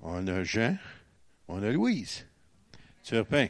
On 0.00 0.26
a 0.26 0.44
Jean, 0.44 0.76
on 1.48 1.62
a 1.62 1.70
Louise. 1.70 2.26
Turpin. 3.02 3.48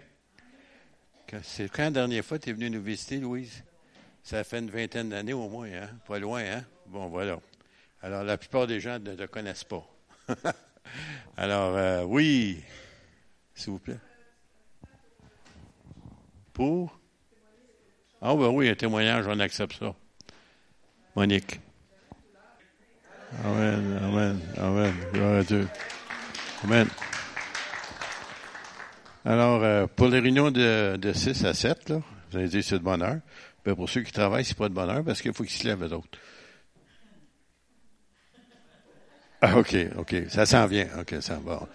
C'est 1.42 1.68
quand 1.70 1.84
la 1.84 1.90
dernière 1.90 2.24
fois 2.24 2.38
tu 2.38 2.50
es 2.50 2.52
venu 2.52 2.70
nous 2.70 2.82
visiter, 2.82 3.18
Louise? 3.18 3.64
Ça 4.22 4.44
fait 4.44 4.58
une 4.58 4.70
vingtaine 4.70 5.10
d'années 5.10 5.32
au 5.32 5.48
moins, 5.48 5.68
hein? 5.72 5.90
Pas 6.06 6.18
loin, 6.18 6.42
hein? 6.42 6.64
Bon, 6.86 7.08
voilà. 7.08 7.38
Alors, 8.02 8.24
la 8.24 8.38
plupart 8.38 8.66
des 8.66 8.80
gens 8.80 8.98
ne 8.98 9.14
te 9.14 9.26
connaissent 9.26 9.64
pas. 9.64 9.86
Alors, 11.36 11.76
euh, 11.76 12.04
oui, 12.04 12.62
s'il 13.54 13.72
vous 13.72 13.78
plaît. 13.78 13.98
Pour? 16.52 16.98
Ah, 18.20 18.34
ben 18.34 18.48
oui, 18.48 18.68
un 18.68 18.74
témoignage, 18.74 19.26
on 19.26 19.38
accepte 19.40 19.78
ça. 19.78 19.94
Monique. 21.14 21.60
Amen, 23.44 23.98
amen, 24.02 24.40
amen. 24.56 24.94
Gloire 25.12 25.34
à 25.40 25.42
Dieu. 25.42 25.68
Amen. 26.64 26.86
Alors, 29.24 29.62
euh, 29.62 29.86
pour 29.94 30.08
les 30.08 30.20
réunions 30.20 30.50
de, 30.50 30.96
de 30.96 31.12
6 31.12 31.44
à 31.44 31.52
7, 31.52 31.88
là, 31.88 32.02
vous 32.30 32.38
allez 32.38 32.48
dire 32.48 32.62
c'est 32.62 32.78
de 32.78 32.84
bonne 32.84 33.02
heure. 33.02 33.18
Ben, 33.64 33.74
pour 33.74 33.88
ceux 33.90 34.02
qui 34.02 34.12
travaillent, 34.12 34.44
c'est 34.44 34.56
pas 34.56 34.68
de 34.68 34.74
bonne 34.74 34.88
heure 34.88 35.04
parce 35.04 35.20
qu'il 35.20 35.32
faut 35.32 35.42
qu'ils 35.42 35.58
se 35.58 35.66
lèvent, 35.66 35.82
eux 35.82 35.92
autres. 35.92 36.18
Ah, 39.40 39.58
OK, 39.58 39.76
OK. 39.98 40.14
Ça 40.28 40.46
s'en 40.46 40.66
vient. 40.66 40.86
OK, 41.00 41.16
ça 41.20 41.38
va. 41.44 41.66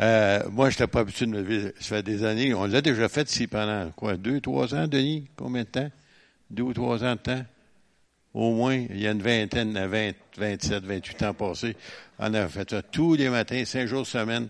Euh, 0.00 0.48
moi, 0.50 0.70
je 0.70 0.74
n'étais 0.74 0.86
pas 0.86 1.00
habitué 1.00 1.26
de 1.26 1.32
me 1.32 1.38
lever. 1.42 1.74
Ça 1.80 1.96
fait 1.96 2.02
des 2.02 2.24
années. 2.24 2.54
On 2.54 2.66
l'a 2.66 2.80
déjà 2.80 3.08
fait 3.08 3.28
ici 3.30 3.46
pendant, 3.46 3.90
quoi, 3.90 4.16
deux, 4.16 4.40
trois 4.40 4.74
ans, 4.74 4.86
Denis? 4.86 5.28
Combien 5.36 5.62
de 5.62 5.68
temps? 5.68 5.90
Deux 6.50 6.62
ou 6.62 6.72
trois 6.72 7.02
ans 7.04 7.14
de 7.14 7.20
temps? 7.20 7.44
Au 8.34 8.52
moins, 8.52 8.74
il 8.74 9.00
y 9.00 9.06
a 9.06 9.12
une 9.12 9.22
vingtaine, 9.22 9.72
20, 9.72 10.12
27, 10.36 10.84
28 10.84 11.22
ans 11.22 11.34
passés. 11.34 11.76
On 12.18 12.34
a 12.34 12.48
fait 12.48 12.68
ça 12.68 12.82
tous 12.82 13.14
les 13.14 13.30
matins, 13.30 13.64
cinq 13.64 13.86
jours 13.86 14.06
semaine. 14.06 14.48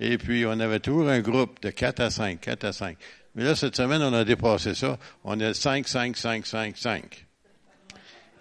Et 0.00 0.16
puis, 0.16 0.46
on 0.46 0.58
avait 0.58 0.80
toujours 0.80 1.08
un 1.08 1.20
groupe 1.20 1.60
de 1.62 1.70
quatre 1.70 2.00
à 2.00 2.10
cinq, 2.10 2.40
quatre 2.40 2.64
à 2.64 2.72
cinq. 2.72 2.96
Mais 3.34 3.44
là, 3.44 3.54
cette 3.54 3.76
semaine, 3.76 4.02
on 4.02 4.14
a 4.14 4.24
dépassé 4.24 4.74
ça. 4.74 4.98
On 5.22 5.38
a 5.40 5.52
cinq, 5.52 5.86
cinq, 5.86 6.16
cinq, 6.16 6.46
cinq, 6.46 6.76
cinq. 6.78 7.26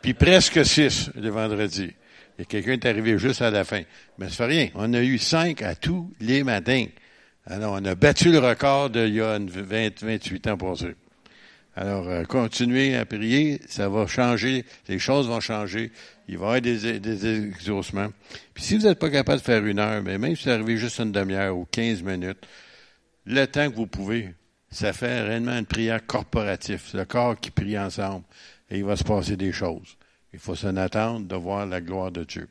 Puis 0.01 0.13
presque 0.13 0.65
six 0.65 1.09
le 1.15 1.29
vendredi. 1.29 1.91
Et 2.39 2.45
quelqu'un 2.45 2.73
est 2.73 2.85
arrivé 2.85 3.17
juste 3.17 3.41
à 3.41 3.51
la 3.51 3.65
fin. 3.65 3.81
Mais 4.17 4.29
ça 4.29 4.35
fait 4.35 4.45
rien. 4.45 4.69
On 4.75 4.93
a 4.93 5.01
eu 5.01 5.17
cinq 5.17 5.61
à 5.61 5.75
tous 5.75 6.13
les 6.21 6.43
matins. 6.43 6.85
Alors, 7.45 7.73
on 7.73 7.83
a 7.85 7.95
battu 7.95 8.31
le 8.31 8.39
record 8.39 8.89
d'il 8.89 9.13
y 9.15 9.21
a 9.21 9.37
20, 9.37 10.01
28 10.01 10.47
ans 10.47 10.57
passés. 10.57 10.95
Alors, 11.75 12.07
euh, 12.07 12.23
continuez 12.23 12.95
à 12.95 13.05
prier, 13.05 13.59
ça 13.67 13.89
va 13.89 14.07
changer, 14.07 14.65
les 14.87 14.97
choses 14.97 15.27
vont 15.27 15.41
changer, 15.41 15.91
il 16.29 16.37
va 16.37 16.57
y 16.57 16.57
avoir 16.57 16.61
des, 16.61 16.99
des 16.99 17.47
exaucements. 17.47 18.07
Puis 18.53 18.63
si 18.63 18.77
vous 18.77 18.83
n'êtes 18.87 18.99
pas 18.99 19.09
capable 19.09 19.39
de 19.39 19.43
faire 19.45 19.65
une 19.65 19.79
heure, 19.79 20.01
mais 20.01 20.17
même 20.17 20.35
si 20.37 20.45
vous 20.45 20.51
arrivez 20.51 20.77
juste 20.77 20.99
une 20.99 21.11
demi-heure 21.11 21.57
ou 21.57 21.65
15 21.69 22.01
minutes, 22.01 22.47
le 23.25 23.45
temps 23.45 23.69
que 23.69 23.75
vous 23.75 23.87
pouvez, 23.87 24.33
ça 24.71 24.93
fait 24.93 25.21
réellement 25.21 25.57
une 25.57 25.65
prière 25.65 26.05
corporative. 26.05 26.81
C'est 26.85 26.97
le 26.97 27.05
corps 27.05 27.39
qui 27.39 27.51
prie 27.51 27.77
ensemble 27.77 28.23
et 28.69 28.77
il 28.77 28.85
va 28.85 28.95
se 28.95 29.03
passer 29.03 29.35
des 29.35 29.51
choses. 29.51 29.97
Il 30.31 30.39
faut 30.39 30.55
s'en 30.55 30.75
attendre 30.77 31.27
de 31.27 31.35
voir 31.35 31.65
la 31.65 31.81
gloire 31.81 32.11
de 32.11 32.23
Dieu. 32.23 32.47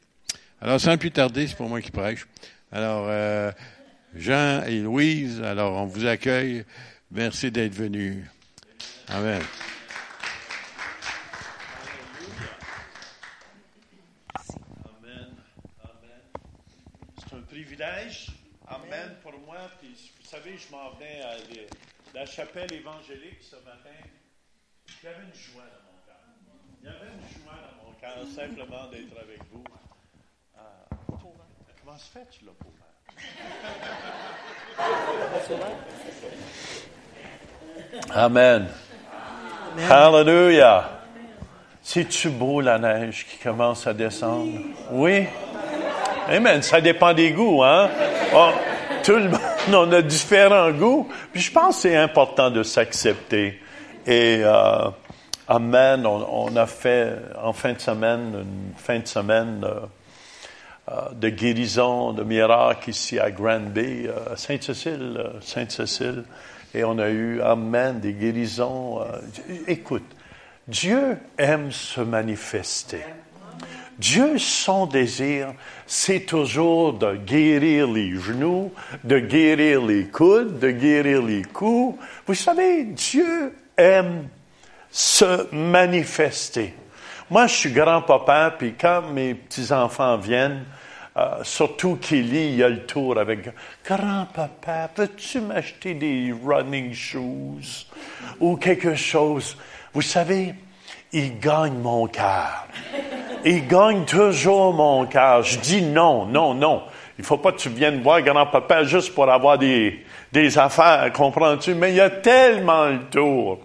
Alors, 0.61 0.81
sans 0.81 0.97
plus 0.97 1.11
tarder, 1.11 1.47
c'est 1.47 1.57
pour 1.57 1.69
moi 1.69 1.81
qui 1.81 1.91
prêche. 1.91 2.27
Alors, 2.73 3.07
euh, 3.09 3.53
Jean 4.15 4.63
et 4.65 4.81
Louise, 4.81 5.43
alors 5.43 5.75
on 5.75 5.87
vous 5.87 6.07
accueille. 6.07 6.65
Merci 7.11 7.51
d'être 7.51 7.75
venus. 7.75 8.25
Amen. 9.09 9.43
Amen. 14.85 15.37
Amen. 15.83 16.21
C'est 17.19 17.35
un 17.37 17.41
privilège. 17.43 18.31
Amen 18.67 19.17
pour 19.23 19.33
moi. 19.41 19.59
Puis, 19.81 20.13
vous 20.21 20.27
savez, 20.27 20.57
je 20.57 20.71
m'en 20.73 20.91
venais 20.93 21.23
à 21.23 21.37
la 22.15 22.27
chapelle 22.27 22.73
évangélique 22.73 23.43
ce 23.43 23.57
matin. 23.57 23.91
Il 24.87 25.05
y 25.05 25.09
avait 25.09 25.25
une 25.25 25.35
joie 25.35 25.65
dans 25.65 25.85
mon 25.91 25.99
cœur. 26.07 26.17
Il 26.81 26.87
y 26.87 26.89
avait 26.89 27.13
une 27.13 27.43
joie 27.43 27.59
dans 27.71 27.87
mon 27.87 27.93
cœur 28.01 28.27
simplement 28.35 28.89
d'être 28.91 29.19
avec 29.21 29.41
vous. 29.53 29.65
Euh, 30.57 30.61
comment 31.81 31.99
se 31.99 32.11
fait, 32.11 32.27
tu 32.31 32.45
l'as 32.45 32.53
pour 32.53 32.73
Amen. 38.11 38.69
Hallelujah. 39.91 40.91
C'est-tu 41.83 42.31
beau 42.31 42.61
la 42.61 42.79
neige 42.79 43.27
qui 43.31 43.39
commence 43.39 43.87
à 43.87 43.93
descendre? 43.93 44.53
Oui? 44.91 45.27
Amen. 46.29 46.63
Ça 46.63 46.81
dépend 46.81 47.13
des 47.13 47.33
goûts, 47.33 47.63
hein? 47.63 47.91
Tout 49.03 49.17
le 49.17 49.29
monde, 49.29 49.41
on 49.73 49.93
a 49.93 50.03
différents 50.03 50.71
goûts. 50.71 51.09
Puis 51.33 51.43
je 51.43 51.53
pense 51.53 51.77
que 51.77 51.83
c'est 51.83 51.97
important 51.97 52.51
de 52.51 52.63
s'accepter. 52.63 53.61
Et, 54.07 54.41
euh, 54.43 54.89
Amen. 55.47 56.07
On, 56.07 56.57
a 56.57 56.67
fait 56.67 57.19
en 57.43 57.53
fin 57.53 57.75
de 57.75 57.79
semaine, 57.79 58.33
une 58.35 58.75
fin 58.77 58.99
de 58.99 59.07
semaine 59.07 59.63
euh, 59.63 59.81
euh, 60.91 61.11
de 61.13 61.29
guérison, 61.29 62.15
de 62.15 62.23
miracle 62.23 62.89
ici 62.89 63.19
à 63.19 63.31
Granby, 63.31 64.07
euh, 64.07 64.37
Sainte-Cécile, 64.37 65.23
Sainte-Cécile. 65.43 66.25
Et 66.75 66.83
on 66.85 66.99
a 66.99 67.09
eu, 67.09 67.41
Amen, 67.41 68.01
des 68.01 68.13
guérisons. 68.13 69.01
écoute, 69.69 70.05
Dieu 70.67 71.19
aime 71.39 71.71
se 71.71 72.01
manifester. 72.01 73.05
Dieu, 73.99 74.39
son 74.39 74.87
désir, 74.87 75.53
c'est 75.87 76.27
toujours 76.27 76.95
de 76.95 77.15
guérir 77.15 77.87
les 77.87 78.17
genoux, 78.17 78.73
de 79.05 79.21
guérir 79.21 79.83
les 79.83 80.07
coudes, 80.07 80.59
de 80.59 80.71
guérir 80.71 81.23
les 81.23 81.43
coups. 81.43 81.97
Vous 82.27 82.35
savez, 82.35 82.85
Dieu 82.85 83.55
aime 83.77 84.29
se 84.91 85.55
manifester. 85.55 86.75
Moi, 87.31 87.47
je 87.47 87.55
suis 87.55 87.73
grand-papa, 87.73 88.55
puis 88.59 88.75
quand 88.79 89.03
mes 89.13 89.35
petits-enfants 89.35 90.17
viennent, 90.17 90.65
euh, 91.17 91.45
surtout 91.45 91.99
y 92.11 92.63
a 92.63 92.69
le 92.69 92.87
tour 92.87 93.19
avec 93.19 93.51
Grand-papa, 93.85 94.91
peux-tu 94.95 95.41
m'acheter 95.41 95.95
des 95.95 96.35
running 96.45 96.93
shoes 96.93 97.87
ou 98.41 98.57
quelque 98.57 98.97
chose? 98.97 99.57
Vous 99.93 100.03
savez, 100.03 100.55
il 101.13 101.39
gagne 101.39 101.75
mon 101.75 102.09
cœur. 102.09 102.67
Il 103.45 103.69
gagne 103.69 104.05
toujours 104.05 104.73
mon 104.73 105.07
cœur. 105.07 105.43
Je 105.43 105.59
dis 105.59 105.83
non, 105.83 106.27
non, 106.27 106.53
non. 106.55 106.83
Il 107.17 107.25
faut 107.25 107.37
pas 107.37 107.53
que 107.53 107.59
tu 107.59 107.69
viennes 107.69 108.03
voir 108.03 108.21
grand-papa 108.23 108.83
juste 108.83 109.15
pour 109.15 109.31
avoir 109.31 109.57
des, 109.57 110.05
des 110.33 110.59
affaires, 110.59 111.13
comprends-tu? 111.13 111.75
Mais 111.75 111.91
il 111.91 111.97
y 111.97 112.01
a 112.01 112.11
tellement 112.11 112.87
le 112.87 113.05
tour. 113.05 113.61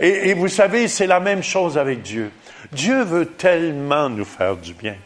Et 0.00 0.32
vous 0.32 0.48
savez, 0.48 0.88
c'est 0.88 1.06
la 1.06 1.20
même 1.20 1.42
chose 1.42 1.76
avec 1.76 2.00
Dieu. 2.00 2.30
Dieu 2.72 3.02
veut 3.02 3.26
tellement 3.26 4.08
nous 4.08 4.24
faire 4.24 4.56
du 4.56 4.72
bien. 4.72 4.96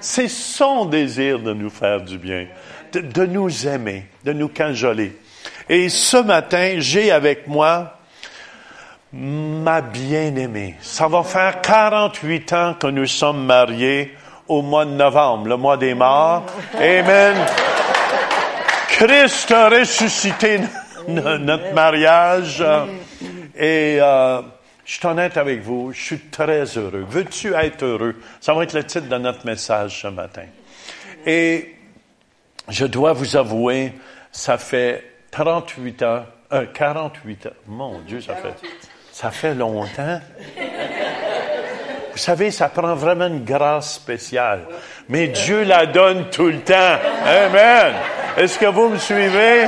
C'est 0.00 0.28
son 0.28 0.84
désir 0.84 1.38
de 1.38 1.52
nous 1.52 1.70
faire 1.70 2.00
du 2.02 2.18
bien, 2.18 2.46
de, 2.92 3.26
nous 3.26 3.66
aimer, 3.66 4.06
de 4.24 4.32
nous 4.32 4.48
cajoler. 4.48 5.16
Et 5.68 5.88
ce 5.88 6.18
matin, 6.18 6.74
j'ai 6.78 7.10
avec 7.10 7.46
moi 7.46 7.98
ma 9.12 9.80
bien-aimée. 9.80 10.74
Ça 10.80 11.06
va 11.06 11.22
faire 11.22 11.60
48 11.60 12.52
ans 12.52 12.74
que 12.74 12.88
nous 12.88 13.06
sommes 13.06 13.44
mariés 13.46 14.14
au 14.48 14.60
mois 14.60 14.84
de 14.84 14.90
novembre, 14.90 15.48
le 15.48 15.56
mois 15.56 15.76
des 15.76 15.94
morts. 15.94 16.44
Amen. 16.74 17.36
Christ 18.88 19.50
a 19.52 19.68
ressuscité 19.68 20.60
notre 21.08 21.72
mariage. 21.72 22.64
Et 23.56 23.98
euh, 24.00 24.42
je 24.84 24.94
suis 24.94 25.06
honnête 25.06 25.36
avec 25.36 25.62
vous, 25.62 25.92
je 25.92 26.00
suis 26.00 26.18
très 26.18 26.64
heureux. 26.76 27.06
Veux-tu 27.08 27.54
être 27.54 27.84
heureux? 27.84 28.16
Ça 28.40 28.52
va 28.52 28.64
être 28.64 28.74
le 28.74 28.84
titre 28.84 29.08
de 29.08 29.16
notre 29.16 29.46
message 29.46 30.02
ce 30.02 30.08
matin. 30.08 30.44
Et 31.24 31.74
je 32.68 32.84
dois 32.84 33.14
vous 33.14 33.36
avouer, 33.36 33.92
ça 34.30 34.58
fait 34.58 35.04
38 35.30 36.02
ans, 36.02 36.26
euh, 36.52 36.66
48 36.72 37.46
ans. 37.46 37.50
Mon 37.66 37.98
Dieu, 38.00 38.20
ça 38.20 38.34
fait, 38.36 38.54
ça 39.10 39.30
fait 39.30 39.54
longtemps. 39.54 40.20
Vous 42.12 42.18
savez, 42.18 42.50
ça 42.50 42.68
prend 42.68 42.94
vraiment 42.94 43.26
une 43.26 43.44
grâce 43.44 43.94
spéciale. 43.94 44.60
Mais 45.08 45.28
Dieu 45.28 45.64
la 45.64 45.86
donne 45.86 46.30
tout 46.30 46.46
le 46.46 46.60
temps. 46.60 46.98
Amen. 47.26 47.94
Est-ce 48.36 48.58
que 48.58 48.66
vous 48.66 48.90
me 48.90 48.98
suivez? 48.98 49.66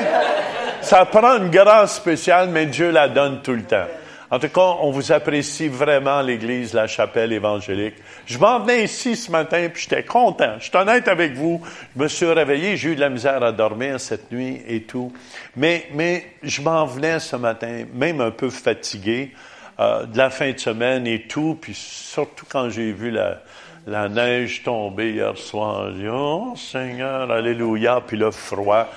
Ça 0.82 1.04
prend 1.06 1.38
une 1.38 1.50
grâce 1.50 1.96
spéciale, 1.96 2.50
mais 2.50 2.66
Dieu 2.66 2.90
la 2.90 3.08
donne 3.08 3.42
tout 3.42 3.54
le 3.54 3.64
temps. 3.64 3.86
En 4.30 4.38
tout 4.38 4.48
cas, 4.48 4.76
on 4.80 4.90
vous 4.90 5.12
apprécie 5.12 5.68
vraiment, 5.68 6.20
l'Église, 6.20 6.74
la 6.74 6.86
chapelle 6.86 7.32
évangélique. 7.32 7.94
Je 8.26 8.38
m'en 8.38 8.60
venais 8.60 8.84
ici 8.84 9.14
ce 9.14 9.30
matin, 9.30 9.68
puis 9.72 9.82
j'étais 9.82 10.02
content. 10.02 10.54
Je 10.58 10.64
suis 10.64 10.76
honnête 10.76 11.06
avec 11.08 11.34
vous. 11.34 11.60
Je 11.96 12.02
me 12.02 12.08
suis 12.08 12.26
réveillé, 12.26 12.76
j'ai 12.76 12.90
eu 12.90 12.96
de 12.96 13.00
la 13.00 13.08
misère 13.10 13.42
à 13.42 13.52
dormir 13.52 14.00
cette 14.00 14.32
nuit 14.32 14.62
et 14.66 14.82
tout. 14.82 15.12
Mais, 15.54 15.86
mais 15.94 16.26
je 16.42 16.60
m'en 16.60 16.86
venais 16.86 17.20
ce 17.20 17.36
matin, 17.36 17.84
même 17.94 18.20
un 18.20 18.32
peu 18.32 18.50
fatigué, 18.50 19.32
euh, 19.78 20.06
de 20.06 20.18
la 20.18 20.30
fin 20.30 20.50
de 20.52 20.58
semaine 20.58 21.06
et 21.06 21.22
tout, 21.22 21.56
puis 21.60 21.74
surtout 21.74 22.46
quand 22.48 22.70
j'ai 22.70 22.92
vu 22.92 23.10
la, 23.10 23.42
La 23.86 24.08
neige 24.08 24.64
tombée 24.64 25.12
hier 25.12 25.38
soir. 25.38 25.92
Oh 26.10 26.54
Seigneur, 26.56 27.30
Alléluia, 27.30 28.02
puis 28.04 28.16
le 28.16 28.32
froid. 28.32 28.88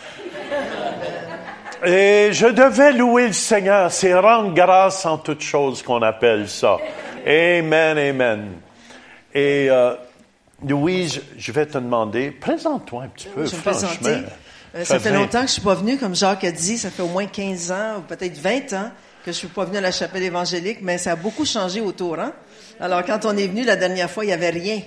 Et 1.85 2.29
je 2.33 2.47
devais 2.47 2.91
louer 2.91 3.27
le 3.27 3.33
Seigneur, 3.33 3.91
c'est 3.91 4.13
rendre 4.13 4.53
grâce 4.53 5.05
en 5.05 5.17
toutes 5.17 5.41
choses 5.41 5.81
qu'on 5.81 6.01
appelle 6.01 6.49
ça. 6.49 6.77
Amen, 7.25 7.97
amen. 7.97 8.47
Et 9.33 9.67
euh, 9.69 9.93
Louise, 10.67 11.21
je 11.37 11.51
vais 11.53 11.65
te 11.65 11.77
demander, 11.77 12.31
présente-toi 12.31 13.03
un 13.03 13.07
petit 13.07 13.27
peu, 13.29 13.45
Je 13.45 13.51
vais 13.51 13.57
me 13.57 13.61
franchement. 13.61 13.87
présenter. 14.01 14.25
Euh, 14.75 14.83
ça 14.83 14.99
fait 14.99 15.09
vingt- 15.11 15.19
longtemps 15.19 15.41
que 15.41 15.47
je 15.47 15.53
suis 15.53 15.61
pas 15.61 15.73
venue, 15.75 15.97
comme 15.97 16.15
Jacques 16.15 16.43
a 16.43 16.51
dit, 16.51 16.77
ça 16.77 16.89
fait 16.91 17.01
au 17.01 17.07
moins 17.07 17.25
15 17.27 17.71
ans, 17.71 17.97
ou 17.99 18.01
peut-être 18.01 18.37
20 18.37 18.73
ans 18.73 18.91
que 19.25 19.31
je 19.31 19.37
suis 19.37 19.47
pas 19.47 19.63
venue 19.65 19.77
à 19.77 19.81
la 19.81 19.91
chapelle 19.91 20.23
évangélique, 20.23 20.79
mais 20.81 20.97
ça 20.97 21.13
a 21.13 21.15
beaucoup 21.15 21.45
changé 21.45 21.79
autour, 21.81 22.19
hein? 22.19 22.33
Alors, 22.79 23.03
quand 23.05 23.25
on 23.25 23.35
est 23.37 23.47
venu 23.47 23.63
la 23.63 23.75
dernière 23.77 24.09
fois, 24.09 24.25
il 24.25 24.29
y 24.29 24.33
avait 24.33 24.49
rien. 24.49 24.79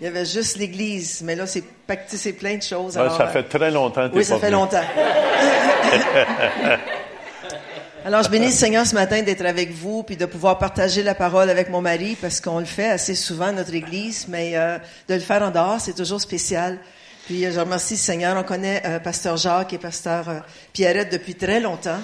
Il 0.00 0.04
y 0.04 0.06
avait 0.06 0.24
juste 0.24 0.56
l'église. 0.56 1.20
Mais 1.22 1.34
là, 1.36 1.46
c'est 1.46 1.62
pacté, 1.62 2.16
c'est 2.16 2.32
plein 2.32 2.56
de 2.56 2.62
choses. 2.62 2.96
Alors, 2.96 3.16
ça 3.16 3.26
fait 3.28 3.42
très 3.42 3.70
longtemps 3.70 4.08
que 4.08 4.16
Oui, 4.16 4.24
ça 4.24 4.38
fait 4.38 4.50
longtemps. 4.50 4.80
Alors, 8.02 8.22
je 8.22 8.30
bénis 8.30 8.46
le 8.46 8.52
Seigneur 8.52 8.86
ce 8.86 8.94
matin 8.94 9.20
d'être 9.20 9.44
avec 9.44 9.72
vous, 9.72 10.02
puis 10.02 10.16
de 10.16 10.24
pouvoir 10.24 10.56
partager 10.56 11.02
la 11.02 11.14
parole 11.14 11.50
avec 11.50 11.68
mon 11.68 11.82
mari, 11.82 12.16
parce 12.18 12.40
qu'on 12.40 12.58
le 12.58 12.64
fait 12.64 12.88
assez 12.88 13.14
souvent 13.14 13.52
notre 13.52 13.74
Église, 13.74 14.26
mais 14.26 14.52
euh, 14.56 14.78
de 15.06 15.14
le 15.14 15.20
faire 15.20 15.42
en 15.42 15.50
dehors, 15.50 15.82
c'est 15.82 15.92
toujours 15.92 16.20
spécial. 16.20 16.78
Puis, 17.26 17.46
euh, 17.46 17.52
je 17.52 17.60
remercie 17.60 17.94
le 17.94 17.98
Seigneur. 17.98 18.36
On 18.36 18.42
connaît 18.42 18.82
euh, 18.84 18.98
Pasteur 18.98 19.36
Jacques 19.36 19.72
et 19.72 19.78
Pasteur 19.78 20.28
euh, 20.28 20.38
Pierrette 20.72 21.12
depuis 21.12 21.36
très 21.36 21.60
longtemps, 21.60 22.00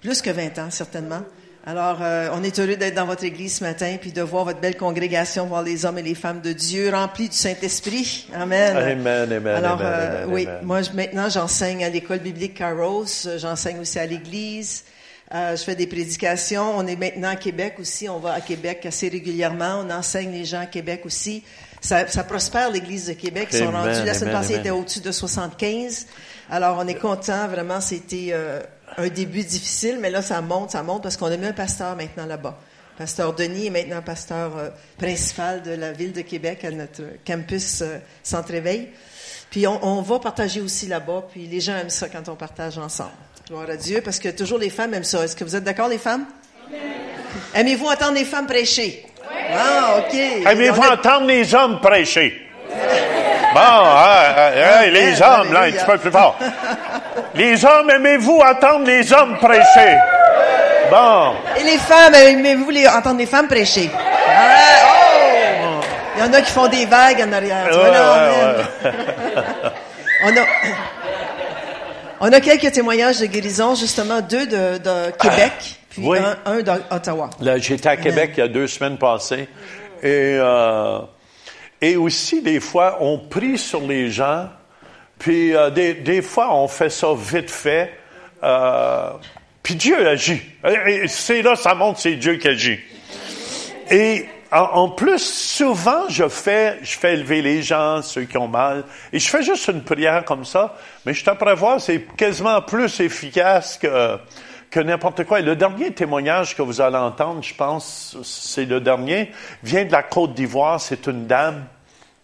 plus 0.00 0.22
que 0.22 0.30
20 0.30 0.58
ans, 0.58 0.70
certainement. 0.70 1.20
Alors, 1.66 1.98
euh, 2.00 2.30
on 2.32 2.42
est 2.42 2.58
heureux 2.58 2.76
d'être 2.76 2.94
dans 2.94 3.04
votre 3.04 3.22
Église 3.22 3.56
ce 3.56 3.64
matin, 3.64 3.96
puis 4.00 4.12
de 4.12 4.22
voir 4.22 4.44
votre 4.46 4.60
belle 4.60 4.76
congrégation, 4.78 5.44
voir 5.46 5.62
les 5.62 5.84
hommes 5.84 5.98
et 5.98 6.02
les 6.02 6.14
femmes 6.14 6.40
de 6.40 6.52
Dieu 6.54 6.90
remplis 6.90 7.28
du 7.28 7.36
Saint-Esprit. 7.36 8.28
Amen. 8.34 8.76
Amen, 8.76 9.30
amen, 9.30 9.46
Alors, 9.46 9.80
amen, 9.80 9.86
euh, 9.92 10.22
amen, 10.24 10.34
oui, 10.34 10.46
amen. 10.46 10.58
moi, 10.62 10.80
je- 10.82 10.92
maintenant, 10.92 11.28
j'enseigne 11.28 11.84
à 11.84 11.90
l'école 11.90 12.20
biblique 12.20 12.54
Caros. 12.54 13.04
euh, 13.26 13.38
J'enseigne 13.38 13.78
aussi 13.78 13.98
à 13.98 14.06
l'église. 14.06 14.84
Euh, 15.34 15.54
je 15.54 15.62
fais 15.62 15.74
des 15.76 15.86
prédications. 15.86 16.76
On 16.78 16.86
est 16.86 16.96
maintenant 16.96 17.28
à 17.28 17.36
Québec 17.36 17.74
aussi. 17.78 18.08
On 18.08 18.18
va 18.18 18.32
à 18.32 18.40
Québec 18.40 18.84
assez 18.86 19.08
régulièrement. 19.08 19.84
On 19.86 19.90
enseigne 19.90 20.32
les 20.32 20.46
gens 20.46 20.60
à 20.62 20.66
Québec 20.66 21.02
aussi. 21.04 21.44
Ça, 21.82 22.08
ça 22.08 22.24
prospère 22.24 22.70
l'église 22.70 23.06
de 23.06 23.12
Québec. 23.12 23.48
Ils 23.52 23.58
sont 23.58 23.70
rendus, 23.70 23.90
la 24.04 24.14
semaine 24.14 24.32
passée, 24.34 24.54
étaient 24.54 24.70
au-dessus 24.70 25.00
de 25.00 25.12
75. 25.12 26.06
Alors, 26.50 26.78
on 26.80 26.86
est 26.88 26.94
content. 26.94 27.46
Vraiment, 27.48 27.80
c'était 27.80 28.30
euh, 28.32 28.60
un 28.96 29.08
début 29.08 29.42
difficile, 29.44 29.98
mais 30.00 30.10
là, 30.10 30.20
ça 30.22 30.40
monte, 30.40 30.72
ça 30.72 30.82
monte 30.82 31.02
parce 31.02 31.16
qu'on 31.16 31.26
a 31.30 31.36
mis 31.36 31.46
un 31.46 31.52
pasteur 31.52 31.94
maintenant 31.96 32.26
là-bas. 32.26 32.56
Pasteur 32.98 33.32
Denis 33.34 33.68
est 33.68 33.70
maintenant 33.70 34.02
pasteur 34.02 34.56
euh, 34.58 34.68
principal 34.98 35.62
de 35.62 35.70
la 35.70 35.92
ville 35.92 36.12
de 36.12 36.20
Québec 36.22 36.64
à 36.64 36.70
notre 36.70 37.02
campus 37.26 37.82
euh, 37.82 37.98
Centre-Éveil. 38.22 38.88
Puis 39.50 39.66
on, 39.66 39.82
on 39.84 40.02
va 40.02 40.18
partager 40.18 40.60
aussi 40.60 40.86
là-bas, 40.86 41.24
puis 41.32 41.46
les 41.46 41.60
gens 41.60 41.76
aiment 41.76 41.88
ça 41.90 42.08
quand 42.08 42.28
on 42.28 42.34
partage 42.36 42.78
ensemble. 42.78 43.10
Gloire 43.48 43.70
à 43.70 43.76
Dieu, 43.76 44.00
parce 44.04 44.18
que 44.18 44.28
toujours 44.28 44.58
les 44.58 44.70
femmes 44.70 44.92
aiment 44.94 45.02
ça. 45.04 45.24
Est-ce 45.24 45.34
que 45.34 45.44
vous 45.44 45.56
êtes 45.56 45.64
d'accord, 45.64 45.88
les 45.88 45.98
femmes? 45.98 46.26
Aimez-vous 47.54 47.86
entendre 47.86 48.14
les 48.14 48.24
femmes 48.24 48.46
prêcher? 48.46 49.06
Ah, 49.52 49.96
OK. 50.00 50.14
Aimez-vous 50.14 50.82
a- 50.82 50.94
entendre 50.94 51.26
les 51.26 51.54
hommes 51.54 51.80
prêcher? 51.80 52.46
Hein, 53.58 54.52
hein, 54.56 54.86
les 54.92 55.20
hommes, 55.22 55.52
là, 55.52 55.62
un 55.62 55.70
petit 55.72 55.84
peu 55.84 55.98
plus 55.98 56.10
fort. 56.10 56.36
Les 57.34 57.64
hommes, 57.64 57.90
aimez-vous 57.90 58.38
entendre 58.40 58.86
les 58.86 59.12
hommes 59.12 59.36
prêcher? 59.38 59.96
Bon. 60.90 61.32
Et 61.58 61.64
les 61.64 61.78
femmes, 61.78 62.14
aimez-vous 62.14 62.70
les, 62.70 62.86
entendre 62.88 63.18
les 63.18 63.26
femmes 63.26 63.48
prêcher? 63.48 63.90
Oh! 63.94 65.80
Il 66.16 66.20
y 66.20 66.28
en 66.28 66.32
a 66.32 66.40
qui 66.42 66.50
font 66.52 66.66
des 66.68 66.84
vagues 66.86 67.24
en 67.26 67.32
arrière. 67.32 67.66
Tu 67.70 67.76
vois, 67.78 67.90
là. 67.90 68.54
On 70.24 70.28
a, 70.36 70.40
on 72.20 72.32
a 72.32 72.40
quelques 72.40 72.72
témoignages 72.72 73.20
de 73.20 73.26
guérison, 73.26 73.74
justement, 73.74 74.20
deux 74.20 74.46
de, 74.46 74.78
de 74.78 75.10
Québec, 75.12 75.52
puis 75.88 76.02
Oui. 76.04 76.18
un, 76.18 76.52
un 76.52 76.60
d'Ottawa. 76.60 77.30
J'étais 77.56 77.88
à 77.88 77.96
Québec 77.96 78.32
il 78.36 78.40
y 78.40 78.42
a 78.42 78.48
deux 78.48 78.66
semaines 78.66 78.98
passées. 78.98 79.48
Et, 80.02 80.36
euh, 80.38 80.98
et 81.80 81.96
aussi, 81.96 82.42
des 82.42 82.60
fois, 82.60 82.98
on 83.00 83.18
prie 83.18 83.58
sur 83.58 83.80
les 83.86 84.10
gens. 84.10 84.48
Puis, 85.18 85.54
euh, 85.54 85.70
des, 85.70 85.94
des 85.94 86.22
fois, 86.22 86.54
on 86.54 86.68
fait 86.68 86.90
ça 86.90 87.08
vite 87.16 87.50
fait. 87.50 87.92
Euh, 88.42 89.10
puis 89.62 89.74
Dieu 89.74 90.06
agit. 90.06 90.40
Et- 90.86 91.08
C'est 91.08 91.42
là, 91.42 91.56
ça 91.56 91.74
montre, 91.74 92.00
c'est 92.00 92.14
Dieu 92.16 92.36
qui 92.36 92.48
agit. 92.48 92.78
Et 93.90 94.26
en, 94.52 94.88
plus, 94.88 95.18
souvent, 95.22 96.08
je 96.08 96.28
fais, 96.28 96.78
je 96.82 96.98
fais 96.98 97.16
lever 97.16 97.40
les 97.42 97.62
gens, 97.62 98.02
ceux 98.02 98.24
qui 98.24 98.36
ont 98.36 98.48
mal, 98.48 98.84
et 99.12 99.18
je 99.18 99.28
fais 99.28 99.42
juste 99.42 99.68
une 99.68 99.82
prière 99.82 100.24
comme 100.24 100.44
ça. 100.44 100.76
Mais 101.06 101.14
je 101.14 101.24
t'apprends 101.24 101.78
c'est 101.78 102.00
quasiment 102.16 102.60
plus 102.62 103.00
efficace 103.00 103.78
que 103.78 104.18
que 104.70 104.80
n'importe 104.80 105.24
quoi. 105.24 105.40
Et 105.40 105.42
le 105.42 105.56
dernier 105.56 105.92
témoignage 105.92 106.56
que 106.56 106.62
vous 106.62 106.80
allez 106.80 106.96
entendre, 106.96 107.42
je 107.42 107.54
pense, 107.54 108.16
c'est 108.22 108.64
le 108.64 108.80
dernier, 108.80 109.32
vient 109.62 109.84
de 109.84 109.92
la 109.92 110.02
Côte 110.02 110.34
d'Ivoire. 110.34 110.80
C'est 110.80 111.06
une 111.06 111.26
dame. 111.26 111.66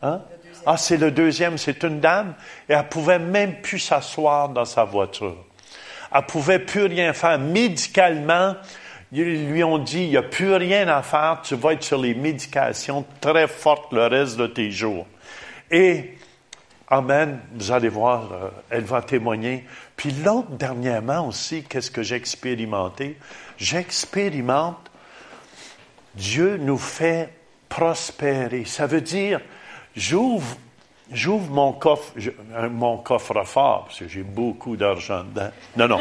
Hein? 0.03 0.23
Ah, 0.65 0.77
c'est 0.77 0.97
le 0.97 1.11
deuxième. 1.11 1.59
C'est 1.59 1.83
une 1.83 2.01
dame, 2.01 2.35
et 2.69 2.73
elle 2.73 2.89
pouvait 2.89 3.19
même 3.19 3.61
plus 3.61 3.79
s'asseoir 3.79 4.49
dans 4.49 4.65
sa 4.65 4.85
voiture. 4.85 5.37
Elle 6.15 6.23
pouvait 6.23 6.61
plus 6.61 6.87
rien 6.87 7.13
faire 7.13 7.39
médicalement. 7.39 8.55
Ils 9.13 9.51
lui 9.51 9.63
ont 9.63 9.79
dit, 9.79 10.05
il 10.05 10.11
n'y 10.11 10.17
a 10.17 10.23
plus 10.23 10.55
rien 10.55 10.89
à 10.89 11.03
faire, 11.03 11.41
tu 11.43 11.55
vas 11.55 11.73
être 11.73 11.85
sur 11.85 11.99
les 11.99 12.15
médications 12.15 13.05
très 13.21 13.47
fortes 13.47 13.93
le 13.93 14.07
reste 14.07 14.37
de 14.37 14.49
tes 14.49 14.71
jours. 14.71 15.07
Et, 15.71 16.17
Amen, 16.89 17.41
vous 17.53 17.73
allez 17.73 17.89
voir, 17.89 18.33
euh, 18.33 18.49
elle 18.71 18.85
va 18.85 19.03
témoigner. 19.03 19.65
Puis 19.97 20.11
l'autre, 20.11 20.51
dernièrement 20.51 21.27
aussi, 21.27 21.63
qu'est-ce 21.65 21.91
que 21.91 22.03
j'ai 22.03 22.17
expérimenté? 22.17 23.19
J'expérimente, 23.57 24.91
Dieu 26.15 26.59
nous 26.59 26.79
fait 26.79 27.33
prospérer. 27.69 28.65
Ça 28.67 28.87
veut 28.87 29.01
dire, 29.01 29.41
j'ouvre, 29.97 30.57
j'ouvre 31.11 31.51
mon 31.51 31.73
coffre, 31.73 32.13
euh, 32.19 32.69
mon 32.69 32.99
coffre-fort, 32.99 33.87
parce 33.87 33.99
que 34.01 34.09
j'ai 34.09 34.23
beaucoup 34.23 34.77
d'argent 34.77 35.25
dedans. 35.25 35.51
Non, 35.77 35.89
non. 35.89 36.01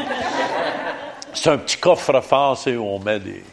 C'est 1.33 1.50
un 1.50 1.57
petit 1.57 1.77
coffre-fort, 1.77 2.57
c'est 2.57 2.75
où 2.75 2.83
on 2.83 3.00
met 3.00 3.19
des, 3.19 3.44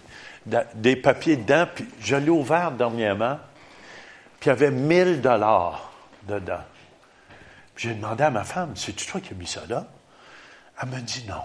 des 0.74 0.96
papiers 0.96 1.36
dedans. 1.36 1.66
Puis 1.72 1.86
je 2.00 2.16
l'ai 2.16 2.30
ouvert 2.30 2.72
dernièrement, 2.72 3.38
puis 4.40 4.48
il 4.50 4.50
y 4.50 4.52
avait 4.52 4.70
1000 4.70 5.20
dollars 5.20 5.92
dedans. 6.28 6.62
Puis 7.74 7.88
j'ai 7.88 7.94
demandé 7.94 8.24
à 8.24 8.30
ma 8.30 8.44
femme, 8.44 8.72
c'est-tu 8.74 9.06
toi 9.06 9.20
qui 9.20 9.32
as 9.32 9.36
mis 9.36 9.46
ça 9.46 9.62
là? 9.68 9.86
Elle 10.80 10.88
me 10.88 11.00
dit 11.00 11.24
non. 11.28 11.42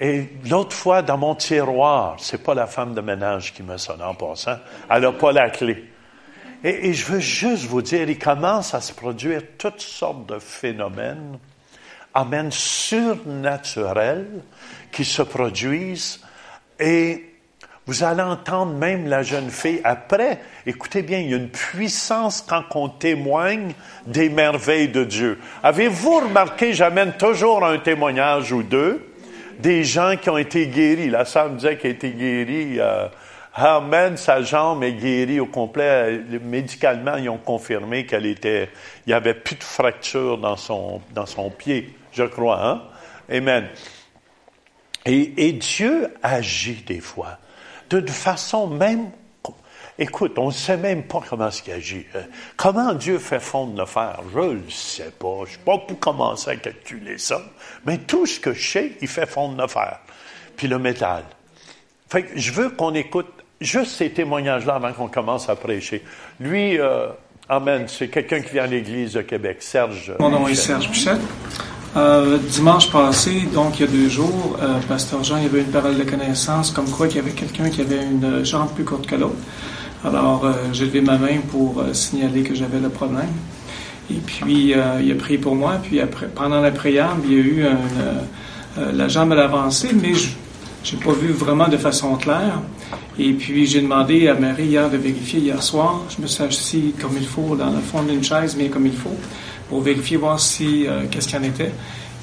Et 0.00 0.28
l'autre 0.48 0.76
fois, 0.76 1.02
dans 1.02 1.18
mon 1.18 1.34
tiroir, 1.34 2.16
c'est 2.18 2.42
pas 2.42 2.54
la 2.54 2.66
femme 2.66 2.94
de 2.94 3.00
ménage 3.00 3.52
qui 3.52 3.62
me 3.62 3.76
sonne 3.76 4.02
en 4.02 4.14
passant, 4.14 4.58
elle 4.88 5.02
n'a 5.02 5.12
pas 5.12 5.32
la 5.32 5.50
clé. 5.50 5.90
Et, 6.64 6.92
je 6.92 7.04
veux 7.06 7.20
juste 7.20 7.64
vous 7.64 7.82
dire, 7.82 8.08
il 8.08 8.18
commence 8.18 8.74
à 8.74 8.80
se 8.80 8.92
produire 8.92 9.42
toutes 9.58 9.80
sortes 9.80 10.26
de 10.26 10.38
phénomènes, 10.38 11.38
amen, 12.14 12.50
surnaturels, 12.50 14.42
qui 14.90 15.04
se 15.04 15.22
produisent. 15.22 16.20
Et 16.80 17.27
vous 17.88 18.04
allez 18.04 18.22
entendre 18.22 18.74
même 18.74 19.08
la 19.08 19.22
jeune 19.22 19.50
fille 19.50 19.80
après. 19.82 20.38
Écoutez 20.66 21.00
bien, 21.00 21.20
il 21.20 21.30
y 21.30 21.32
a 21.34 21.38
une 21.38 21.48
puissance 21.48 22.44
quand 22.46 22.64
on 22.74 22.90
témoigne 22.90 23.72
des 24.06 24.28
merveilles 24.28 24.88
de 24.88 25.04
Dieu. 25.04 25.40
Avez-vous 25.62 26.20
remarqué, 26.20 26.74
j'amène 26.74 27.14
toujours 27.14 27.64
un 27.64 27.78
témoignage 27.78 28.52
ou 28.52 28.62
deux 28.62 29.10
des 29.58 29.84
gens 29.84 30.16
qui 30.20 30.28
ont 30.28 30.36
été 30.36 30.66
guéris. 30.66 31.08
La 31.08 31.24
sœur 31.24 31.48
me 31.48 31.56
disait 31.56 31.78
qu'elle 31.78 31.92
a 31.92 31.94
été 31.94 32.10
guérie. 32.10 32.78
Euh, 32.78 33.08
Amen, 33.54 34.18
sa 34.18 34.42
jambe 34.42 34.84
est 34.84 34.92
guérie 34.92 35.40
au 35.40 35.46
complet. 35.46 36.20
Médicalement, 36.44 37.16
ils 37.16 37.30
ont 37.30 37.38
confirmé 37.38 38.04
qu'elle 38.04 38.26
était, 38.26 38.68
il 39.06 39.10
n'y 39.10 39.14
avait 39.14 39.34
plus 39.34 39.56
de 39.56 39.64
fracture 39.64 40.36
dans 40.36 40.56
son, 40.56 41.00
dans 41.14 41.26
son 41.26 41.50
pied, 41.50 41.92
je 42.12 42.22
crois, 42.22 42.64
hein? 42.64 42.82
Amen. 43.28 43.66
Et 45.06 45.52
Dieu 45.52 46.12
agit 46.22 46.84
des 46.86 47.00
fois, 47.00 47.38
d'une 47.90 48.08
façon 48.08 48.66
même. 48.66 49.10
Écoute, 50.00 50.38
on 50.38 50.46
ne 50.46 50.52
sait 50.52 50.76
même 50.76 51.02
pas 51.02 51.20
comment 51.28 51.48
est-ce 51.48 51.62
qu'il 51.62 51.72
agit. 51.72 52.06
Euh, 52.14 52.22
Comment 52.56 52.94
Dieu 52.94 53.18
fait 53.18 53.40
fondre 53.40 53.76
le 53.76 53.84
je 54.32 54.38
ne 54.38 54.52
le 54.52 54.70
sais 54.70 55.10
pas. 55.18 55.38
Je 55.38 55.50
ne 55.50 55.56
sais 55.56 55.62
pas 55.64 55.78
pour 55.78 55.98
commencer 55.98 56.50
à 56.50 56.56
calculer 56.56 57.18
ça. 57.18 57.42
Mais 57.84 57.98
tout 57.98 58.24
ce 58.24 58.38
que 58.38 58.52
je 58.52 58.70
sais, 58.70 58.92
il 59.00 59.08
fait 59.08 59.26
fondre 59.26 59.60
le 59.60 59.66
puis 60.56 60.68
le 60.68 60.78
métal. 60.78 61.24
Je 62.36 62.52
veux 62.52 62.70
qu'on 62.70 62.94
écoute 62.94 63.26
juste 63.60 63.92
ces 63.96 64.10
témoignages-là 64.10 64.76
avant 64.76 64.92
qu'on 64.92 65.08
commence 65.08 65.48
à 65.48 65.56
prêcher. 65.56 66.04
Lui, 66.38 66.78
euh, 66.78 67.08
Amen, 67.50 67.86
c'est 67.88 68.08
quelqu'un 68.08 68.42
qui 68.42 68.52
vient 68.52 68.64
à 68.64 68.66
l'Église 68.66 69.14
de 69.14 69.22
Québec, 69.22 69.62
Serge. 69.62 70.12
Mon 70.20 70.28
nom 70.28 70.46
est 70.48 70.54
Serge 70.54 70.90
Pichette. 70.90 71.20
Euh, 71.98 72.38
dimanche 72.38 72.92
passé, 72.92 73.48
donc 73.52 73.80
il 73.80 73.86
y 73.86 73.88
a 73.88 73.90
deux 73.90 74.08
jours, 74.08 74.56
euh, 74.62 74.78
Pasteur 74.86 75.24
Jean 75.24 75.38
il 75.38 75.44
y 75.44 75.46
avait 75.46 75.62
une 75.62 75.72
parole 75.72 75.98
de 75.98 76.04
connaissance 76.04 76.70
comme 76.70 76.88
quoi 76.88 77.08
qu'il 77.08 77.16
y 77.16 77.20
avait 77.20 77.32
quelqu'un 77.32 77.70
qui 77.70 77.80
avait 77.80 78.04
une 78.04 78.44
jambe 78.44 78.68
plus 78.72 78.84
courte 78.84 79.06
que 79.06 79.16
l'autre. 79.16 79.34
Alors, 80.04 80.44
euh, 80.44 80.52
j'ai 80.72 80.84
levé 80.84 81.00
ma 81.00 81.18
main 81.18 81.38
pour 81.50 81.82
signaler 81.92 82.42
que 82.42 82.54
j'avais 82.54 82.78
le 82.78 82.88
problème. 82.88 83.32
Et 84.12 84.20
puis, 84.24 84.74
il 84.74 85.12
a 85.12 85.14
prié 85.16 85.38
pour 85.38 85.56
moi. 85.56 85.80
Puis, 85.82 86.00
après, 86.00 86.28
pendant 86.28 86.60
la 86.60 86.70
prière, 86.70 87.16
il 87.24 87.32
y 87.32 87.36
a 87.36 87.40
eu 87.40 87.66
la 88.92 89.08
jambe 89.08 89.32
à 89.32 89.44
avancée, 89.44 89.90
mais 89.92 90.14
je 90.14 90.94
n'ai 90.94 91.02
pas 91.02 91.12
vu 91.12 91.28
vraiment 91.32 91.68
de 91.68 91.76
façon 91.76 92.14
claire. 92.14 92.60
Et 93.18 93.32
puis, 93.32 93.66
j'ai 93.66 93.82
demandé 93.82 94.28
à 94.28 94.34
Marie 94.34 94.66
hier 94.66 94.88
de 94.88 94.96
vérifier 94.96 95.40
hier 95.40 95.62
soir. 95.62 96.02
Je 96.16 96.22
me 96.22 96.26
suis 96.28 96.44
assis 96.44 96.94
comme 96.98 97.16
il 97.18 97.26
faut 97.26 97.56
dans 97.56 97.70
le 97.70 97.80
fond 97.80 98.02
d'une 98.02 98.22
chaise, 98.22 98.56
mais 98.56 98.68
comme 98.68 98.86
il 98.86 98.96
faut, 98.96 99.16
pour 99.68 99.80
vérifier, 99.80 100.16
voir 100.16 100.40
si, 100.40 100.86
qu'est-ce 101.10 101.28
qu'il 101.28 101.38
en 101.38 101.42
était. 101.42 101.72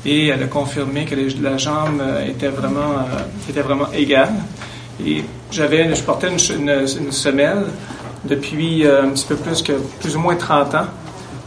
Et 0.06 0.28
elle 0.28 0.44
a 0.44 0.48
confirmé 0.48 1.06
que 1.06 1.16
la 1.42 1.58
jambe 1.58 2.02
était 2.28 2.50
vraiment, 2.50 3.08
était 3.50 3.62
vraiment 3.62 3.92
égale. 3.92 4.34
Et 5.06 5.24
j'avais, 5.52 5.94
je 5.94 6.04
portais 6.04 6.30
une, 6.30 7.12
semelle 7.12 7.66
depuis 8.24 8.86
un 8.86 9.10
petit 9.10 9.26
peu 9.26 9.36
plus 9.36 9.62
que 9.62 9.74
plus 10.00 10.16
ou 10.16 10.20
moins 10.20 10.36
30 10.36 10.76
ans 10.76 10.88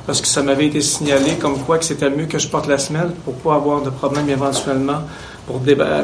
parce 0.08 0.22
que 0.22 0.28
ça 0.28 0.42
m'avait 0.42 0.66
été 0.66 0.80
signalé 0.80 1.34
comme 1.38 1.58
quoi 1.58 1.76
que 1.76 1.84
c'était 1.84 2.08
mieux 2.08 2.24
que 2.24 2.38
je 2.38 2.48
porte 2.48 2.66
la 2.66 2.78
semelle 2.78 3.10
pour 3.24 3.34
pas 3.34 3.56
avoir 3.56 3.82
de 3.82 3.90
problème 3.90 4.30
éventuellement, 4.30 5.02
pour 5.46 5.60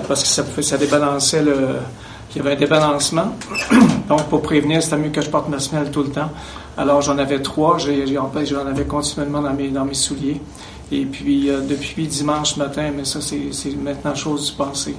parce 0.07 0.23
que 0.23 0.29
ça, 0.29 0.45
ça 0.61 0.77
débalançait 0.77 1.43
le, 1.43 1.57
il 2.35 2.43
y 2.43 2.47
avait 2.47 2.53
un 2.57 2.59
débalancement. 2.59 3.33
Donc, 4.09 4.25
pour 4.25 4.43
prévenir, 4.43 4.83
c'était 4.83 4.97
mieux 4.97 5.11
que 5.11 5.21
je 5.21 5.31
porte 5.31 5.49
ma 5.49 5.59
semelle 5.59 5.91
tout 5.91 6.03
le 6.03 6.11
temps. 6.11 6.31
Alors, 6.77 7.03
j'en 7.03 7.19
avais 7.19 7.41
trois. 7.41 7.79
J'en 7.79 8.67
avais 8.67 8.85
continuellement 8.85 9.43
dans 9.43 9.55
mes, 9.55 9.69
dans 9.69 9.85
mes 9.85 9.95
souliers. 9.95 10.41
Et 10.93 11.05
puis, 11.07 11.49
euh, 11.49 11.61
depuis 11.61 12.07
dimanche 12.07 12.57
matin, 12.57 12.91
mais 12.95 13.05
ça, 13.05 13.21
c'est 13.21 13.77
maintenant 13.77 14.15
chose 14.15 14.51
du 14.51 14.57
passé. 14.57 14.95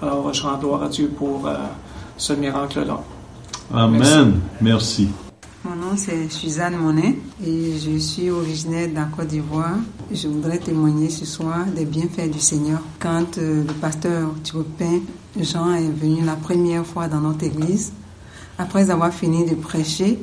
Alors, 0.00 0.32
je 0.32 0.42
rends 0.42 0.58
gloire 0.58 0.82
à 0.82 0.88
Dieu 0.88 1.10
pour 1.16 1.46
euh, 1.46 1.54
ce 2.16 2.32
miracle-là. 2.32 3.00
Amen. 3.72 4.40
Merci. 4.60 5.08
Mon 5.64 5.76
nom 5.76 5.96
c'est 5.96 6.28
Suzanne 6.28 6.76
Monet 6.76 7.16
et 7.46 7.78
je 7.78 7.96
suis 7.96 8.30
originaire 8.30 8.88
de 8.88 8.96
la 8.96 9.04
Côte 9.04 9.28
d'Ivoire. 9.28 9.76
Je 10.10 10.26
voudrais 10.26 10.58
témoigner 10.58 11.08
ce 11.08 11.24
soir 11.24 11.66
des 11.66 11.84
bienfaits 11.84 12.28
du 12.32 12.40
Seigneur. 12.40 12.80
Quand 12.98 13.38
euh, 13.38 13.62
le 13.62 13.72
pasteur 13.74 14.30
Thiopin 14.42 14.98
Jean 15.40 15.72
est 15.74 15.88
venu 15.88 16.24
la 16.24 16.34
première 16.34 16.84
fois 16.84 17.06
dans 17.06 17.20
notre 17.20 17.44
église, 17.44 17.92
après 18.58 18.90
avoir 18.90 19.12
fini 19.12 19.48
de 19.48 19.54
prêcher, 19.54 20.18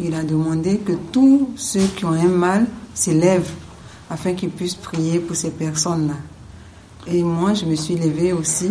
il 0.00 0.14
a 0.14 0.22
demandé 0.22 0.78
que 0.78 0.92
tous 1.12 1.50
ceux 1.56 1.86
qui 1.96 2.04
ont 2.04 2.12
un 2.12 2.28
mal 2.28 2.66
s'élèvent 2.94 3.50
afin 4.10 4.34
qu'ils 4.34 4.50
puissent 4.50 4.74
prier 4.74 5.18
pour 5.18 5.36
ces 5.36 5.50
personnes-là. 5.50 6.14
Et 7.06 7.22
moi, 7.22 7.54
je 7.54 7.64
me 7.64 7.74
suis 7.74 7.96
levée 7.96 8.32
aussi 8.32 8.70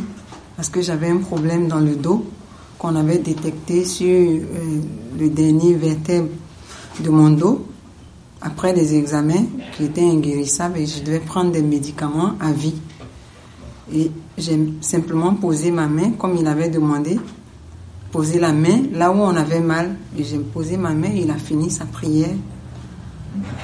parce 0.56 0.70
que 0.70 0.82
j'avais 0.82 1.10
un 1.10 1.18
problème 1.18 1.68
dans 1.68 1.80
le 1.80 1.96
dos 1.96 2.26
qu'on 2.78 2.96
avait 2.96 3.18
détecté 3.18 3.86
sur 3.86 4.08
euh, 4.08 4.42
le 5.20 5.30
dernier 5.30 5.74
vertèbre 5.74 6.30
de 7.00 7.10
mon 7.10 7.30
dos 7.32 7.66
après 8.42 8.74
les 8.74 8.96
examens 8.96 9.46
qui 9.76 9.86
étaient 9.86 10.08
inguérissables 10.08 10.78
et 10.78 10.86
je 10.86 11.04
devais 11.04 11.20
prendre 11.20 11.52
des 11.52 11.62
médicaments 11.62 12.34
à 12.40 12.52
vie. 12.52 12.76
Et 13.94 14.12
j'ai 14.38 14.60
simplement 14.82 15.34
posé 15.34 15.72
ma 15.72 15.88
main 15.88 16.12
comme 16.12 16.36
il 16.38 16.46
avait 16.46 16.70
demandé, 16.70 17.20
poser 18.12 18.40
la 18.40 18.54
main 18.54 18.84
là 18.94 19.12
où 19.12 19.16
on 19.16 19.36
avait 19.36 19.60
mal. 19.60 19.96
Et 20.18 20.24
j'ai 20.24 20.40
posé 20.40 20.78
ma 20.78 20.94
main 20.94 21.10
et 21.10 21.22
il 21.22 21.32
a 21.32 21.38
fini 21.38 21.70
sa 21.70 21.86
prière. 21.86 22.36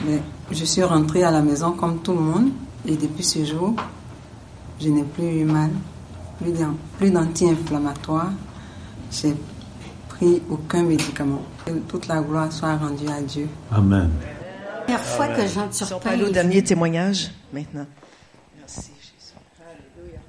Mais 0.05 0.21
je 0.51 0.65
suis 0.65 0.83
rentrée 0.83 1.23
à 1.23 1.31
la 1.31 1.41
maison 1.41 1.71
comme 1.71 1.99
tout 1.99 2.13
le 2.13 2.19
monde 2.19 2.49
et 2.87 2.95
depuis 2.95 3.23
ce 3.23 3.43
jour, 3.45 3.73
je 4.79 4.89
n'ai 4.89 5.03
plus 5.03 5.41
eu 5.41 5.45
mal, 5.45 5.71
plus 6.97 7.11
d'anti-inflammatoires 7.11 8.31
j'ai 9.13 9.35
pris 10.09 10.41
aucun 10.49 10.83
médicament. 10.83 11.43
toute 11.87 12.07
la 12.07 12.21
gloire 12.21 12.51
soit 12.51 12.75
rendue 12.75 13.07
à 13.07 13.21
Dieu. 13.21 13.47
Amen. 13.71 14.09
La 14.87 14.97
première 14.97 15.05
fois 15.05 15.27
que 15.27 15.47
j'entends 15.47 15.71
sur 15.71 15.97
au 15.97 16.29
dernier 16.29 16.63
témoignage 16.63 17.31
maintenant. 17.53 17.85
Merci 18.57 18.91
Jésus. 18.99 19.35
Alléluia. 19.61 20.19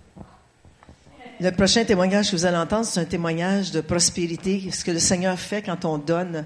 Le 1.41 1.51
prochain 1.51 1.85
témoignage 1.85 2.31
que 2.31 2.37
vous 2.37 2.47
allez 2.47 2.57
entendre, 2.57 2.85
c'est 2.85 3.01
un 3.01 3.05
témoignage 3.05 3.73
de 3.73 3.81
prospérité, 3.81 4.71
ce 4.73 4.85
que 4.85 4.93
le 4.93 5.01
Seigneur 5.01 5.39
fait 5.39 5.63
quand 5.63 5.85
on 5.85 5.99
donne 5.99 6.45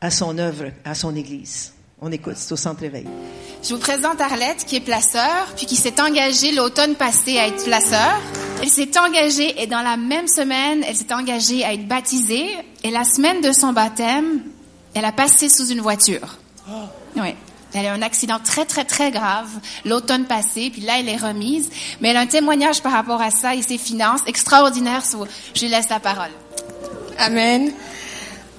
à 0.00 0.10
son 0.10 0.38
œuvre, 0.38 0.66
à 0.84 0.94
son 0.94 1.14
Église. 1.14 1.72
On 2.00 2.10
écoute, 2.10 2.34
c'est 2.36 2.52
au 2.52 2.56
centre 2.56 2.82
éveil. 2.82 3.06
Je 3.62 3.72
vous 3.72 3.80
présente 3.80 4.20
Arlette, 4.20 4.64
qui 4.66 4.76
est 4.76 4.80
placeur, 4.80 5.46
puis 5.56 5.66
qui 5.66 5.76
s'est 5.76 6.00
engagée 6.00 6.52
l'automne 6.52 6.96
passé 6.96 7.38
à 7.38 7.46
être 7.46 7.64
placeur. 7.64 8.20
Elle 8.60 8.68
s'est 8.68 8.98
engagée 8.98 9.62
et 9.62 9.66
dans 9.66 9.80
la 9.80 9.96
même 9.96 10.28
semaine, 10.28 10.84
elle 10.86 10.96
s'est 10.96 11.14
engagée 11.14 11.64
à 11.64 11.72
être 11.72 11.86
baptisée. 11.86 12.46
Et 12.82 12.90
la 12.90 13.04
semaine 13.04 13.40
de 13.40 13.52
son 13.52 13.72
baptême, 13.72 14.42
elle 14.94 15.04
a 15.04 15.12
passé 15.12 15.48
sous 15.48 15.68
une 15.68 15.80
voiture. 15.80 16.38
Oui. 17.16 17.34
Elle 17.74 17.86
a 17.86 17.90
eu 17.90 17.98
un 17.98 18.02
accident 18.02 18.38
très, 18.42 18.64
très, 18.64 18.84
très 18.84 19.10
grave 19.10 19.48
l'automne 19.84 20.24
passé, 20.24 20.70
puis 20.70 20.82
là, 20.82 20.94
elle 20.98 21.08
est 21.08 21.16
remise. 21.16 21.70
Mais 22.00 22.08
elle 22.08 22.16
a 22.16 22.20
un 22.20 22.26
témoignage 22.26 22.82
par 22.82 22.92
rapport 22.92 23.20
à 23.20 23.30
ça 23.30 23.54
et 23.54 23.62
ses 23.62 23.78
finances 23.78 24.20
extraordinaires. 24.26 25.02
Je 25.54 25.60
lui 25.60 25.68
laisse 25.68 25.88
la 25.88 26.00
parole. 26.00 26.30
Amen. 27.18 27.70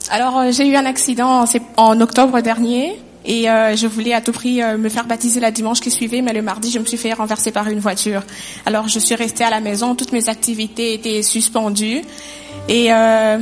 Alors, 0.10 0.38
euh, 0.38 0.52
j'ai 0.52 0.68
eu 0.68 0.76
un 0.76 0.86
accident 0.86 1.46
en 1.78 2.02
octobre 2.02 2.42
dernier. 2.42 3.00
Et 3.26 3.50
euh, 3.50 3.76
je 3.76 3.88
voulais 3.88 4.14
à 4.14 4.22
tout 4.22 4.32
prix 4.32 4.62
euh, 4.62 4.78
me 4.78 4.88
faire 4.88 5.06
baptiser 5.06 5.40
la 5.40 5.50
dimanche 5.50 5.80
qui 5.80 5.90
suivait, 5.90 6.22
mais 6.22 6.32
le 6.32 6.44
mardi, 6.44 6.70
je 6.70 6.78
me 6.78 6.86
suis 6.86 6.98
fait 6.98 7.14
renverser 7.14 7.52
par 7.52 7.68
une 7.68 7.80
voiture. 7.80 8.22
Alors, 8.66 8.88
je 8.88 9.00
suis 9.00 9.16
restée 9.16 9.44
à 9.44 9.50
la 9.50 9.62
maison, 9.62 9.96
toutes 9.96 10.12
mes 10.12 10.30
activités 10.30 10.94
étaient 10.94 11.24
suspendues. 11.24 12.04
Et 12.70 12.94
euh, 12.94 13.40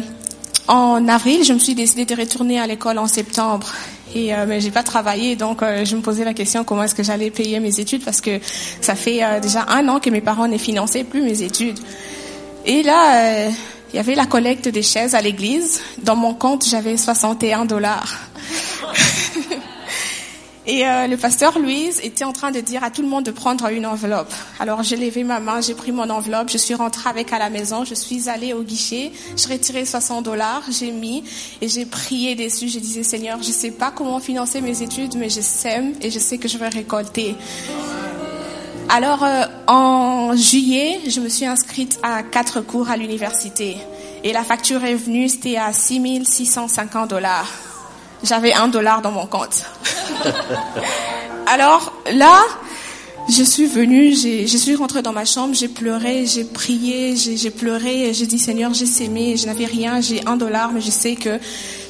en 0.69 1.07
avril, 1.09 1.43
je 1.43 1.51
me 1.51 1.59
suis 1.59 1.75
décidée 1.75 2.05
de 2.05 2.15
retourner 2.15 2.59
à 2.59 2.67
l'école 2.67 2.97
en 2.97 3.07
septembre. 3.07 3.67
Et 4.15 4.33
euh, 4.33 4.45
mais 4.47 4.61
j'ai 4.61 4.71
pas 4.71 4.83
travaillé, 4.83 5.35
donc 5.35 5.61
je 5.61 5.95
me 5.95 6.01
posais 6.01 6.23
la 6.23 6.33
question 6.33 6.63
comment 6.63 6.83
est-ce 6.83 6.95
que 6.95 7.03
j'allais 7.03 7.31
payer 7.31 7.59
mes 7.59 7.79
études? 7.79 8.05
Parce 8.05 8.21
que 8.21 8.39
ça 8.81 8.95
fait 8.95 9.21
déjà 9.41 9.65
un 9.69 9.87
an 9.89 9.99
que 9.99 10.09
mes 10.09 10.21
parents 10.21 10.47
ne 10.47 10.57
finançaient 10.57 11.03
plus 11.03 11.21
mes 11.21 11.41
études. 11.41 11.79
Et 12.65 12.83
là, 12.83 13.49
il 13.91 13.95
y 13.95 13.99
avait 13.99 14.15
la 14.15 14.25
collecte 14.25 14.67
des 14.67 14.83
chaises 14.83 15.15
à 15.15 15.21
l'église. 15.21 15.81
Dans 16.03 16.15
mon 16.15 16.33
compte, 16.33 16.65
j'avais 16.65 16.97
61 16.97 17.65
dollars. 17.65 18.19
Et 20.65 20.87
euh, 20.87 21.07
le 21.07 21.17
pasteur 21.17 21.59
Louise 21.59 21.99
était 22.03 22.23
en 22.23 22.31
train 22.31 22.51
de 22.51 22.61
dire 22.61 22.85
à 22.85 22.89
tout 22.89 23.01
le 23.01 23.09
monde 23.09 23.25
de 23.25 23.31
prendre 23.31 23.67
une 23.67 23.85
enveloppe. 23.85 24.33
Alors 24.61 24.81
j'ai 24.81 24.95
levé 24.95 25.25
ma 25.25 25.41
main, 25.41 25.59
j'ai 25.59 25.73
pris 25.73 25.91
mon 25.91 26.09
enveloppe, 26.09 26.49
je 26.49 26.57
suis 26.57 26.73
rentrée 26.73 27.09
avec 27.09 27.33
à 27.33 27.39
la 27.39 27.49
maison, 27.49 27.83
je 27.83 27.93
suis 27.93 28.29
allée 28.29 28.53
au 28.53 28.63
guichet, 28.63 29.11
j'ai 29.35 29.51
retiré 29.51 29.85
60 29.85 30.23
dollars, 30.23 30.63
j'ai 30.69 30.91
mis 30.91 31.25
et 31.61 31.67
j'ai 31.67 31.85
prié 31.85 32.35
dessus. 32.35 32.69
Je 32.69 32.79
disais 32.79 33.03
Seigneur, 33.03 33.39
je 33.43 33.51
sais 33.51 33.71
pas 33.71 33.91
comment 33.91 34.21
financer 34.21 34.61
mes 34.61 34.81
études, 34.81 35.15
mais 35.17 35.29
je 35.29 35.41
sème 35.41 35.95
et 36.01 36.09
je 36.09 36.19
sais 36.19 36.37
que 36.37 36.47
je 36.47 36.57
vais 36.57 36.69
récolter. 36.69 37.35
Alors 38.87 39.25
euh, 39.25 39.43
en 39.67 40.33
juillet, 40.33 41.01
je 41.09 41.19
me 41.19 41.27
suis 41.27 41.45
inscrite 41.45 41.99
à 42.03 42.23
quatre 42.23 42.61
cours 42.61 42.89
à 42.89 42.95
l'université 42.95 43.75
et 44.23 44.31
la 44.31 44.43
facture 44.43 44.81
est 44.85 44.95
venue, 44.95 45.27
c'était 45.27 45.57
à 45.57 45.73
6650 45.73 47.09
dollars 47.09 47.72
j'avais 48.23 48.53
un 48.53 48.67
dollar 48.67 49.01
dans 49.01 49.11
mon 49.11 49.25
compte. 49.25 49.63
Alors 51.45 51.93
là, 52.13 52.41
je 53.29 53.43
suis 53.43 53.65
venue, 53.65 54.13
je 54.13 54.57
suis 54.57 54.75
rentrée 54.75 55.01
dans 55.01 55.13
ma 55.13 55.25
chambre, 55.25 55.53
j'ai 55.53 55.67
pleuré, 55.67 56.25
j'ai 56.25 56.43
prié, 56.43 57.15
j'ai 57.15 57.51
pleuré, 57.51 58.13
j'ai 58.13 58.25
dit 58.25 58.39
Seigneur, 58.39 58.73
j'ai 58.73 58.85
sémé, 58.85 59.37
je 59.37 59.45
n'avais 59.45 59.65
rien, 59.65 60.01
j'ai 60.01 60.25
un 60.25 60.35
dollar, 60.35 60.71
mais 60.73 60.81
je 60.81 60.91
sais 60.91 61.15
que 61.15 61.39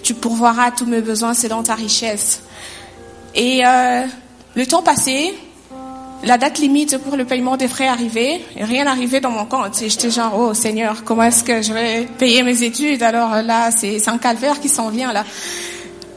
tu 0.04 0.14
pourvoiras 0.14 0.72
tous 0.72 0.86
mes 0.86 1.02
besoins, 1.02 1.34
dans 1.50 1.64
ta 1.64 1.76
richesse. 1.76 2.42
Et 3.36 3.66
euh, 3.66 4.04
le 4.56 4.66
temps 4.68 4.84
passé, 4.84 5.34
la 6.24 6.38
date 6.38 6.60
limite 6.60 6.98
pour 7.00 7.18
le 7.18 7.26
paiement 7.26 7.58
des 7.58 7.68
frais 7.68 7.88
arrivait, 7.88 8.42
rien 8.56 8.86
n'arrivait 8.86 9.20
dans 9.20 9.32
mon 9.32 9.46
compte. 9.46 9.82
Et 9.82 9.90
j'étais 9.90 10.12
genre, 10.12 10.34
oh 10.38 10.54
Seigneur, 10.54 11.04
comment 11.04 11.24
est-ce 11.24 11.44
que 11.44 11.62
je 11.62 11.74
vais 11.74 12.08
payer 12.18 12.44
mes 12.44 12.64
études? 12.64 13.02
Alors 13.02 13.42
là, 13.42 13.72
c'est 13.72 14.08
un 14.08 14.18
calvaire 14.18 14.60
qui 14.60 14.70
s'en 14.70 14.90
vient 14.90 15.12
là. 15.12 15.26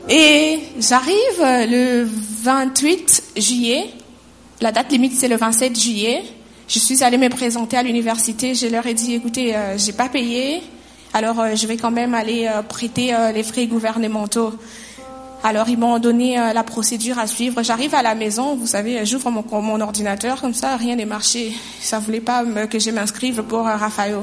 Et 0.08 0.60
j'arrive 0.78 1.40
le 1.40 2.06
28 2.42 3.24
juillet. 3.36 3.90
La 4.60 4.70
date 4.70 4.92
limite, 4.92 5.14
c'est 5.14 5.28
le 5.28 5.36
27 5.36 5.78
juillet. 5.78 6.22
Je 6.68 6.78
suis 6.78 7.02
allée 7.02 7.18
me 7.18 7.28
présenter 7.28 7.76
à 7.76 7.82
l'université. 7.82 8.54
Je 8.54 8.68
leur 8.68 8.86
ai 8.86 8.94
dit, 8.94 9.14
écoutez, 9.14 9.54
euh, 9.54 9.76
j'ai 9.78 9.92
pas 9.92 10.08
payé. 10.08 10.62
Alors, 11.12 11.40
euh, 11.40 11.54
je 11.54 11.66
vais 11.66 11.76
quand 11.76 11.90
même 11.90 12.14
aller 12.14 12.46
euh, 12.46 12.62
prêter 12.62 13.14
les 13.34 13.42
frais 13.42 13.66
gouvernementaux. 13.66 14.52
Alors 15.48 15.68
ils 15.68 15.78
m'ont 15.78 16.00
donné 16.00 16.40
euh, 16.40 16.52
la 16.52 16.64
procédure 16.64 17.20
à 17.20 17.28
suivre. 17.28 17.62
J'arrive 17.62 17.94
à 17.94 18.02
la 18.02 18.16
maison, 18.16 18.56
vous 18.56 18.66
savez, 18.66 19.06
j'ouvre 19.06 19.30
mon, 19.30 19.80
ordinateur 19.80 20.40
comme 20.40 20.54
ça, 20.54 20.76
rien 20.76 20.96
n'est 20.96 21.04
marché. 21.04 21.52
Ça 21.80 22.00
voulait 22.00 22.20
pas 22.20 22.44
que 22.68 22.80
je 22.80 22.90
m'inscrive 22.90 23.44
pour 23.44 23.60
euh, 23.60 23.76
Raphaël. 23.76 24.16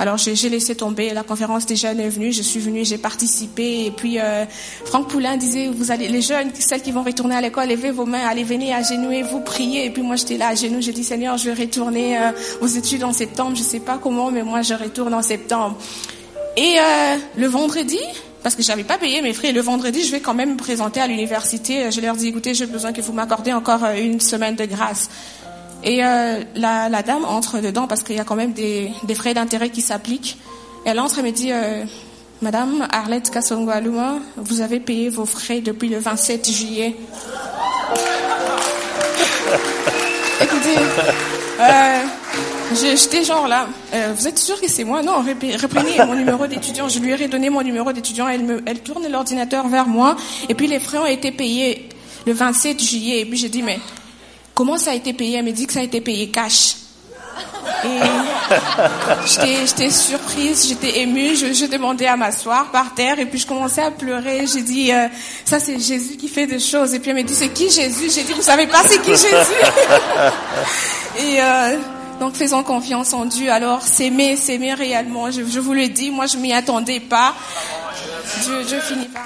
Alors 0.00 0.16
j'ai 0.16 0.34
laissé 0.48 0.74
tomber. 0.74 1.10
La 1.14 1.22
conférence 1.22 1.66
des 1.66 1.76
jeunes 1.76 2.00
est 2.00 2.08
venue, 2.08 2.32
je 2.32 2.42
suis 2.42 2.58
venue, 2.58 2.84
j'ai 2.84 2.98
participé. 2.98 3.86
Et 3.86 3.92
puis 3.92 4.18
euh, 4.18 4.44
Franck 4.86 5.06
Poulain 5.06 5.36
disait, 5.36 5.68
vous 5.68 5.92
allez, 5.92 6.08
les 6.08 6.20
jeunes, 6.20 6.50
celles 6.58 6.82
qui 6.82 6.90
vont 6.90 7.04
retourner 7.04 7.36
à 7.36 7.40
l'école, 7.40 7.68
levez 7.68 7.92
vos 7.92 8.04
mains, 8.04 8.26
allez 8.26 8.42
venir 8.42 8.74
à 8.74 8.82
genoux 8.82 9.12
et 9.12 9.22
vous 9.22 9.42
priez. 9.42 9.84
Et 9.84 9.90
puis 9.90 10.02
moi 10.02 10.16
j'étais 10.16 10.36
là 10.36 10.48
à 10.48 10.56
genoux, 10.56 10.80
j'ai 10.80 10.92
dit 10.92 11.04
Seigneur, 11.04 11.38
je 11.38 11.48
vais 11.48 11.62
retourner 11.62 12.18
aux 12.60 12.66
études 12.66 13.04
en 13.04 13.12
septembre. 13.12 13.52
Je 13.54 13.62
sais 13.62 13.78
pas 13.78 13.98
comment, 14.02 14.32
mais 14.32 14.42
moi 14.42 14.62
je 14.62 14.74
retourne 14.74 15.14
en 15.14 15.22
septembre. 15.22 15.78
Et 16.56 16.74
le 17.36 17.46
vendredi, 17.46 18.00
parce 18.46 18.54
que 18.54 18.62
j'avais 18.62 18.84
pas 18.84 18.96
payé 18.96 19.22
mes 19.22 19.32
frais. 19.32 19.50
Le 19.50 19.60
vendredi, 19.60 20.04
je 20.04 20.12
vais 20.12 20.20
quand 20.20 20.32
même 20.32 20.52
me 20.52 20.56
présenter 20.56 21.00
à 21.00 21.08
l'université. 21.08 21.90
Je 21.90 22.00
leur 22.00 22.14
dis, 22.14 22.28
écoutez, 22.28 22.54
j'ai 22.54 22.66
besoin 22.66 22.92
que 22.92 23.00
vous 23.00 23.12
m'accordez 23.12 23.52
encore 23.52 23.82
euh, 23.82 23.96
une 23.96 24.20
semaine 24.20 24.54
de 24.54 24.66
grâce. 24.66 25.10
Et 25.82 26.04
euh, 26.04 26.44
la, 26.54 27.02
dame 27.02 27.24
entre 27.24 27.58
dedans 27.58 27.88
parce 27.88 28.04
qu'il 28.04 28.14
y 28.14 28.20
a 28.20 28.24
quand 28.24 28.36
même 28.36 28.52
des, 28.52 28.92
frais 29.16 29.34
d'intérêt 29.34 29.70
qui 29.70 29.80
s'appliquent. 29.80 30.38
Elle 30.84 31.00
entre 31.00 31.18
et 31.18 31.22
me 31.22 31.32
dit, 31.32 31.50
euh, 31.50 31.84
Madame 32.40 32.86
Arlette 32.92 33.30
Kassongwaluma, 33.30 34.20
vous 34.36 34.60
avez 34.60 34.78
payé 34.78 35.08
vos 35.08 35.26
frais 35.26 35.60
depuis 35.60 35.88
le 35.88 35.98
27 35.98 36.48
juillet. 36.48 36.94
Écoutez, 40.40 40.76
j'étais 42.74 43.24
genre 43.24 43.48
là, 43.48 43.68
euh, 43.94 44.12
vous 44.16 44.26
êtes 44.26 44.38
sûr 44.38 44.60
que 44.60 44.68
c'est 44.68 44.84
moi? 44.84 45.02
Non, 45.02 45.18
reprenez 45.18 46.04
mon 46.04 46.14
numéro 46.14 46.46
d'étudiant. 46.46 46.88
Je 46.88 46.98
lui 46.98 47.10
ai 47.10 47.16
redonné 47.16 47.50
mon 47.50 47.62
numéro 47.62 47.92
d'étudiant. 47.92 48.28
Elle, 48.28 48.44
me, 48.44 48.62
elle 48.66 48.80
tourne 48.80 49.06
l'ordinateur 49.08 49.68
vers 49.68 49.86
moi. 49.86 50.16
Et 50.48 50.54
puis 50.54 50.66
les 50.66 50.80
frais 50.80 50.98
ont 50.98 51.06
été 51.06 51.32
payés 51.32 51.88
le 52.26 52.32
27 52.32 52.82
juillet. 52.82 53.20
Et 53.20 53.24
puis 53.24 53.38
j'ai 53.38 53.48
dit, 53.48 53.62
mais 53.62 53.78
comment 54.54 54.76
ça 54.76 54.90
a 54.92 54.94
été 54.94 55.12
payé? 55.12 55.38
Elle 55.38 55.44
me 55.44 55.52
dit 55.52 55.66
que 55.66 55.72
ça 55.72 55.80
a 55.80 55.84
été 55.84 56.00
payé 56.00 56.28
cash. 56.30 56.76
Et 57.84 58.00
j'étais 59.66 59.90
surprise, 59.90 60.66
j'étais 60.68 61.00
émue, 61.00 61.36
je, 61.36 61.52
je, 61.52 61.66
demandais 61.66 62.06
à 62.06 62.16
m'asseoir 62.16 62.70
par 62.70 62.94
terre 62.94 63.18
et 63.18 63.26
puis 63.26 63.38
je 63.38 63.46
commençais 63.46 63.82
à 63.82 63.90
pleurer. 63.90 64.46
J'ai 64.46 64.62
dit, 64.62 64.92
euh, 64.92 65.08
ça 65.44 65.60
c'est 65.60 65.78
Jésus 65.78 66.16
qui 66.16 66.28
fait 66.28 66.46
des 66.46 66.58
choses. 66.58 66.94
Et 66.94 67.00
puis 67.00 67.10
elle 67.10 67.16
m'a 67.16 67.22
dit, 67.22 67.34
c'est 67.34 67.50
qui 67.50 67.70
Jésus? 67.70 68.10
J'ai 68.14 68.22
dit, 68.22 68.32
vous 68.32 68.42
savez 68.42 68.66
pas 68.66 68.82
c'est 68.84 69.02
qui 69.02 69.10
Jésus? 69.10 69.28
Et 71.18 71.40
euh, 71.40 71.76
donc 72.20 72.34
faisons 72.34 72.62
confiance 72.62 73.12
en 73.12 73.24
Dieu. 73.24 73.50
Alors 73.50 73.82
s'aimer, 73.82 74.36
s'aimer 74.36 74.74
réellement. 74.74 75.30
Je, 75.30 75.42
je 75.44 75.60
vous 75.60 75.74
le 75.74 75.88
dis, 75.88 76.10
moi 76.10 76.26
je 76.26 76.36
m'y 76.36 76.52
attendais 76.52 77.00
pas. 77.00 77.34
Je, 78.40 78.68
je 78.68 78.80
finis 78.80 79.08
par... 79.08 79.22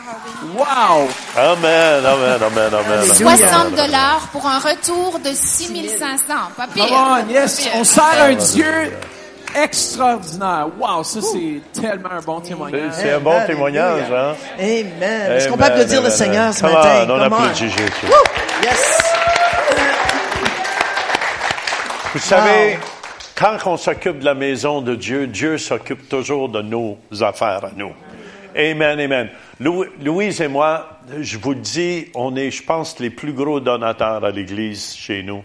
Wow! 0.55 1.09
Amen, 1.37 2.05
amen, 2.05 2.39
amen, 2.43 2.75
amen. 2.75 3.15
60 3.15 3.75
dollars 3.75 4.29
pour 4.33 4.47
un 4.47 4.59
retour 4.59 5.19
de 5.19 5.33
6500. 5.33 6.25
Pas 6.57 6.67
pire. 6.67 6.85
On, 6.91 7.29
yes, 7.33 7.69
on 7.75 7.85
sert 7.85 8.23
un 8.23 8.35
Dieu 8.35 8.93
extraordinaire. 9.55 10.69
Wow, 10.79 11.03
ça 11.03 11.21
c'est 11.23 11.81
tellement 11.81 12.11
un 12.13 12.21
bon 12.21 12.41
témoignage. 12.41 12.93
C'est 12.93 13.13
un 13.13 13.21
bon 13.21 13.45
témoignage, 13.47 14.05
hein? 14.13 14.35
Amen. 14.59 15.33
Est-ce 15.33 15.49
qu'on 15.49 15.57
peut 15.57 15.65
applaudir 15.65 16.03
le 16.03 16.11
Seigneur 16.11 16.53
ce 16.53 16.63
matin? 16.63 17.07
On 17.09 17.21
applaudit 17.21 17.71
Jésus. 17.71 17.91
Yes. 18.63 19.10
Vous 22.13 22.19
savez, 22.19 22.77
quand 23.37 23.57
on 23.67 23.77
s'occupe 23.77 24.19
de 24.19 24.25
la 24.25 24.35
maison 24.35 24.81
de 24.81 24.97
Dieu, 24.97 25.29
Dieu 25.29 25.59
s'occupe 25.59 26.09
toujours 26.09 26.49
de 26.49 26.61
nos 26.61 26.99
affaires 27.21 27.65
à 27.67 27.71
nous. 27.77 27.93
Amen, 28.57 28.99
amen. 28.99 29.29
Louise 29.61 30.41
et 30.41 30.49
moi, 30.49 30.99
je 31.21 31.39
vous 31.39 31.55
dis, 31.55 32.09
on 32.17 32.35
est, 32.35 32.51
je 32.51 32.65
pense, 32.65 32.99
les 32.99 33.11
plus 33.11 33.33
gros 33.33 33.61
donateurs 33.61 34.25
à 34.25 34.31
l'Église 34.33 34.93
chez 34.97 35.23
nous. 35.23 35.45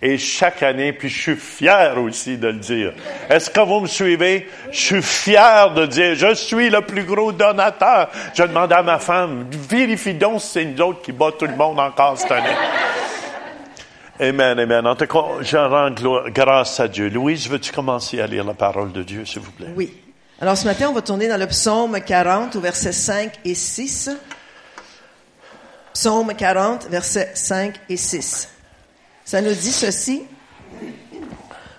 Et 0.00 0.16
chaque 0.16 0.62
année, 0.62 0.94
puis 0.94 1.10
je 1.10 1.20
suis 1.20 1.36
fier 1.36 1.98
aussi 1.98 2.38
de 2.38 2.46
le 2.46 2.54
dire. 2.54 2.94
Est-ce 3.28 3.50
que 3.50 3.60
vous 3.60 3.80
me 3.80 3.86
suivez? 3.86 4.48
Je 4.72 4.80
suis 4.80 5.02
fier 5.02 5.74
de 5.74 5.84
dire, 5.84 6.14
je 6.14 6.32
suis 6.32 6.70
le 6.70 6.80
plus 6.80 7.04
gros 7.04 7.30
donateur. 7.32 8.08
Je 8.34 8.44
demande 8.44 8.72
à 8.72 8.82
ma 8.82 8.98
femme, 8.98 9.44
vérifie 9.68 10.14
donc 10.14 10.40
si 10.40 10.46
c'est 10.46 10.62
une 10.62 10.80
autre 10.80 11.02
qui 11.02 11.12
bat 11.12 11.32
tout 11.38 11.44
le 11.44 11.56
monde 11.56 11.78
encore 11.78 12.16
cette 12.16 12.32
année. 12.32 12.56
Amen, 14.20 14.58
amen. 14.58 14.86
En 14.86 14.94
tout 14.96 15.06
cas, 15.06 15.24
je 15.40 15.56
rends 15.56 15.90
grâce 16.30 16.78
à 16.78 16.88
Dieu. 16.88 17.08
Louise, 17.08 17.48
veux-tu 17.48 17.72
commencer 17.72 18.20
à 18.20 18.26
lire 18.26 18.44
la 18.44 18.52
parole 18.52 18.92
de 18.92 19.02
Dieu, 19.02 19.24
s'il 19.24 19.40
vous 19.40 19.50
plaît? 19.50 19.72
Oui. 19.74 19.94
Alors 20.42 20.58
ce 20.58 20.66
matin, 20.66 20.88
on 20.90 20.92
va 20.92 21.00
tourner 21.00 21.26
dans 21.26 21.38
le 21.38 21.46
psaume 21.46 21.98
40 21.98 22.54
au 22.54 22.60
verset 22.60 22.92
5 22.92 23.32
et 23.46 23.54
6. 23.54 24.10
Psaume 25.94 26.34
40, 26.34 26.88
versets 26.90 27.30
5 27.32 27.74
et 27.88 27.96
6. 27.96 28.50
Ça 29.24 29.40
nous 29.40 29.54
dit 29.54 29.72
ceci. 29.72 30.22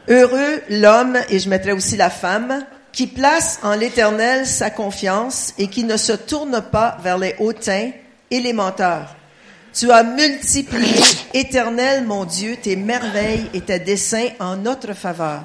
Heureux 0.07 0.63
l'homme, 0.69 1.19
et 1.29 1.37
je 1.37 1.47
mettrai 1.47 1.73
aussi 1.73 1.95
la 1.95 2.09
femme, 2.09 2.65
qui 2.91 3.05
place 3.05 3.59
en 3.61 3.75
l'Éternel 3.75 4.47
sa 4.47 4.71
confiance 4.71 5.53
et 5.59 5.67
qui 5.67 5.83
ne 5.83 5.95
se 5.95 6.13
tourne 6.13 6.59
pas 6.71 6.97
vers 7.03 7.19
les 7.19 7.35
hautains 7.37 7.91
et 8.31 8.39
les 8.39 8.53
menteurs. 8.53 9.15
Tu 9.73 9.89
as 9.89 10.03
multiplié, 10.03 11.01
Éternel 11.33 12.03
mon 12.05 12.25
Dieu, 12.25 12.57
tes 12.61 12.75
merveilles 12.75 13.49
et 13.53 13.61
tes 13.61 13.79
desseins 13.79 14.29
en 14.39 14.57
notre 14.57 14.93
faveur. 14.93 15.43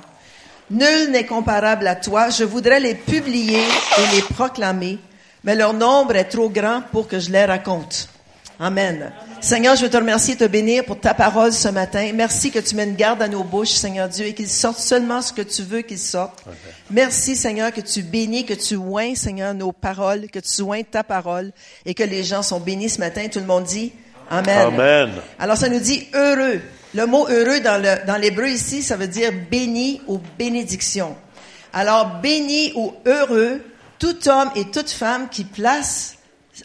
Nul 0.68 1.10
n'est 1.12 1.26
comparable 1.26 1.86
à 1.86 1.94
toi. 1.94 2.28
Je 2.30 2.42
voudrais 2.42 2.80
les 2.80 2.96
publier 2.96 3.60
et 3.60 4.16
les 4.16 4.22
proclamer, 4.22 4.98
mais 5.44 5.54
leur 5.54 5.74
nombre 5.74 6.16
est 6.16 6.24
trop 6.24 6.50
grand 6.50 6.82
pour 6.90 7.06
que 7.06 7.20
je 7.20 7.30
les 7.30 7.44
raconte. 7.44 8.08
Amen. 8.58 9.12
Seigneur, 9.40 9.76
je 9.76 9.82
veux 9.82 9.90
te 9.90 9.96
remercier 9.98 10.34
et 10.34 10.38
te 10.38 10.44
bénir 10.44 10.84
pour 10.84 10.98
ta 10.98 11.14
parole 11.14 11.52
ce 11.52 11.68
matin. 11.68 12.10
Merci 12.14 12.50
que 12.50 12.58
tu 12.58 12.74
mènes 12.74 12.96
garde 12.96 13.22
à 13.22 13.28
nos 13.28 13.44
bouches, 13.44 13.68
Seigneur 13.68 14.08
Dieu, 14.08 14.26
et 14.26 14.34
qu'ils 14.34 14.48
sortent 14.48 14.80
seulement 14.80 15.22
ce 15.22 15.32
que 15.32 15.42
tu 15.42 15.62
veux 15.62 15.82
qu'ils 15.82 15.98
sortent. 15.98 16.42
Merci, 16.90 17.36
Seigneur, 17.36 17.70
que 17.70 17.82
tu 17.82 18.02
bénis, 18.02 18.46
que 18.46 18.54
tu 18.54 18.74
oins, 18.74 19.14
Seigneur, 19.14 19.54
nos 19.54 19.72
paroles, 19.72 20.28
que 20.30 20.40
tu 20.40 20.62
oins 20.62 20.82
ta 20.82 21.04
parole, 21.04 21.52
et 21.84 21.94
que 21.94 22.02
les 22.02 22.24
gens 22.24 22.42
sont 22.42 22.58
bénis 22.58 22.88
ce 22.88 22.98
matin. 22.98 23.28
Tout 23.28 23.40
le 23.40 23.46
monde 23.46 23.64
dit 23.64 23.92
Amen. 24.30 24.66
Amen. 24.66 25.10
Alors 25.38 25.56
ça 25.56 25.68
nous 25.68 25.80
dit 25.80 26.08
heureux. 26.14 26.60
Le 26.94 27.06
mot 27.06 27.28
heureux 27.28 27.60
dans 27.60 28.16
l'hébreu 28.16 28.48
ici, 28.48 28.82
ça 28.82 28.96
veut 28.96 29.08
dire 29.08 29.30
béni 29.50 30.00
ou 30.06 30.18
bénédiction. 30.38 31.14
Alors, 31.72 32.20
béni 32.22 32.72
ou 32.74 32.94
heureux, 33.04 33.60
tout 33.98 34.28
homme 34.28 34.50
et 34.56 34.70
toute 34.70 34.88
femme 34.88 35.28
qui 35.28 35.44
place 35.44 36.16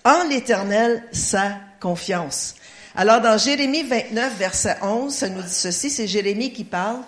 en 0.06 0.24
l'éternel 0.30 1.04
sa 1.12 1.58
confiance. 1.82 2.56
Alors, 2.96 3.20
dans 3.20 3.38
Jérémie 3.38 3.84
29, 3.84 4.38
verset 4.38 4.78
11, 4.82 5.14
ça 5.14 5.28
nous 5.28 5.42
dit 5.42 5.54
ceci, 5.54 5.90
c'est 5.90 6.08
Jérémie 6.08 6.54
qui 6.54 6.64
parle. 6.64 7.00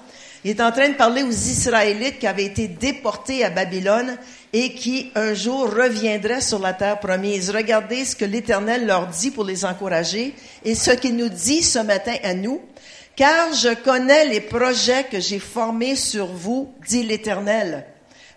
Il 0.43 0.51
est 0.51 0.61
en 0.61 0.73
train 0.73 0.89
de 0.89 0.95
parler 0.95 1.23
aux 1.23 1.31
Israélites 1.31 2.19
qui 2.19 2.27
avaient 2.27 2.43
été 2.43 2.67
déportés 2.67 3.45
à 3.45 3.49
Babylone 3.49 4.17
et 4.53 4.73
qui 4.75 5.11
un 5.15 5.33
jour 5.33 5.73
reviendraient 5.73 6.41
sur 6.41 6.59
la 6.59 6.73
terre 6.73 6.99
promise. 6.99 7.49
Regardez 7.49 8.05
ce 8.05 8.15
que 8.15 8.25
l'Éternel 8.25 8.85
leur 8.85 9.07
dit 9.07 9.31
pour 9.31 9.43
les 9.43 9.65
encourager 9.65 10.35
et 10.63 10.75
ce 10.75 10.91
qu'il 10.91 11.15
nous 11.15 11.29
dit 11.29 11.63
ce 11.63 11.79
matin 11.79 12.13
à 12.23 12.35
nous 12.35 12.61
car 13.15 13.53
je 13.53 13.73
connais 13.73 14.25
les 14.25 14.41
projets 14.41 15.05
que 15.05 15.19
j'ai 15.19 15.39
formés 15.39 15.95
sur 15.95 16.27
vous, 16.27 16.73
dit 16.87 17.03
l'Éternel. 17.03 17.85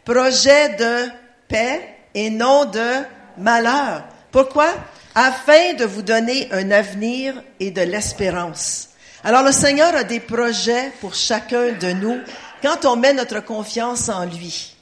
Projets 0.05 0.76
de 0.76 1.09
paix 1.48 1.81
et 2.14 2.31
non 2.31 2.66
de 2.66 3.05
malheur. 3.38 4.05
Pourquoi? 4.31 4.68
Afin 5.14 5.74
de 5.74 5.85
vous 5.85 6.02
donner 6.02 6.48
un 6.52 6.70
avenir 6.70 7.42
et 7.59 7.70
de 7.70 7.81
l'espérance. 7.81 8.90
Alors 9.24 9.42
le 9.42 9.52
Seigneur 9.52 9.94
a 9.94 10.05
des 10.05 10.20
projets 10.20 10.92
pour 11.00 11.14
chacun 11.14 11.72
de 11.72 11.92
nous 11.92 12.20
quand 12.62 12.85
on 12.85 12.96
met 12.96 13.14
notre 13.14 13.40
confiance 13.40 14.09
en 14.09 14.26
lui. 14.26 14.75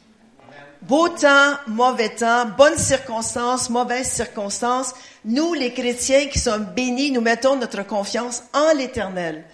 Beau 0.87 1.09
temps, 1.09 1.55
mauvais 1.67 2.11
temps, 2.11 2.45
bonnes 2.59 2.77
circonstances, 2.77 3.71
mauvaises 3.71 4.11
circonstances, 4.11 4.95
nous 5.25 5.55
les 5.55 5.73
chrétiens 5.73 6.27
qui 6.27 6.39
sommes 6.39 6.67
bénis, 6.77 7.11
nous 7.11 7.23
mettons 7.23 7.57
notre 7.57 7.87
confiance 7.87 8.43
en 8.53 8.77
l'Éternel 8.77 9.45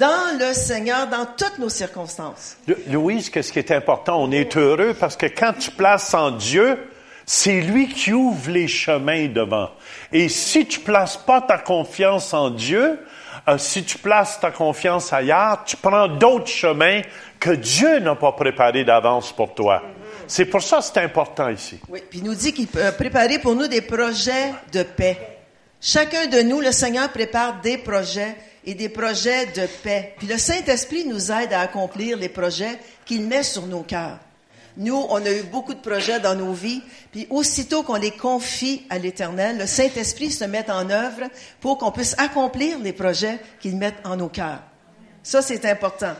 dans 0.00 0.36
le 0.36 0.52
Seigneur 0.52 1.06
dans 1.06 1.26
toutes 1.26 1.58
nos 1.60 1.68
circonstances. 1.68 2.56
Louise, 2.88 3.30
qu'est-ce 3.30 3.52
qui 3.52 3.60
est 3.60 3.70
important? 3.70 4.20
On 4.20 4.32
est 4.32 4.56
heureux 4.56 4.96
parce 4.98 5.16
que 5.16 5.26
quand 5.26 5.52
tu 5.56 5.70
places 5.70 6.12
en 6.12 6.32
Dieu, 6.32 6.76
c'est 7.24 7.60
lui 7.60 7.86
qui 7.86 8.12
ouvre 8.12 8.50
les 8.50 8.66
chemins 8.66 9.28
devant. 9.28 9.70
Et 10.12 10.28
si 10.28 10.66
tu 10.66 10.80
places 10.80 11.16
pas 11.16 11.40
ta 11.40 11.58
confiance 11.58 12.34
en 12.34 12.50
Dieu, 12.50 12.98
euh, 13.46 13.58
si 13.58 13.84
tu 13.84 13.96
places 13.98 14.40
ta 14.40 14.50
confiance 14.50 15.12
ailleurs, 15.12 15.62
tu 15.64 15.76
prends 15.76 16.08
d'autres 16.08 16.48
chemins 16.48 17.02
que 17.38 17.50
Dieu 17.50 18.00
n'a 18.00 18.16
pas 18.16 18.32
préparés 18.32 18.84
d'avance 18.84 19.30
pour 19.30 19.54
toi. 19.54 19.82
C'est 20.30 20.44
pour 20.44 20.62
ça 20.62 20.78
que 20.78 20.84
c'est 20.84 20.98
important 20.98 21.48
ici. 21.48 21.80
Oui, 21.88 22.04
puis 22.08 22.20
il 22.20 22.24
nous 22.24 22.36
dit 22.36 22.52
qu'il 22.52 22.68
a 22.80 22.92
préparé 22.92 23.40
pour 23.40 23.56
nous 23.56 23.66
des 23.66 23.80
projets 23.80 24.52
de 24.72 24.84
paix. 24.84 25.18
Chacun 25.80 26.28
de 26.28 26.42
nous, 26.42 26.60
le 26.60 26.70
Seigneur 26.70 27.10
prépare 27.10 27.60
des 27.60 27.78
projets 27.78 28.36
et 28.64 28.74
des 28.74 28.88
projets 28.88 29.46
de 29.46 29.66
paix. 29.82 30.14
Puis 30.18 30.28
le 30.28 30.38
Saint-Esprit 30.38 31.04
nous 31.04 31.32
aide 31.32 31.52
à 31.52 31.62
accomplir 31.62 32.16
les 32.16 32.28
projets 32.28 32.78
qu'il 33.04 33.22
met 33.22 33.42
sur 33.42 33.66
nos 33.66 33.82
cœurs. 33.82 34.20
Nous, 34.76 35.04
on 35.08 35.16
a 35.16 35.30
eu 35.32 35.42
beaucoup 35.42 35.74
de 35.74 35.80
projets 35.80 36.20
dans 36.20 36.36
nos 36.36 36.52
vies, 36.52 36.80
puis 37.10 37.26
aussitôt 37.28 37.82
qu'on 37.82 37.96
les 37.96 38.12
confie 38.12 38.86
à 38.88 38.98
l'Éternel, 38.98 39.58
le 39.58 39.66
Saint-Esprit 39.66 40.30
se 40.30 40.44
met 40.44 40.70
en 40.70 40.90
œuvre 40.90 41.24
pour 41.60 41.76
qu'on 41.76 41.90
puisse 41.90 42.14
accomplir 42.18 42.78
les 42.78 42.92
projets 42.92 43.40
qu'il 43.58 43.76
met 43.76 43.94
en 44.04 44.14
nos 44.14 44.28
cœurs. 44.28 44.62
Ça, 45.24 45.42
c'est 45.42 45.68
important. 45.68 46.14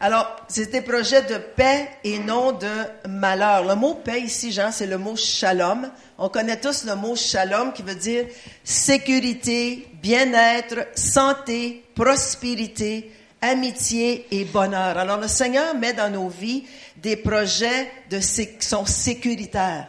Alors, 0.00 0.36
c'est 0.46 0.70
des 0.70 0.80
projets 0.80 1.22
de 1.22 1.38
paix 1.38 1.88
et 2.04 2.20
non 2.20 2.52
de 2.52 3.08
malheur. 3.08 3.64
Le 3.64 3.74
mot 3.74 3.94
paix 3.94 4.20
ici, 4.20 4.52
Jean, 4.52 4.70
c'est 4.70 4.86
le 4.86 4.96
mot 4.96 5.16
shalom. 5.16 5.90
On 6.18 6.28
connaît 6.28 6.60
tous 6.60 6.84
le 6.84 6.94
mot 6.94 7.16
shalom 7.16 7.72
qui 7.72 7.82
veut 7.82 7.96
dire 7.96 8.26
sécurité, 8.62 9.88
bien-être, 10.00 10.86
santé, 10.94 11.84
prospérité, 11.96 13.12
amitié 13.40 14.26
et 14.30 14.44
bonheur. 14.44 14.96
Alors, 14.98 15.18
le 15.18 15.28
Seigneur 15.28 15.74
met 15.74 15.94
dans 15.94 16.10
nos 16.10 16.28
vies 16.28 16.64
des 16.96 17.16
projets 17.16 17.90
de, 18.08 18.18
qui 18.18 18.66
sont 18.66 18.86
sécuritaires 18.86 19.88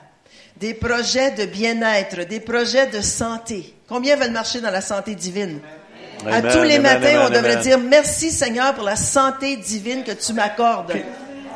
des 0.59 0.73
projets 0.73 1.31
de 1.31 1.45
bien-être, 1.45 2.27
des 2.27 2.41
projets 2.41 2.87
de 2.87 2.99
santé. 2.99 3.73
Combien 3.87 4.17
veulent 4.17 4.31
marcher 4.31 4.59
dans 4.59 4.71
la 4.71 4.81
santé 4.81 5.15
divine? 5.15 5.61
Amen, 6.27 6.51
tous 6.51 6.63
les 6.63 6.75
amen, 6.75 6.81
matins, 6.81 7.07
amen, 7.15 7.27
on 7.27 7.29
devrait 7.29 7.57
dire 7.57 7.77
merci 7.79 8.31
Seigneur 8.31 8.73
pour 8.73 8.83
la 8.83 8.95
santé 8.95 9.55
divine 9.55 10.03
que 10.03 10.11
tu 10.11 10.33
m'accordes. 10.33 10.93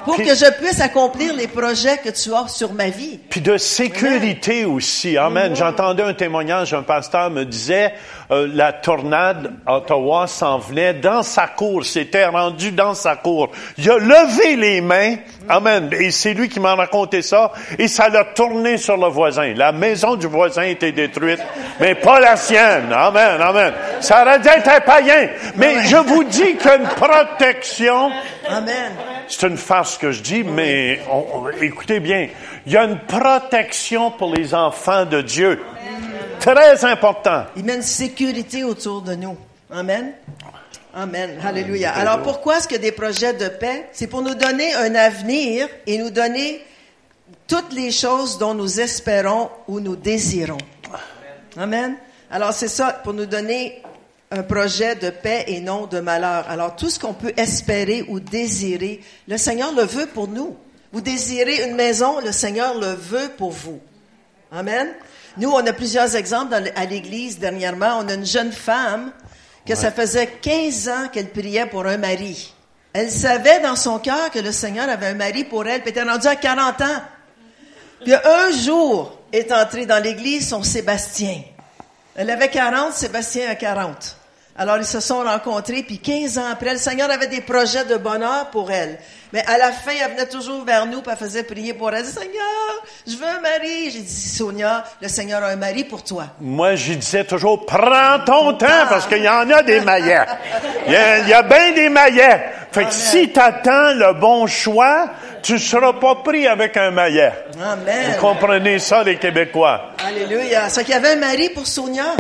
Pour 0.06 0.16
puis- 0.18 0.26
que 0.26 0.36
je 0.36 0.52
puisse 0.62 0.82
accomplir 0.82 1.34
les 1.34 1.48
projets 1.48 1.98
que 1.98 2.10
tu 2.10 2.34
as 2.34 2.50
sur 2.50 2.74
ma 2.74 2.90
vie. 2.90 3.20
Puis 3.30 3.40
de 3.40 3.56
sécurité 3.58 4.66
aussi. 4.66 5.18
Amen. 5.18 5.56
J'entendais 5.56 6.04
un 6.04 6.14
témoignage, 6.14 6.74
un 6.74 6.84
pasteur 6.84 7.30
me 7.30 7.46
disait, 7.46 7.94
euh, 8.34 8.48
la 8.54 8.74
tornade 8.74 9.52
Ottawa 9.68 10.28
s'en 10.28 10.58
venait 10.58 10.94
dans 10.96 11.24
sa 11.24 11.48
cour, 11.48 11.86
s'était 11.86 12.26
rendu 12.26 12.72
dans 12.72 12.94
sa 12.94 13.16
cour. 13.16 13.52
Il 13.78 13.90
a 13.92 13.98
levé 13.98 14.56
les 14.56 14.82
mains. 14.82 15.16
Amen. 15.48 15.90
Et 16.00 16.10
c'est 16.12 16.34
lui 16.34 16.50
qui 16.50 16.60
m'a 16.60 16.74
raconté 16.76 17.22
ça. 17.22 17.52
Et 17.78 17.88
ça 17.88 18.10
l'a 18.10 18.24
tourné 18.26 18.78
sur 18.78 18.98
le 18.98 19.08
voisin. 19.08 19.54
La 19.56 19.72
maison 19.72 20.16
du 20.16 20.28
voisin 20.28 20.64
était 20.64 20.92
détruite, 20.92 21.40
mais 21.80 21.96
pas 21.96 22.20
la 22.20 22.36
sienne. 22.36 22.92
Amen, 22.94 23.40
amen. 23.42 23.74
Ça 24.00 24.22
aurait 24.24 24.40
dû 24.40 24.48
être 24.48 24.70
un 24.70 24.80
païen. 24.82 25.30
Mais 25.56 25.84
je 25.86 25.98
vous 25.98 26.24
dis 26.24 26.56
qu'une 26.56 26.88
protection, 26.96 28.10
Amen. 28.50 28.92
c'est 29.28 29.48
une 29.48 29.58
farce 29.58 29.98
que 29.98 30.12
je 30.12 30.22
dis, 30.22 30.44
mais 30.44 31.02
on- 31.12 31.26
on- 31.40 31.62
écoutez 31.62 32.00
bien. 32.00 32.28
Il 32.66 32.72
y 32.74 32.78
a 32.78 32.86
une 32.86 33.00
protection 33.00 34.12
pour 34.12 34.34
les 34.34 34.56
enfants 34.56 35.06
de 35.06 35.22
Dieu. 35.22 35.62
Très 36.44 36.84
important. 36.84 37.46
Il 37.56 37.64
met 37.64 37.76
une 37.76 37.82
sécurité 37.82 38.66
autour 38.66 39.02
de 39.02 39.16
nous. 39.16 39.38
Amen. 39.72 40.12
Amen. 40.94 41.40
Alléluia. 41.42 41.94
Alors 41.94 42.22
pourquoi 42.22 42.58
est-ce 42.58 42.68
que 42.68 42.76
des 42.76 42.92
projets 42.92 43.32
de 43.32 43.48
paix? 43.48 43.88
C'est 43.94 44.08
pour 44.08 44.22
nous 44.22 44.36
donner 44.36 44.74
un 44.74 44.94
avenir 44.94 45.70
et 45.88 45.98
nous 45.98 46.10
donner 46.10 46.62
toutes 47.48 47.72
les 47.72 47.92
choses 47.92 48.38
dont 48.40 48.54
nous 48.54 48.82
espérons 48.82 49.52
ou 49.70 49.80
nous 49.80 49.96
désirons. 49.96 50.58
Amen. 51.56 51.96
Alors 52.30 52.52
c'est 52.52 52.68
ça, 52.68 52.92
pour 52.92 53.14
nous 53.14 53.26
donner 53.26 53.82
un 54.30 54.44
projet 54.44 54.96
de 54.96 55.12
paix 55.12 55.46
et 55.48 55.62
non 55.62 55.86
de 55.86 56.02
malheur. 56.02 56.46
Alors 56.50 56.76
tout 56.76 56.90
ce 56.90 57.00
qu'on 57.00 57.14
peut 57.14 57.32
espérer 57.38 58.04
ou 58.10 58.20
désirer, 58.20 59.00
le 59.30 59.38
Seigneur 59.38 59.74
le 59.74 59.84
veut 59.84 60.08
pour 60.08 60.28
nous. 60.28 60.58
Vous 60.92 61.00
désirez 61.00 61.64
une 61.64 61.76
maison, 61.76 62.20
le 62.20 62.34
Seigneur 62.34 62.78
le 62.78 62.92
veut 62.92 63.32
pour 63.38 63.52
vous. 63.52 63.80
Amen. 64.52 64.90
Nous, 65.38 65.50
on 65.50 65.66
a 65.66 65.74
plusieurs 65.74 66.16
exemples 66.16 66.52
dans 66.52 66.64
à 66.76 66.86
l'église 66.86 67.40
dernièrement. 67.40 68.00
On 68.00 68.08
a 68.08 68.14
une 68.14 68.26
jeune 68.26 68.52
femme 68.52 69.12
que 69.66 69.76
ça 69.76 69.92
faisait 69.92 70.28
15 70.28 70.90
ans 70.90 71.08
qu'elle 71.12 71.30
priait 71.30 71.66
pour 71.66 71.86
un 71.86 71.98
mari. 71.98 72.54
Elle 72.94 73.10
savait 73.10 73.60
dans 73.62 73.76
son 73.76 73.98
cœur 73.98 74.30
que 74.30 74.40
le 74.40 74.52
Seigneur 74.52 74.88
avait 74.88 75.08
un 75.08 75.14
mari 75.16 75.44
pour 75.44 75.66
elle, 75.66 75.82
puis 75.82 75.92
elle 75.96 76.04
était 76.04 76.12
rendue 76.12 76.28
à 76.28 76.36
40 76.36 76.82
ans. 76.82 77.02
Puis 78.04 78.14
un 78.14 78.52
jour 78.52 79.18
est 79.32 79.52
entré 79.52 79.86
dans 79.86 80.02
l'église 80.02 80.50
son 80.50 80.62
Sébastien. 80.62 81.42
Elle 82.16 82.30
avait 82.30 82.50
40, 82.50 82.94
Sébastien 82.94 83.50
a 83.50 83.56
40. 83.56 84.18
Alors 84.56 84.78
ils 84.78 84.86
se 84.86 85.00
sont 85.00 85.24
rencontrés, 85.24 85.82
puis 85.82 85.98
15 85.98 86.38
ans 86.38 86.52
après, 86.52 86.74
le 86.74 86.78
Seigneur 86.78 87.10
avait 87.10 87.28
des 87.28 87.42
projets 87.42 87.86
de 87.86 87.98
bonheur 87.98 88.52
pour 88.52 88.72
elle. 88.72 89.00
Mais 89.32 89.44
à 89.48 89.58
la 89.58 89.72
fin, 89.72 89.94
elle 90.00 90.12
venait 90.12 90.28
toujours 90.28 90.64
vers 90.64 90.86
nous, 90.86 91.02
puis 91.02 91.12
elle 91.12 91.18
faisait 91.18 91.42
prier 91.42 91.74
pour 91.74 91.90
elle. 91.90 91.96
Elle 91.96 92.04
disait, 92.04 92.20
Seigneur, 92.20 92.84
je 93.08 93.16
veux 93.16 93.28
un 93.28 93.40
mari. 93.40 93.90
J'ai 93.90 94.02
dit, 94.02 94.30
Sonia, 94.30 94.84
le 95.02 95.08
Seigneur 95.08 95.44
a 95.44 95.48
un 95.48 95.56
mari 95.56 95.86
pour 95.86 96.04
toi. 96.04 96.26
Moi, 96.40 96.76
je 96.76 96.94
disais 96.94 97.24
toujours, 97.24 97.66
prends 97.66 98.20
ton 98.24 98.54
temps, 98.54 98.86
parce 98.88 99.08
qu'il 99.08 99.24
y 99.24 99.30
en 99.30 99.50
a 99.50 99.64
des 99.64 99.82
maillets. 99.82 100.26
Il 100.86 100.94
y 100.94 100.96
a, 100.96 101.18
il 101.18 101.28
y 101.30 101.34
a 101.34 101.42
bien 101.42 101.72
des 101.72 101.90
maillets. 101.90 102.44
Fait 102.72 102.86
que 102.86 102.94
si 102.94 103.30
t'attends 103.30 103.94
le 103.96 104.14
bon 104.20 104.46
choix, 104.46 105.10
tu 105.42 105.58
seras 105.58 105.94
pas 105.94 106.16
pris 106.24 106.46
avec 106.46 106.78
un 106.78 106.92
maillet. 106.92 107.34
Amen. 107.60 108.12
Vous 108.12 108.22
comprenez 108.22 108.78
ça, 108.78 109.04
les 109.04 109.18
Québécois? 109.18 109.94
Alléluia. 110.08 110.70
C'est 110.70 110.84
qu'il 110.84 110.94
y 110.94 110.98
avait 110.98 111.14
un 111.14 111.16
mari 111.16 111.50
pour 111.50 111.66
Sonia? 111.66 112.16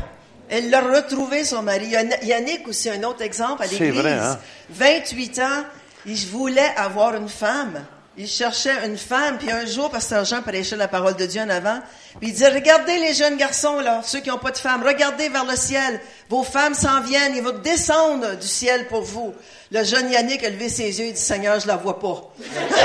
Elle 0.55 0.69
l'a 0.69 0.81
retrouvé, 0.81 1.43
son 1.45 1.63
mari. 1.63 1.87
Yannick 2.21 2.67
aussi, 2.67 2.87
un 2.89 3.01
autre 3.03 3.23
exemple 3.23 3.63
à 3.63 3.65
l'église. 3.65 3.95
hein? 4.21 4.39
28 4.69 5.39
ans, 5.39 5.63
il 6.05 6.27
voulait 6.27 6.71
avoir 6.77 7.15
une 7.15 7.27
femme. 7.29 7.83
Il 8.15 8.27
cherchait 8.27 8.85
une 8.85 8.95
femme, 8.99 9.39
puis 9.39 9.49
un 9.49 9.65
jour, 9.65 9.89
Pasteur 9.89 10.23
Jean 10.25 10.43
prêchait 10.43 10.75
la 10.75 10.87
parole 10.87 11.15
de 11.15 11.25
Dieu 11.25 11.41
en 11.41 11.49
avant, 11.49 11.79
puis 12.19 12.29
il 12.29 12.33
disait, 12.33 12.49
regardez 12.49 12.99
les 12.99 13.15
jeunes 13.15 13.37
garçons, 13.37 13.79
là, 13.79 14.01
ceux 14.05 14.19
qui 14.19 14.29
n'ont 14.29 14.37
pas 14.37 14.51
de 14.51 14.57
femme, 14.59 14.83
regardez 14.85 15.29
vers 15.29 15.45
le 15.45 15.55
ciel, 15.55 15.99
vos 16.29 16.43
femmes 16.43 16.75
s'en 16.75 17.01
viennent, 17.01 17.35
ils 17.35 17.41
vont 17.41 17.57
descendre 17.57 18.35
du 18.35 18.45
ciel 18.45 18.87
pour 18.87 19.01
vous. 19.01 19.33
Le 19.71 19.83
jeune 19.83 20.11
Yannick 20.11 20.43
a 20.43 20.51
levé 20.51 20.69
ses 20.69 20.99
yeux, 20.99 21.07
il 21.07 21.13
dit, 21.13 21.19
Seigneur, 21.19 21.59
je 21.59 21.65
la 21.65 21.75
vois 21.77 21.99
pas. 21.99 22.21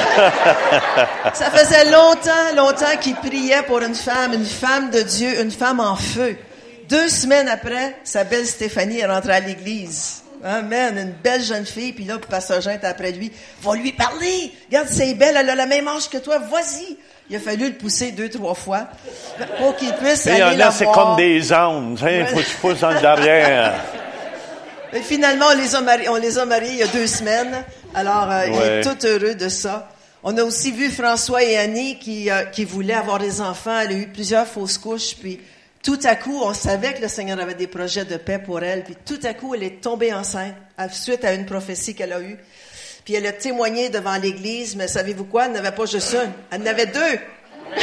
Ça 1.35 1.51
faisait 1.51 1.91
longtemps, 1.91 2.55
longtemps 2.57 2.97
qu'il 2.99 3.17
priait 3.17 3.63
pour 3.65 3.81
une 3.81 3.95
femme, 3.95 4.33
une 4.33 4.47
femme 4.47 4.89
de 4.89 5.03
Dieu, 5.03 5.43
une 5.43 5.51
femme 5.51 5.81
en 5.81 5.97
feu. 5.97 6.39
Deux 6.89 7.09
semaines 7.09 7.49
après, 7.49 7.97
sa 8.03 8.25
belle 8.25 8.47
Stéphanie 8.47 9.01
est 9.01 9.07
rentrée 9.07 9.35
à 9.35 9.41
l'église. 9.41 10.23
Amen. 10.43 10.97
Une 10.97 11.13
belle 11.23 11.43
jeune 11.43 11.67
fille. 11.67 11.93
Puis 11.93 12.05
là, 12.05 12.15
le 12.15 12.21
pasteur 12.21 12.61
Jean 12.61 12.71
est 12.71 12.85
après 12.85 13.13
lui. 13.13 13.31
Va 13.63 13.75
lui 13.75 13.93
parler. 13.93 14.53
Regarde, 14.69 14.89
c'est 14.91 15.13
belle. 15.15 15.37
Elle 15.39 15.51
a 15.51 15.55
le 15.55 15.67
même 15.67 15.87
âge 15.89 16.09
que 16.09 16.19
toi. 16.19 16.39
Vas-y. 16.39 16.97
Il 17.29 17.37
a 17.37 17.41
fallu 17.41 17.67
le 17.67 17.75
pousser 17.75 18.13
deux, 18.13 18.31
trois 18.31 18.55
fois 18.55 18.89
pour 19.59 19.77
qu'il 19.77 19.93
puisse 19.95 20.27
Et 20.27 20.41
aller 20.41 20.55
en 20.55 20.67
la 20.67 20.71
c'est 20.71 20.87
comme 20.87 21.17
des 21.17 21.53
ânes. 21.53 21.99
Il 22.01 22.27
faut 22.27 22.37
que 22.37 22.43
tu 22.43 22.57
pousses 22.57 22.83
en 22.83 22.99
derrière. 22.99 23.75
Et 24.95 25.01
finalement, 25.01 25.47
on 25.53 25.57
les 25.59 25.75
a 25.75 25.83
mariés, 25.83 26.09
on 26.09 26.17
les 26.17 26.39
a 26.39 26.47
mariés 26.47 26.71
il 26.71 26.79
y 26.79 26.83
a 26.83 26.87
deux 26.87 27.07
semaines. 27.07 27.63
Alors, 27.95 28.31
euh, 28.31 28.47
il 28.47 28.55
est 28.55 28.81
tout 28.81 29.07
heureux 29.07 29.35
de 29.35 29.51
ça. 29.51 29.91
On 30.23 30.35
a 30.39 30.43
aussi 30.43 30.73
vu 30.73 30.89
François 30.89 31.45
et 31.45 31.59
Annie 31.59 31.99
qui, 31.99 32.31
euh, 32.31 32.45
qui 32.45 32.65
voulaient 32.65 32.95
avoir 32.95 33.19
des 33.19 33.43
enfants. 33.43 33.79
Elle 33.79 33.91
a 33.91 33.95
eu 33.95 34.09
plusieurs 34.09 34.47
fausses 34.47 34.79
couches. 34.79 35.15
Puis 35.21 35.39
tout 35.89 36.01
à 36.05 36.17
coup, 36.17 36.39
on 36.43 36.53
savait 36.53 36.93
que 36.93 37.01
le 37.01 37.09
Seigneur 37.09 37.41
avait 37.41 37.55
des 37.55 37.67
projets 37.67 38.05
de 38.05 38.19
paix 38.19 38.39
pour 38.39 38.63
elle. 38.63 38.85
Puis 38.85 38.95
tout 39.07 39.21
à 39.25 39.33
coup, 39.33 39.55
elle 39.55 39.63
est 39.63 39.81
tombée 39.81 40.13
enceinte 40.13 40.53
suite 40.91 41.25
à 41.25 41.33
une 41.33 41.47
prophétie 41.47 41.95
qu'elle 41.95 42.13
a 42.13 42.21
eue. 42.21 42.37
Puis 43.07 43.15
elle 43.15 43.27
a 43.27 43.33
témoigné 43.33 43.89
devant 43.89 44.19
l'Église. 44.19 44.77
Mais 44.77 44.87
savez-vous 44.87 45.25
quoi? 45.25 45.47
Elle 45.47 45.53
n'avait 45.53 45.73
pas 45.73 45.87
juste 45.87 46.13
une. 46.13 46.31
Elle 46.51 46.61
en 46.61 46.67
avait 46.67 46.89
deux. 46.89 47.19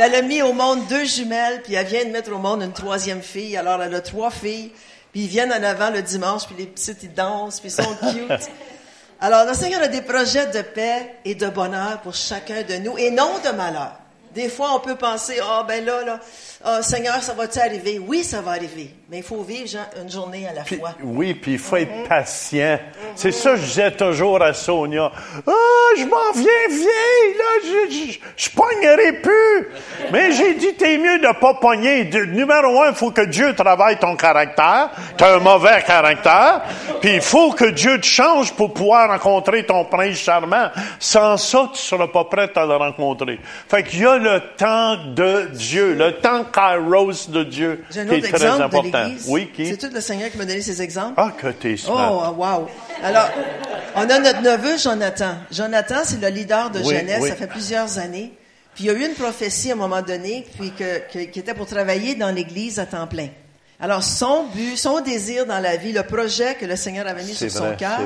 Elle 0.00 0.14
a 0.14 0.22
mis 0.22 0.40
au 0.40 0.54
monde 0.54 0.86
deux 0.88 1.04
jumelles, 1.04 1.60
puis 1.62 1.74
elle 1.74 1.86
vient 1.86 2.04
de 2.04 2.10
mettre 2.10 2.32
au 2.32 2.38
monde 2.38 2.62
une 2.62 2.72
troisième 2.72 3.22
fille. 3.22 3.56
Alors, 3.56 3.80
elle 3.82 3.94
a 3.94 4.00
trois 4.00 4.30
filles, 4.30 4.72
puis 5.12 5.22
ils 5.22 5.28
viennent 5.28 5.52
en 5.52 5.62
avant 5.62 5.90
le 5.90 6.02
dimanche, 6.02 6.46
puis 6.46 6.56
les 6.58 6.66
petites, 6.66 7.02
ils 7.02 7.12
dansent, 7.12 7.60
puis 7.60 7.68
ils 7.68 7.82
sont 7.82 7.94
cute. 7.96 8.50
Alors, 9.20 9.46
le 9.46 9.54
Seigneur 9.54 9.82
a 9.82 9.88
des 9.88 10.02
projets 10.02 10.46
de 10.46 10.62
paix 10.62 11.14
et 11.24 11.34
de 11.34 11.46
bonheur 11.46 12.00
pour 12.00 12.14
chacun 12.14 12.62
de 12.62 12.74
nous, 12.76 12.98
et 12.98 13.10
non 13.10 13.30
de 13.44 13.50
malheur. 13.50 13.92
Des 14.34 14.48
fois, 14.48 14.74
on 14.74 14.80
peut 14.80 14.96
penser, 14.96 15.38
ah 15.42 15.64
ben 15.68 15.84
là, 15.84 16.04
là, 16.04 16.20
ah, 16.64 16.82
Seigneur, 16.82 17.22
ça 17.22 17.34
va-tu 17.34 17.58
arriver? 17.58 17.98
Oui, 17.98 18.22
ça 18.24 18.40
va 18.40 18.52
arriver, 18.52 18.90
mais 19.10 19.18
il 19.18 19.22
faut 19.22 19.42
vivre 19.42 19.68
une 20.00 20.10
journée 20.10 20.46
à 20.48 20.52
la 20.52 20.62
Puis- 20.62 20.76
fois. 20.76 20.90
oui, 21.02 21.34
puis 21.34 21.52
il 21.52 21.58
faut 21.58 21.76
être 21.76 22.08
patient. 22.08 22.78
C'est 23.14 23.32
ça 23.32 23.50
que 23.52 23.56
je 23.56 23.62
disais 23.66 23.90
toujours 23.92 24.40
à 24.42 24.52
Sonia. 24.54 25.10
Ah, 25.46 25.52
je 25.96 26.04
m'en 26.04 26.32
viens 26.34 26.68
vieille, 26.68 27.36
là, 27.38 27.44
je, 27.64 27.94
je, 28.12 28.18
je 28.36 28.50
pognerai 28.50 29.12
plus. 29.20 29.68
Mais 30.12 30.32
j'ai 30.32 30.54
dit, 30.54 30.74
t'es 30.74 30.98
mieux 30.98 31.18
de 31.18 31.38
pas 31.40 31.54
pogner. 31.54 32.04
De- 32.04 32.24
numéro 32.24 32.82
un, 32.82 32.90
il 32.90 32.94
faut 32.94 33.10
que 33.10 33.22
Dieu 33.22 33.54
travaille 33.54 33.98
ton 33.98 34.16
caractère. 34.16 34.90
T'as 35.16 35.36
un 35.36 35.40
mauvais 35.40 35.82
caractère. 35.86 36.62
Puis 37.00 37.14
il 37.14 37.20
faut 37.20 37.52
que 37.52 37.66
Dieu 37.70 38.00
te 38.00 38.06
change 38.06 38.52
pour 38.54 38.72
pouvoir 38.72 39.08
rencontrer 39.10 39.64
ton 39.66 39.84
prince 39.84 40.16
charmant. 40.18 40.68
Sans 40.98 41.36
ça, 41.36 41.68
tu 41.72 41.80
seras 41.80 42.06
pas 42.08 42.24
prêt 42.24 42.50
à 42.54 42.64
le 42.66 42.76
rencontrer. 42.76 43.38
Fait 43.68 43.82
qu'il 43.82 44.00
y 44.00 44.06
a 44.06 44.16
le 44.16 44.40
temps 44.56 44.96
de 45.14 45.48
Dieu, 45.52 45.94
le 45.94 46.12
temps 46.18 46.44
kairos 46.52 47.28
de 47.28 47.44
Dieu, 47.44 47.84
qui 47.90 47.98
est 47.98 48.32
très 48.32 48.46
important. 48.46 49.10
Oui, 49.28 49.50
qui? 49.54 49.66
C'est 49.66 49.76
tout 49.76 49.92
le 49.94 50.00
Seigneur 50.00 50.30
qui 50.30 50.38
m'a 50.38 50.44
donné 50.44 50.60
ces 50.62 50.80
exemples. 50.82 51.14
Ah, 51.16 51.32
que 51.36 51.48
t'es 51.48 51.76
smart. 51.76 52.34
Oh, 52.36 52.40
wow. 52.42 52.68
Alors, 53.02 53.28
on 53.96 54.02
a 54.08 54.18
notre 54.18 54.42
neveu 54.42 54.78
Jonathan. 54.78 55.34
Jonathan, 55.50 55.96
c'est 56.04 56.20
le 56.20 56.28
leader 56.28 56.70
de 56.70 56.80
Oui, 56.80 56.94
jeunesse. 56.96 57.18
oui. 57.22 57.28
Ça 57.30 57.36
fait 57.36 57.46
plusieurs 57.46 57.98
années. 57.98 58.32
Puis 58.74 58.84
il 58.84 58.86
y 58.86 58.90
a 58.90 58.94
eu 58.94 59.04
une 59.06 59.14
prophétie 59.14 59.70
à 59.70 59.74
un 59.74 59.76
moment 59.76 60.00
donné, 60.02 60.46
puis 60.58 60.72
que, 60.72 60.98
que- 61.12 61.30
qui 61.30 61.38
était 61.40 61.52
pour 61.54 61.66
travailler 61.66 62.14
dans 62.14 62.30
l'Église 62.30 62.78
à 62.78 62.86
temps 62.86 63.06
plein. 63.06 63.28
Alors, 63.80 64.02
son 64.02 64.44
but, 64.54 64.76
son 64.76 65.00
désir 65.00 65.44
dans 65.44 65.58
la 65.58 65.76
vie, 65.76 65.92
le 65.92 66.04
projet 66.04 66.54
que 66.54 66.64
le 66.64 66.76
Seigneur 66.76 67.06
avait 67.06 67.24
mis 67.24 67.34
sur 67.34 67.48
vrai, 67.48 67.58
son 67.72 67.76
cœur, 67.76 67.98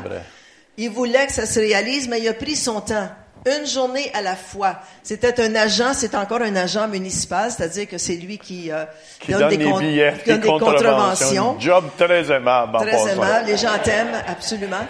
il 0.79 0.91
voulait 0.91 1.27
que 1.27 1.33
ça 1.33 1.47
se 1.47 1.61
réalise, 1.61 2.09
mais 2.09 2.21
il 2.21 2.29
a 2.29 2.33
pris 2.35 2.57
son 2.57 2.81
temps. 2.81 3.09
Une 3.47 3.65
journée 3.67 4.11
à 4.13 4.23
la 4.23 4.35
fois. 4.35 4.81
C'était 5.05 5.41
un 5.41 5.55
agent, 5.55 5.95
c'est 5.95 6.15
encore 6.17 6.43
un 6.43 6.57
agent 6.57 6.89
municipal, 6.89 7.51
c'est-à-dire 7.51 7.87
que 7.87 7.97
c'est 7.97 8.17
lui 8.17 8.39
qui, 8.39 8.73
euh, 8.73 8.85
qui 9.21 9.31
donne, 9.33 9.49
des, 9.51 9.57
des 9.59 9.65
con- 9.71 9.79
billets, 9.79 10.15
qui 10.25 10.31
donne 10.31 10.41
des 10.41 10.43
des 10.43 10.59
contraventions. 10.59 11.57
Job 11.61 11.85
très 11.97 12.31
aimable. 12.33 12.77
en 12.77 12.81
Très 12.81 13.13
aimable. 13.13 13.47
Les 13.47 13.57
gens 13.57 13.79
t'aiment, 13.83 14.21
absolument. 14.27 14.85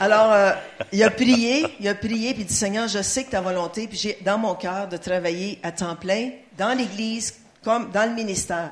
Alors, 0.00 0.32
euh, 0.32 0.50
il 0.92 1.02
a 1.02 1.10
prié, 1.10 1.64
il 1.80 1.88
a 1.88 1.94
prié, 1.94 2.34
puis 2.34 2.42
il 2.42 2.46
dit, 2.46 2.54
Seigneur, 2.54 2.88
je 2.88 3.00
sais 3.00 3.24
que 3.24 3.30
ta 3.30 3.40
volonté, 3.40 3.86
puis 3.86 3.96
j'ai 3.96 4.18
dans 4.22 4.36
mon 4.38 4.54
cœur 4.54 4.88
de 4.88 4.96
travailler 4.96 5.58
à 5.62 5.72
temps 5.72 5.96
plein 5.96 6.30
dans 6.58 6.76
l'Église 6.76 7.34
comme 7.64 7.90
dans 7.90 8.04
le 8.08 8.14
ministère. 8.14 8.70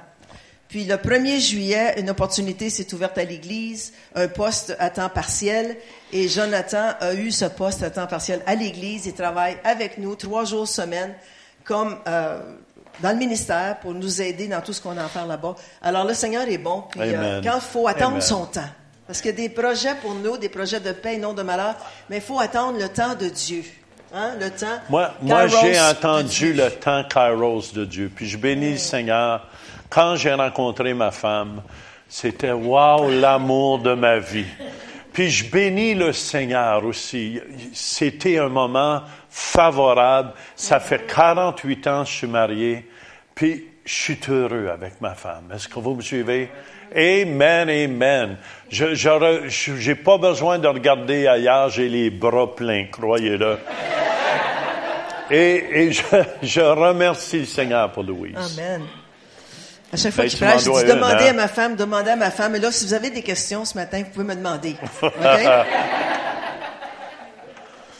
Puis 0.72 0.84
le 0.86 0.94
1er 0.94 1.38
juillet, 1.38 2.00
une 2.00 2.08
opportunité 2.08 2.70
s'est 2.70 2.94
ouverte 2.94 3.18
à 3.18 3.24
l'Église, 3.24 3.92
un 4.14 4.26
poste 4.26 4.74
à 4.78 4.88
temps 4.88 5.10
partiel, 5.10 5.76
et 6.14 6.28
Jonathan 6.28 6.94
a 6.98 7.12
eu 7.12 7.30
ce 7.30 7.44
poste 7.44 7.82
à 7.82 7.90
temps 7.90 8.06
partiel 8.06 8.40
à 8.46 8.54
l'Église. 8.54 9.04
Il 9.04 9.12
travaille 9.12 9.58
avec 9.64 9.98
nous 9.98 10.14
trois 10.16 10.46
jours 10.46 10.66
semaine 10.66 11.12
comme 11.64 11.98
euh, 12.08 12.40
dans 13.00 13.10
le 13.10 13.18
ministère 13.18 13.80
pour 13.80 13.92
nous 13.92 14.22
aider 14.22 14.48
dans 14.48 14.62
tout 14.62 14.72
ce 14.72 14.80
qu'on 14.80 14.96
a 14.96 15.04
à 15.04 15.08
faire 15.08 15.26
là-bas. 15.26 15.56
Alors 15.82 16.06
le 16.06 16.14
Seigneur 16.14 16.48
est 16.48 16.56
bon, 16.56 16.84
puis 16.88 17.02
euh, 17.02 17.42
quand 17.44 17.56
il 17.56 17.60
faut 17.60 17.86
attendre 17.86 18.12
Amen. 18.12 18.22
son 18.22 18.46
temps. 18.46 18.70
Parce 19.06 19.20
qu'il 19.20 19.32
y 19.32 19.34
a 19.34 19.36
des 19.36 19.50
projets 19.50 19.94
pour 19.96 20.14
nous, 20.14 20.38
des 20.38 20.48
projets 20.48 20.80
de 20.80 20.92
paix 20.92 21.16
et 21.16 21.18
non 21.18 21.34
de 21.34 21.42
malheur, 21.42 21.74
mais 22.08 22.16
il 22.16 22.22
faut 22.22 22.40
attendre 22.40 22.78
le 22.78 22.88
temps 22.88 23.14
de 23.14 23.28
Dieu. 23.28 23.62
Hein, 24.14 24.36
le 24.40 24.48
temps. 24.48 24.80
Moi, 24.88 25.12
moi 25.20 25.48
j'ai 25.48 25.78
entendu 25.78 26.54
le 26.54 26.70
temps 26.70 27.04
Kairos 27.04 27.74
de 27.74 27.84
Dieu. 27.84 28.10
Puis 28.14 28.26
je 28.26 28.38
bénis 28.38 28.72
le 28.72 28.78
Seigneur. 28.78 29.46
Quand 29.92 30.16
j'ai 30.16 30.32
rencontré 30.32 30.94
ma 30.94 31.10
femme, 31.10 31.60
c'était 32.08 32.50
wow, 32.50 33.10
l'amour 33.10 33.78
de 33.78 33.92
ma 33.92 34.18
vie. 34.20 34.46
Puis 35.12 35.28
je 35.28 35.50
bénis 35.50 35.94
le 35.94 36.14
Seigneur 36.14 36.82
aussi. 36.86 37.38
C'était 37.74 38.38
un 38.38 38.48
moment 38.48 39.02
favorable. 39.28 40.32
Ça 40.56 40.80
fait 40.80 41.06
48 41.06 41.86
ans 41.88 42.04
que 42.04 42.08
je 42.08 42.14
suis 42.14 42.26
marié. 42.26 42.88
Puis 43.34 43.66
je 43.84 43.92
suis 43.92 44.18
heureux 44.30 44.70
avec 44.72 44.98
ma 45.02 45.14
femme. 45.14 45.52
Est-ce 45.54 45.68
que 45.68 45.78
vous 45.78 45.94
me 45.94 46.00
suivez? 46.00 46.48
Amen, 46.96 47.68
amen. 47.68 48.38
Je 48.70 48.94
j'ai 48.94 49.94
pas 49.94 50.16
besoin 50.16 50.58
de 50.58 50.68
regarder 50.68 51.26
ailleurs, 51.26 51.68
j'ai 51.68 51.90
les 51.90 52.08
bras 52.08 52.54
pleins, 52.54 52.86
croyez-le. 52.90 53.58
Et, 55.30 55.64
et 55.82 55.92
je, 55.92 56.02
je 56.42 56.60
remercie 56.62 57.40
le 57.40 57.46
Seigneur 57.46 57.92
pour 57.92 58.04
Louise. 58.04 58.58
Amen. 58.58 58.82
À 59.92 59.96
chaque 59.98 60.14
fois 60.14 60.24
Ben, 60.24 60.30
que 60.30 60.36
je 60.36 60.44
m'en 60.44 60.58
je 60.58 60.84
dis 60.84 60.90
demandez 60.90 61.24
hein? 61.24 61.30
à 61.30 61.32
ma 61.34 61.48
femme, 61.48 61.76
demandez 61.76 62.10
à 62.10 62.16
ma 62.16 62.30
femme. 62.30 62.56
Et 62.56 62.58
là, 62.58 62.72
si 62.72 62.86
vous 62.86 62.94
avez 62.94 63.10
des 63.10 63.22
questions 63.22 63.66
ce 63.66 63.74
matin, 63.74 63.98
vous 63.98 64.10
pouvez 64.10 64.24
me 64.24 64.34
demander. 64.34 64.74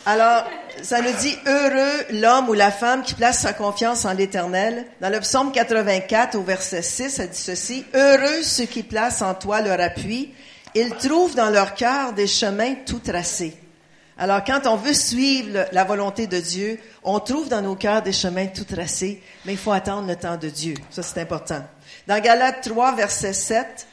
Alors, 0.07 0.45
ça 0.83 1.03
nous 1.03 1.13
dit 1.21 1.37
heureux 1.47 2.07
l'homme 2.13 2.49
ou 2.49 2.55
la 2.55 2.71
femme 2.71 3.03
qui 3.03 3.15
place 3.15 3.41
sa 3.41 3.53
confiance 3.53 4.07
en 4.07 4.15
l'Éternel. 4.15 4.87
Dans 5.01 5.11
le 5.11 5.21
psaume 5.21 5.53
84 5.53 6.35
au 6.37 6.43
verset 6.43 6.83
6, 6.83 7.11
ça 7.11 7.27
dit 7.27 7.39
ceci 7.39 7.85
Heureux 7.95 8.43
ceux 8.43 8.65
qui 8.65 8.83
placent 8.83 9.23
en 9.23 9.35
toi 9.35 9.61
leur 9.61 9.79
appui. 9.79 10.33
Ils 10.75 10.91
trouvent 10.97 11.35
dans 11.35 11.51
leur 11.51 11.75
cœur 11.75 12.15
des 12.15 12.27
chemins 12.27 12.75
tout 12.87 13.01
tracés. 13.01 13.55
Alors, 14.19 14.43
quand 14.45 14.67
on 14.67 14.77
veut 14.77 14.95
suivre 14.95 15.67
la 15.73 15.85
volonté 15.85 16.27
de 16.27 16.39
Dieu, 16.39 16.79
on 17.05 17.19
trouve 17.21 17.49
dans 17.49 17.61
nos 17.63 17.75
cœurs 17.77 18.03
des 18.03 18.13
chemins 18.13 18.47
tout 18.47 18.65
tracés, 18.65 19.23
mais 19.45 19.53
il 19.53 19.59
faut 19.59 19.73
attendre 19.73 20.07
le 20.09 20.17
temps 20.17 20.37
de 20.37 20.49
Dieu. 20.49 20.75
Ça, 20.91 21.03
c'est 21.03 21.21
important. 21.21 21.63
Dans 22.07 22.21
Galates 22.21 22.69
3, 22.69 22.97
verset 22.97 23.33
7, 23.33 23.87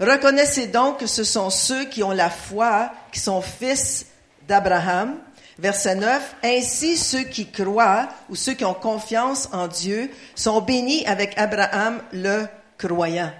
Reconnaissez 0.00 0.66
donc 0.66 0.98
que 0.98 1.06
ce 1.06 1.22
sont 1.22 1.50
ceux 1.50 1.84
qui 1.84 2.02
ont 2.02 2.10
la 2.10 2.30
foi, 2.30 2.90
qui 3.12 3.20
sont 3.20 3.40
fils 3.40 4.06
d'Abraham. 4.48 5.16
Verset 5.58 5.94
9, 5.94 6.36
Ainsi 6.42 6.96
ceux 6.96 7.22
qui 7.22 7.46
croient 7.46 8.08
ou 8.28 8.34
ceux 8.34 8.54
qui 8.54 8.64
ont 8.64 8.74
confiance 8.74 9.48
en 9.52 9.68
Dieu 9.68 10.10
sont 10.34 10.60
bénis 10.60 11.06
avec 11.06 11.38
Abraham 11.38 12.02
le 12.12 12.46
croyant. 12.76 13.30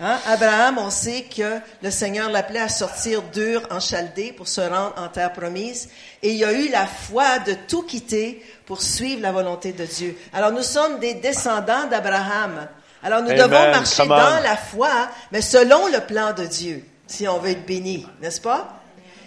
Hein? 0.00 0.18
Abraham, 0.26 0.78
on 0.78 0.88
sait 0.88 1.24
que 1.24 1.60
le 1.82 1.90
Seigneur 1.90 2.30
l'appelait 2.30 2.60
à 2.60 2.70
sortir 2.70 3.20
d'Ur 3.20 3.66
en 3.70 3.80
Chaldée 3.80 4.32
pour 4.32 4.48
se 4.48 4.62
rendre 4.62 4.94
en 4.96 5.08
terre 5.08 5.34
promise. 5.34 5.90
Et 6.22 6.32
il 6.32 6.42
a 6.42 6.54
eu 6.54 6.70
la 6.70 6.86
foi 6.86 7.38
de 7.40 7.52
tout 7.68 7.82
quitter 7.82 8.42
pour 8.64 8.80
suivre 8.80 9.20
la 9.20 9.30
volonté 9.30 9.74
de 9.74 9.84
Dieu. 9.84 10.16
Alors 10.32 10.52
nous 10.52 10.62
sommes 10.62 11.00
des 11.00 11.12
descendants 11.12 11.86
d'Abraham. 11.86 12.66
Alors 13.02 13.22
nous 13.22 13.30
Amen. 13.30 13.38
devons 13.48 13.70
marcher 13.70 14.06
dans 14.06 14.42
la 14.42 14.56
foi, 14.56 15.08
mais 15.32 15.40
selon 15.40 15.86
le 15.88 16.00
plan 16.00 16.32
de 16.32 16.44
Dieu, 16.44 16.84
si 17.06 17.26
on 17.26 17.38
veut 17.38 17.50
être 17.50 17.64
béni, 17.66 18.06
n'est-ce 18.20 18.40
pas? 18.40 18.68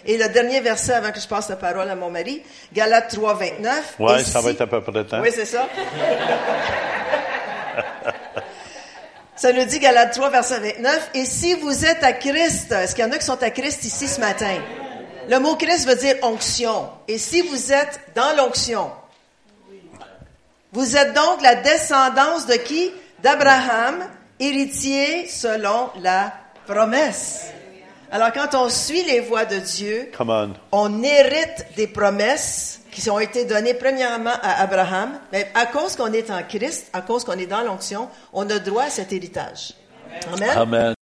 Et 0.06 0.18
le 0.18 0.28
dernier 0.30 0.60
verset 0.60 0.94
avant 0.94 1.12
que 1.12 1.20
je 1.20 1.28
passe 1.28 1.50
la 1.50 1.56
parole 1.56 1.90
à 1.90 1.96
mon 1.96 2.10
mari, 2.12 2.44
Galates 2.74 3.14
3, 3.16 3.34
29. 3.36 3.96
Ouais, 4.00 4.22
Et 4.22 4.24
ça 4.26 4.42
va 4.42 4.52
être 4.52 4.62
à 4.62 4.68
peu 4.68 4.82
près 4.82 5.04
temps. 5.06 5.22
oui, 5.22 5.30
c'est 5.34 5.46
ça. 5.46 5.66
ça 9.36 9.52
nous 9.54 9.64
dit 9.66 9.80
Galates 9.80 10.14
3, 10.14 10.30
verset 10.30 10.60
29. 10.60 11.10
Et 11.16 11.26
si 11.26 11.54
vous 11.56 11.86
êtes 11.86 12.04
à 12.04 12.14
Christ, 12.14 12.72
est-ce 12.72 12.94
qu'il 12.96 13.04
y 13.04 13.08
en 13.08 13.12
a 13.12 13.18
qui 13.18 13.26
sont 13.26 13.42
à 13.42 13.50
Christ 13.50 13.84
ici 13.86 14.08
ce 14.08 14.20
matin? 14.20 14.58
Le 15.30 15.40
mot 15.40 15.56
Christ 15.56 15.88
veut 15.88 15.96
dire 15.96 16.16
onction. 16.22 16.90
Et 17.08 17.18
si 17.18 17.42
vous 17.42 17.72
êtes 17.72 18.00
dans 18.14 18.36
l'onction, 18.36 18.92
vous 20.74 20.98
êtes 20.98 21.14
donc 21.14 21.42
la 21.42 21.56
descendance 21.56 22.46
de 22.46 22.56
qui? 22.56 22.92
D'Abraham, 23.24 24.04
héritier 24.38 25.30
selon 25.30 25.90
la 26.02 26.34
promesse. 26.68 27.54
Alors 28.12 28.34
quand 28.34 28.54
on 28.54 28.68
suit 28.68 29.06
les 29.06 29.22
voies 29.22 29.46
de 29.46 29.60
Dieu, 29.60 30.12
on. 30.20 30.54
on 30.74 31.04
hérite 31.04 31.66
des 31.78 31.88
promesses 31.88 32.82
qui 32.92 33.10
ont 33.10 33.20
été 33.20 33.46
données 33.46 33.76
premièrement 33.76 34.34
à 34.42 34.62
Abraham, 34.62 35.20
mais 35.32 35.50
à 35.56 35.68
cause 35.68 35.96
qu'on 35.96 36.12
est 36.12 36.30
en 36.30 36.44
Christ, 36.44 36.90
à 36.92 37.02
cause 37.02 37.24
qu'on 37.24 37.40
est 37.40 37.48
dans 37.48 37.62
l'onction, 37.62 38.10
on 38.34 38.50
a 38.50 38.60
droit 38.60 38.84
à 38.84 38.90
cet 38.90 39.14
héritage. 39.14 39.74
Amen. 40.34 40.58
Amen. 40.58 40.94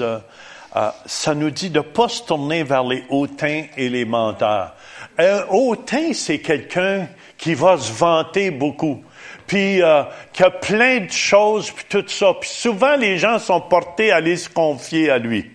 Euh, 0.00 0.18
euh, 0.76 0.90
ça 1.06 1.34
nous 1.34 1.50
dit 1.50 1.70
de 1.70 1.78
ne 1.78 1.84
pas 1.84 2.08
se 2.08 2.22
tourner 2.22 2.62
vers 2.62 2.84
les 2.84 3.04
hautains 3.08 3.64
et 3.76 3.88
les 3.88 4.04
menteurs. 4.04 4.74
Un 5.18 5.44
hautain, 5.48 6.12
c'est 6.12 6.38
quelqu'un 6.40 7.08
qui 7.38 7.54
va 7.54 7.78
se 7.78 7.92
vanter 7.92 8.50
beaucoup, 8.50 9.02
puis 9.46 9.82
euh, 9.82 10.02
qui 10.32 10.42
a 10.42 10.50
plein 10.50 11.00
de 11.00 11.10
choses, 11.10 11.70
puis 11.70 11.86
tout 11.88 12.04
ça. 12.08 12.34
Puis 12.38 12.50
souvent, 12.50 12.96
les 12.96 13.16
gens 13.16 13.38
sont 13.38 13.60
portés 13.60 14.12
à 14.12 14.16
aller 14.16 14.36
se 14.36 14.50
confier 14.50 15.10
à 15.10 15.18
lui 15.18 15.50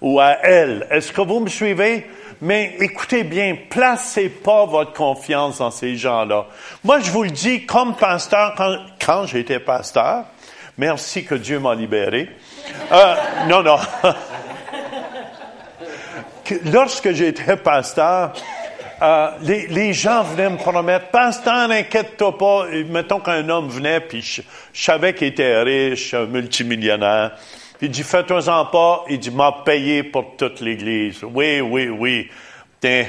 ou 0.00 0.20
à 0.20 0.36
elle. 0.42 0.86
Est-ce 0.90 1.12
que 1.12 1.22
vous 1.22 1.40
me 1.40 1.48
suivez? 1.48 2.06
Mais 2.42 2.76
écoutez 2.80 3.22
bien, 3.24 3.56
placez 3.68 4.28
pas 4.28 4.64
votre 4.64 4.94
confiance 4.94 5.58
dans 5.58 5.70
ces 5.70 5.96
gens-là. 5.96 6.46
Moi, 6.84 7.00
je 7.00 7.10
vous 7.10 7.22
le 7.22 7.30
dis, 7.30 7.66
comme 7.66 7.96
pasteur, 7.96 8.54
quand, 8.56 8.76
quand 9.04 9.26
j'étais 9.26 9.60
pasteur, 9.60 10.24
merci 10.78 11.24
que 11.24 11.34
Dieu 11.34 11.60
m'a 11.60 11.74
libéré. 11.74 12.30
Euh, 12.92 13.14
non, 13.48 13.62
non. 13.62 13.78
Que 16.44 16.54
Lorsque 16.72 17.12
j'étais 17.12 17.56
pasteur, 17.56 18.32
euh, 19.02 19.30
les, 19.42 19.92
gens 19.92 20.22
venaient 20.24 20.50
me 20.50 20.56
promettre, 20.56 21.06
pasteur, 21.08 21.68
n'inquiète-toi 21.68 22.36
pas. 22.36 22.66
Et 22.72 22.84
mettons 22.84 23.20
qu'un 23.20 23.48
homme 23.48 23.68
venait, 23.68 24.00
puis 24.00 24.20
je, 24.20 24.42
savais 24.74 25.14
qu'il 25.14 25.28
était 25.28 25.62
riche, 25.62 26.12
multimillionnaire. 26.14 27.32
Puis 27.78 27.86
il 27.86 27.90
dit, 27.90 28.02
fais-toi-en 28.02 28.66
pas. 28.66 29.04
Il 29.08 29.18
dit, 29.18 29.30
m'a 29.30 29.62
payé 29.64 30.02
pour 30.02 30.36
toute 30.36 30.60
l'Église. 30.60 31.22
Oui, 31.22 31.60
oui, 31.60 31.88
oui. 31.88 32.28
Tiens. 32.80 33.06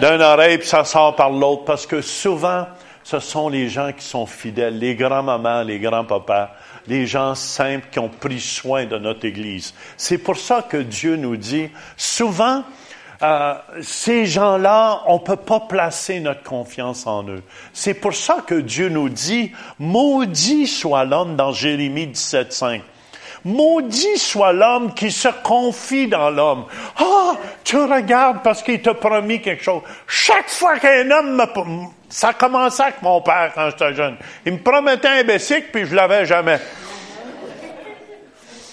D'une 0.00 0.22
oreille, 0.22 0.58
puis 0.58 0.66
ça 0.66 0.84
sort 0.84 1.14
par 1.14 1.30
l'autre. 1.30 1.64
Parce 1.64 1.86
que 1.86 2.00
souvent, 2.00 2.66
ce 3.04 3.20
sont 3.20 3.48
les 3.48 3.68
gens 3.68 3.92
qui 3.92 4.04
sont 4.04 4.26
fidèles, 4.26 4.78
les 4.78 4.94
grands-mamans, 4.94 5.62
les 5.62 5.78
grands-papas, 5.78 6.50
les 6.88 7.06
gens 7.06 7.34
simples 7.34 7.86
qui 7.90 7.98
ont 7.98 8.08
pris 8.08 8.40
soin 8.40 8.86
de 8.86 8.98
notre 8.98 9.24
Église. 9.24 9.74
C'est 9.96 10.18
pour 10.18 10.36
ça 10.36 10.62
que 10.62 10.78
Dieu 10.78 11.16
nous 11.16 11.36
dit, 11.36 11.68
souvent, 11.96 12.64
euh, 13.22 13.54
ces 13.82 14.26
gens-là, 14.26 15.02
on 15.06 15.18
peut 15.18 15.36
pas 15.36 15.60
placer 15.60 16.20
notre 16.20 16.42
confiance 16.42 17.06
en 17.06 17.28
eux. 17.28 17.42
C'est 17.72 17.94
pour 17.94 18.14
ça 18.14 18.38
que 18.46 18.54
Dieu 18.54 18.88
nous 18.88 19.08
dit, 19.08 19.52
maudit 19.78 20.66
soit 20.66 21.04
l'homme 21.04 21.36
dans 21.36 21.52
Jérémie 21.52 22.06
17.5. 22.06 22.80
Maudit 23.44 24.18
soit 24.18 24.52
l'homme 24.52 24.94
qui 24.94 25.10
se 25.10 25.28
confie 25.42 26.08
dans 26.08 26.30
l'homme. 26.30 26.64
Ah, 26.96 27.34
tu 27.64 27.76
regardes 27.76 28.42
parce 28.42 28.62
qu'il 28.62 28.82
t'a 28.82 28.94
promis 28.94 29.40
quelque 29.40 29.62
chose. 29.62 29.82
Chaque 30.06 30.48
fois 30.48 30.78
qu'un 30.78 31.10
homme 31.10 31.36
me... 31.36 31.97
Ça 32.08 32.32
commençait 32.32 32.84
avec 32.84 33.02
mon 33.02 33.20
père 33.20 33.52
quand 33.54 33.70
j'étais 33.70 33.94
jeune. 33.94 34.16
Il 34.46 34.54
me 34.54 34.58
promettait 34.58 35.08
un 35.08 35.24
bicycle, 35.24 35.68
puis 35.72 35.86
je 35.86 35.94
l'avais 35.94 36.24
jamais. 36.24 36.58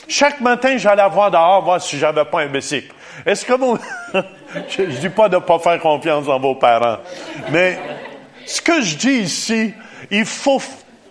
Chaque 0.08 0.40
matin, 0.40 0.78
j'allais 0.78 1.08
voir 1.10 1.32
dehors, 1.32 1.64
voir 1.64 1.82
si 1.82 1.98
j'avais 1.98 2.26
pas 2.26 2.42
un 2.42 2.48
bicycle. 2.48 2.94
Est-ce 3.26 3.46
que 3.46 3.54
vous... 3.54 3.78
je, 4.70 4.82
ne 4.84 4.88
dis 4.88 5.10
pas 5.10 5.30
de 5.30 5.38
pas 5.38 5.60
faire 5.60 5.80
confiance 5.80 6.28
en 6.28 6.40
vos 6.40 6.56
parents. 6.56 6.98
Mais 7.52 7.78
ce 8.46 8.62
que 8.62 8.82
je 8.82 8.96
dis 8.96 9.18
ici, 9.20 9.74
il 10.12 10.26
faut 10.26 10.62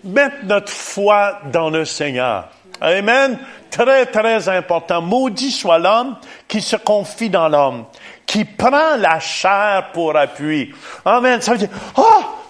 mettre 0.04 0.36
notre 0.44 0.72
foi 0.72 1.40
dans 1.52 1.70
le 1.70 1.84
Seigneur. 1.84 2.48
Amen. 2.80 3.38
Très, 3.70 4.06
très 4.06 4.48
important. 4.48 5.02
Maudit 5.02 5.50
soit 5.50 5.78
l'homme 5.78 6.16
qui 6.46 6.60
se 6.60 6.76
confie 6.76 7.30
dans 7.30 7.48
l'homme, 7.48 7.84
qui 8.26 8.44
prend 8.44 8.96
la 8.96 9.20
chair 9.20 9.90
pour 9.92 10.16
appui. 10.16 10.74
Amen. 11.04 11.40
Ça 11.40 11.52
veut 11.52 11.58
dire, 11.58 11.68
oh, 11.96 12.02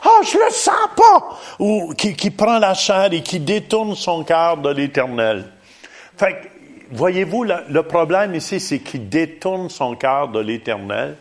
oh, 0.04 0.20
je 0.24 0.38
le 0.38 0.50
sens 0.50 0.88
pas. 0.96 1.38
Ou 1.58 1.94
qui, 1.96 2.14
qui 2.14 2.30
prend 2.30 2.58
la 2.58 2.74
chair 2.74 3.08
et 3.12 3.22
qui 3.22 3.40
détourne 3.40 3.94
son 3.94 4.24
cœur 4.24 4.56
de 4.58 4.70
l'éternel. 4.70 5.50
Fait 6.16 6.50
voyez-vous, 6.90 7.44
le, 7.44 7.56
le, 7.68 7.82
problème 7.82 8.34
ici, 8.34 8.60
c'est 8.60 8.78
qu'il 8.78 9.08
détourne 9.08 9.68
son 9.68 9.96
cœur 9.96 10.28
de 10.28 10.40
l'éternel. 10.40 11.16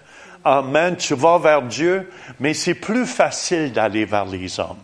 Amen. 0.45 0.95
Tu 0.97 1.15
vas 1.15 1.37
vers 1.37 1.61
Dieu, 1.63 2.11
mais 2.39 2.53
c'est 2.53 2.75
plus 2.75 3.05
facile 3.05 3.71
d'aller 3.71 4.05
vers 4.05 4.25
les 4.25 4.59
hommes. 4.59 4.77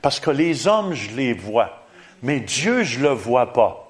Parce 0.00 0.20
que 0.20 0.30
les 0.30 0.66
hommes, 0.66 0.94
je 0.94 1.10
les 1.14 1.32
vois. 1.32 1.82
Mais 2.22 2.40
Dieu, 2.40 2.82
je 2.84 3.00
le 3.00 3.10
vois 3.10 3.52
pas. 3.52 3.81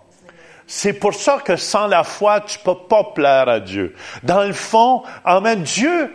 C'est 0.67 0.95
pour 0.95 1.15
ça 1.15 1.39
que 1.45 1.57
sans 1.57 1.87
la 1.87 2.05
foi, 2.05 2.41
tu 2.41 2.59
peux 2.59 2.77
pas 2.89 3.05
plaire 3.15 3.49
à 3.49 3.61
Dieu. 3.61 3.95
Dans 4.23 4.43
le 4.43 4.53
fond, 4.53 5.03
Amen, 5.25 5.63
Dieu, 5.63 6.11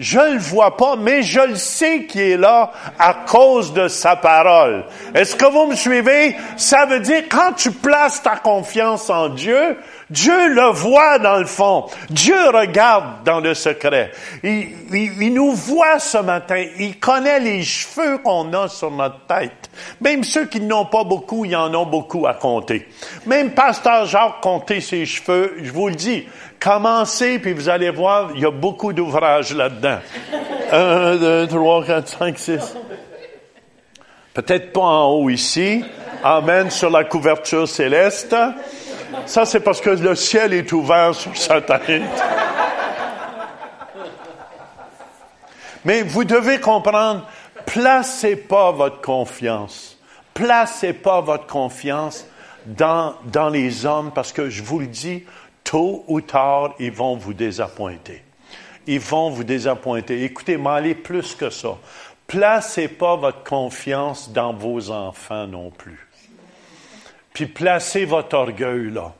je 0.00 0.18
le 0.18 0.38
vois 0.38 0.78
pas, 0.78 0.96
mais 0.96 1.22
je 1.22 1.40
le 1.40 1.56
sais 1.56 2.06
qu'il 2.06 2.22
est 2.22 2.36
là 2.38 2.72
à 2.98 3.12
cause 3.12 3.74
de 3.74 3.86
sa 3.86 4.16
parole. 4.16 4.86
Est-ce 5.14 5.36
que 5.36 5.44
vous 5.44 5.66
me 5.66 5.76
suivez? 5.76 6.34
Ça 6.56 6.86
veut 6.86 7.00
dire, 7.00 7.24
quand 7.28 7.52
tu 7.54 7.70
places 7.70 8.22
ta 8.22 8.36
confiance 8.36 9.10
en 9.10 9.28
Dieu, 9.28 9.76
Dieu 10.10 10.52
le 10.52 10.70
voit 10.72 11.18
dans 11.20 11.38
le 11.38 11.46
fond. 11.46 11.86
Dieu 12.10 12.48
regarde 12.52 13.24
dans 13.24 13.40
le 13.40 13.54
secret. 13.54 14.10
Il, 14.42 14.68
il, 14.92 15.32
nous 15.32 15.52
voit 15.52 16.00
ce 16.00 16.18
matin. 16.18 16.64
Il 16.78 16.98
connaît 16.98 17.38
les 17.38 17.62
cheveux 17.62 18.18
qu'on 18.18 18.52
a 18.52 18.68
sur 18.68 18.90
notre 18.90 19.24
tête. 19.26 19.70
Même 20.00 20.24
ceux 20.24 20.46
qui 20.46 20.60
n'ont 20.60 20.86
pas 20.86 21.04
beaucoup, 21.04 21.44
ils 21.44 21.54
en 21.54 21.72
ont 21.74 21.86
beaucoup 21.86 22.26
à 22.26 22.34
compter. 22.34 22.88
Même 23.26 23.52
Pasteur 23.52 24.06
Jacques 24.06 24.40
compter 24.42 24.80
ses 24.80 25.06
cheveux, 25.06 25.56
je 25.62 25.70
vous 25.70 25.88
le 25.88 25.94
dis, 25.94 26.26
commencez 26.58 27.38
puis 27.38 27.52
vous 27.52 27.68
allez 27.68 27.90
voir, 27.90 28.30
il 28.34 28.40
y 28.40 28.46
a 28.46 28.50
beaucoup 28.50 28.92
d'ouvrages 28.92 29.54
là-dedans. 29.54 29.98
Un, 30.72 31.16
deux, 31.16 31.46
trois, 31.46 31.84
quatre, 31.84 32.08
cinq, 32.08 32.38
six. 32.38 32.76
Peut-être 34.34 34.72
pas 34.72 34.80
en 34.80 35.10
haut 35.12 35.30
ici. 35.30 35.84
Amen 36.22 36.70
sur 36.70 36.90
la 36.90 37.04
couverture 37.04 37.66
céleste. 37.66 38.36
Ça, 39.26 39.44
c'est 39.44 39.60
parce 39.60 39.80
que 39.80 39.90
le 39.90 40.14
ciel 40.14 40.52
est 40.52 40.72
ouvert 40.72 41.14
sur 41.14 41.36
sa 41.36 41.60
tête. 41.60 42.02
Mais 45.84 46.02
vous 46.02 46.24
devez 46.24 46.60
comprendre, 46.60 47.26
placez 47.66 48.36
pas 48.36 48.70
votre 48.72 49.00
confiance. 49.00 49.98
Placez 50.34 50.92
pas 50.92 51.20
votre 51.20 51.46
confiance 51.46 52.26
dans, 52.66 53.14
dans 53.24 53.48
les 53.48 53.86
hommes 53.86 54.10
parce 54.14 54.32
que 54.32 54.50
je 54.50 54.62
vous 54.62 54.80
le 54.80 54.86
dis, 54.86 55.24
tôt 55.64 56.04
ou 56.06 56.20
tard, 56.20 56.74
ils 56.78 56.92
vont 56.92 57.16
vous 57.16 57.34
désappointer. 57.34 58.22
Ils 58.86 59.00
vont 59.00 59.30
vous 59.30 59.44
désappointer. 59.44 60.24
Écoutez, 60.24 60.56
m'allez 60.56 60.94
plus 60.94 61.34
que 61.34 61.50
ça. 61.50 61.76
Placez 62.26 62.88
pas 62.88 63.16
votre 63.16 63.42
confiance 63.42 64.30
dans 64.30 64.52
vos 64.52 64.90
enfants 64.90 65.46
non 65.46 65.70
plus 65.70 66.09
puis 67.40 67.46
placez 67.46 68.04
votre 68.04 68.36
orgueil 68.36 68.90
là. 68.90 69.14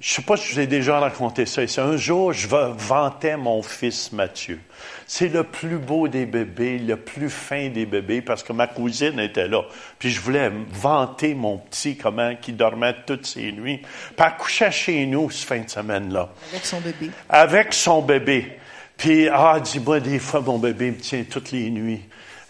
Je 0.00 0.14
sais 0.14 0.22
pas 0.22 0.36
si 0.36 0.48
je 0.48 0.54
vous 0.54 0.60
ai 0.60 0.66
déjà 0.66 0.98
raconté 0.98 1.46
ça. 1.46 1.64
C'est 1.68 1.80
un 1.80 1.96
jour, 1.96 2.32
je 2.32 2.48
vantais 2.48 3.36
mon 3.36 3.62
fils 3.62 4.10
Mathieu. 4.10 4.58
C'est 5.06 5.28
le 5.28 5.44
plus 5.44 5.78
beau 5.78 6.08
des 6.08 6.26
bébés, 6.26 6.78
le 6.80 6.96
plus 6.96 7.30
fin 7.30 7.68
des 7.68 7.86
bébés, 7.86 8.22
parce 8.22 8.42
que 8.42 8.52
ma 8.52 8.66
cousine 8.66 9.20
était 9.20 9.46
là. 9.46 9.62
Puis 10.00 10.10
je 10.10 10.20
voulais 10.20 10.50
vanter 10.72 11.34
mon 11.34 11.58
petit, 11.58 11.96
comment, 11.96 12.34
qui 12.34 12.52
dormait 12.52 12.96
toutes 13.06 13.26
ses 13.26 13.52
nuits. 13.52 13.78
Puis 13.78 14.26
elle 14.26 14.36
couchait 14.36 14.72
chez 14.72 15.06
nous, 15.06 15.30
ce 15.30 15.46
fin 15.46 15.60
de 15.60 15.70
semaine-là. 15.70 16.30
Avec 16.50 16.66
son 16.66 16.80
bébé. 16.80 17.10
Avec 17.28 17.72
son 17.72 18.02
bébé. 18.02 18.58
Puis, 18.96 19.28
ah, 19.28 19.60
dis-moi, 19.62 20.00
des 20.00 20.18
fois, 20.18 20.40
mon 20.40 20.58
bébé 20.58 20.90
me 20.90 20.96
tient 20.96 21.22
toutes 21.22 21.52
les 21.52 21.70
nuits 21.70 22.02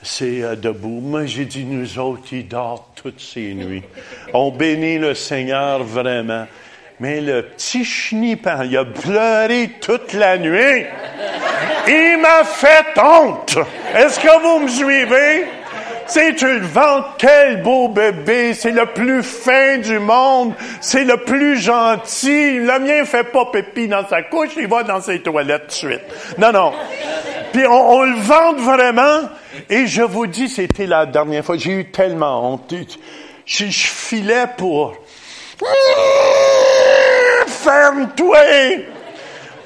c'est 0.03 0.43
euh, 0.43 0.57
debout. 0.57 1.01
Moi, 1.01 1.27
j'ai 1.27 1.45
dit, 1.45 1.65
nous 1.65 1.99
autres, 1.99 2.33
il 2.33 2.49
dort 2.49 2.91
toutes 2.95 3.21
ces 3.21 3.55
nuits. 3.55 3.83
On 4.35 4.51
bénit 4.51 4.99
le 4.99 5.15
Seigneur 5.15 5.83
vraiment. 5.85 6.47
Mais 7.01 7.21
le 7.21 7.43
petit 7.43 7.85
chenipan, 7.85 8.63
il 8.65 8.77
a 8.77 8.85
pleuré 8.85 9.71
toute 9.81 10.13
la 10.13 10.39
nuit. 10.39 10.87
Il 11.89 12.19
m'a 12.21 12.45
fait 12.45 13.01
honte. 13.01 13.59
Est-ce 13.97 14.21
que 14.21 14.41
vous 14.43 14.65
me 14.65 14.69
suivez? 14.69 15.45
C'est 16.07 16.35
tu 16.35 16.47
le 16.47 16.67
ventes, 16.67 17.07
quel 17.17 17.63
beau 17.63 17.89
bébé, 17.89 18.55
c'est 18.55 18.73
le 18.73 18.87
plus 18.87 19.23
fin 19.23 19.79
du 19.79 19.99
monde, 19.99 20.53
c'est 20.81 21.05
le 21.05 21.17
plus 21.19 21.59
gentil. 21.59 22.59
Le 22.59 22.79
mien 22.81 23.05
fait 23.05 23.25
pas 23.25 23.47
pépi 23.47 23.89
dans 23.89 24.07
sa 24.07 24.23
couche, 24.23 24.51
il 24.57 24.67
va 24.67 24.83
dans 24.83 25.01
ses 25.01 25.21
toilettes 25.21 25.69
de 25.69 25.73
suite. 25.73 26.03
Non, 26.39 26.53
non. 26.53 26.73
Puis 27.53 27.67
on, 27.67 27.91
on 27.91 28.03
le 28.03 28.17
vante 28.17 28.59
vraiment, 28.59 29.29
et 29.69 29.87
je 29.87 30.03
vous 30.03 30.27
dis, 30.27 30.49
c'était 30.49 30.87
la 30.87 31.07
dernière 31.07 31.45
fois, 31.45 31.57
j'ai 31.57 31.73
eu 31.73 31.91
tellement 31.91 32.53
honte. 32.53 32.75
Je, 33.45 33.67
je 33.67 33.87
filais 33.87 34.47
pour... 34.57 34.95
Ferme-toi! 37.47 38.39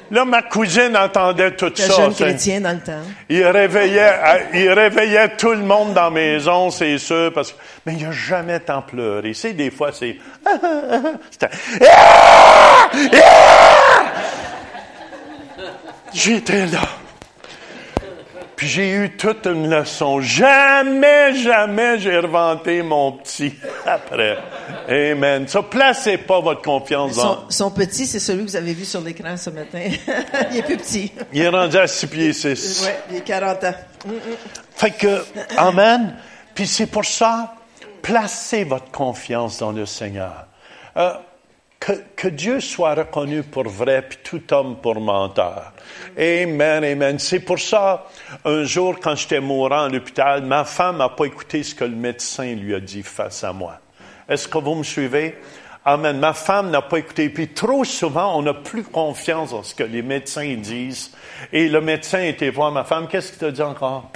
Là, 0.09 0.23
ma 0.23 0.41
cousine 0.41 0.95
entendait 0.95 1.51
tout 1.51 1.71
ça. 1.75 1.93
jeune 1.93 2.13
chrétien 2.13 2.61
dans 2.61 2.71
le 2.71 2.79
temps. 2.79 3.03
Il 3.27 3.45
réveillait, 3.45 4.13
il 4.53 4.71
réveillait 4.71 5.35
tout 5.35 5.51
le 5.51 5.57
monde 5.57 5.93
dans 5.93 6.05
la 6.05 6.09
maison, 6.11 6.71
c'est 6.71 6.97
sûr, 6.97 7.33
parce 7.33 7.51
que, 7.51 7.57
mais 7.85 7.93
il 7.93 8.03
n'a 8.03 8.11
jamais 8.11 8.61
tant 8.61 8.81
pleuré. 8.81 9.33
C'est 9.33 9.51
des 9.53 9.69
fois, 9.69 9.91
c'est, 9.91 10.15
J'étais 16.13 16.65
là. 16.67 16.79
Puis 18.57 18.67
j'ai 18.67 18.89
eu 18.89 19.15
toute 19.15 19.45
une 19.45 19.69
leçon. 19.69 20.19
Jamais, 20.19 21.35
jamais 21.35 21.99
j'ai 21.99 22.17
revanté 22.17 22.81
mon 22.81 23.11
petit 23.11 23.53
après. 23.85 24.39
Amen. 24.89 25.47
Ça, 25.47 25.61
placez 25.61 26.17
pas 26.17 26.39
votre 26.41 26.63
confiance 26.63 27.17
dans... 27.17 27.47
Son, 27.51 27.69
petit, 27.69 28.07
c'est 28.07 28.19
celui 28.19 28.45
que 28.45 28.49
vous 28.49 28.55
avez 28.55 28.73
vu 28.73 28.83
sur 28.83 28.99
l'écran 29.01 29.37
ce 29.37 29.51
matin. 29.51 29.87
il 30.51 30.57
est 30.57 30.63
plus 30.63 30.77
petit. 30.77 31.11
Il 31.31 31.43
est 31.43 31.49
rendu 31.49 31.77
à 31.77 31.85
6 31.85 32.07
pieds 32.07 32.33
6. 32.33 32.85
Oui, 32.87 32.93
il 33.11 33.17
est 33.17 33.21
40 33.21 33.63
ans. 33.63 33.75
Fait 34.75 34.91
que, 34.91 35.23
Amen. 35.55 36.15
Puis 36.55 36.65
c'est 36.65 36.87
pour 36.87 37.05
ça, 37.05 37.53
placez 38.01 38.63
votre 38.63 38.89
confiance 38.89 39.59
dans 39.59 39.71
le 39.71 39.85
Seigneur. 39.85 40.47
Euh, 40.97 41.13
que, 41.79 42.27
Dieu 42.27 42.59
soit 42.59 42.95
reconnu 42.95 43.43
pour 43.43 43.67
vrai, 43.67 44.01
puis 44.01 44.17
tout 44.23 44.53
homme 44.53 44.77
pour 44.81 44.99
menteur. 44.99 45.73
Amen, 46.17 46.83
amen. 46.83 47.19
C'est 47.19 47.39
pour 47.39 47.59
ça, 47.59 48.07
un 48.43 48.63
jour, 48.63 48.99
quand 48.99 49.15
j'étais 49.15 49.39
mourant 49.39 49.83
à 49.83 49.89
l'hôpital, 49.89 50.43
ma 50.43 50.65
femme 50.65 50.97
n'a 50.97 51.09
pas 51.09 51.25
écouté 51.25 51.63
ce 51.63 51.75
que 51.75 51.85
le 51.85 51.95
médecin 51.95 52.55
lui 52.55 52.75
a 52.75 52.79
dit 52.79 53.03
face 53.03 53.43
à 53.43 53.53
moi. 53.53 53.79
Est-ce 54.27 54.47
que 54.47 54.57
vous 54.57 54.75
me 54.75 54.83
suivez? 54.83 55.37
Amen. 55.85 56.19
Ma 56.19 56.33
femme 56.33 56.69
n'a 56.69 56.81
pas 56.81 56.97
écouté. 56.97 57.29
Puis 57.29 57.47
trop 57.49 57.85
souvent, 57.85 58.37
on 58.37 58.41
n'a 58.41 58.53
plus 58.53 58.83
confiance 58.83 59.53
en 59.53 59.63
ce 59.63 59.73
que 59.73 59.83
les 59.83 60.01
médecins 60.01 60.55
disent. 60.55 61.11
Et 61.53 61.69
le 61.69 61.79
médecin 61.79 62.23
était 62.23 62.49
voir 62.49 62.71
ma 62.71 62.83
femme. 62.83 63.07
Qu'est-ce 63.07 63.29
qu'il 63.29 63.39
t'a 63.39 63.51
dit 63.51 63.61
encore? 63.61 64.11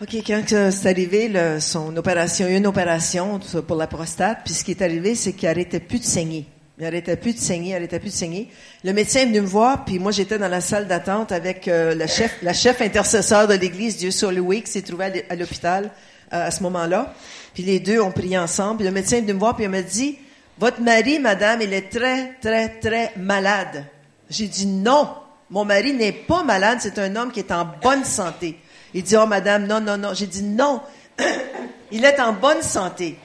OK, 0.00 0.14
quand 0.26 0.70
c'est 0.70 0.88
arrivé, 0.88 1.30
son 1.60 1.94
opération, 1.96 2.46
une 2.48 2.66
opération 2.66 3.40
pour 3.66 3.76
la 3.76 3.86
prostate, 3.86 4.38
puis 4.44 4.54
ce 4.54 4.64
qui 4.64 4.70
est 4.70 4.82
arrivé, 4.82 5.14
c'est 5.14 5.34
qu'il 5.34 5.48
n'arrêtait 5.48 5.80
plus 5.80 5.98
de 5.98 6.04
saigner. 6.04 6.46
Il 6.78 6.84
n'arrêtait 6.84 7.16
plus 7.16 7.32
de 7.32 7.38
saigner, 7.38 7.70
il 7.70 7.72
n'arrêtait 7.72 7.98
plus 7.98 8.10
de 8.10 8.14
saigner. 8.14 8.48
Le 8.84 8.92
médecin 8.92 9.20
est 9.20 9.26
venu 9.26 9.40
me 9.40 9.46
voir, 9.46 9.86
puis 9.86 9.98
moi 9.98 10.12
j'étais 10.12 10.38
dans 10.38 10.48
la 10.48 10.60
salle 10.60 10.86
d'attente 10.86 11.32
avec 11.32 11.68
euh, 11.68 11.94
la 11.94 12.06
chef, 12.06 12.36
la 12.42 12.52
chef 12.52 12.82
intercesseur 12.82 13.48
de 13.48 13.54
l'église, 13.54 13.96
Dieu 13.96 14.10
sur 14.10 14.30
Louis, 14.30 14.62
qui 14.62 14.70
s'est 14.70 14.82
trouvé 14.82 15.24
à 15.30 15.34
l'hôpital 15.36 15.90
euh, 16.34 16.46
à 16.46 16.50
ce 16.50 16.62
moment-là. 16.64 17.14
Puis 17.54 17.62
les 17.62 17.80
deux 17.80 17.98
ont 18.00 18.12
prié 18.12 18.36
ensemble. 18.36 18.78
Puis 18.78 18.86
le 18.86 18.92
médecin 18.92 19.16
est 19.16 19.20
venu 19.22 19.32
me 19.32 19.38
voir, 19.38 19.56
puis 19.56 19.64
il 19.64 19.70
m'a 19.70 19.80
dit, 19.80 20.18
votre 20.58 20.82
mari, 20.82 21.18
madame, 21.18 21.62
il 21.62 21.72
est 21.72 21.90
très, 21.90 22.34
très, 22.42 22.68
très 22.68 23.12
malade. 23.16 23.86
J'ai 24.28 24.46
dit 24.46 24.66
non, 24.66 25.08
mon 25.48 25.64
mari 25.64 25.94
n'est 25.94 26.12
pas 26.12 26.42
malade, 26.42 26.78
c'est 26.82 26.98
un 26.98 27.16
homme 27.16 27.32
qui 27.32 27.40
est 27.40 27.52
en 27.52 27.66
bonne 27.82 28.04
santé. 28.04 28.58
Il 28.92 29.02
dit, 29.02 29.16
oh 29.16 29.26
madame, 29.26 29.66
non, 29.66 29.80
non, 29.80 29.96
non. 29.96 30.12
J'ai 30.12 30.26
dit 30.26 30.42
non, 30.42 30.82
il 31.90 32.04
est 32.04 32.20
en 32.20 32.34
bonne 32.34 32.60
santé. 32.60 33.16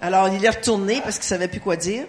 Alors 0.00 0.28
il 0.28 0.44
est 0.44 0.50
retourné 0.50 1.00
parce 1.02 1.16
qu'il 1.16 1.26
savait 1.26 1.48
plus 1.48 1.60
quoi 1.60 1.76
dire. 1.76 2.04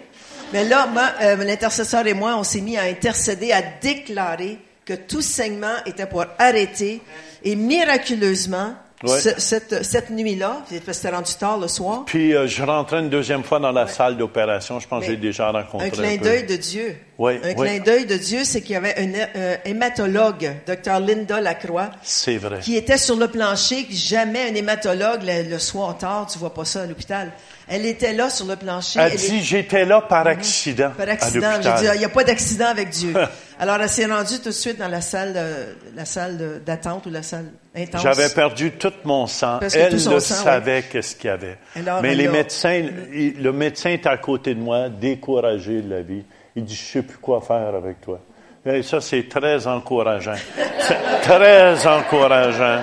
Mais 0.52 0.64
là, 0.64 0.88
euh, 1.22 1.36
l'intercesseur 1.36 2.06
et 2.06 2.14
moi, 2.14 2.36
on 2.36 2.42
s'est 2.42 2.60
mis 2.60 2.76
à 2.76 2.82
intercéder, 2.82 3.52
à 3.52 3.62
déclarer 3.80 4.58
que 4.84 4.94
tout 4.94 5.22
saignement 5.22 5.76
était 5.86 6.06
pour 6.06 6.24
arrêter. 6.38 7.00
Et 7.44 7.54
miraculeusement, 7.56 8.74
ce- 9.06 9.38
cette, 9.40 9.82
cette 9.84 10.10
nuit-là, 10.10 10.62
parce 10.68 10.82
que 10.84 10.92
c'était 10.92 11.08
rendu 11.14 11.32
tard 11.34 11.56
le 11.58 11.68
soir, 11.68 12.02
Puis 12.04 12.34
euh, 12.34 12.46
je 12.46 12.62
rentrais 12.62 12.98
une 12.98 13.08
deuxième 13.08 13.42
fois 13.44 13.58
dans 13.60 13.72
la 13.72 13.86
salle 13.86 14.16
d'opération. 14.18 14.78
Je 14.80 14.86
pense 14.88 15.04
que 15.04 15.10
j'ai 15.12 15.16
déjà 15.16 15.50
rencontré 15.52 15.86
un 15.86 15.90
clin 15.90 16.16
d'œil 16.16 16.44
de 16.44 16.56
Dieu. 16.56 16.96
Oui, 17.16 17.38
un 17.42 17.48
oui. 17.48 17.54
clin 17.54 17.78
d'œil 17.78 18.04
de 18.06 18.16
Dieu, 18.16 18.44
c'est 18.44 18.60
qu'il 18.60 18.72
y 18.72 18.76
avait 18.76 18.98
un 18.98 19.12
euh, 19.36 19.56
hématologue, 19.64 20.52
Dr 20.66 20.98
Linda 21.00 21.40
Lacroix, 21.40 21.90
C'est 22.02 22.36
vrai. 22.36 22.58
qui 22.60 22.76
était 22.76 22.98
sur 22.98 23.16
le 23.16 23.28
plancher. 23.28 23.86
Jamais 23.90 24.50
un 24.50 24.54
hématologue, 24.54 25.20
le, 25.22 25.48
le 25.48 25.58
soir 25.58 25.96
tard, 25.96 26.26
tu 26.30 26.38
vois 26.38 26.52
pas 26.52 26.64
ça 26.66 26.82
à 26.82 26.86
l'hôpital. 26.86 27.30
Elle 27.72 27.86
était 27.86 28.12
là 28.12 28.28
sur 28.28 28.46
le 28.46 28.56
plancher. 28.56 28.98
Elle 29.00 29.12
Elle 29.12 29.18
dit, 29.18 29.36
est- 29.36 29.42
j'étais 29.42 29.84
là 29.84 30.00
par 30.00 30.26
accident. 30.26 30.90
par 30.98 31.08
accident. 31.08 31.52
J'ai 31.62 31.72
dit, 31.84 31.90
il 31.94 31.98
n'y 32.00 32.04
a 32.04 32.08
pas 32.08 32.24
d'accident 32.24 32.66
avec 32.66 32.90
Dieu. 32.90 33.14
Alors, 33.60 33.76
elle 33.80 33.88
s'est 33.88 34.06
rendue 34.06 34.38
tout 34.40 34.48
de 34.48 34.54
suite 34.54 34.78
dans 34.78 34.88
la 34.88 35.00
salle, 35.00 35.32
de- 35.32 35.96
la 35.96 36.04
salle 36.04 36.62
d'attente 36.66 37.06
ou 37.06 37.10
la 37.10 37.22
salle 37.22 37.46
intense. 37.76 38.02
J'avais 38.02 38.28
perdu 38.30 38.72
tout 38.72 38.92
mon 39.04 39.26
sang. 39.28 39.58
Parce 39.60 39.74
Elle 39.76 39.92
le 39.92 39.98
sang, 39.98 40.20
savait 40.44 40.82
qu'est-ce 40.90 41.14
qu'il 41.14 41.28
y 41.28 41.32
avait. 41.32 41.58
Alors, 41.76 42.02
Mais 42.02 42.14
les 42.16 42.26
médecins, 42.28 42.82
le 43.12 43.50
médecin 43.52 43.90
est 43.90 44.06
à 44.06 44.16
côté 44.16 44.54
de 44.54 44.60
moi, 44.60 44.88
découragé 44.88 45.80
de 45.80 45.90
la 45.90 46.02
vie. 46.02 46.24
Il 46.56 46.64
dit, 46.64 46.74
je 46.74 46.92
sais 46.92 47.02
plus 47.02 47.18
quoi 47.18 47.40
faire 47.40 47.74
avec 47.76 48.00
toi. 48.00 48.18
Et 48.66 48.82
ça, 48.82 49.00
c'est 49.00 49.28
très 49.28 49.66
encourageant. 49.66 50.34
C'est 50.80 50.98
très 51.22 51.86
encourageant. 51.86 52.82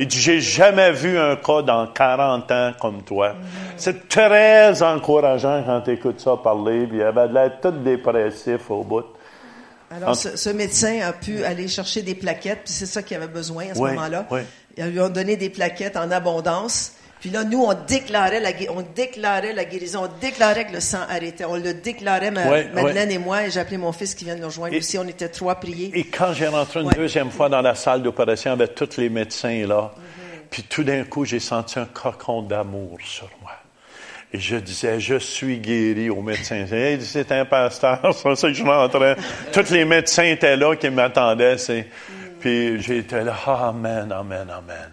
Il 0.00 0.06
dit, 0.08 0.18
j'ai 0.18 0.40
jamais 0.40 0.92
vu 0.92 1.18
un 1.18 1.36
cas 1.36 1.60
dans 1.60 1.86
40 1.86 2.50
ans 2.50 2.72
comme 2.80 3.02
toi. 3.02 3.34
C'est 3.76 4.08
très 4.08 4.82
encourageant 4.82 5.62
quand 5.66 5.82
tu 5.82 5.90
écoutes 5.92 6.20
ça 6.20 6.36
parler. 6.42 6.86
Puis 6.86 6.96
il 6.98 7.02
avait 7.02 7.28
de 7.28 7.34
l'air 7.34 7.52
tout 7.60 7.70
dépressif 7.70 8.70
au 8.70 8.82
bout. 8.82 9.04
Alors, 9.90 10.08
En- 10.10 10.14
ce, 10.14 10.36
ce 10.38 10.48
médecin 10.50 11.00
a 11.06 11.12
pu 11.12 11.44
aller 11.44 11.68
chercher 11.68 12.00
des 12.00 12.14
plaquettes, 12.14 12.60
puis 12.64 12.72
c'est 12.72 12.86
ça 12.86 13.02
qu'il 13.02 13.16
avait 13.18 13.26
besoin 13.28 13.70
à 13.70 13.74
ce 13.74 13.78
Oui, 13.80 13.90
moment-là. 13.90 14.24
oui. 14.30 14.40
Ils 14.78 14.86
lui 14.86 15.00
ont 15.00 15.08
donné 15.10 15.36
des 15.36 15.50
plaquettes 15.50 15.96
en 15.98 16.10
abondance. 16.10 16.92
Puis 17.20 17.28
là, 17.30 17.44
nous, 17.44 17.62
on 17.62 17.74
déclarait 17.74 18.40
la, 18.40 18.50
on 18.70 18.80
déclarait 18.80 19.52
la 19.52 19.64
guérison, 19.66 20.04
on 20.04 20.20
déclarait 20.20 20.66
que 20.66 20.72
le 20.72 20.80
sang 20.80 21.00
arrêtait. 21.08 21.44
On 21.44 21.56
le 21.56 21.74
déclarait, 21.74 22.30
ma- 22.30 22.44
Madeleine 22.72 23.10
et 23.10 23.18
moi, 23.18 23.46
et 23.46 23.50
j'ai 23.50 23.60
appelé 23.60 23.76
mon 23.76 23.92
fils 23.92 24.14
qui 24.14 24.24
vient 24.24 24.36
de 24.36 24.40
nous 24.40 24.46
rejoindre 24.46 24.74
Et- 24.74 24.78
aussi. 24.78 24.96
On 24.98 25.06
était 25.06 25.28
trois 25.28 25.56
priés. 25.56 25.90
Et 25.94 26.04
quand 26.04 26.32
j'ai 26.32 26.46
rentré 26.48 26.80
une 26.80 26.86
Ouais. 26.86 26.94
deuxième 26.94 27.30
fois 27.30 27.48
dans 27.50 27.60
la 27.60 27.74
salle 27.74 28.02
d'opération 28.02 28.52
avec 28.52 28.74
tous 28.74 28.96
les 28.96 29.10
médecins 29.10 29.66
là, 29.66 29.90
Mm-hmm. 29.94 30.38
puis 30.50 30.62
tout 30.62 30.82
d'un 30.82 31.04
coup, 31.04 31.24
j'ai 31.26 31.40
senti 31.40 31.78
un 31.78 31.84
cocon 31.84 32.40
d'amour 32.42 32.96
sur 33.04 33.28
moi. 33.42 33.52
Et 34.32 34.38
je 34.38 34.56
disais, 34.56 34.98
je 35.00 35.16
suis 35.18 35.58
guéri 35.58 36.08
aux 36.08 36.22
médecins. 36.22 36.64
Hey, 36.72 37.00
c'est 37.02 37.30
un 37.32 37.44
pasteur, 37.44 38.00
c'est 38.14 38.34
ça 38.36 38.48
que 38.48 38.54
je 38.54 38.64
rentrais. 38.64 39.16
Tous 39.52 39.70
les 39.70 39.84
médecins 39.84 40.22
étaient 40.24 40.56
là 40.56 40.74
qui 40.76 40.88
m'attendaient. 40.88 41.56
Puis 42.40 42.80
j'étais 42.80 43.24
là, 43.24 43.36
amen, 43.46 44.10
amen, 44.10 44.48
amen. 44.48 44.90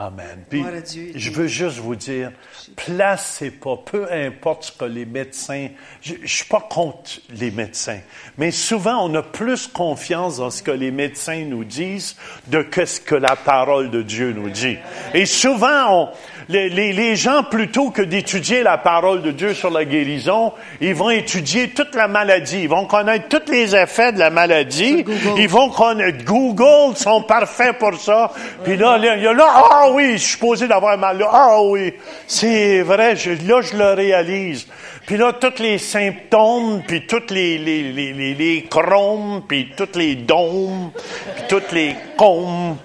Amen. 0.00 0.44
Puis, 0.48 0.62
Dieu. 0.84 1.12
je 1.16 1.30
veux 1.32 1.48
juste 1.48 1.78
vous 1.78 1.96
dire, 1.96 2.30
placez 2.76 3.50
pas, 3.50 3.76
peu 3.76 4.06
importe 4.12 4.66
ce 4.66 4.72
que 4.72 4.84
les 4.84 5.04
médecins, 5.04 5.70
je, 6.00 6.14
je 6.22 6.34
suis 6.36 6.44
pas 6.44 6.60
contre 6.60 7.20
les 7.30 7.50
médecins, 7.50 7.98
mais 8.36 8.52
souvent 8.52 9.04
on 9.04 9.12
a 9.16 9.24
plus 9.24 9.66
confiance 9.66 10.36
dans 10.36 10.50
ce 10.50 10.62
que 10.62 10.70
les 10.70 10.92
médecins 10.92 11.44
nous 11.46 11.64
disent 11.64 12.14
de 12.46 12.62
que 12.62 12.84
ce 12.84 13.00
que 13.00 13.16
la 13.16 13.34
parole 13.34 13.90
de 13.90 14.02
Dieu 14.02 14.32
nous 14.32 14.50
dit. 14.50 14.76
Et 15.14 15.26
souvent, 15.26 16.04
on, 16.04 16.08
les, 16.48 16.68
les, 16.70 16.92
les 16.92 17.14
gens, 17.16 17.42
plutôt 17.42 17.90
que 17.90 18.00
d'étudier 18.02 18.62
la 18.62 18.78
parole 18.78 19.20
de 19.22 19.30
Dieu 19.32 19.52
sur 19.54 19.70
la 19.70 19.84
guérison, 19.84 20.52
ils 20.80 20.94
vont 20.94 21.10
étudier 21.10 21.68
toute 21.70 21.94
la 21.94 22.08
maladie, 22.08 22.60
ils 22.62 22.68
vont 22.68 22.86
connaître 22.86 23.28
tous 23.28 23.50
les 23.52 23.76
effets 23.76 24.12
de 24.12 24.18
la 24.18 24.30
maladie, 24.30 25.04
ils 25.36 25.48
vont 25.48 25.68
connaître, 25.68 26.24
Google 26.24 26.96
sont 26.96 27.22
parfaits 27.22 27.78
pour 27.78 27.94
ça, 28.00 28.30
puis 28.64 28.76
là, 28.76 28.96
là, 28.96 29.16
il 29.16 29.22
y 29.22 29.26
a 29.26 29.32
là, 29.32 29.46
ah 29.70 29.88
oui, 29.92 30.12
je 30.14 30.16
suis 30.18 30.32
supposé 30.32 30.66
d'avoir 30.68 30.96
mal. 30.96 31.22
Ah 31.30 31.58
oui, 31.62 31.92
c'est 32.26 32.80
vrai, 32.82 33.14
je- 33.16 33.46
là, 33.46 33.60
je 33.60 33.76
le 33.76 33.92
réalise. 33.92 34.66
Puis 35.06 35.16
là, 35.16 35.32
tous 35.32 35.62
les 35.62 35.78
symptômes, 35.78 36.82
puis 36.86 37.06
tous 37.06 37.30
les, 37.30 37.56
les, 37.58 37.92
les, 37.92 38.12
les, 38.12 38.34
les 38.34 38.62
chromes, 38.70 39.42
puis 39.48 39.70
tous 39.76 39.96
les 39.98 40.14
dômes, 40.16 40.90
puis 41.34 41.44
toutes 41.48 41.72
les 41.72 41.94
combes. 42.16 42.76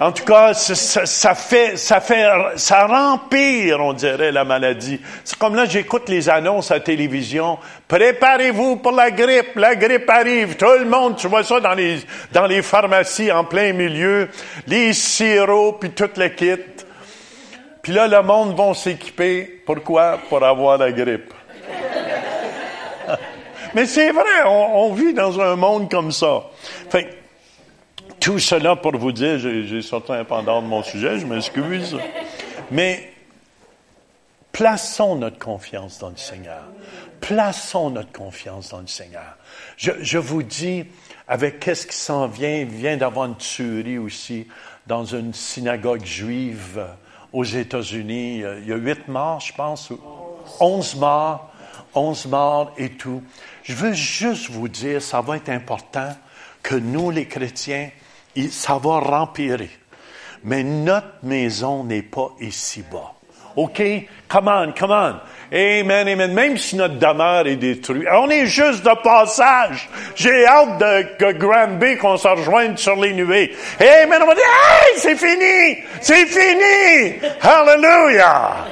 En 0.00 0.12
tout 0.12 0.24
cas, 0.24 0.54
ça, 0.54 1.04
ça- 1.04 1.34
fait, 1.34 1.76
ça 1.76 2.00
fait, 2.00 2.26
ça 2.56 2.86
rempire, 2.86 3.80
on 3.80 3.92
dirait, 3.92 4.32
la 4.32 4.44
maladie. 4.44 4.98
C'est 5.24 5.38
comme 5.38 5.54
là, 5.54 5.66
j'écoute 5.66 6.08
les 6.08 6.30
annonces 6.30 6.70
à 6.70 6.74
la 6.74 6.80
télévision. 6.80 7.58
Préparez-vous 7.86 8.76
pour 8.76 8.92
la 8.92 9.10
grippe, 9.10 9.56
la 9.56 9.74
grippe 9.74 10.08
arrive. 10.08 10.56
Tout 10.56 10.72
le 10.78 10.86
monde, 10.86 11.16
tu 11.16 11.28
vois 11.28 11.44
ça 11.44 11.60
dans 11.60 11.74
les, 11.74 11.98
dans 12.32 12.46
les 12.46 12.62
pharmacies 12.62 13.30
en 13.30 13.44
plein 13.44 13.74
milieu, 13.74 14.30
les 14.66 14.94
sirops, 14.94 15.80
puis 15.80 15.90
toute 15.90 16.16
le 16.16 16.28
kit. 16.28 16.56
Puis 17.82 17.92
là, 17.92 18.08
le 18.08 18.22
monde 18.22 18.56
va 18.56 18.72
s'équiper. 18.72 19.62
Pourquoi? 19.66 20.18
Pour 20.30 20.42
avoir 20.42 20.78
la 20.78 20.92
grippe. 20.92 21.34
Mais 23.74 23.84
c'est 23.84 24.12
vrai, 24.12 24.44
on, 24.46 24.94
vit 24.94 25.12
dans 25.12 25.38
un 25.38 25.56
monde 25.56 25.90
comme 25.90 26.10
ça. 26.10 26.44
Fait 26.88 27.19
tout 28.20 28.38
cela 28.38 28.76
pour 28.76 28.96
vous 28.96 29.12
dire, 29.12 29.38
j'ai 29.38 29.82
sorti 29.82 30.12
un 30.12 30.24
pendant 30.24 30.62
de 30.62 30.66
mon 30.66 30.82
sujet, 30.82 31.18
je 31.18 31.26
m'excuse. 31.26 31.96
Mais 32.70 33.12
plaçons 34.52 35.16
notre 35.16 35.38
confiance 35.38 35.98
dans 35.98 36.10
le 36.10 36.16
Seigneur. 36.16 36.62
Plaçons 37.20 37.90
notre 37.90 38.12
confiance 38.12 38.70
dans 38.70 38.80
le 38.80 38.86
Seigneur. 38.86 39.36
Je, 39.76 39.92
je 40.00 40.18
vous 40.18 40.42
dis, 40.42 40.84
avec 41.26 41.60
qu'est-ce 41.60 41.86
qui 41.86 41.96
s'en 41.96 42.26
vient, 42.26 42.56
il 42.58 42.68
vient 42.68 42.96
d'avoir 42.96 43.26
une 43.26 43.36
tuerie 43.36 43.98
aussi 43.98 44.46
dans 44.86 45.04
une 45.04 45.32
synagogue 45.32 46.04
juive 46.04 46.84
aux 47.32 47.44
États-Unis. 47.44 48.38
Il 48.38 48.68
y 48.68 48.72
a 48.72 48.76
huit 48.76 49.08
morts, 49.08 49.40
je 49.40 49.52
pense, 49.52 49.92
onze 50.58 50.96
morts, 50.96 51.50
onze 51.94 52.26
morts 52.26 52.72
et 52.76 52.90
tout. 52.90 53.22
Je 53.62 53.74
veux 53.74 53.92
juste 53.92 54.50
vous 54.50 54.68
dire, 54.68 55.00
ça 55.00 55.20
va 55.20 55.36
être 55.36 55.48
important 55.48 56.16
que 56.62 56.74
nous, 56.74 57.10
les 57.10 57.26
chrétiens, 57.26 57.90
ça 58.48 58.78
va 58.82 59.00
rempirer. 59.00 59.70
Mais 60.44 60.62
notre 60.62 61.18
maison 61.22 61.84
n'est 61.84 62.02
pas 62.02 62.30
ici-bas. 62.40 63.12
OK? 63.56 63.82
Come 64.28 64.48
on, 64.48 64.72
come 64.72 64.92
on. 64.92 65.20
Amen, 65.52 66.06
amen. 66.06 66.32
Même 66.32 66.56
si 66.56 66.76
notre 66.76 66.94
demeure 66.94 67.46
est 67.48 67.56
détruite. 67.56 68.06
On 68.12 68.30
est 68.30 68.46
juste 68.46 68.84
de 68.84 69.02
passage. 69.02 69.88
J'ai 70.14 70.46
hâte 70.46 70.78
de, 70.78 71.02
que 71.18 71.32
Granby, 71.32 71.96
qu'on 71.96 72.16
se 72.16 72.28
rejoigne 72.28 72.76
sur 72.76 72.94
les 72.94 73.12
nuées. 73.12 73.54
Amen. 73.80 74.20
On 74.22 74.26
va 74.26 74.34
dire, 74.34 74.44
hey, 74.44 74.98
c'est 74.98 75.16
fini! 75.16 75.78
C'est 76.00 76.26
fini! 76.26 77.18
Hallelujah! 77.42 78.66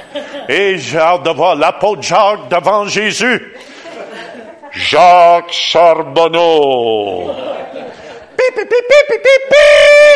Et 0.47 0.77
j'ai 0.77 0.97
hâte 0.97 1.23
de 1.23 1.31
voir 1.31 1.55
l'apôtre 1.55 2.01
Jacques 2.01 2.47
devant 2.49 2.85
Jésus. 2.85 3.53
Jacques 4.71 5.51
Charbonneau. 5.51 7.31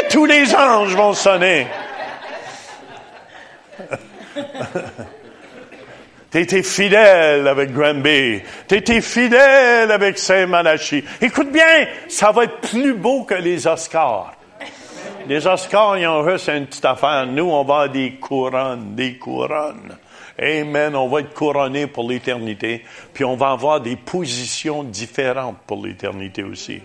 Tous 0.10 0.26
les 0.26 0.56
anges 0.56 0.96
vont 0.96 1.14
sonner. 1.14 1.68
Été 6.34 6.64
fidèle 6.64 7.48
avec 7.48 7.72
Granby. 7.72 8.42
Été 8.70 9.02
fidèle 9.02 9.92
avec 9.92 10.18
Saint-Malachie. 10.18 11.04
Écoute 11.22 11.52
bien, 11.52 11.86
ça 12.08 12.32
va 12.32 12.46
être 12.46 12.60
plus 12.62 12.96
beau 12.96 13.24
que 13.24 13.36
les 13.36 13.68
Oscars. 13.68 14.34
Les 15.28 15.46
Oscars, 15.46 16.00
ils 16.00 16.08
ont 16.08 16.28
juste 16.28 16.50
une 16.50 16.66
petite 16.66 16.86
affaire. 16.86 17.28
Nous, 17.28 17.50
on 17.50 17.64
va 17.64 17.88
des 17.88 18.16
couronnes, 18.16 18.96
des 18.96 19.18
couronnes. 19.18 19.96
Amen. 20.40 20.96
On 20.96 21.08
va 21.08 21.20
être 21.20 21.34
couronnés 21.34 21.88
pour 21.88 22.10
l'éternité. 22.10 22.84
Puis 23.14 23.24
on 23.24 23.36
va 23.36 23.52
avoir 23.52 23.80
des 23.80 23.96
positions 23.96 24.84
différentes 24.84 25.58
pour 25.68 25.86
l'éternité 25.86 26.44
aussi. 26.44 26.82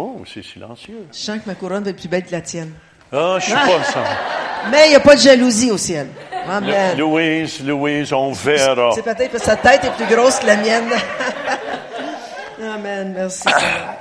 Oh, 0.00 0.22
c'est 0.32 0.44
silencieux. 0.44 1.08
Je 1.10 1.18
sens 1.18 1.40
que 1.40 1.48
ma 1.48 1.56
couronne 1.56 1.82
va 1.82 1.90
être 1.90 1.96
plus 1.96 2.06
belle 2.06 2.22
que 2.22 2.30
la 2.30 2.40
tienne. 2.40 2.70
Ah, 3.12 3.38
je 3.40 3.46
suis 3.46 3.52
pas 3.52 3.82
ça. 3.82 4.04
Mais 4.70 4.86
il 4.86 4.90
n'y 4.90 4.94
a 4.94 5.00
pas 5.00 5.16
de 5.16 5.20
jalousie 5.20 5.72
au 5.72 5.76
ciel. 5.76 6.06
Amen. 6.48 6.96
Louise, 6.96 7.64
Louise, 7.66 8.12
on 8.12 8.30
verra. 8.30 8.92
C'est 8.94 9.02
peut-être 9.02 9.32
parce 9.32 9.42
que 9.42 9.50
sa 9.50 9.56
tête 9.56 9.82
est 9.82 9.90
plus 9.96 10.14
grosse 10.14 10.38
que 10.38 10.46
la 10.46 10.56
mienne. 10.56 10.88
Amen. 12.62 13.12
Merci. 13.12 13.42
Seigneur. 13.42 13.96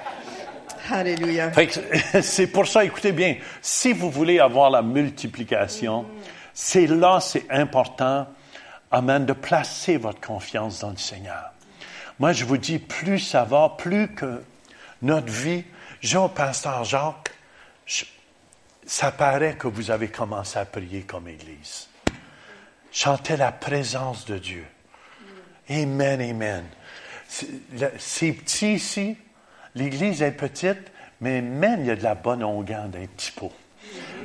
Alléluia. 0.91 1.51
Fait 1.51 1.65
que 1.65 1.79
c'est 2.21 2.45
pour 2.45 2.67
ça, 2.67 2.85
écoutez 2.85 3.11
bien, 3.11 3.37
si 3.59 3.91
vous 3.91 4.11
voulez 4.11 4.39
avoir 4.39 4.69
la 4.69 4.83
multiplication, 4.83 6.05
c'est 6.53 6.85
là, 6.85 7.17
c'est 7.19 7.49
important, 7.49 8.27
amen, 8.91 9.25
de 9.25 9.33
placer 9.33 9.97
votre 9.97 10.21
confiance 10.21 10.81
dans 10.81 10.91
le 10.91 10.97
Seigneur. 10.97 11.53
Moi, 12.19 12.33
je 12.33 12.45
vous 12.45 12.57
dis, 12.57 12.77
plus 12.77 13.17
ça 13.17 13.45
va, 13.45 13.73
plus 13.79 14.09
que 14.09 14.43
notre 15.01 15.31
vie, 15.31 15.63
je 16.01 16.09
dis 16.09 16.17
au 16.17 16.27
pasteur 16.27 16.83
Jacques, 16.83 17.31
ça 18.85 19.11
paraît 19.11 19.55
que 19.55 19.67
vous 19.67 19.91
avez 19.91 20.07
commencé 20.07 20.57
à 20.57 20.65
prier 20.65 21.01
comme 21.01 21.27
Église. 21.27 21.89
Chantez 22.91 23.37
la 23.37 23.51
présence 23.51 24.25
de 24.25 24.37
Dieu. 24.37 24.65
Amen, 25.69 26.21
amen. 26.21 26.65
C'est 27.27 28.31
petit 28.31 28.75
ici, 28.75 29.17
l'église 29.75 30.21
est 30.21 30.31
petite, 30.31 30.91
mais 31.19 31.41
même 31.41 31.81
il 31.81 31.87
y 31.87 31.91
a 31.91 31.95
de 31.95 32.03
la 32.03 32.15
bonne 32.15 32.43
onguent 32.43 32.65
dans 32.65 32.99
les 32.99 33.07
petits 33.07 33.31
pots. 33.31 33.51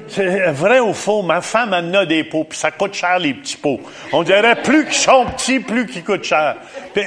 C'est 0.08 0.50
vrai 0.52 0.80
ou 0.80 0.92
faux, 0.92 1.22
ma 1.22 1.40
femme 1.40 1.72
a 1.72 2.06
des 2.06 2.24
pots, 2.24 2.44
puis 2.44 2.58
ça 2.58 2.70
coûte 2.70 2.94
cher 2.94 3.18
les 3.18 3.34
petits 3.34 3.56
pots. 3.56 3.80
On 4.12 4.22
dirait 4.22 4.60
plus 4.62 4.84
qu'ils 4.84 4.94
sont 4.94 5.26
petits, 5.26 5.60
plus 5.60 5.86
qu'ils 5.86 6.04
coûtent 6.04 6.24
cher. 6.24 6.56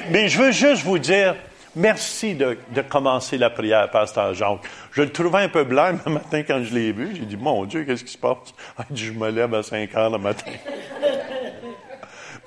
Mais 0.10 0.28
je 0.28 0.42
veux 0.42 0.52
juste 0.52 0.84
vous 0.84 1.00
dire, 1.00 1.36
merci 1.76 2.36
de, 2.36 2.58
de 2.72 2.82
commencer 2.82 3.38
la 3.38 3.50
prière, 3.50 3.90
Pasteur 3.92 4.34
Jacques. 4.34 4.60
Je 4.92 5.02
le 5.02 5.12
trouvais 5.12 5.40
un 5.40 5.50
peu 5.50 5.64
blanc 5.64 5.92
le 6.06 6.12
matin 6.12 6.44
quand 6.44 6.64
je 6.64 6.74
l'ai 6.74 6.92
vu. 6.92 7.16
J'ai 7.16 7.26
dit, 7.26 7.38
mon 7.38 7.66
Dieu, 7.66 7.84
qu'est-ce 7.84 8.04
qui 8.04 8.14
se 8.14 8.18
passe? 8.18 8.54
Ah, 8.78 8.84
il 8.90 8.96
dit, 8.96 9.06
je 9.06 9.12
me 9.12 9.30
lève 9.30 9.54
à 9.54 9.64
5 9.64 9.94
heures 9.96 10.10
le 10.10 10.18
matin. 10.18 10.52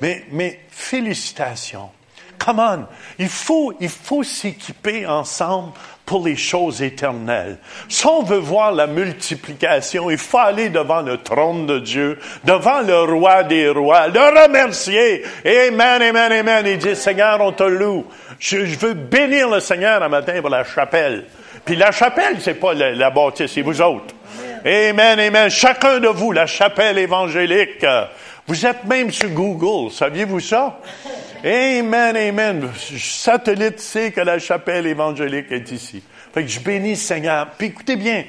mais, 0.00 0.24
mais 0.32 0.60
félicitations. 0.70 1.90
Come 2.38 2.60
on. 2.60 2.86
Il 3.18 3.28
faut, 3.28 3.74
il 3.80 3.88
faut 3.88 4.22
s'équiper 4.22 5.06
ensemble 5.06 5.72
pour 6.08 6.24
les 6.24 6.36
choses 6.36 6.80
éternelles. 6.80 7.58
Si 7.88 8.06
on 8.06 8.22
veut 8.22 8.38
voir 8.38 8.72
la 8.72 8.86
multiplication, 8.86 10.08
il 10.08 10.16
faut 10.16 10.38
aller 10.38 10.70
devant 10.70 11.02
le 11.02 11.18
trône 11.18 11.66
de 11.66 11.78
Dieu, 11.80 12.18
devant 12.44 12.80
le 12.80 13.00
roi 13.02 13.42
des 13.42 13.68
rois, 13.68 14.08
le 14.08 14.42
remercier. 14.42 15.22
Amen, 15.44 16.00
amen, 16.00 16.32
amen. 16.32 16.66
Il 16.66 16.78
dit, 16.78 16.96
Seigneur, 16.96 17.42
on 17.42 17.52
te 17.52 17.64
loue. 17.64 18.06
Je, 18.38 18.64
je 18.64 18.78
veux 18.78 18.94
bénir 18.94 19.48
le 19.48 19.60
Seigneur 19.60 20.02
un 20.02 20.08
matin 20.08 20.40
pour 20.40 20.50
la 20.50 20.64
chapelle. 20.64 21.26
Puis 21.64 21.76
la 21.76 21.90
chapelle, 21.90 22.38
c'est 22.40 22.54
pas 22.54 22.74
la, 22.74 22.92
la 22.92 23.10
bâtisse, 23.10 23.52
c'est 23.52 23.62
vous 23.62 23.80
autres. 23.80 24.14
Amen, 24.64 25.18
amen. 25.18 25.50
Chacun 25.50 26.00
de 26.00 26.08
vous, 26.08 26.32
la 26.32 26.46
chapelle 26.46 26.98
évangélique. 26.98 27.84
Vous 28.46 28.66
êtes 28.66 28.84
même 28.84 29.10
sur 29.10 29.28
Google, 29.28 29.92
saviez-vous 29.92 30.40
ça? 30.40 30.80
Amen, 31.44 32.16
amen. 32.16 32.70
Satellite 32.98 33.78
sait 33.78 34.10
que 34.10 34.20
la 34.20 34.38
chapelle 34.38 34.86
évangélique 34.86 35.52
est 35.52 35.70
ici. 35.70 36.02
Fait 36.32 36.42
que 36.42 36.48
je 36.48 36.60
bénis 36.60 36.90
le 36.90 36.96
Seigneur. 36.96 37.48
Puis 37.58 37.68
écoutez 37.68 37.96
bien, 37.96 38.24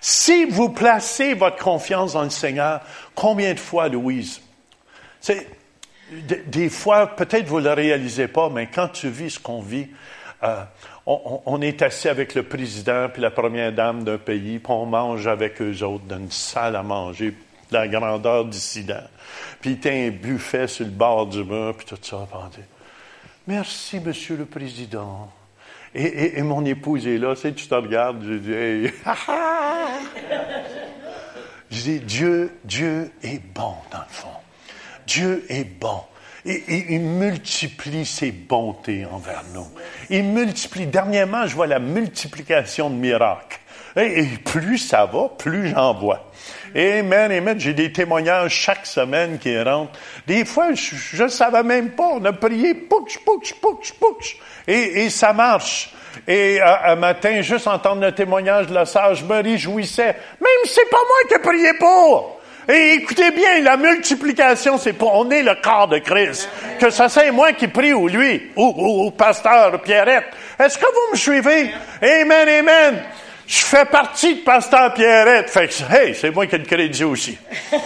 si 0.00 0.44
vous 0.44 0.68
placez 0.68 1.34
votre 1.34 1.56
confiance 1.56 2.12
dans 2.12 2.24
le 2.24 2.30
Seigneur, 2.30 2.80
combien 3.14 3.54
de 3.54 3.58
fois, 3.58 3.88
Louise? 3.88 4.40
C'est, 5.20 5.46
des 6.46 6.68
fois, 6.68 7.08
peut-être 7.08 7.46
vous 7.46 7.60
ne 7.60 7.64
le 7.64 7.72
réalisez 7.72 8.28
pas, 8.28 8.50
mais 8.50 8.66
quand 8.66 8.88
tu 8.88 9.08
vis 9.08 9.30
ce 9.30 9.40
qu'on 9.40 9.60
vit, 9.60 9.88
euh, 10.42 10.62
on, 11.06 11.60
est 11.62 11.82
assis 11.82 12.08
avec 12.08 12.34
le 12.34 12.42
président 12.42 13.08
puis 13.12 13.22
la 13.22 13.30
première 13.30 13.72
dame 13.72 14.04
d'un 14.04 14.18
pays, 14.18 14.58
puis 14.58 14.72
on 14.72 14.86
mange 14.86 15.26
avec 15.26 15.60
eux 15.62 15.82
autres 15.82 16.04
dans 16.04 16.18
une 16.18 16.30
salle 16.30 16.76
à 16.76 16.82
manger, 16.82 17.34
la 17.70 17.88
grandeur 17.88 18.44
dissident. 18.44 19.04
Puis 19.60 19.78
a 19.84 19.88
un 19.88 20.10
buffet 20.10 20.66
sur 20.66 20.84
le 20.84 20.90
bord 20.90 21.26
du 21.26 21.44
mur, 21.44 21.74
puis 21.76 21.86
tout 21.86 21.96
ça. 22.00 22.26
Merci, 23.46 24.00
Monsieur 24.00 24.36
le 24.36 24.44
Président. 24.44 25.30
Et, 25.94 26.42
mon 26.42 26.64
épouse 26.64 27.06
est 27.06 27.18
là, 27.18 27.36
tu 27.36 27.42
sais, 27.42 27.52
tu 27.52 27.68
te 27.68 27.74
regardes, 27.74 28.24
je 28.24 28.34
dis, 28.34 28.52
hey, 28.52 28.92
je 31.70 31.80
dis, 31.80 32.00
Dieu, 32.00 32.50
Dieu 32.64 33.12
est 33.22 33.40
bon, 33.54 33.74
dans 33.92 33.98
le 33.98 34.04
fond. 34.08 34.43
Dieu 35.06 35.44
est 35.48 35.64
bon. 35.64 36.00
Et, 36.46 36.62
et, 36.68 36.86
il 36.90 37.00
multiplie 37.00 38.04
ses 38.04 38.30
bontés 38.30 39.06
envers 39.10 39.42
nous. 39.54 39.66
Il 40.10 40.24
multiplie. 40.24 40.86
Dernièrement, 40.86 41.46
je 41.46 41.54
vois 41.54 41.66
la 41.66 41.78
multiplication 41.78 42.90
de 42.90 42.96
miracles. 42.96 43.60
Et, 43.96 44.24
plus 44.44 44.78
ça 44.78 45.06
va, 45.06 45.30
plus 45.38 45.68
j'en 45.68 45.94
vois. 45.94 46.30
Amen, 46.74 47.30
amen. 47.30 47.58
J'ai 47.60 47.72
des 47.72 47.92
témoignages 47.92 48.52
chaque 48.52 48.86
semaine 48.86 49.38
qui 49.38 49.58
rentrent. 49.62 49.98
Des 50.26 50.44
fois, 50.44 50.74
je 50.74 51.22
ne 51.22 51.28
savais 51.28 51.62
même 51.62 51.90
pas. 51.90 52.08
On 52.14 52.24
a 52.24 52.32
prié, 52.32 52.74
pouch, 52.74 53.18
pouch, 53.24 53.54
pouch, 53.54 53.92
pouch. 53.92 54.36
Et, 54.66 55.04
et 55.04 55.10
ça 55.10 55.32
marche. 55.32 55.94
Et 56.28 56.60
un 56.60 56.96
matin, 56.96 57.40
juste 57.40 57.66
entendre 57.66 58.02
le 58.02 58.12
témoignage 58.12 58.66
de 58.66 58.74
la 58.74 58.84
sage, 58.84 59.18
je 59.20 59.24
me 59.24 59.42
réjouissais. 59.42 60.16
Même 60.40 60.64
c'est 60.64 60.88
pas 60.90 60.98
moi 60.98 61.28
qui 61.28 61.34
ai 61.34 61.38
prié 61.38 61.74
pour. 61.78 62.40
Et 62.68 62.94
écoutez 62.94 63.30
bien, 63.30 63.60
la 63.60 63.76
multiplication, 63.76 64.78
c'est 64.78 64.94
pas, 64.94 65.06
on 65.12 65.30
est 65.30 65.42
le 65.42 65.54
corps 65.62 65.88
de 65.88 65.98
Christ. 65.98 66.48
Que 66.80 66.90
ça 66.90 67.08
c'est 67.08 67.30
moi 67.30 67.52
qui 67.52 67.68
prie 67.68 67.92
ou 67.92 68.08
lui, 68.08 68.50
ou, 68.56 68.74
ou, 68.76 69.06
ou 69.06 69.10
pasteur 69.10 69.82
Pierrette. 69.82 70.24
Est-ce 70.58 70.78
que 70.78 70.86
vous 70.86 71.12
me 71.12 71.16
suivez? 71.16 71.70
Amen, 72.00 72.48
amen. 72.48 73.02
Je 73.46 73.64
fais 73.64 73.84
partie 73.84 74.36
de 74.36 74.40
pasteur 74.40 74.94
Pierrette. 74.94 75.50
Fait 75.50 75.68
que, 75.68 75.94
hey, 75.94 76.14
c'est 76.14 76.30
moi 76.30 76.46
qui 76.46 76.54
ai 76.54 76.58
le 76.58 76.64
crédit 76.64 77.04
aussi. 77.04 77.36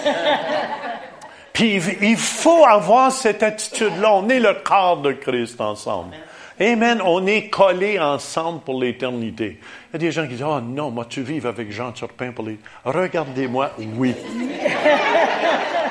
Puis 1.53 1.83
il 2.01 2.17
faut 2.17 2.65
avoir 2.65 3.11
cette 3.11 3.43
attitude-là. 3.43 4.13
On 4.15 4.29
est 4.29 4.39
le 4.39 4.55
corps 4.63 4.99
de 4.99 5.11
Christ 5.11 5.61
ensemble. 5.61 6.15
Amen. 6.61 7.01
On 7.05 7.27
est 7.27 7.49
collés 7.49 7.99
ensemble 7.99 8.61
pour 8.61 8.81
l'éternité. 8.81 9.59
Il 9.91 9.95
y 9.95 9.97
a 9.97 9.99
des 9.99 10.13
gens 10.13 10.23
qui 10.23 10.35
disent, 10.35 10.43
oh 10.43 10.61
non, 10.61 10.91
moi 10.91 11.07
tu 11.09 11.23
vives 11.23 11.47
avec 11.47 11.73
Jean 11.73 11.93
Turpin 11.93 12.33
pour 12.33 12.45
les... 12.45 12.59
Regardez-moi, 12.85 13.71
oui. 13.97 14.15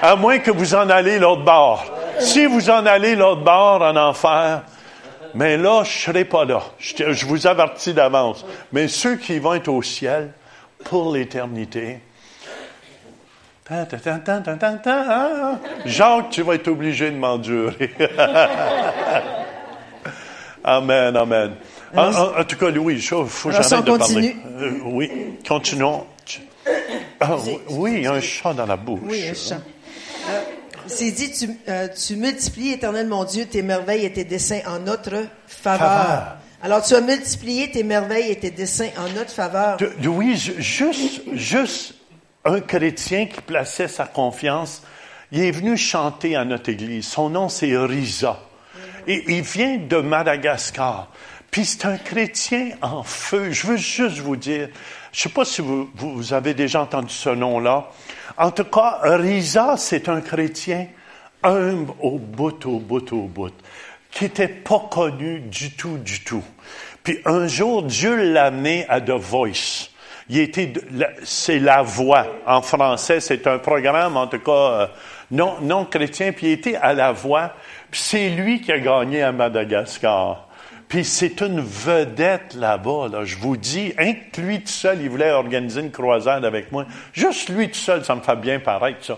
À 0.02 0.16
moins 0.16 0.40
que 0.40 0.52
vous 0.52 0.76
en 0.76 0.90
allez 0.90 1.20
l'autre 1.20 1.44
bord. 1.44 1.86
Si 2.20 2.46
vous 2.46 2.70
en 2.70 2.86
allez 2.86 3.16
l'autre 3.16 3.44
bord 3.44 3.82
en 3.82 3.96
enfer, 3.96 4.64
mais 5.34 5.58
là, 5.58 5.84
je 5.84 5.92
serai 5.92 6.26
pas 6.26 6.46
là. 6.46 6.62
Je, 6.80 7.14
je 7.14 7.26
vous 7.26 7.48
avertis 7.48 7.94
d'avance. 7.94 8.46
Mais 8.72 8.88
ceux 8.88 9.16
qui 9.16 9.40
vont 9.40 9.54
être 9.54 9.70
au 9.70 9.82
ciel 9.82 10.32
pour 10.84 11.14
l'éternité, 11.14 12.00
Jacques, 15.86 16.30
tu 16.30 16.42
vas 16.42 16.54
être 16.54 16.70
obligé 16.70 17.12
de 17.12 17.18
m'endurer. 17.18 17.94
Amen, 20.68 21.16
amen. 21.16 21.56
En, 21.96 22.12
en, 22.14 22.40
en, 22.40 22.44
tout 22.44 22.58
cas, 22.58 22.70
Louis, 22.70 22.96
il 22.96 23.02
faut 23.02 23.50
Alors, 23.50 23.64
jamais 23.64 23.82
de 23.84 23.92
continue. 23.98 24.34
parler. 24.36 24.66
Euh, 24.68 24.72
oui, 24.86 25.12
continuons. 25.48 26.06
Ah, 27.22 27.38
oui, 27.46 27.58
oui, 27.70 27.94
il 27.98 28.04
y 28.04 28.08
a 28.08 28.12
un 28.14 28.20
chat 28.22 28.54
dans 28.54 28.66
la 28.66 28.76
bouche. 28.76 29.00
Oui, 29.04 29.24
un 29.30 29.34
chat. 29.34 29.56
Euh, 30.30 30.42
c'est 30.88 31.12
dit, 31.12 31.32
tu, 31.32 31.50
euh, 31.70 31.88
tu 31.88 32.18
multiplies, 32.18 32.74
éternel 32.74 33.08
mon 33.08 33.24
Dieu, 33.24 33.46
tes 33.46 33.62
merveilles 33.62 34.04
et 34.06 34.12
tes 34.12 34.26
desseins 34.26 34.60
en 34.68 34.80
notre 34.80 35.26
faveur. 35.48 35.88
Faveur. 35.90 36.38
Alors, 36.62 36.82
tu 36.84 36.96
as 36.96 37.02
multiplié 37.02 37.72
tes 37.72 37.84
merveilles 37.84 38.32
et 38.32 38.36
tes 38.40 38.52
desseins 38.52 38.90
en 38.98 39.08
notre 39.18 39.32
faveur. 39.32 39.78
De- 39.78 39.92
Louis, 40.04 40.36
ju- 40.36 40.56
juste, 40.62 41.22
juste 41.34 41.94
un 42.44 42.60
chrétien 42.60 43.28
qui 43.28 43.40
plaçait 43.42 43.88
sa 43.88 44.06
confiance, 44.06 44.82
il 45.32 45.42
est 45.44 45.52
venu 45.52 45.78
chanter 45.78 46.36
à 46.36 46.44
notre 46.44 46.70
église. 46.70 47.08
Son 47.08 47.30
nom, 47.30 47.48
c'est 47.48 47.76
Risa. 47.78 48.40
Il 49.08 49.42
vient 49.42 49.78
de 49.78 49.98
Madagascar. 49.98 51.08
Puis 51.50 51.66
c'est 51.66 51.86
un 51.86 51.98
chrétien 51.98 52.72
en 52.82 53.04
feu. 53.04 53.52
Je 53.52 53.68
veux 53.68 53.78
juste 53.78 54.20
vous 54.20 54.36
dire, 54.36 54.70
je 55.12 55.22
sais 55.22 55.30
pas 55.30 55.46
si 55.46 55.62
vous, 55.62 55.90
vous, 55.96 56.34
avez 56.34 56.54
déjà 56.54 56.82
entendu 56.82 57.14
ce 57.14 57.30
nom-là. 57.30 57.90
En 58.38 58.52
tout 58.52 58.66
cas, 58.66 59.00
Risa, 59.02 59.76
c'est 59.78 60.10
un 60.10 60.22
chrétien 60.22 60.88
humble 61.42 61.94
au 62.02 62.20
bout, 62.20 62.66
au 62.66 62.80
bout, 62.80 63.14
au 63.14 63.24
bout, 63.24 63.54
qui 64.12 64.26
était 64.26 64.48
pas 64.48 64.88
connu 64.92 65.40
du 65.40 65.72
tout, 65.72 65.98
du 65.98 66.24
tout. 66.24 66.44
Puis 67.04 67.20
un 67.26 67.48
jour, 67.48 67.84
Dieu 67.84 68.34
l'a 68.34 68.46
amené 68.46 68.86
à 68.90 69.00
The 69.00 69.12
Voice. 69.12 69.90
Il 70.30 70.40
était, 70.40 70.74
c'est 71.24 71.60
la 71.60 71.82
voix 71.82 72.28
en 72.46 72.62
français. 72.62 73.22
C'est 73.22 73.48
un 73.48 73.60
programme, 73.60 74.18
en 74.18 74.28
tout 74.28 74.40
cas, 74.40 74.52
euh, 74.52 74.88
non, 75.32 75.56
non 75.62 75.86
chrétien. 75.86 76.34
Puis 76.34 76.48
il 76.48 76.52
était 76.52 76.76
à 76.76 76.94
la 76.94 77.14
voix. 77.14 77.54
C'est 78.00 78.30
lui 78.30 78.62
qui 78.62 78.72
a 78.72 78.80
gagné 78.80 79.24
à 79.24 79.32
Madagascar. 79.32 80.48
Puis 80.88 81.04
c'est 81.04 81.42
une 81.42 81.60
vedette 81.60 82.54
là-bas, 82.54 83.08
là. 83.12 83.26
Je 83.26 83.36
vous 83.38 83.58
dis, 83.58 83.94
hein, 84.00 84.14
lui 84.38 84.62
tout 84.62 84.68
seul, 84.68 85.02
il 85.02 85.10
voulait 85.10 85.32
organiser 85.32 85.82
une 85.82 85.92
croisade 85.92 86.46
avec 86.46 86.72
moi. 86.72 86.86
Juste 87.12 87.50
lui 87.50 87.68
tout 87.70 87.76
seul, 87.78 88.06
ça 88.06 88.16
me 88.16 88.22
fait 88.22 88.36
bien 88.38 88.60
paraître, 88.60 89.04
ça. 89.04 89.18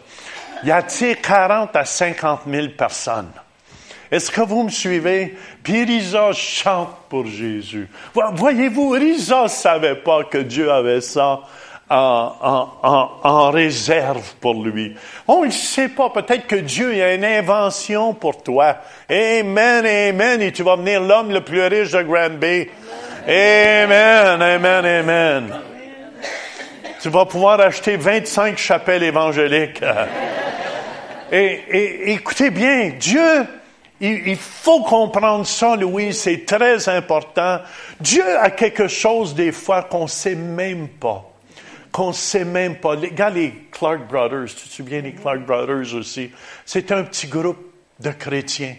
Il 0.64 0.72
attire 0.72 1.22
40 1.22 1.76
à 1.76 1.86
50 1.86 2.42
000 2.50 2.70
personnes. 2.70 3.30
Est-ce 4.12 4.32
que 4.32 4.42
vous 4.42 4.64
me 4.64 4.70
suivez? 4.70 5.38
Puis 5.62 5.84
Risa 5.84 6.32
chante 6.34 6.90
pour 7.10 7.28
Jésus. 7.28 7.88
Vo- 8.16 8.24
Voyez-vous, 8.34 8.90
Risa 8.90 9.48
savait 9.48 9.96
pas 9.96 10.24
que 10.24 10.40
Dieu 10.40 10.72
avait 10.72 11.02
ça 11.02 11.42
en, 11.90 12.70
en- 12.84 13.10
en- 13.24 13.50
réserve 13.52 14.34
pour 14.40 14.54
lui. 14.64 14.96
On 15.28 15.46
ne 15.46 15.50
sait 15.52 15.90
pas. 15.90 16.10
Peut-être 16.10 16.46
que 16.48 16.56
Dieu 16.56 17.02
a 17.04 17.14
une 17.14 17.26
invention 17.26 18.14
pour 18.14 18.44
toi. 18.44 18.76
Amen, 19.10 19.86
amen. 19.86 20.42
Et 20.42 20.52
tu 20.52 20.64
vas 20.64 20.76
venir 20.76 21.02
l'homme 21.02 21.32
le 21.32 21.42
plus 21.42 21.62
riche 21.66 21.92
de 21.92 22.02
Grand 22.04 22.30
Bay. 22.40 22.70
Amen, 23.28 24.42
amen, 24.42 24.86
amen. 24.86 25.60
Tu 27.02 27.10
vas 27.10 27.26
pouvoir 27.26 27.60
acheter 27.62 27.96
25 27.98 28.58
chapelles 28.58 29.04
évangéliques. 29.04 29.82
Et, 31.32 31.62
et- 31.70 32.12
écoutez 32.14 32.50
bien, 32.50 32.94
Dieu, 33.00 33.46
il, 34.02 34.36
faut 34.36 34.82
comprendre 34.82 35.46
ça, 35.46 35.76
Louis, 35.76 36.12
c'est 36.12 36.44
très 36.44 36.90
important. 36.90 37.60
Dieu 38.00 38.24
a 38.40 38.50
quelque 38.50 38.88
chose 38.88 39.36
des 39.36 39.52
fois 39.52 39.84
qu'on 39.84 40.08
sait 40.08 40.34
même 40.34 40.88
pas. 40.88 41.29
Qu'on 41.92 42.14
sait 42.14 42.46
même 42.46 42.78
pas. 42.78 42.96
Les 42.96 43.12
gars, 43.12 43.30
les 43.30 43.52
Clark 43.72 44.08
Brothers, 44.08 44.46
tu 44.48 44.68
te 44.68 44.74
souviens 44.74 45.02
des 45.02 45.14
Clark 45.14 45.40
Brothers 45.40 45.96
aussi? 45.96 46.32
C'est 46.66 46.92
un 46.92 47.04
petit 47.04 47.28
groupe 47.28 47.74
de 48.00 48.12
chrétiens. 48.12 48.76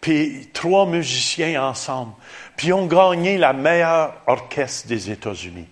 Puis 0.00 0.48
trois 0.52 0.86
musiciens 0.86 1.62
ensemble. 1.62 2.12
Puis 2.56 2.68
ils 2.68 2.72
ont 2.72 2.86
gagné 2.86 3.36
la 3.36 3.52
meilleure 3.52 4.14
orchestre 4.26 4.88
des 4.88 5.10
États-Unis. 5.10 5.66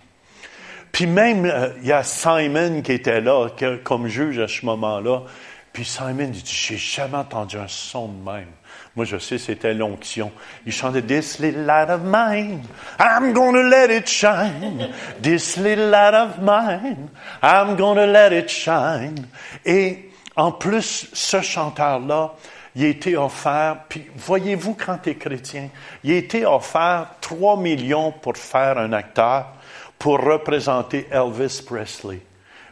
Puis 0.91 1.05
même, 1.05 1.45
euh, 1.45 1.69
il 1.81 1.87
y 1.87 1.91
a 1.91 2.03
Simon 2.03 2.81
qui 2.81 2.93
était 2.93 3.21
là, 3.21 3.49
comme 3.83 4.07
juge 4.07 4.39
à 4.39 4.47
ce 4.47 4.65
moment-là. 4.65 5.23
Puis 5.71 5.85
Simon 5.85 6.29
dit, 6.29 6.43
j'ai 6.45 6.77
jamais 6.77 7.17
entendu 7.17 7.57
un 7.57 7.67
son 7.67 8.07
de 8.07 8.23
même. 8.23 8.49
Moi, 8.97 9.05
je 9.05 9.19
sais, 9.19 9.37
c'était 9.37 9.75
l'onction. 9.75 10.31
Il 10.65 10.71
chantait 10.71 11.03
This 11.03 11.37
little 11.37 11.67
light 11.67 11.87
of 11.91 12.01
mine, 12.01 12.63
I'm 12.99 13.31
gonna 13.31 13.61
let 13.61 13.95
it 13.95 14.09
shine. 14.09 14.89
This 15.21 15.55
little 15.55 15.91
light 15.91 16.15
of 16.15 16.39
mine, 16.41 17.07
I'm 17.43 17.75
gonna 17.75 18.07
let 18.07 18.35
it 18.35 18.49
shine. 18.49 19.27
Et 19.63 20.09
en 20.35 20.51
plus, 20.51 21.11
ce 21.13 21.41
chanteur-là, 21.41 22.33
il 22.75 22.85
a 22.85 22.87
été 22.87 23.15
offert, 23.15 23.83
puis 23.87 24.07
voyez-vous 24.15 24.73
quand 24.73 24.97
tu 24.97 25.11
es 25.11 25.15
chrétien, 25.15 25.69
il 26.03 26.13
a 26.13 26.15
été 26.15 26.47
offert 26.47 27.09
3 27.21 27.57
millions 27.57 28.11
pour 28.11 28.35
faire 28.35 28.79
un 28.79 28.93
acteur 28.93 29.53
pour 29.99 30.19
représenter 30.19 31.07
Elvis 31.11 31.61
Presley. 31.63 32.21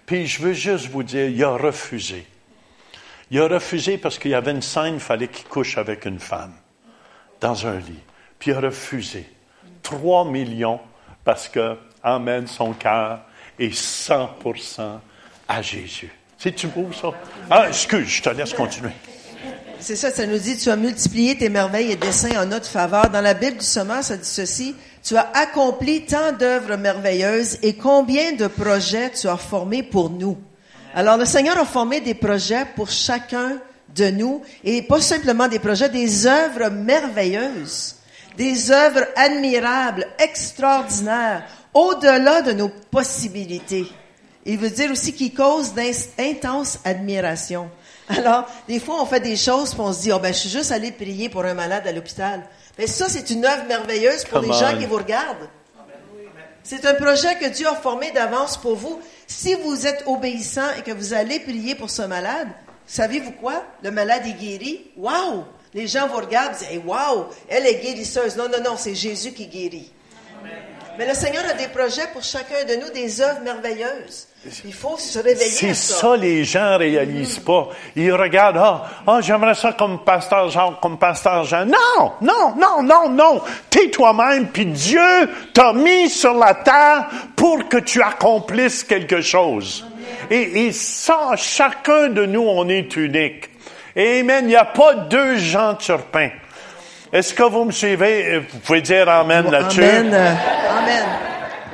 Puis 0.08 0.26
je 0.26 0.42
veux 0.42 0.54
juste 0.54 0.90
vous 0.90 1.04
dire, 1.04 1.30
il 1.30 1.44
a 1.44 1.56
refusé. 1.56 2.26
Il 3.32 3.40
a 3.40 3.48
refusé 3.48 3.98
parce 3.98 4.20
qu'il 4.20 4.32
y 4.32 4.36
avait 4.36 4.52
une 4.52 4.62
scène, 4.62 4.96
il 4.96 5.00
fallait 5.00 5.28
qu'il 5.28 5.46
couche 5.46 5.78
avec 5.78 6.06
une 6.06 6.20
femme 6.20 6.54
dans 7.42 7.66
un 7.66 7.78
lit. 7.78 8.04
Puis 8.40 8.52
il 8.52 8.54
a 8.54 8.60
refusé. 8.60 9.26
3 9.82 10.26
millions 10.26 10.80
parce 11.24 11.48
que, 11.48 11.78
Amen, 12.04 12.46
son 12.48 12.74
cœur 12.74 13.22
est 13.58 13.74
100% 13.74 15.00
à 15.48 15.62
Jésus. 15.62 16.12
C'est-tu 16.38 16.68
beau, 16.68 16.90
ça? 16.92 17.12
Ah, 17.50 17.68
excuse, 17.68 18.08
je 18.08 18.22
te 18.22 18.30
laisse 18.30 18.54
continuer. 18.54 18.92
C'est 19.80 19.96
ça, 19.96 20.12
ça 20.12 20.26
nous 20.26 20.38
dit, 20.38 20.58
tu 20.58 20.70
as 20.70 20.76
multiplié 20.76 21.38
tes 21.38 21.50
merveilles 21.50 21.92
et 21.92 21.96
desseins 21.96 22.42
en 22.42 22.46
notre 22.46 22.68
faveur. 22.68 23.10
Dans 23.10 23.22
la 23.22 23.34
Bible 23.34 23.58
du 23.58 23.66
Sommeur, 23.66 24.04
ça 24.04 24.18
dit 24.18 24.28
ceci, 24.28 24.76
tu 25.04 25.18
as 25.18 25.30
accompli 25.34 26.06
tant 26.06 26.32
d'œuvres 26.32 26.76
merveilleuses 26.76 27.60
et 27.62 27.76
combien 27.76 28.34
de 28.34 28.48
projets 28.48 29.12
tu 29.12 29.28
as 29.28 29.38
formés 29.38 29.84
pour 29.84 30.10
nous? 30.10 30.38
Alors, 30.98 31.18
le 31.18 31.26
Seigneur 31.26 31.58
a 31.58 31.66
formé 31.66 32.00
des 32.00 32.14
projets 32.14 32.66
pour 32.74 32.90
chacun 32.90 33.60
de 33.94 34.10
nous 34.10 34.42
et 34.64 34.82
pas 34.82 35.02
simplement 35.02 35.50
des 35.50 35.60
projets, 35.60 35.90
des 35.90 36.26
œuvres 36.26 36.70
merveilleuses, 36.70 37.98
des 38.38 38.72
œuvres 38.72 39.06
admirables, 39.18 40.08
extraordinaires, 40.18 41.44
au-delà 41.74 42.42
de 42.44 42.54
nos 42.54 42.70
possibilités. 42.70 43.86
Il 44.46 44.58
veut 44.58 44.70
dire 44.70 44.90
aussi 44.90 45.12
qu'il 45.12 45.34
cause 45.34 45.74
d'intense 45.74 46.80
admiration. 46.86 47.70
Alors, 48.08 48.46
des 48.66 48.80
fois, 48.80 49.02
on 49.02 49.06
fait 49.06 49.20
des 49.20 49.36
choses, 49.36 49.72
puis 49.72 49.82
on 49.82 49.92
se 49.92 50.04
dit, 50.04 50.14
oh 50.14 50.20
ben, 50.20 50.34
je 50.34 50.40
suis 50.40 50.50
juste 50.50 50.72
allé 50.72 50.94
prier 50.94 51.28
pour 51.28 51.44
un 51.44 51.56
malade 51.56 51.86
à 51.86 51.92
l'hôpital. 51.92 52.48
Mais 52.78 52.88
ça, 52.88 53.10
c'est 53.10 53.30
une 53.32 53.44
œuvre 53.44 53.66
merveilleuse 53.68 54.24
pour 54.24 54.40
Come 54.40 54.50
les 54.50 54.58
gens 54.58 54.78
qui 54.78 54.86
vous 54.86 54.98
regardent. 54.98 55.50
C'est 56.68 56.84
un 56.88 56.96
projet 56.96 57.38
que 57.38 57.48
Dieu 57.48 57.68
a 57.68 57.76
formé 57.76 58.10
d'avance 58.10 58.58
pour 58.58 58.76
vous. 58.76 59.00
Si 59.28 59.54
vous 59.54 59.86
êtes 59.86 60.04
obéissant 60.08 60.68
et 60.80 60.82
que 60.82 60.92
vous 60.92 61.14
allez 61.14 61.40
prier 61.40 61.76
pour 61.76 61.92
ce 61.92 62.02
malade, 62.02 62.48
savez-vous 62.88 63.34
quoi? 63.34 63.64
Le 63.84 63.92
malade 63.92 64.24
est 64.26 64.34
guéri. 64.34 64.92
Wow! 64.98 65.46
Les 65.76 65.86
gens 65.86 66.08
vous 66.08 66.18
regardent 66.18 66.56
et 66.72 66.78
disent, 66.78 66.86
wow, 66.88 67.28
elle 67.50 67.68
est 67.68 67.84
guérisseuse. 67.84 68.36
Non, 68.36 68.50
non, 68.50 68.64
non, 68.64 68.78
c'est 68.78 68.96
Jésus 68.96 69.34
qui 69.34 69.46
guérit. 69.46 69.92
Mais 70.98 71.08
le 71.08 71.14
Seigneur 71.14 71.44
a 71.50 71.54
des 71.54 71.68
projets 71.68 72.08
pour 72.14 72.24
chacun 72.24 72.64
de 72.68 72.76
nous, 72.76 72.92
des 72.92 73.22
œuvres 73.22 73.42
merveilleuses. 73.42 74.28
Il 74.64 74.74
faut 74.74 74.98
se 74.98 75.18
réveiller 75.20 75.50
C'est 75.50 75.72
à 75.72 75.74
ça, 75.74 76.16
les 76.16 76.44
gens 76.44 76.78
réalisent 76.78 77.40
pas. 77.40 77.70
Ils 77.96 78.14
regardent, 78.14 78.58
ah, 78.58 78.84
ah, 79.08 79.20
j'aimerais 79.22 79.56
ça 79.56 79.74
comme 79.74 80.04
pasteur 80.04 80.50
Jean, 80.50 80.74
comme 80.82 80.98
pasteur 80.98 81.44
Jean. 81.44 81.66
Non, 81.66 82.14
non, 82.22 82.54
non, 82.56 82.84
non, 82.84 83.10
non. 83.10 83.42
T'es 83.70 83.90
toi-même, 83.90 84.48
puis 84.48 84.66
Dieu 84.68 85.30
t'a 85.54 85.74
mis 85.74 86.10
sur 86.10 86.34
la 86.36 86.54
terre 86.54 87.10
pour 87.36 87.68
que 87.68 87.78
tu 87.78 88.02
accomplisses 88.02 88.84
quelque 88.84 89.22
chose. 89.22 89.86
Et, 90.30 90.68
et 90.68 90.72
ça, 90.72 91.32
chacun 91.36 92.10
de 92.10 92.26
nous, 92.26 92.44
on 92.48 92.70
est 92.70 92.96
unique. 92.96 93.50
Et 93.96 94.20
Amen. 94.20 94.46
Il 94.46 94.50
n'y 94.50 94.56
a 94.56 94.66
pas 94.66 94.94
deux 94.94 95.38
Jean 95.38 95.76
Turpin. 95.76 96.30
Est-ce 97.14 97.34
que 97.34 97.44
vous 97.44 97.66
me 97.66 97.72
suivez? 97.72 98.40
Vous 98.40 98.60
pouvez 98.60 98.82
dire 98.82 99.08
Amen 99.10 99.50
là-dessus. 99.50 99.84
Amen. 99.84 100.12
euh, 100.14 100.34
Amen. 100.78 101.04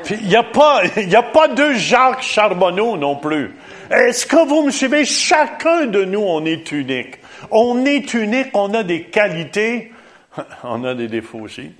Il 0.09 0.27
n'y 0.27 0.35
a 0.35 0.43
pas, 0.43 0.81
y 0.97 1.15
a 1.15 1.23
pas 1.23 1.47
deux 1.47 1.73
Jacques 1.75 2.21
Charbonneau 2.23 2.97
non 2.97 3.15
plus. 3.15 3.55
Est-ce 3.89 4.25
que 4.25 4.47
vous 4.47 4.63
me 4.63 4.71
suivez? 4.71 5.05
Chacun 5.05 5.85
de 5.85 6.03
nous, 6.05 6.21
on 6.21 6.45
est 6.45 6.71
unique. 6.71 7.15
On 7.49 7.85
est 7.85 8.13
unique, 8.13 8.47
on 8.53 8.73
a 8.73 8.83
des 8.83 9.03
qualités. 9.03 9.91
On 10.63 10.85
a 10.85 10.93
des 10.93 11.09
défauts 11.09 11.39
aussi. 11.39 11.71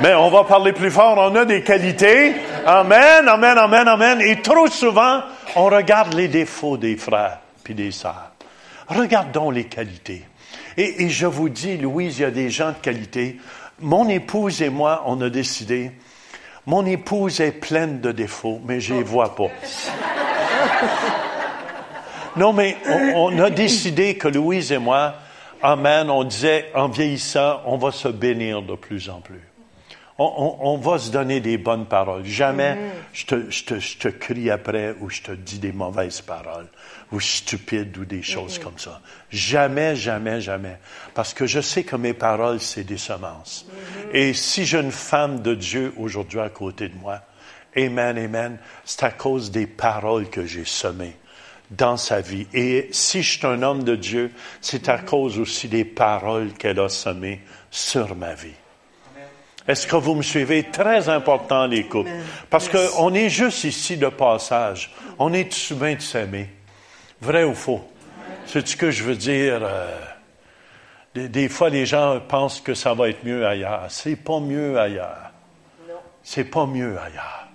Mais 0.00 0.14
on 0.14 0.30
va 0.30 0.44
parler 0.44 0.72
plus 0.72 0.90
fort. 0.90 1.18
On 1.18 1.36
a 1.36 1.44
des 1.44 1.62
qualités. 1.62 2.32
Amen, 2.64 3.28
amen, 3.28 3.58
amen, 3.58 3.86
amen. 3.86 4.20
Et 4.22 4.40
trop 4.40 4.68
souvent, 4.68 5.20
on 5.54 5.66
regarde 5.66 6.14
les 6.14 6.28
défauts 6.28 6.78
des 6.78 6.96
frères 6.96 7.40
puis 7.62 7.74
des 7.74 7.90
sœurs. 7.90 8.30
Regardons 8.88 9.50
les 9.50 9.64
qualités. 9.64 10.24
Et, 10.76 11.04
et 11.04 11.08
je 11.08 11.26
vous 11.26 11.48
dis, 11.48 11.76
Louise, 11.76 12.18
il 12.18 12.22
y 12.22 12.24
a 12.24 12.30
des 12.30 12.50
gens 12.50 12.70
de 12.70 12.76
qualité. 12.76 13.38
Mon 13.80 14.08
épouse 14.08 14.62
et 14.62 14.70
moi, 14.70 15.02
on 15.06 15.20
a 15.20 15.30
décidé, 15.30 15.90
mon 16.66 16.86
épouse 16.86 17.40
est 17.40 17.52
pleine 17.52 18.00
de 18.00 18.12
défauts, 18.12 18.60
mais 18.66 18.80
je 18.80 18.94
les 18.94 19.02
vois 19.02 19.34
pas. 19.34 19.48
Non, 22.36 22.52
mais 22.52 22.76
on, 22.88 23.30
on 23.32 23.38
a 23.38 23.48
décidé 23.48 24.16
que 24.16 24.26
Louise 24.26 24.72
et 24.72 24.78
moi, 24.78 25.14
Amen, 25.66 26.10
on 26.10 26.24
disait, 26.24 26.70
en 26.74 26.88
vieillissant, 26.88 27.62
on 27.64 27.78
va 27.78 27.90
se 27.90 28.08
bénir 28.08 28.60
de 28.60 28.74
plus 28.74 29.08
en 29.08 29.22
plus. 29.22 29.40
On, 30.18 30.24
on- 30.60 30.68
on 30.74 30.76
va 30.78 30.98
se 30.98 31.10
donner 31.10 31.40
des 31.40 31.58
bonnes 31.58 31.86
paroles. 31.86 32.24
Jamais 32.24 32.78
je, 33.12 33.26
te, 33.26 33.50
je, 33.50 33.64
te, 33.64 33.80
je 33.80 33.96
te 33.98 34.08
crie 34.08 34.48
après 34.50 34.94
ou 35.00 35.10
je 35.10 35.22
te 35.22 35.32
dis 35.32 35.58
des 35.58 35.72
mauvaises 35.72 36.20
paroles 36.20 36.68
ou 37.10 37.18
stupides 37.20 37.96
ou 37.98 38.04
des 38.04 38.22
choses 38.22 38.58
comme 38.60 38.78
ça. 38.78 39.00
Jamais, 39.30 39.96
jamais, 39.96 40.40
jamais. 40.40 40.78
Parce 41.14 41.34
que 41.34 41.46
je 41.46 41.60
sais 41.60 41.82
que 41.82 41.96
mes 41.96 42.14
paroles, 42.14 42.60
c'est 42.60 42.84
des 42.84 42.96
semences. 42.98 43.66
Et 44.12 44.34
si 44.34 44.64
j'ai 44.64 44.78
une 44.80 44.92
femme 44.92 45.42
de 45.42 45.54
Dieu 45.54 45.92
aujourd'hui 45.96 46.38
à 46.40 46.48
côté 46.48 46.88
de 46.88 46.96
moi, 46.96 47.20
Amen, 47.76 48.16
Amen, 48.16 48.58
c'est 48.84 49.02
à 49.02 49.10
cause 49.10 49.50
des 49.50 49.66
paroles 49.66 50.30
que 50.30 50.46
j'ai 50.46 50.64
semées 50.64 51.16
dans 51.72 51.96
sa 51.96 52.20
vie. 52.20 52.46
Et 52.54 52.88
si 52.92 53.20
je 53.24 53.38
suis 53.38 53.46
un 53.48 53.62
homme 53.62 53.82
de 53.82 53.96
Dieu, 53.96 54.30
c'est 54.60 54.88
à 54.88 54.98
cause 54.98 55.40
aussi 55.40 55.66
des 55.66 55.84
paroles 55.84 56.52
qu'elle 56.52 56.78
a 56.78 56.88
semées 56.88 57.40
sur 57.72 58.14
ma 58.14 58.34
vie. 58.34 58.54
Est-ce 59.66 59.86
que 59.86 59.96
vous 59.96 60.14
me 60.14 60.22
suivez? 60.22 60.64
Très 60.64 61.08
important, 61.08 61.66
les 61.66 61.86
couples. 61.86 62.10
Parce 62.50 62.68
qu'on 62.68 63.14
est 63.14 63.30
juste 63.30 63.64
ici 63.64 63.96
de 63.96 64.08
passage. 64.08 64.92
On 65.18 65.32
est 65.32 65.50
souvent 65.52 65.94
de 65.94 66.00
s'aimer. 66.00 66.50
Vrai 67.20 67.44
ou 67.44 67.54
faux? 67.54 67.82
C'est 68.46 68.66
ce 68.66 68.76
que 68.76 68.90
je 68.90 69.04
veux 69.04 69.16
dire. 69.16 69.60
euh, 69.62 69.86
des, 71.14 71.28
des 71.28 71.48
fois, 71.48 71.70
les 71.70 71.86
gens 71.86 72.20
pensent 72.28 72.60
que 72.60 72.74
ça 72.74 72.92
va 72.92 73.08
être 73.08 73.24
mieux 73.24 73.46
ailleurs. 73.46 73.86
C'est 73.88 74.16
pas 74.16 74.40
mieux 74.40 74.78
ailleurs. 74.78 75.30
C'est 76.22 76.44
pas 76.44 76.66
mieux 76.66 76.98
ailleurs. 76.98 77.48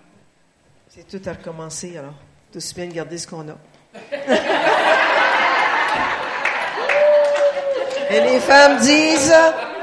C'est 0.87 1.07
tout 1.07 1.21
à 1.29 1.33
recommencer, 1.33 1.97
alors. 1.97 2.13
Tout 2.51 2.57
aussi 2.57 2.73
bien 2.73 2.87
de 2.87 2.93
garder 2.93 3.17
ce 3.19 3.27
qu'on 3.27 3.47
a. 3.47 3.55
Et 8.11 8.21
les 8.21 8.39
femmes 8.39 8.77
disent 8.79 9.33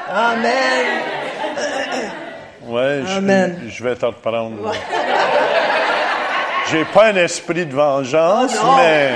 Amen. 0.08 1.02
Ouais, 2.66 3.02
je- 3.06 3.18
Amen. 3.18 3.60
Je, 3.68 3.84
vais 3.84 3.94
te 3.94 4.04
reprendre. 4.06 4.72
J'ai 6.70 6.84
pas 6.86 7.06
un 7.12 7.16
esprit 7.16 7.64
de 7.64 7.72
vengeance, 7.74 8.56
Oh 8.60 8.74
mais 8.76 9.12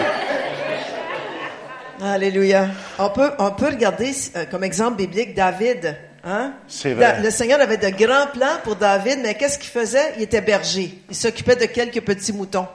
Alléluia. 2.02 2.68
On 2.98 3.10
peut, 3.10 3.30
on 3.38 3.50
peut 3.50 3.66
regarder 3.66 4.12
euh, 4.36 4.44
comme 4.50 4.64
exemple 4.64 4.96
biblique 4.96 5.34
David. 5.34 5.96
Hein? 6.24 6.52
C'est 6.68 6.94
vrai. 6.94 7.20
Le 7.22 7.30
Seigneur 7.30 7.60
avait 7.60 7.76
de 7.76 7.88
grands 7.90 8.26
plans 8.32 8.58
pour 8.64 8.76
David, 8.76 9.20
mais 9.22 9.34
qu'est-ce 9.34 9.58
qu'il 9.58 9.70
faisait? 9.70 10.14
Il 10.16 10.22
était 10.22 10.40
berger. 10.40 10.98
Il 11.10 11.16
s'occupait 11.16 11.56
de 11.56 11.66
quelques 11.66 12.00
petits 12.02 12.32
moutons. 12.32 12.66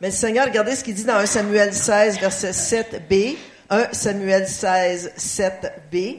Mais 0.00 0.08
le 0.08 0.14
Seigneur, 0.14 0.46
regardez 0.46 0.74
ce 0.76 0.84
qu'il 0.84 0.94
dit 0.94 1.04
dans 1.04 1.16
1 1.16 1.26
Samuel 1.26 1.74
16, 1.74 2.18
verset 2.20 2.50
7b. 2.52 3.36
1 3.68 3.88
Samuel 3.92 4.46
16, 4.48 5.12
7b. 5.18 6.18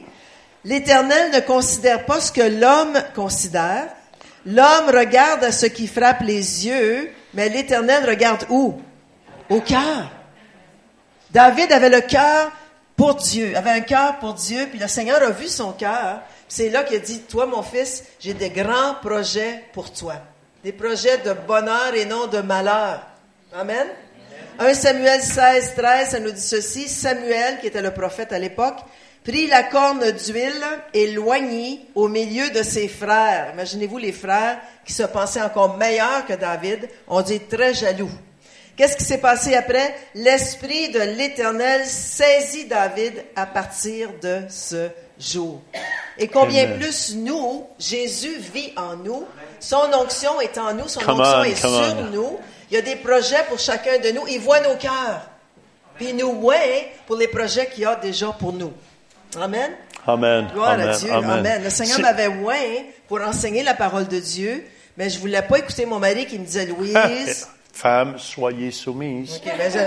L'Éternel 0.64 1.32
ne 1.32 1.40
considère 1.40 2.04
pas 2.06 2.20
ce 2.20 2.30
que 2.30 2.42
l'homme 2.42 2.96
considère. 3.14 3.88
L'homme 4.46 4.90
regarde 4.92 5.44
à 5.44 5.52
ce 5.52 5.66
qui 5.66 5.86
frappe 5.86 6.20
les 6.20 6.66
yeux, 6.66 7.10
mais 7.34 7.48
l'Éternel 7.48 8.08
regarde 8.08 8.46
où? 8.48 8.80
Au 9.48 9.60
cœur. 9.60 10.10
David 11.30 11.72
avait 11.72 11.88
le 11.88 12.00
cœur 12.00 12.52
pour 12.96 13.14
Dieu, 13.14 13.56
avait 13.56 13.70
un 13.70 13.80
cœur 13.80 14.18
pour 14.18 14.34
Dieu, 14.34 14.66
puis 14.70 14.78
le 14.78 14.86
Seigneur 14.86 15.22
a 15.22 15.30
vu 15.30 15.48
son 15.48 15.72
cœur. 15.72 16.20
C'est 16.46 16.68
là 16.68 16.84
qu'il 16.84 16.96
a 16.96 17.00
dit, 17.00 17.20
toi 17.22 17.46
mon 17.46 17.62
fils, 17.62 18.04
j'ai 18.20 18.34
des 18.34 18.50
grands 18.50 18.94
projets 19.02 19.64
pour 19.72 19.92
toi. 19.92 20.14
Des 20.62 20.72
projets 20.72 21.18
de 21.18 21.32
bonheur 21.32 21.94
et 21.94 22.04
non 22.04 22.26
de 22.26 22.38
malheur. 22.38 23.06
Amen. 23.52 23.88
1 24.58 24.74
Samuel 24.74 25.20
16, 25.22 25.74
13, 25.76 26.08
ça 26.10 26.20
nous 26.20 26.30
dit 26.30 26.40
ceci. 26.40 26.88
Samuel, 26.88 27.58
qui 27.60 27.66
était 27.66 27.82
le 27.82 27.92
prophète 27.92 28.32
à 28.32 28.38
l'époque, 28.38 28.78
prit 29.24 29.46
la 29.46 29.62
corne 29.62 30.10
d'huile 30.10 30.64
et 30.94 31.12
l'oignit 31.12 31.80
au 31.94 32.08
milieu 32.08 32.50
de 32.50 32.62
ses 32.62 32.88
frères. 32.88 33.50
Imaginez-vous 33.54 33.98
les 33.98 34.12
frères 34.12 34.58
qui 34.84 34.92
se 34.92 35.04
pensaient 35.04 35.42
encore 35.42 35.76
meilleurs 35.76 36.26
que 36.26 36.32
David. 36.34 36.88
On 37.06 37.22
dit 37.22 37.40
très 37.40 37.74
jaloux. 37.74 38.10
Qu'est-ce 38.76 38.96
qui 38.96 39.04
s'est 39.04 39.18
passé 39.18 39.54
après? 39.54 39.94
L'Esprit 40.14 40.88
de 40.90 41.00
l'Éternel 41.00 41.86
saisit 41.86 42.64
David 42.64 43.22
à 43.36 43.46
partir 43.46 44.08
de 44.20 44.40
ce 44.48 44.88
jour. 45.20 45.60
Et 46.18 46.26
combien 46.26 46.64
Amen. 46.64 46.78
plus 46.78 47.14
nous, 47.14 47.66
Jésus 47.78 48.38
vit 48.38 48.72
en 48.76 48.96
nous, 48.96 49.24
son 49.60 49.90
onction 49.94 50.40
est 50.40 50.56
en 50.58 50.74
nous, 50.74 50.88
son 50.88 51.00
Come 51.00 51.20
onction 51.20 51.38
on, 51.38 51.44
est 51.44 51.54
sur 51.54 51.70
on. 51.70 52.10
nous. 52.10 52.38
Il 52.70 52.74
y 52.74 52.78
a 52.78 52.82
des 52.82 52.96
projets 52.96 53.44
pour 53.48 53.58
chacun 53.58 53.98
de 53.98 54.10
nous. 54.10 54.26
Il 54.28 54.40
voit 54.40 54.60
nos 54.60 54.76
cœurs. 54.76 55.28
Puis 55.96 56.08
il 56.08 56.16
nous 56.16 56.32
voit 56.40 56.54
pour 57.06 57.16
les 57.16 57.28
projets 57.28 57.66
qu'il 57.66 57.82
y 57.82 57.86
a 57.86 57.94
déjà 57.96 58.28
pour 58.32 58.52
nous. 58.54 58.72
Amen. 59.40 59.70
Amen. 60.06 60.48
Gloire 60.52 60.70
Amen. 60.72 60.88
à 60.88 60.96
Dieu. 60.96 61.12
Amen. 61.12 61.62
Le 61.64 61.70
Seigneur 61.70 62.00
m'avait 62.00 62.28
oint 62.28 62.82
pour 63.08 63.20
enseigner 63.22 63.62
la 63.62 63.74
parole 63.74 64.08
de 64.08 64.18
Dieu, 64.18 64.64
mais 64.96 65.08
je 65.10 65.18
voulais 65.18 65.42
pas 65.42 65.58
écouter 65.58 65.86
mon 65.86 65.98
mari 65.98 66.26
qui 66.26 66.38
me 66.38 66.44
disait 66.44 66.66
Louise. 66.78 67.48
Femmes, 67.72 68.14
soyez 68.18 68.70
mais 69.46 69.70
je- 69.70 69.78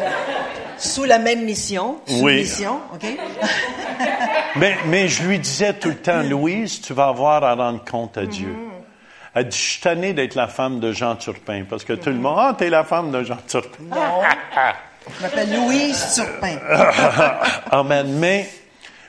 sous 0.89 1.03
la 1.03 1.19
même 1.19 1.43
mission. 1.45 1.97
Oui. 2.09 2.37
mission, 2.37 2.79
OK? 2.93 3.05
Mais, 4.57 4.77
mais 4.85 5.09
je 5.09 5.23
lui 5.23 5.37
disais 5.37 5.73
tout 5.73 5.89
le 5.89 5.97
temps, 5.97 6.21
Louise, 6.23 6.79
tu 6.79 6.93
vas 6.93 7.07
avoir 7.07 7.43
à 7.43 7.55
rendre 7.55 7.83
compte 7.83 8.17
à 8.17 8.25
Dieu. 8.25 8.55
Elle 9.33 9.49
dit, 9.49 9.57
je 9.57 9.61
suis 9.61 9.79
d'être 10.13 10.35
la 10.35 10.47
femme 10.47 10.79
de 10.79 10.93
Jean 10.93 11.17
Turpin, 11.17 11.65
parce 11.69 11.83
que 11.83 11.91
tout 11.91 12.09
le 12.09 12.15
monde, 12.15 12.37
ah, 12.39 12.55
t'es 12.57 12.69
la 12.69 12.85
femme 12.85 13.11
de 13.11 13.21
Jean 13.21 13.37
Turpin. 13.47 13.83
Non. 13.83 14.21
Je 15.17 15.21
m'appelle 15.21 15.53
Louise 15.53 16.13
Turpin. 16.15 16.57
Amen. 17.69 18.07
Mais, 18.17 18.49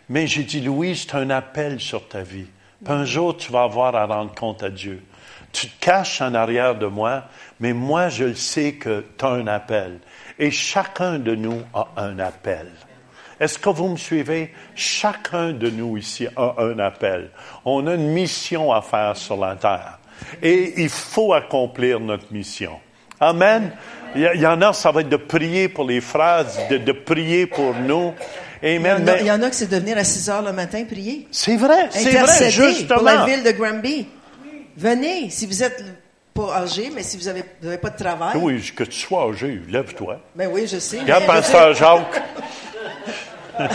mais 0.09 0.27
j'ai 0.27 0.45
dit, 0.45 0.61
Louise, 0.61 1.07
c'est 1.09 1.17
un 1.17 1.31
appel 1.31 1.81
sur 1.81 2.09
ta 2.09 2.23
vie. 2.23 2.47
Puis 2.85 2.93
un 2.93 3.05
jour, 3.05 3.37
tu 3.37 3.51
vas 3.51 3.63
avoir 3.63 3.95
à 3.97 4.07
rendre 4.07 4.35
compte 4.35 4.63
à 4.63 4.71
Dieu. 4.71 5.03
Tu 5.53 5.69
te 5.69 5.85
caches 5.85 6.21
en 6.21 6.35
arrière 6.35 6.77
de 6.77 6.87
moi, 6.87 7.25
mais 7.61 7.73
moi, 7.73 8.09
je 8.09 8.25
le 8.25 8.35
sais 8.35 8.75
que 8.75 9.05
tu 9.17 9.25
as 9.25 9.29
un 9.29 9.47
appel. 9.47 10.01
Et 10.39 10.51
chacun 10.51 11.19
de 11.19 11.35
nous 11.35 11.63
a 11.73 11.89
un 11.97 12.19
appel. 12.19 12.69
Est-ce 13.41 13.59
que 13.59 13.69
vous 13.69 13.89
me 13.89 13.97
suivez? 13.97 14.53
Chacun 14.75 15.53
de 15.53 15.69
nous 15.69 15.97
ici 15.97 16.27
a 16.37 16.55
un 16.59 16.79
appel. 16.79 17.31
On 17.65 17.87
a 17.87 17.95
une 17.95 18.09
mission 18.09 18.73
à 18.73 18.81
faire 18.81 19.17
sur 19.17 19.37
la 19.37 19.57
terre. 19.57 19.99
Et 20.43 20.83
il 20.83 20.89
faut 20.89 21.35
accomplir 21.35 22.01
notre 22.01 22.33
mission. 22.33 22.79
Amen. 23.21 23.73
Il 24.15 24.23
y, 24.23 24.47
en 24.47 24.63
a, 24.63 24.73
ça 24.73 24.91
va 24.91 25.03
être 25.03 25.11
de 25.11 25.17
prier 25.17 25.69
pour 25.69 25.85
les 25.85 26.01
de, 26.01 26.77
de 26.79 26.93
prier 26.93 27.47
pour 27.47 27.75
nous. 27.75 28.15
Il 28.67 28.73
y, 28.73 28.77
Amen. 28.77 29.03
en 29.03 29.07
a, 29.07 29.15
Mais 29.15 29.21
il 29.21 29.27
y 29.27 29.31
en 29.31 29.43
a 29.43 29.49
que 29.49 29.55
c'est 29.55 29.71
de 29.71 29.77
venir 29.77 29.97
à 29.97 30.03
6 30.05 30.29
heures 30.29 30.43
le 30.43 30.53
matin 30.53 30.85
prier. 30.85 31.29
c'est 31.31 31.57
vrai, 31.57 31.89
c'est 31.91 32.11
vrai, 32.11 32.51
justement. 32.51 32.99
pour 32.99 33.05
la 33.05 33.25
ville 33.25 33.45
de 33.45 33.53
Granby. 33.53 34.09
Venez, 34.77 35.31
si 35.31 35.47
vous 35.47 35.63
êtes 35.63 35.85
pas 36.35 36.57
âgé, 36.63 36.91
mais 36.95 37.03
si 37.03 37.17
vous 37.17 37.25
n'avez 37.25 37.79
pas 37.79 37.91
de 37.91 37.97
travail. 37.97 38.37
Oui, 38.37 38.61
que 38.75 38.85
tu 38.85 38.99
sois 38.99 39.31
âgé, 39.31 39.61
lève-toi. 39.69 40.21
Ben 40.35 40.51
oui, 40.53 40.67
je 40.67 40.79
sais. 40.79 41.01
Regarde, 41.01 41.25
dire, 41.25 41.75
Jacques. 41.75 42.23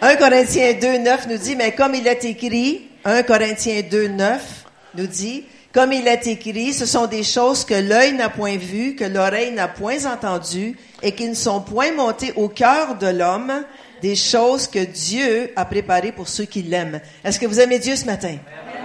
1 0.00 0.16
Corinthiens 0.16 0.74
2, 0.74 0.98
9 0.98 1.26
nous 1.28 1.38
dit, 1.38 1.56
mais 1.56 1.72
comme 1.72 1.94
il 1.94 2.06
est 2.06 2.24
écrit, 2.24 2.88
1 3.04 3.22
Corinthiens 3.24 3.82
2, 3.90 4.08
9 4.08 4.64
nous 4.96 5.06
dit, 5.06 5.44
comme 5.74 5.92
il 5.92 6.06
est 6.06 6.26
écrit, 6.28 6.72
ce 6.72 6.86
sont 6.86 7.06
des 7.06 7.24
choses 7.24 7.64
que 7.64 7.74
l'œil 7.74 8.12
n'a 8.14 8.28
point 8.30 8.56
vues, 8.56 8.94
que 8.94 9.04
l'oreille 9.04 9.52
n'a 9.52 9.68
point 9.68 10.04
entendues, 10.06 10.76
et 11.02 11.12
qui 11.12 11.28
ne 11.28 11.34
sont 11.34 11.60
point 11.60 11.92
montées 11.92 12.32
au 12.36 12.48
cœur 12.48 12.96
de 12.96 13.08
l'homme, 13.08 13.52
des 14.00 14.14
choses 14.16 14.68
que 14.68 14.78
Dieu 14.84 15.50
a 15.56 15.64
préparées 15.64 16.12
pour 16.12 16.28
ceux 16.28 16.44
qui 16.44 16.62
l'aiment. 16.62 17.00
Est-ce 17.24 17.40
que 17.40 17.46
vous 17.46 17.58
aimez 17.60 17.78
Dieu 17.78 17.96
ce 17.96 18.04
matin? 18.04 18.36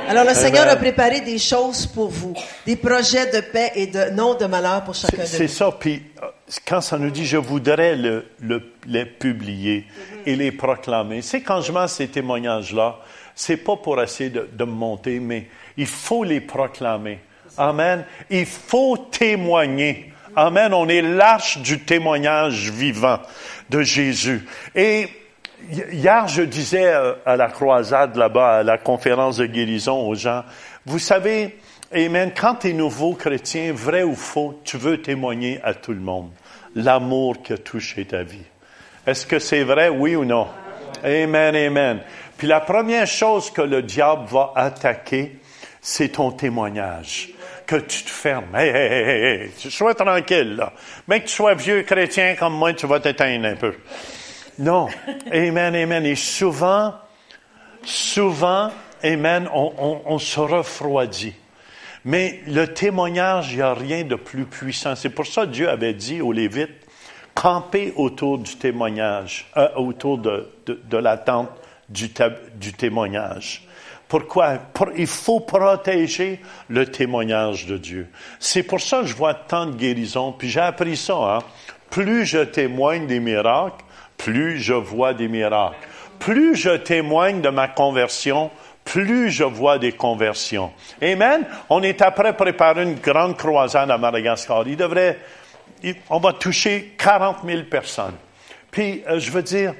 Alors 0.07 0.23
le 0.23 0.33
Seigneur 0.33 0.67
a 0.67 0.75
préparé 0.75 1.21
des 1.21 1.37
choses 1.37 1.85
pour 1.85 2.09
vous, 2.09 2.33
des 2.65 2.75
projets 2.75 3.27
de 3.27 3.41
paix 3.41 3.71
et 3.75 3.85
de 3.87 4.09
non 4.11 4.33
de 4.33 4.45
malheur 4.45 4.83
pour 4.83 4.95
chacun 4.95 5.21
de 5.21 5.27
C'est 5.27 5.45
vous. 5.45 5.53
ça, 5.53 5.71
puis 5.77 6.01
quand 6.65 6.81
ça 6.81 6.97
nous 6.97 7.11
dit 7.11 7.25
je 7.25 7.37
voudrais 7.37 7.95
le, 7.95 8.25
le- 8.39 8.71
les 8.87 9.05
publier 9.05 9.85
et 10.25 10.35
les 10.35 10.51
proclamer, 10.51 11.21
c'est 11.21 11.41
quand 11.41 11.61
je 11.61 11.71
mets 11.71 11.87
ces 11.87 12.07
témoignages-là, 12.07 12.97
c'est 13.35 13.57
pas 13.57 13.75
pour 13.75 14.01
essayer 14.01 14.29
de, 14.31 14.49
de 14.51 14.63
me 14.63 14.71
monter, 14.71 15.19
mais 15.19 15.47
il 15.79 15.87
faut 15.87 16.23
les 16.23 16.41
proclamer. 16.41 17.19
Amen. 17.57 18.05
Il 18.29 18.45
faut 18.45 18.97
témoigner. 18.97 20.13
Amen. 20.35 20.73
On 20.73 20.87
est 20.87 21.01
l'arche 21.01 21.57
du 21.57 21.79
témoignage 21.79 22.69
vivant 22.69 23.19
de 23.69 23.81
Jésus. 23.81 24.45
Et 24.75 25.07
hi- 25.71 25.83
hier, 25.91 26.27
je 26.27 26.43
disais 26.43 26.93
à 27.25 27.35
la 27.35 27.47
croisade 27.47 28.15
là-bas, 28.15 28.57
à 28.59 28.63
la 28.63 28.77
conférence 28.77 29.37
de 29.37 29.45
guérison 29.45 30.07
aux 30.07 30.15
gens, 30.15 30.43
vous 30.85 30.99
savez, 30.99 31.57
Amen, 31.91 32.31
quand 32.39 32.53
tu 32.53 32.69
es 32.69 32.73
nouveau 32.73 33.13
chrétien, 33.15 33.73
vrai 33.73 34.03
ou 34.03 34.13
faux, 34.13 34.61
tu 34.63 34.77
veux 34.77 35.01
témoigner 35.01 35.59
à 35.63 35.73
tout 35.73 35.91
le 35.91 35.99
monde 35.99 36.29
l'amour 36.75 37.41
qui 37.41 37.53
a 37.53 37.57
touché 37.57 38.05
ta 38.05 38.21
vie. 38.21 38.45
Est-ce 39.07 39.25
que 39.25 39.39
c'est 39.39 39.63
vrai, 39.63 39.89
oui 39.89 40.15
ou 40.15 40.23
non? 40.23 40.45
Amen, 41.03 41.55
amen. 41.55 41.99
Puis 42.37 42.45
la 42.47 42.59
première 42.59 43.07
chose 43.07 43.49
que 43.49 43.63
le 43.63 43.81
diable 43.81 44.27
va 44.27 44.53
attaquer, 44.55 45.39
c'est 45.81 46.09
ton 46.09 46.31
témoignage. 46.31 47.29
Que 47.65 47.75
tu 47.75 48.03
te 48.03 48.09
fermes. 48.09 48.55
Hey, 48.55 48.69
hey, 48.69 49.41
hey, 49.43 49.51
sois 49.69 49.93
tranquille. 49.93 50.59
Mais 51.07 51.19
que 51.21 51.27
tu 51.27 51.35
sois 51.35 51.53
vieux 51.53 51.83
chrétien 51.83 52.35
comme 52.35 52.53
moi, 52.55 52.73
tu 52.73 52.87
vas 52.87 52.99
t'éteindre 52.99 53.45
un 53.45 53.55
peu. 53.55 53.75
Non. 54.57 54.87
Amen, 55.31 55.75
amen. 55.75 56.03
Et 56.05 56.15
souvent, 56.15 56.95
souvent, 57.83 58.71
amen, 59.03 59.47
on, 59.53 60.01
on- 60.05 60.17
se 60.19 60.39
refroidit. 60.39 61.33
Mais 62.05 62.39
le 62.47 62.65
témoignage, 62.73 63.51
il 63.51 63.57
n'y 63.57 63.61
a 63.61 63.73
rien 63.73 64.03
de 64.03 64.15
plus 64.15 64.45
puissant. 64.45 64.95
C'est 64.95 65.09
pour 65.09 65.27
ça 65.27 65.41
que 65.45 65.51
Dieu 65.51 65.69
avait 65.69 65.93
dit 65.93 66.21
aux 66.21 66.31
Lévites, 66.31 66.71
campez 67.35 67.93
autour 67.95 68.39
du 68.39 68.55
témoignage, 68.55 69.47
euh, 69.57 69.69
autour 69.75 70.17
de, 70.17 70.49
de, 70.65 70.79
de 70.83 70.97
la 70.97 71.17
tente 71.17 71.51
du, 71.87 72.09
tab- 72.09 72.39
du 72.55 72.73
témoignage. 72.73 73.67
Pourquoi? 74.09 74.55
Pour- 74.73 74.89
il 74.97 75.07
faut 75.07 75.39
protéger 75.39 76.41
le 76.67 76.85
témoignage 76.87 77.67
de 77.67 77.77
Dieu. 77.77 78.09
C'est 78.39 78.63
pour 78.63 78.81
ça 78.81 79.01
que 79.01 79.05
je 79.05 79.15
vois 79.15 79.35
tant 79.35 79.67
de 79.67 79.75
guérisons. 79.75 80.33
Puis 80.33 80.49
j'ai 80.49 80.59
appris 80.59 80.97
ça. 80.97 81.13
Hein? 81.15 81.39
Plus 81.91 82.25
je 82.25 82.39
témoigne 82.39 83.05
des 83.07 83.19
miracles, 83.19 83.85
plus 84.17 84.59
je 84.59 84.73
vois 84.73 85.13
des 85.13 85.27
miracles. 85.27 85.77
Plus 86.17 86.55
je 86.55 86.71
témoigne 86.71 87.39
de 87.39 87.49
ma 87.49 87.67
conversion, 87.67 88.49
plus 88.83 89.29
je 89.29 89.43
vois 89.43 89.77
des 89.77 89.91
conversions. 89.91 90.71
Amen? 91.01 91.45
On 91.69 91.81
est 91.83 92.01
après 92.01 92.35
préparer 92.35 92.83
une 92.83 92.95
grande 92.95 93.37
croisade 93.37 93.91
à 93.91 93.97
Madagascar. 93.99 94.67
Il 94.67 94.75
devrait, 94.75 95.19
on 96.09 96.19
va 96.19 96.33
toucher 96.33 96.95
40 96.97 97.37
000 97.45 97.61
personnes. 97.69 98.15
Puis, 98.71 99.03
euh, 99.07 99.19
je 99.19 99.31
veux 99.31 99.43
dire, 99.43 99.73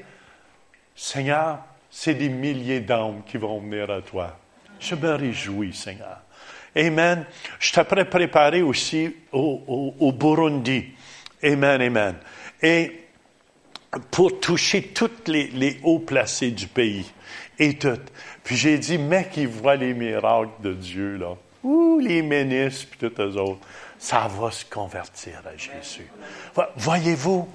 Seigneur, 0.94 1.58
c'est 1.90 2.14
des 2.14 2.28
milliers 2.28 2.80
d'âmes 2.80 3.22
qui 3.26 3.36
vont 3.36 3.60
venir 3.60 3.90
à 3.90 4.00
toi. 4.00 4.38
Je 4.78 4.94
me 4.94 5.12
réjouis, 5.14 5.74
Seigneur. 5.74 6.20
Amen. 6.76 7.26
Je 7.58 7.72
t'apprête 7.72 8.08
préparer 8.08 8.62
aussi 8.62 9.14
au, 9.32 10.12
Burundi. 10.12 10.86
Amen, 11.42 11.82
amen. 11.82 12.14
Et 12.62 13.00
pour 14.10 14.38
toucher 14.38 14.82
toutes 14.82 15.26
les, 15.28 15.48
les 15.48 15.80
hauts 15.82 15.98
placés 15.98 16.52
du 16.52 16.66
pays. 16.66 17.10
Et 17.58 17.74
tout. 17.76 17.98
Puis 18.44 18.56
j'ai 18.56 18.78
dit, 18.78 18.96
mec, 18.98 19.32
qui 19.32 19.46
voit 19.46 19.76
les 19.76 19.92
miracles 19.92 20.50
de 20.62 20.72
Dieu, 20.72 21.16
là. 21.16 21.34
Ouh, 21.62 21.98
les 21.98 22.22
ministres, 22.22 22.86
puis 22.90 23.10
tous 23.10 23.20
eux 23.20 23.36
autres. 23.36 23.66
Ça 23.98 24.28
va 24.28 24.50
se 24.50 24.64
convertir 24.64 25.42
à 25.44 25.54
Jésus. 25.56 26.10
Vo- 26.54 26.62
Voyez-vous? 26.76 27.48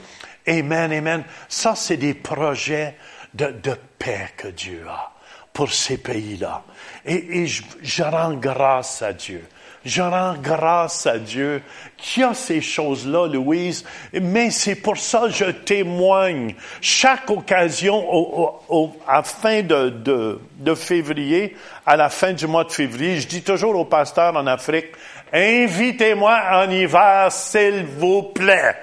Amen, 0.48 0.92
amen. 0.92 1.24
Ça, 1.50 1.74
c'est 1.74 1.98
des 1.98 2.14
projets 2.14 2.96
de, 3.36 3.48
de 3.48 3.76
paix 4.00 4.30
que 4.38 4.48
Dieu 4.48 4.84
a 4.90 5.12
pour 5.54 5.72
ces 5.72 5.98
pays-là. 5.98 6.64
Et, 7.06 7.42
et 7.42 7.48
je, 7.48 7.64
je 7.82 8.04
rends 8.04 8.34
grâce 8.34 9.02
à 9.02 9.14
Dieu. 9.14 9.44
Je 9.86 10.02
rends 10.02 10.34
grâce 10.42 11.06
à 11.06 11.20
Dieu 11.20 11.62
qui 11.96 12.24
a 12.24 12.34
ces 12.34 12.60
choses-là, 12.60 13.28
Louise. 13.28 13.86
Mais 14.20 14.50
c'est 14.50 14.76
pour 14.76 14.98
ça 14.98 15.22
que 15.28 15.30
je 15.30 15.46
témoigne. 15.52 16.56
Chaque 16.82 17.30
occasion, 17.30 17.96
au, 18.12 18.42
au- 18.68 18.76
au- 18.86 18.96
à 19.08 19.22
fin 19.22 19.62
de, 19.62 19.90
de, 19.90 20.40
de 20.58 20.74
février, 20.76 21.56
à 21.86 21.96
la 21.96 22.10
fin 22.10 22.34
du 22.34 22.48
mois 22.48 22.64
de 22.64 22.72
février, 22.72 23.20
je 23.22 23.28
dis 23.28 23.44
toujours 23.44 23.76
aux 23.76 23.86
pasteurs 23.86 24.36
en 24.36 24.48
Afrique, 24.48 24.88
invitez-moi 25.32 26.36
en 26.54 26.70
hiver, 26.72 27.32
s'il 27.32 27.86
vous 27.86 28.24
plaît. 28.24 28.76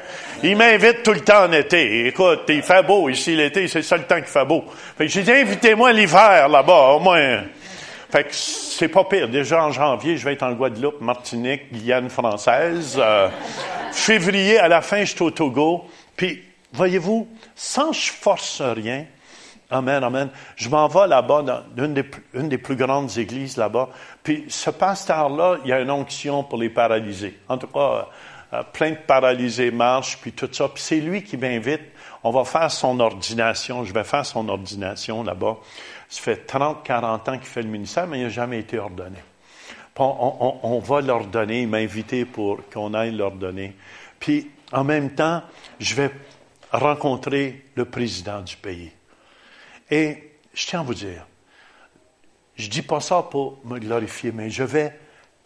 Il 0.44 0.56
m'invite 0.56 1.04
tout 1.04 1.12
le 1.12 1.20
temps 1.20 1.44
en 1.44 1.52
été. 1.52 2.08
Écoute, 2.08 2.40
il 2.48 2.62
fait 2.62 2.82
beau 2.82 3.08
ici 3.08 3.36
l'été, 3.36 3.68
c'est 3.68 3.82
ça 3.82 3.96
le 3.96 4.02
temps 4.02 4.16
qu'il 4.16 4.24
fait 4.24 4.44
beau. 4.44 4.64
Fait 4.98 5.06
que 5.06 5.12
j'ai 5.12 5.22
dit, 5.22 5.30
invitez-moi 5.30 5.92
l'hiver 5.92 6.48
là-bas, 6.48 6.94
au 6.94 6.98
moins. 6.98 7.44
Fait 8.10 8.24
que 8.24 8.30
c'est 8.32 8.88
pas 8.88 9.04
pire. 9.04 9.28
Déjà 9.28 9.64
en 9.64 9.70
janvier, 9.70 10.16
je 10.16 10.24
vais 10.24 10.32
être 10.32 10.42
en 10.42 10.52
Guadeloupe, 10.52 11.00
Martinique, 11.00 11.72
Guyane 11.72 12.10
française. 12.10 12.98
Euh, 12.98 13.28
février, 13.92 14.58
à 14.58 14.66
la 14.66 14.82
fin, 14.82 15.04
je 15.04 15.12
suis 15.12 15.22
au 15.22 15.30
Togo. 15.30 15.84
Puis, 16.16 16.42
voyez-vous, 16.72 17.28
sans 17.54 17.92
je 17.92 18.10
force 18.10 18.60
rien, 18.60 19.04
Amen, 19.72 20.04
amen. 20.04 20.28
Je 20.56 20.68
m'en 20.68 20.86
vais 20.86 21.06
là-bas, 21.06 21.40
dans 21.40 21.62
une 21.82 21.94
des, 21.94 22.04
une 22.34 22.50
des 22.50 22.58
plus 22.58 22.76
grandes 22.76 23.16
églises 23.16 23.56
là-bas. 23.56 23.88
Puis 24.22 24.44
ce 24.48 24.68
pasteur-là, 24.68 25.56
il 25.64 25.70
y 25.70 25.72
a 25.72 25.80
une 25.80 25.90
onction 25.90 26.44
pour 26.44 26.58
les 26.58 26.68
paralysés. 26.68 27.38
En 27.48 27.56
tout 27.56 27.68
cas, 27.68 28.06
euh, 28.52 28.62
plein 28.62 28.90
de 28.90 28.96
paralysés 28.96 29.70
marchent, 29.70 30.18
puis 30.18 30.32
tout 30.32 30.48
ça. 30.52 30.68
Puis 30.68 30.82
c'est 30.82 31.00
lui 31.00 31.22
qui 31.24 31.36
m'invite. 31.36 31.80
On 32.24 32.30
va 32.30 32.44
faire 32.44 32.70
son 32.70 33.00
ordination. 33.00 33.84
Je 33.84 33.92
vais 33.92 34.04
faire 34.04 34.24
son 34.26 34.48
ordination 34.48 35.22
là-bas. 35.22 35.56
Ça 36.08 36.20
fait 36.22 36.46
30, 36.46 36.84
40 36.84 37.28
ans 37.28 37.38
qu'il 37.38 37.46
fait 37.48 37.62
le 37.62 37.68
ministère, 37.68 38.06
mais 38.06 38.18
il 38.18 38.24
n'a 38.24 38.28
jamais 38.28 38.58
été 38.60 38.78
ordonné. 38.78 39.18
On, 39.98 40.04
on- 40.62 40.74
on 40.74 40.78
va 40.78 41.00
l'ordonner. 41.00 41.62
Il 41.62 41.68
m'a 41.68 41.78
invité 41.78 42.24
pour 42.24 42.58
qu'on 42.72 42.94
aille 42.94 43.12
l'ordonner. 43.12 43.74
Puis 44.20 44.50
en 44.72 44.84
même 44.84 45.14
temps, 45.14 45.42
je 45.80 45.94
vais 45.94 46.10
rencontrer 46.70 47.64
le 47.74 47.84
président 47.84 48.40
du 48.40 48.56
pays. 48.56 48.90
Et 49.90 50.32
je 50.54 50.66
tiens 50.66 50.80
à 50.80 50.82
vous 50.82 50.94
dire, 50.94 51.26
je 52.56 52.68
dis 52.68 52.82
pas 52.82 53.00
ça 53.00 53.22
pour 53.22 53.58
me 53.64 53.78
glorifier, 53.78 54.32
mais 54.32 54.48
je 54.48 54.62
vais 54.62 54.98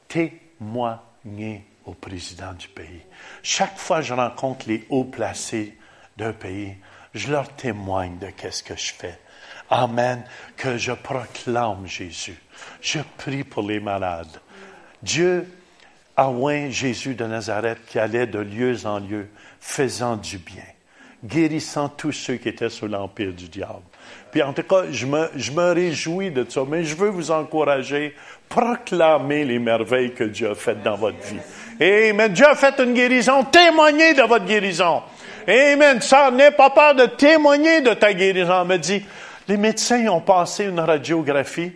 témoigner 0.08 1.64
au 1.86 1.94
président 1.94 2.52
du 2.52 2.68
pays. 2.68 3.02
Chaque 3.42 3.78
fois 3.78 3.98
que 3.98 4.06
je 4.06 4.14
rencontre 4.14 4.68
les 4.68 4.84
hauts 4.90 5.04
placés 5.04 5.76
d'un 6.16 6.32
pays, 6.32 6.76
je 7.14 7.30
leur 7.30 7.48
témoigne 7.54 8.18
de 8.18 8.28
qu'est-ce 8.28 8.62
que 8.62 8.76
je 8.76 8.92
fais. 8.92 9.18
Amen. 9.70 10.22
Que 10.56 10.76
je 10.76 10.92
proclame 10.92 11.86
Jésus. 11.86 12.38
Je 12.80 12.98
prie 13.16 13.44
pour 13.44 13.62
les 13.62 13.80
malades. 13.80 14.40
Dieu 15.02 15.46
a 16.16 16.30
oint 16.30 16.70
Jésus 16.70 17.14
de 17.14 17.24
Nazareth 17.24 17.78
qui 17.86 17.98
allait 17.98 18.26
de 18.26 18.38
lieu 18.38 18.86
en 18.86 18.98
lieu, 18.98 19.28
faisant 19.60 20.16
du 20.16 20.38
bien, 20.38 20.64
guérissant 21.22 21.88
tous 21.88 22.12
ceux 22.12 22.36
qui 22.36 22.48
étaient 22.48 22.70
sous 22.70 22.86
l'empire 22.86 23.32
du 23.32 23.48
diable. 23.48 23.82
Puis 24.30 24.42
en 24.42 24.52
tout 24.52 24.62
cas, 24.62 24.84
je 24.90 25.06
me, 25.06 25.28
je 25.34 25.52
me 25.52 25.72
réjouis 25.72 26.30
de 26.30 26.46
ça, 26.48 26.62
mais 26.66 26.84
je 26.84 26.94
veux 26.94 27.08
vous 27.08 27.30
encourager, 27.30 28.14
proclamer 28.48 29.44
les 29.44 29.58
merveilles 29.58 30.14
que 30.14 30.24
Dieu 30.24 30.50
a 30.50 30.54
faites 30.54 30.82
dans 30.82 30.96
votre 30.96 31.20
vie. 31.22 31.40
Amen. 31.80 32.32
Dieu 32.32 32.46
a 32.46 32.54
fait 32.54 32.78
une 32.80 32.94
guérison, 32.94 33.44
témoignez 33.44 34.14
de 34.14 34.22
votre 34.22 34.44
guérison. 34.44 35.02
Amen. 35.46 36.00
Ça, 36.00 36.30
n'aie 36.30 36.50
pas 36.50 36.70
peur 36.70 36.94
de 36.94 37.06
témoigner 37.06 37.80
de 37.80 37.94
ta 37.94 38.12
guérison. 38.12 38.62
Elle 38.62 38.68
me 38.68 38.78
dit, 38.78 39.04
les 39.48 39.56
médecins 39.56 40.06
ont 40.08 40.20
passé 40.20 40.64
une 40.64 40.80
radiographie. 40.80 41.72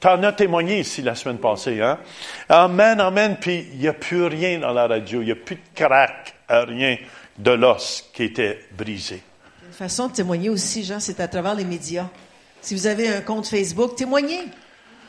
Tu 0.00 0.08
en 0.08 0.22
as 0.22 0.32
témoigné 0.32 0.80
ici 0.80 1.02
la 1.02 1.14
semaine 1.14 1.38
passée, 1.38 1.80
hein? 1.82 1.98
Amen, 2.48 2.98
amen. 3.00 3.36
Puis 3.38 3.66
il 3.74 3.80
n'y 3.80 3.88
a 3.88 3.92
plus 3.92 4.24
rien 4.24 4.58
dans 4.58 4.72
la 4.72 4.86
radio. 4.86 5.20
Il 5.20 5.26
n'y 5.26 5.32
a 5.32 5.36
plus 5.36 5.56
de 5.56 5.60
crack, 5.74 6.34
euh, 6.50 6.64
rien 6.64 6.96
de 7.36 7.50
l'os 7.50 8.10
qui 8.14 8.24
était 8.24 8.60
brisé. 8.76 9.22
Une 9.66 9.72
façon 9.72 10.08
de 10.08 10.12
témoigner 10.14 10.48
aussi, 10.48 10.84
Jean, 10.84 11.00
c'est 11.00 11.20
à 11.20 11.28
travers 11.28 11.54
les 11.54 11.64
médias. 11.64 12.06
Si 12.62 12.74
vous 12.74 12.86
avez 12.86 13.08
un 13.08 13.20
compte 13.20 13.46
Facebook, 13.46 13.94
témoignez. 13.94 14.40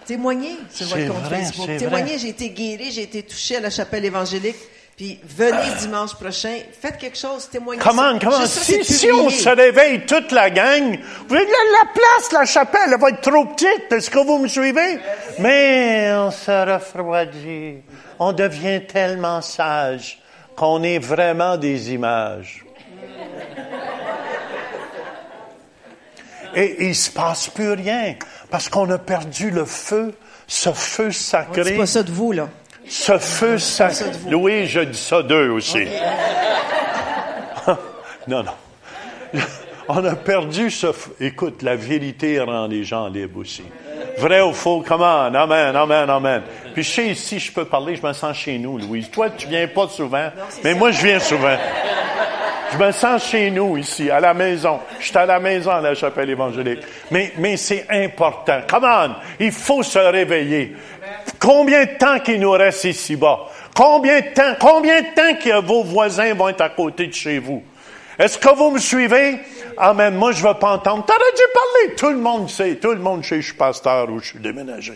Témoignez 0.06 0.58
sur 0.70 0.88
votre 0.88 1.08
compte 1.08 1.24
vrai, 1.24 1.43
Facebook. 1.43 1.70
Témoignez, 1.78 2.18
j'ai 2.18 2.30
été 2.30 2.49
guéri, 2.49 2.91
j'ai 2.91 3.04
été 3.04 3.24
touché 3.24 3.58
à 3.58 3.60
la 3.60 3.70
chapelle 3.70 4.06
évangélique. 4.06 4.58
Puis 4.97 5.20
venez 5.24 5.76
dimanche 5.80 6.14
prochain, 6.16 6.58
faites 6.80 6.97
quelque 6.97 7.18
chose, 7.18 7.49
témoignez. 7.49 7.82
Comment, 7.82 8.20
comment? 8.20 8.45
Si, 8.45 9.10
on 9.12 9.30
se 9.30 9.49
réveille 9.49 10.06
toute 10.06 10.32
la 10.32 10.49
gang, 10.49 10.99
vous 11.28 11.34
la, 11.34 11.41
la 11.41 11.91
place, 11.93 12.32
la 12.34 12.45
chapelle, 12.45 12.91
elle 12.93 12.99
va 12.99 13.10
être 13.10 13.22
trop 13.22 13.45
petite. 13.45 13.91
Est-ce 13.91 14.10
que 14.12 14.20
vous 14.20 14.38
me 14.38 14.47
suivez? 14.47 14.99
Mais 15.39 16.12
on 16.14 16.30
se 16.30 16.72
refroidit. 16.72 17.78
On 18.20 18.34
devient 18.34 18.82
tellement 18.86 19.41
sage 19.41 20.20
qu'on 20.56 20.84
est 20.84 20.99
vraiment 20.99 21.58
des 21.58 21.93
images. 21.93 22.64
Et 26.54 26.86
il 26.86 26.95
se 26.95 27.10
passe 27.10 27.47
plus 27.47 27.72
rien 27.72 28.16
parce 28.52 28.70
qu'on 28.70 28.89
a 28.91 28.97
perdu 28.99 29.49
le 29.49 29.66
feu, 29.66 30.14
ce 30.47 30.72
feu 30.74 31.06
On 31.06 31.10
dit 31.10 31.14
sacré. 31.16 31.72
pas 31.78 31.86
ça 31.88 32.04
de 32.04 32.12
vous, 32.12 32.32
là. 32.34 32.49
Ce 32.88 33.18
feu 33.18 33.58
sacré. 33.58 34.06
Oui, 34.34 34.66
je 34.68 34.82
dis 34.82 34.97
ça 34.99 35.24
d'eux 35.24 35.49
aussi. 35.52 35.86
non, 38.28 38.43
non. 38.43 38.52
On 39.88 40.06
a 40.06 40.16
perdu 40.16 40.70
ce. 40.70 40.88
f- 40.88 41.10
Écoute, 41.20 41.64
la 41.64 41.76
vérité 41.76 42.39
rend 42.39 42.68
les 42.68 42.84
gens 42.84 43.08
libres 43.08 43.39
aussi. 43.39 43.64
Vrai 44.18 44.41
ou 44.41 44.54
faux, 44.54 44.84
come 44.88 45.02
on, 45.02 45.34
amen, 45.34 45.76
amen, 45.76 46.10
amen. 46.10 46.41
Puis 46.74 46.84
je 46.84 46.89
sais 46.91 47.08
ici, 47.08 47.39
je 47.39 47.52
peux 47.52 47.66
parler, 47.66 47.95
je 47.95 48.06
me 48.06 48.14
sens 48.14 48.38
chez 48.38 48.58
nous, 48.58 48.78
Louise. 48.78 49.10
Toi, 49.10 49.30
tu 49.32 49.47
viens 49.47 49.68
pas 49.68 49.88
souvent, 49.88 50.30
mais 50.64 50.76
moi, 50.76 50.91
je 50.91 51.02
viens 51.02 51.20
souvent. 51.20 51.58
Je 52.72 52.78
me 52.78 52.91
sens 52.91 53.26
chez 53.26 53.51
nous 53.51 53.78
ici, 53.78 54.09
à 54.09 54.19
la 54.19 54.34
maison. 54.34 54.80
Je 54.99 55.07
suis 55.07 55.17
à 55.17 55.26
la 55.26 55.39
maison 55.39 55.72
à 55.72 55.82
la 55.82 55.93
chapelle 55.93 56.30
évangélique. 56.30 56.80
Mais, 57.11 57.34
mais 57.38 57.57
c'est 57.57 57.86
important. 57.89 58.61
Come 58.69 58.86
on, 58.86 59.15
il 59.39 59.51
faut 59.51 59.84
se 59.84 59.99
réveiller. 59.99 60.76
Combien 61.39 61.86
de 61.86 61.97
temps 61.97 62.19
qu'il 62.19 62.39
nous 62.39 62.51
reste 62.51 62.86
ici-bas? 62.86 63.39
Combien 63.76 64.22
de 64.22 64.34
temps, 64.34 64.55
combien 64.59 65.01
de 65.01 65.07
temps 65.15 65.36
que 65.41 65.61
vos 65.65 65.84
voisins 65.84 66.34
vont 66.34 66.49
être 66.49 66.61
à 66.61 66.69
côté 66.69 67.07
de 67.07 67.13
chez 67.13 67.39
vous? 67.39 67.61
Est-ce 68.17 68.38
que 68.38 68.53
vous 68.55 68.72
me 68.72 68.80
suivez? 68.80 69.39
Amen. 69.78 70.15
Moi, 70.15 70.32
je 70.32 70.43
ne 70.43 70.47
veux 70.49 70.53
pas 70.53 70.72
entendre. 70.74 71.05
T'aurais 71.05 71.19
dû 71.36 71.41
parler. 71.53 71.95
Tout 71.95 72.09
le 72.09 72.17
monde 72.22 72.49
sait. 72.49 72.76
Tout 72.76 72.91
le 72.91 72.99
monde 72.99 73.26
sait 73.26 73.41
je 73.41 73.47
suis 73.47 73.57
pasteur 73.57 74.09
ou 74.09 74.19
je 74.19 74.28
suis 74.28 74.39
déménagé. 74.39 74.93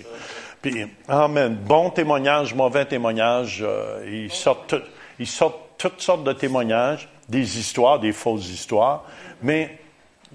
Puis, 0.62 0.86
Amen. 1.10 1.56
Bon 1.56 1.90
témoignage, 1.90 2.54
mauvais 2.54 2.86
témoignage. 2.86 3.64
euh, 3.66 4.06
ils, 4.08 4.32
sortent 4.32 4.68
tout- 4.68 4.82
ils 5.20 5.28
sortent 5.28 5.60
toutes 5.78 6.02
sortes 6.02 6.24
de 6.24 6.34
témoignages, 6.34 7.08
des 7.30 7.60
histoires, 7.60 8.00
des 8.00 8.12
fausses 8.12 8.50
histoires. 8.50 9.06
Mais 9.42 9.78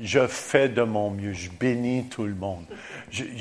je 0.01 0.27
fais 0.27 0.69
de 0.69 0.83
mon 0.83 1.11
mieux. 1.11 1.33
Je 1.33 1.51
bénis 1.51 2.07
tout 2.09 2.25
le 2.25 2.35
monde. 2.35 2.65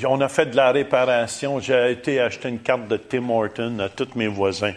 On 0.06 0.20
a 0.20 0.28
fait 0.28 0.46
de 0.46 0.56
la 0.56 0.72
réparation. 0.72 1.60
J'ai 1.60 1.92
été 1.92 2.20
acheter 2.20 2.48
une 2.48 2.60
carte 2.60 2.88
de 2.88 2.96
Tim 2.96 3.28
Horton 3.30 3.78
à 3.78 3.88
tous 3.88 4.14
mes 4.16 4.28
voisins 4.28 4.74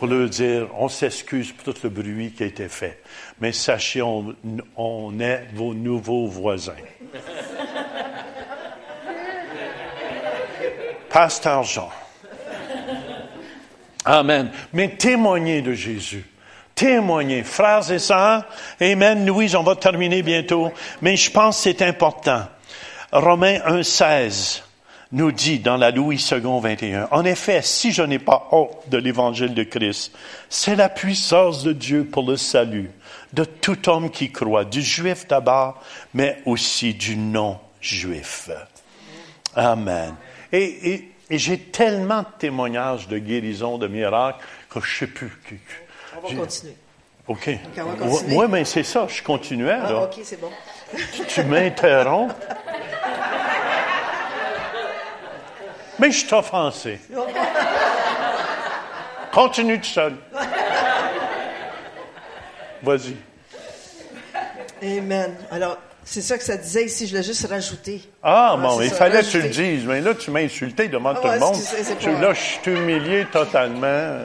pour 0.00 0.08
leur 0.08 0.30
dire, 0.30 0.66
on 0.78 0.88
s'excuse 0.88 1.52
pour 1.52 1.74
tout 1.74 1.78
le 1.84 1.90
bruit 1.90 2.32
qui 2.32 2.42
a 2.42 2.46
été 2.46 2.70
fait. 2.70 3.02
Mais 3.38 3.52
sachez, 3.52 4.00
on, 4.00 5.20
est 5.20 5.48
vos 5.52 5.74
nouveaux 5.74 6.26
voisins. 6.26 6.72
Pasteur 11.10 11.64
Jean. 11.64 11.90
Amen. 14.06 14.50
Mais 14.72 14.96
témoignez 14.96 15.60
de 15.60 15.74
Jésus. 15.74 16.24
Témoignez. 16.80 17.42
Frères 17.42 17.92
et 17.92 17.98
sœurs, 17.98 18.44
Amen. 18.80 19.26
Louise, 19.26 19.54
on 19.54 19.62
va 19.62 19.76
terminer 19.76 20.22
bientôt. 20.22 20.72
Mais 21.02 21.14
je 21.14 21.30
pense 21.30 21.58
que 21.58 21.62
c'est 21.64 21.82
important. 21.82 22.48
Romains 23.12 23.58
1,16 23.58 24.62
nous 25.12 25.30
dit 25.30 25.58
dans 25.58 25.76
la 25.76 25.90
Louis 25.90 26.16
II 26.32 26.40
21, 26.62 27.08
En 27.10 27.26
effet, 27.26 27.60
si 27.62 27.92
je 27.92 28.00
n'ai 28.00 28.18
pas 28.18 28.48
honte 28.52 28.70
de 28.88 28.96
l'évangile 28.96 29.52
de 29.52 29.62
Christ, 29.64 30.12
c'est 30.48 30.74
la 30.74 30.88
puissance 30.88 31.62
de 31.64 31.74
Dieu 31.74 32.04
pour 32.10 32.26
le 32.26 32.38
salut 32.38 32.90
de 33.34 33.44
tout 33.44 33.86
homme 33.90 34.10
qui 34.10 34.32
croit, 34.32 34.64
du 34.64 34.80
juif 34.80 35.26
d'abord, 35.28 35.82
mais 36.14 36.38
aussi 36.46 36.94
du 36.94 37.14
non-juif. 37.14 38.48
Amen. 39.54 40.14
Et, 40.50 40.92
et- 40.94 41.06
et 41.32 41.38
j'ai 41.38 41.58
tellement 41.58 42.22
de 42.22 42.26
témoignages 42.40 43.06
de 43.06 43.18
guérison, 43.18 43.78
de 43.78 43.86
miracles, 43.86 44.42
que 44.68 44.80
je 44.80 45.04
ne 45.04 45.08
sais 45.10 45.12
plus. 45.14 45.30
On 46.16 46.28
va 46.28 46.34
continuer. 46.34 46.76
OK. 47.28 47.50
continuer. 47.98 48.36
Oui, 48.36 48.46
mais 48.48 48.64
c'est 48.64 48.82
ça, 48.82 49.06
je 49.08 49.22
continuais. 49.22 49.78
Ah, 49.84 49.92
là. 49.92 50.02
OK, 50.04 50.18
c'est 50.24 50.40
bon. 50.40 50.50
Tu, 51.14 51.24
tu 51.26 51.44
m'interromps. 51.44 52.34
Mais 55.98 56.10
je 56.10 56.18
suis 56.26 56.34
offensé. 56.34 56.98
Continue 59.32 59.78
tout 59.80 59.86
seul. 59.88 60.14
Vas-y. 62.82 63.16
Amen. 64.82 65.34
Alors, 65.50 65.76
c'est 66.04 66.22
ça 66.22 66.38
que 66.38 66.42
ça 66.42 66.56
disait 66.56 66.86
ici, 66.86 67.06
je 67.06 67.16
l'ai 67.16 67.22
juste 67.22 67.46
rajouté. 67.46 68.00
Ah, 68.22 68.56
Ouais, 68.56 68.62
bon, 68.62 68.80
il 68.80 68.88
ça, 68.88 68.96
fallait 68.96 69.20
que 69.20 69.26
tu 69.26 69.42
le 69.42 69.48
dises. 69.50 69.84
Mais 69.84 70.00
là, 70.00 70.14
tu 70.14 70.30
m'as 70.30 70.40
insulté 70.40 70.88
devant 70.88 71.10
Ah 71.14 71.20
tout 71.20 71.28
le 71.28 71.38
monde. 71.38 72.20
là, 72.22 72.32
je 72.32 72.40
suis 72.40 72.70
humilié 72.72 73.26
totalement. 73.30 74.18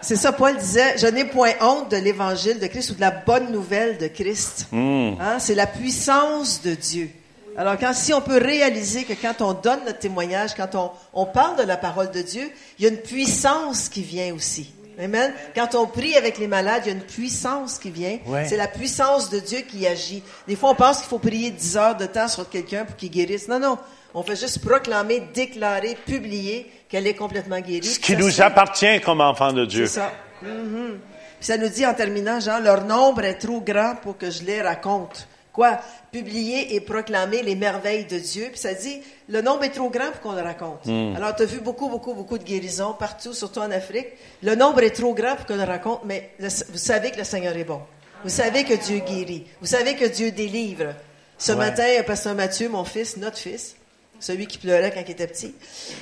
C'est 0.00 0.16
ça, 0.16 0.32
Paul 0.32 0.56
disait, 0.56 0.98
je 0.98 1.06
n'ai 1.06 1.24
point 1.24 1.52
honte 1.60 1.90
de 1.90 1.96
l'évangile 1.96 2.58
de 2.58 2.66
Christ 2.66 2.90
ou 2.90 2.94
de 2.94 3.00
la 3.00 3.10
bonne 3.10 3.50
nouvelle 3.50 3.98
de 3.98 4.06
Christ. 4.06 4.68
Hmm. 4.72 5.14
Hein, 5.20 5.38
C'est 5.38 5.54
la 5.54 5.66
puissance 5.66 6.62
de 6.62 6.74
Dieu. 6.74 7.10
Alors, 7.56 7.78
quand, 7.78 7.94
si 7.94 8.12
on 8.12 8.20
peut 8.20 8.38
réaliser 8.38 9.04
que 9.04 9.14
quand 9.14 9.40
on 9.40 9.54
donne 9.54 9.80
notre 9.86 9.98
témoignage, 9.98 10.54
quand 10.54 10.74
on, 10.74 10.90
on 11.14 11.24
parle 11.24 11.56
de 11.56 11.62
la 11.62 11.78
parole 11.78 12.10
de 12.10 12.20
Dieu, 12.20 12.50
il 12.78 12.84
y 12.84 12.88
a 12.88 12.90
une 12.90 12.98
puissance 12.98 13.88
qui 13.88 14.02
vient 14.02 14.34
aussi. 14.34 14.72
Amen. 14.98 15.32
Quand 15.54 15.74
on 15.74 15.86
prie 15.86 16.16
avec 16.16 16.38
les 16.38 16.46
malades, 16.46 16.82
il 16.84 16.88
y 16.88 16.90
a 16.92 16.94
une 16.94 17.04
puissance 17.04 17.78
qui 17.78 17.90
vient. 17.90 18.18
Ouais. 18.26 18.46
C'est 18.46 18.56
la 18.56 18.68
puissance 18.68 19.28
de 19.28 19.38
Dieu 19.40 19.60
qui 19.60 19.86
agit. 19.86 20.22
Des 20.48 20.56
fois, 20.56 20.70
on 20.70 20.74
pense 20.74 20.98
qu'il 20.98 21.08
faut 21.08 21.18
prier 21.18 21.50
10 21.50 21.76
heures 21.76 21.96
de 21.96 22.06
temps 22.06 22.28
sur 22.28 22.48
quelqu'un 22.48 22.84
pour 22.84 22.96
qu'il 22.96 23.10
guérisse. 23.10 23.48
Non, 23.48 23.58
non. 23.58 23.78
On 24.14 24.22
fait 24.22 24.36
juste 24.36 24.64
proclamer, 24.64 25.22
déclarer, 25.34 25.96
publier 26.06 26.70
qu'elle 26.88 27.06
est 27.06 27.14
complètement 27.14 27.60
guérie. 27.60 27.84
Ce 27.86 27.98
qui 27.98 28.16
nous 28.16 28.30
se- 28.30 28.42
appartient 28.42 29.00
comme 29.00 29.20
enfants 29.20 29.52
de 29.52 29.64
Dieu. 29.66 29.86
c'est 29.86 30.00
ça. 30.00 30.12
Puis 30.40 31.46
ça 31.48 31.56
nous 31.58 31.68
dit 31.68 31.84
en 31.86 31.94
terminant, 31.94 32.40
Jean, 32.40 32.60
leur 32.60 32.84
nombre 32.84 33.24
est 33.24 33.34
trop 33.38 33.60
grand 33.60 33.94
pour 34.02 34.16
que 34.16 34.30
je 34.30 34.42
les 34.44 34.62
raconte. 34.62 35.26
quoi? 35.52 35.78
Publier 36.12 36.74
et 36.74 36.80
proclamer 36.82 37.42
les 37.42 37.54
merveilles 37.56 38.04
de 38.04 38.18
Dieu. 38.18 38.48
Puis 38.50 38.58
ça 38.60 38.74
dit, 38.74 39.00
le 39.28 39.40
nombre 39.40 39.64
est 39.64 39.70
trop 39.70 39.88
grand 39.88 40.10
pour 40.12 40.20
qu'on 40.20 40.32
le 40.32 40.42
raconte. 40.42 40.86
Alors, 41.16 41.34
tu 41.34 41.44
as 41.44 41.46
vu 41.46 41.60
beaucoup, 41.60 41.88
beaucoup, 41.88 42.12
beaucoup 42.12 42.36
de 42.36 42.44
guérisons 42.44 42.92
partout, 42.92 43.32
surtout 43.32 43.60
en 43.60 43.70
Afrique. 43.70 44.08
Le 44.42 44.54
nombre 44.54 44.82
est 44.82 44.90
trop 44.90 45.14
grand 45.14 45.34
pour 45.34 45.46
qu'on 45.46 45.56
le 45.56 45.64
raconte, 45.64 46.02
mais 46.04 46.30
le- 46.38 46.48
vous 46.70 46.76
savez 46.78 47.10
que 47.10 47.16
le 47.16 47.24
Seigneur 47.24 47.56
est 47.56 47.64
bon. 47.64 47.80
Vous 48.22 48.28
savez 48.28 48.64
que 48.64 48.74
Dieu 48.74 48.98
guérit. 48.98 49.46
Vous 49.62 49.66
savez 49.66 49.94
que 49.96 50.04
Dieu 50.04 50.30
délivre. 50.30 50.92
Ce 51.38 51.52
Ouais. 51.52 51.58
matin, 51.58 51.84
Pasteur 52.06 52.34
Mathieu, 52.34 52.68
mon 52.68 52.84
fils, 52.84 53.16
notre 53.16 53.38
fils, 53.38 53.76
celui 54.20 54.46
qui 54.46 54.58
pleurait 54.58 54.92
quand 54.92 55.02
il 55.06 55.10
était 55.10 55.26
petit, 55.26 55.54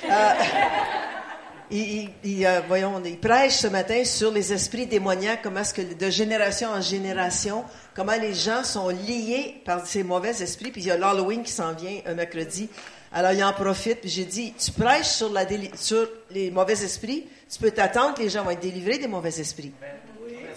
euh, 0.05 0.09
il, 1.71 2.45
euh, 2.45 2.61
voyons, 2.67 3.01
il 3.03 3.19
prêche 3.19 3.53
ce 3.53 3.67
matin 3.67 4.03
sur 4.05 4.31
les 4.31 4.53
esprits 4.53 4.85
démoniaques, 4.85 5.41
comment 5.41 5.61
est-ce 5.61 5.73
que 5.73 5.81
de 5.81 6.09
génération 6.09 6.69
en 6.69 6.81
génération, 6.81 7.63
comment 7.95 8.15
les 8.19 8.33
gens 8.33 8.63
sont 8.63 8.89
liés 8.89 9.61
par 9.65 9.85
ces 9.85 10.03
mauvais 10.03 10.41
esprits. 10.41 10.71
Puis 10.71 10.81
il 10.81 10.87
y 10.87 10.91
a 10.91 10.97
l'Halloween 10.97 11.43
qui 11.43 11.51
s'en 11.51 11.73
vient 11.73 11.99
un 12.05 12.13
mercredi. 12.13 12.69
Alors 13.11 13.31
il 13.31 13.43
en 13.43 13.53
profite. 13.53 14.01
Puis 14.01 14.09
j'ai 14.09 14.25
dit, 14.25 14.53
tu 14.53 14.71
prêches 14.71 15.07
sur, 15.07 15.31
la 15.31 15.45
sur 15.75 16.07
les 16.31 16.51
mauvais 16.51 16.73
esprits, 16.73 17.25
tu 17.51 17.59
peux 17.59 17.71
t'attendre 17.71 18.15
que 18.15 18.21
les 18.21 18.29
gens 18.29 18.43
vont 18.43 18.51
être 18.51 18.59
délivrés 18.59 18.97
des 18.97 19.07
mauvais 19.07 19.39
esprits. 19.39 19.73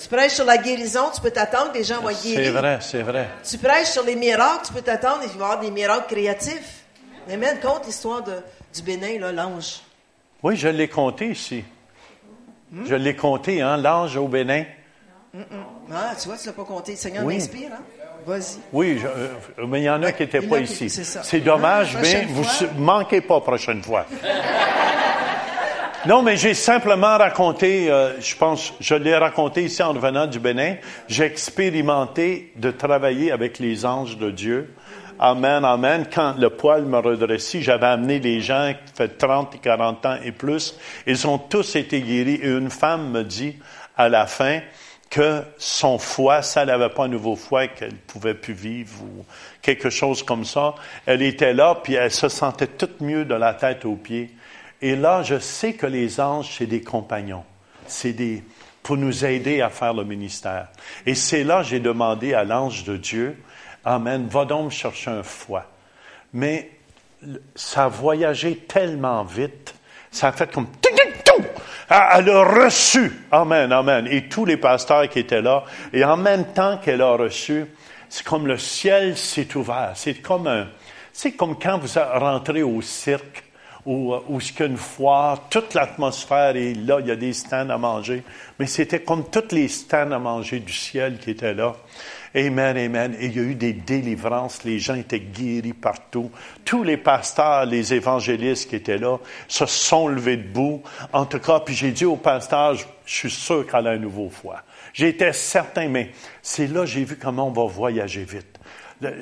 Tu 0.01 0.09
prêches 0.09 0.35
sur 0.35 0.45
la 0.45 0.59
guérison, 0.59 1.11
tu 1.13 1.21
peux 1.21 1.31
t'attendre 1.31 1.73
que 1.73 1.79
les 1.79 1.85
gens 1.85 2.01
vont 2.01 2.11
être 2.11 2.23
guéris. 2.23 2.45
C'est 2.45 2.51
vrai, 2.51 2.79
c'est 2.81 3.03
vrai. 3.03 3.29
Tu 3.49 3.59
prêches 3.59 3.89
sur 3.89 4.05
les 4.05 4.15
miracles, 4.15 4.67
tu 4.67 4.73
peux 4.73 4.83
t'attendre 4.83 5.23
qu'il 5.23 5.31
va 5.31 5.35
y 5.35 5.43
avoir 5.43 5.61
des 5.61 5.71
miracles 5.71 6.15
créatifs. 6.15 6.78
Amen. 7.31 7.59
Compte 7.61 7.87
l'histoire 7.87 8.23
du 8.23 8.83
Bénin, 8.83 9.19
l'ange. 9.33 9.81
Oui, 10.43 10.57
je 10.57 10.69
l'ai 10.69 10.89
compté 10.89 11.29
ici. 11.31 11.65
Je 12.87 12.95
l'ai 12.95 13.17
compté, 13.17 13.61
hein, 13.63 13.77
l'ange 13.77 14.17
au 14.17 14.29
Bénin. 14.29 14.65
Ah, 15.93 16.13
tu 16.21 16.29
vois, 16.29 16.37
tu 16.39 16.47
l'as 16.47 16.53
pas 16.53 16.65
compté. 16.65 16.93
Le 16.93 16.97
Seigneur 16.99 17.25
Oui. 17.25 17.35
m'inspire, 17.35 17.71
hein? 17.73 17.83
Vas-y. 18.27 18.59
Oui, 18.73 18.99
je- 19.01 19.07
euh, 19.07 19.67
mais 19.67 19.81
il 19.81 19.85
y 19.85 19.91
en 19.91 20.03
a 20.03 20.13
qui 20.13 20.23
n'étaient 20.23 20.43
pas 20.43 20.59
ici. 20.59 20.91
c'est 20.91 21.41
dommage, 21.41 21.97
mais 22.01 22.27
vous 22.27 22.43
ne 22.43 22.79
manquez 22.81 23.21
pas 23.21 23.41
prochaine 23.41 23.83
fois. 23.83 24.05
non, 26.07 26.23
mais 26.23 26.37
j'ai 26.37 26.55
simplement 26.55 27.17
raconté, 27.19 27.91
euh, 27.91 28.21
je 28.21 28.37
pense, 28.37 28.75
je 28.81 28.95
l'ai 28.95 29.17
raconté 29.17 29.65
ici 29.65 29.83
en 29.83 29.93
revenant 29.93 30.27
du 30.27 30.41
Bénin. 30.41 30.77
J'ai 31.09 31.25
expérimenté 31.25 32.53
de 32.57 32.71
travailler 32.71 33.31
avec 33.33 33.59
les 33.59 33.87
anges 33.87 34.19
de 34.19 34.31
Dieu. 34.31 34.75
Amen, 35.21 35.65
amen. 35.65 36.07
Quand 36.13 36.37
le 36.39 36.49
poil 36.49 36.85
me 36.85 36.99
redressait, 36.99 37.61
j'avais 37.61 37.87
amené 37.87 38.21
les 38.21 38.41
gens 38.41 38.73
qui 38.73 38.93
fait 38.95 39.09
30 39.19 39.57
et 39.57 39.59
40 39.59 40.07
ans 40.07 40.17
et 40.23 40.31
plus. 40.31 40.79
Ils 41.09 41.27
ont 41.27 41.39
tous 41.39 41.75
été 41.75 42.01
guéris. 42.01 42.39
Et 42.41 42.49
une 42.49 42.71
femme 42.71 43.11
me 43.11 43.25
dit 43.25 43.57
à 43.97 44.09
la 44.09 44.29
fin 44.29 44.61
que 45.11 45.43
son 45.57 45.99
foie, 45.99 46.43
ça 46.43 46.65
n'avait 46.65 46.91
pas 46.91 47.07
un 47.07 47.09
nouveau 47.09 47.35
foie, 47.35 47.67
qu'elle 47.67 47.97
pouvait 47.97 48.35
plus 48.35 48.55
vivre 48.55 49.03
ou 49.03 49.25
quelque 49.61 49.91
chose 49.91 50.23
comme 50.23 50.45
ça. 50.45 50.77
Elle 51.05 51.23
était 51.23 51.55
là, 51.55 51.81
puis 51.83 51.95
elle 51.95 52.13
se 52.13 52.29
sentait 52.29 52.69
toute 52.69 53.01
mieux 53.01 53.25
de 53.25 53.35
la 53.35 53.55
tête 53.55 53.85
aux 53.85 53.97
pieds. 53.97 54.31
Et 54.81 54.95
là, 54.95 55.25
je 55.25 55.41
sais 55.41 55.73
que 55.73 55.87
les 55.87 56.21
anges, 56.21 56.55
c'est 56.59 56.67
des 56.67 56.83
compagnons. 56.83 57.45
C'est 57.89 58.13
des, 58.13 58.45
pour 58.85 58.97
nous 58.97 59.25
aider 59.25 59.63
à 59.63 59.71
faire 59.71 59.95
le 59.95 60.05
ministère. 60.05 60.69
Et 61.07 61.17
c'est 61.17 61.43
là, 61.43 61.65
j'ai 61.65 61.81
demandé 61.81 62.35
à 62.35 62.45
l'ange 62.45 62.85
de 62.85 62.97
Dieu, 62.97 63.37
Amen, 63.91 64.27
va 64.31 64.45
donc 64.45 64.71
chercher 64.71 65.11
un 65.11 65.23
foie. 65.23 65.65
Mais 66.35 66.73
ça 67.55 67.85
a 67.85 67.89
voyagé 67.89 68.55
tellement 68.55 69.25
vite, 69.25 69.75
ça 70.11 70.29
a 70.29 70.33
fait 70.33 70.53
comme... 70.53 70.67
Elle 71.89 72.29
a 72.29 72.45
reçu. 72.45 73.11
Amen, 73.31 73.73
amen. 73.73 74.07
Et 74.11 74.29
tous 74.29 74.45
les 74.45 74.59
pasteurs 74.59 75.09
qui 75.09 75.21
étaient 75.21 75.41
là, 75.41 75.65
et 75.91 76.05
en 76.05 76.19
même 76.19 76.53
temps 76.53 76.77
qu'elle 76.77 77.01
a 77.01 77.13
reçu, 77.13 77.65
c'est 78.11 78.27
comme 78.27 78.47
le 78.47 78.59
ciel 78.59 79.17
s'est 79.17 79.57
ouvert. 79.57 79.93
C'est 79.95 80.17
comme 80.17 80.49
un... 80.49 80.69
C'est 81.15 81.33
comme 81.33 81.59
quand 81.59 81.79
vous 81.79 81.89
rentrez 82.13 82.63
au 82.63 82.83
cirque 82.83 83.43
où 83.87 84.39
ce 84.39 84.53
qu'il 84.53 84.61
y 84.61 84.63
a 84.65 84.67
une 84.67 84.77
foire, 84.77 85.49
toute 85.49 85.73
l'atmosphère 85.73 86.57
est 86.57 86.75
là, 86.75 86.99
il 87.01 87.07
y 87.07 87.11
a 87.11 87.17
des 87.17 87.33
stands 87.33 87.71
à 87.71 87.79
manger, 87.79 88.23
mais 88.59 88.67
c'était 88.67 89.01
comme 89.01 89.31
tous 89.31 89.51
les 89.51 89.69
stands 89.69 90.13
à 90.13 90.19
manger 90.19 90.61
du 90.61 90.75
ciel 90.75 91.17
qui 91.19 91.31
étaient 91.31 91.55
là. 91.55 91.75
Amen, 92.35 92.77
amen. 92.77 93.17
Et 93.19 93.27
il 93.27 93.37
y 93.37 93.39
a 93.39 93.43
eu 93.43 93.55
des 93.55 93.73
délivrances, 93.73 94.65
les 94.65 94.79
gens 94.79 94.95
étaient 94.95 95.21
guéris 95.21 95.73
partout. 95.73 96.31
Tous 96.65 96.83
les 96.83 96.97
pasteurs, 96.97 97.65
les 97.65 97.95
évangélistes 97.95 98.69
qui 98.69 98.77
étaient 98.77 98.99
là, 98.99 99.19
se 99.47 99.67
sont 99.67 100.09
levés 100.09 100.37
debout. 100.37 100.83
En 101.13 101.25
tout 101.25 101.39
cas, 101.39 101.61
puis 101.61 101.75
j'ai 101.75 101.91
dit 101.91 102.05
au 102.05 102.17
pasteur, 102.17 102.75
je, 102.75 102.85
suis 103.07 103.31
sûr 103.31 103.67
qu'elle 103.67 103.87
a 103.87 103.91
un 103.91 103.99
nouveau 103.99 104.29
foie. 104.29 104.63
J'étais 104.93 105.33
certain, 105.33 105.89
mais 105.89 106.13
c'est 106.43 106.67
là 106.67 106.85
j'ai 106.85 107.05
vu 107.05 107.17
comment 107.17 107.49
on 107.49 107.53
va 107.53 107.65
voyager 107.65 108.25
vite. 108.25 108.59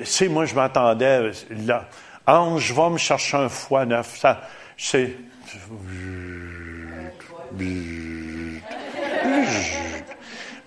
C'est 0.03 0.27
moi, 0.27 0.45
je 0.45 0.55
m'attendais, 0.55 1.31
là, 1.65 1.87
Ange, 2.25 2.73
va 2.73 2.89
me 2.89 2.97
chercher 2.97 3.37
un 3.37 3.49
foie 3.49 3.85
neuf. 3.85 4.17
Ça, 4.17 4.41
c'est. 4.75 5.15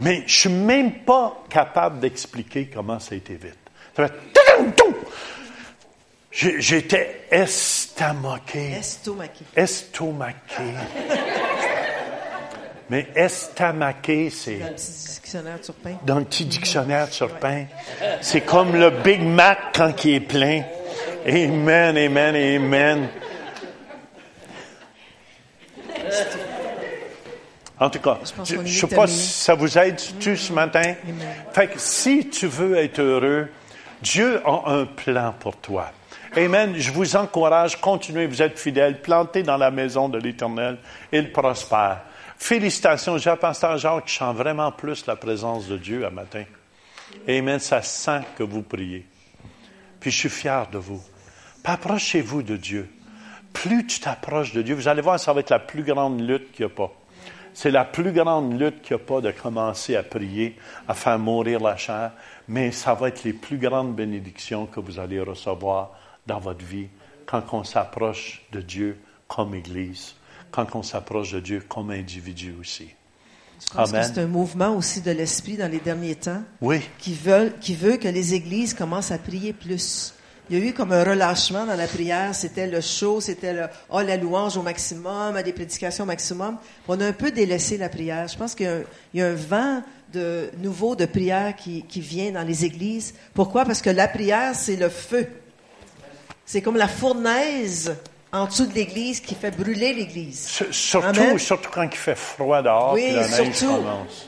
Mais 0.00 0.22
je 0.26 0.40
suis 0.40 0.48
même 0.48 0.92
pas 1.04 1.44
capable 1.48 2.00
d'expliquer 2.00 2.70
comment 2.72 2.98
ça 2.98 3.14
a 3.14 3.18
été 3.18 3.34
vite. 3.34 3.58
Ça 3.96 4.08
fait 4.08 4.14
J'étais 6.32 7.22
estomaqué. 7.30 8.72
Estomaqué. 8.78 9.44
Estomaqué. 9.56 10.74
Mais 12.88 13.06
estomaqué, 13.14 14.30
c'est 14.30 14.58
Dans 14.58 14.68
le 14.68 14.74
petit 14.74 14.84
dictionnaire 15.04 15.60
Turpin. 15.60 15.96
dans 16.04 16.18
le 16.18 16.24
petit 16.24 16.44
dictionnaire 16.44 17.08
sur 17.12 17.38
pain. 17.38 17.66
C'est 18.20 18.40
comme 18.40 18.74
le 18.74 18.90
Big 18.90 19.22
Mac 19.22 19.58
quand 19.74 20.04
il 20.04 20.14
est 20.14 20.20
plein. 20.20 20.62
Amen, 21.26 21.96
amen, 21.96 22.34
amen. 22.36 23.08
En 27.80 27.88
tout 27.88 27.98
cas, 27.98 28.18
Je 28.44 28.44
je 28.44 28.56
ne 28.56 28.66
sais 28.66 28.94
pas 28.94 29.06
si 29.06 29.42
ça 29.42 29.54
vous 29.54 29.78
aide-tu 29.78 30.36
ce 30.36 30.52
matin? 30.52 30.94
Fait 31.52 31.68
que 31.68 31.78
si 31.78 32.28
tu 32.28 32.46
veux 32.46 32.76
être 32.76 33.00
heureux, 33.00 33.48
Dieu 34.02 34.42
a 34.46 34.70
un 34.70 34.84
plan 34.84 35.34
pour 35.40 35.56
toi. 35.56 35.90
Amen. 36.36 36.74
Je 36.76 36.92
vous 36.92 37.16
encourage, 37.16 37.80
continuez, 37.80 38.26
vous 38.26 38.42
êtes 38.42 38.58
fidèles, 38.58 39.00
plantez 39.00 39.42
dans 39.42 39.56
la 39.56 39.70
maison 39.70 40.10
de 40.10 40.18
l'Éternel, 40.18 40.78
il 41.10 41.32
prospère. 41.32 42.02
Félicitations, 42.36 43.18
j'ai 43.18 43.34
pasteur 43.36 43.78
Jacques 43.78 44.04
qui 44.04 44.14
chante 44.14 44.36
vraiment 44.36 44.70
plus 44.72 45.06
la 45.06 45.16
présence 45.16 45.66
de 45.66 45.76
Dieu 45.76 46.06
à 46.06 46.10
matin. 46.10 46.44
Amen, 47.28 47.58
ça 47.58 47.82
sent 47.82 48.20
que 48.36 48.42
vous 48.42 48.62
priez. 48.62 49.06
Puis 50.00 50.10
je 50.10 50.18
suis 50.18 50.28
fier 50.28 50.66
de 50.70 50.78
vous. 50.78 51.02
Approchez-vous 51.64 52.42
de 52.42 52.56
Dieu. 52.56 52.90
Plus 53.52 53.86
tu 53.86 54.00
t'approches 54.00 54.52
de 54.52 54.62
Dieu, 54.62 54.74
vous 54.74 54.88
allez 54.88 55.02
voir, 55.02 55.18
ça 55.18 55.32
va 55.32 55.40
être 55.40 55.50
la 55.50 55.58
plus 55.58 55.82
grande 55.82 56.20
lutte 56.20 56.52
qu'il 56.52 56.66
n'y 56.66 56.72
a 56.72 56.74
pas. 56.74 56.92
C'est 57.54 57.70
la 57.70 57.84
plus 57.84 58.12
grande 58.12 58.58
lutte 58.58 58.82
qu'il 58.82 58.96
n'y 58.96 59.02
a 59.02 59.04
pas 59.04 59.20
de 59.20 59.30
commencer 59.30 59.96
à 59.96 60.02
prier, 60.02 60.56
à 60.88 60.94
faire 60.94 61.18
mourir 61.18 61.60
la 61.60 61.76
chair, 61.76 62.12
mais 62.48 62.72
ça 62.72 62.94
va 62.94 63.08
être 63.08 63.24
les 63.24 63.32
plus 63.32 63.58
grandes 63.58 63.94
bénédictions 63.94 64.66
que 64.66 64.80
vous 64.80 64.98
allez 64.98 65.20
recevoir 65.20 65.90
dans 66.26 66.38
votre 66.38 66.64
vie 66.64 66.88
quand 67.26 67.42
on 67.52 67.64
s'approche 67.64 68.42
de 68.52 68.60
Dieu 68.60 68.98
comme 69.28 69.54
Église, 69.54 70.14
quand 70.50 70.74
on 70.74 70.82
s'approche 70.82 71.32
de 71.32 71.40
Dieu 71.40 71.64
comme 71.68 71.90
individu 71.90 72.54
aussi. 72.60 72.88
Je 73.60 73.74
pense 73.74 73.92
que 73.92 74.02
c'est 74.02 74.18
un 74.18 74.26
mouvement 74.26 74.74
aussi 74.74 75.00
de 75.02 75.10
l'esprit 75.10 75.56
dans 75.56 75.70
les 75.70 75.80
derniers 75.80 76.14
temps? 76.14 76.42
Oui, 76.60 76.80
qui, 76.98 77.14
veulent, 77.14 77.52
qui 77.60 77.74
veut 77.74 77.98
que 77.98 78.08
les 78.08 78.34
églises 78.34 78.74
commencent 78.74 79.10
à 79.10 79.18
prier 79.18 79.52
plus. 79.52 80.14
Il 80.50 80.58
y 80.58 80.62
a 80.62 80.64
eu 80.64 80.72
comme 80.72 80.90
un 80.90 81.04
relâchement 81.04 81.64
dans 81.64 81.76
la 81.76 81.86
prière. 81.86 82.34
C'était 82.34 82.66
le 82.66 82.80
show, 82.80 83.20
c'était 83.20 83.52
le 83.52 83.66
oh, 83.88 84.00
la 84.00 84.16
louange 84.16 84.56
au 84.56 84.62
maximum, 84.62 85.40
des 85.42 85.52
prédications 85.52 86.02
au 86.02 86.06
maximum. 86.08 86.56
On 86.88 87.00
a 87.00 87.06
un 87.06 87.12
peu 87.12 87.30
délaissé 87.30 87.78
la 87.78 87.88
prière. 87.88 88.26
Je 88.26 88.36
pense 88.36 88.56
qu'il 88.56 88.66
y 88.66 88.68
a 88.68 88.72
un, 88.72 88.82
il 89.14 89.20
y 89.20 89.22
a 89.22 89.28
un 89.28 89.34
vent 89.34 89.82
de 90.12 90.50
nouveau 90.58 90.96
de 90.96 91.06
prière 91.06 91.54
qui, 91.54 91.84
qui 91.84 92.00
vient 92.00 92.32
dans 92.32 92.42
les 92.42 92.64
églises. 92.64 93.14
Pourquoi? 93.32 93.64
Parce 93.64 93.80
que 93.80 93.90
la 93.90 94.08
prière, 94.08 94.56
c'est 94.56 94.74
le 94.74 94.88
feu. 94.88 95.28
C'est 96.44 96.62
comme 96.62 96.76
la 96.76 96.88
fournaise 96.88 97.94
en 98.32 98.46
dessous 98.46 98.66
de 98.66 98.74
l'église 98.74 99.20
qui 99.20 99.36
fait 99.36 99.52
brûler 99.52 99.92
l'église. 99.92 100.46
Sur- 100.48 100.74
surtout, 100.74 101.38
surtout 101.38 101.70
quand 101.72 101.82
il 101.84 101.96
fait 101.96 102.16
froid 102.16 102.60
dehors, 102.60 102.92
Oui, 102.94 103.12
la 103.12 103.28
surtout. 103.28 103.84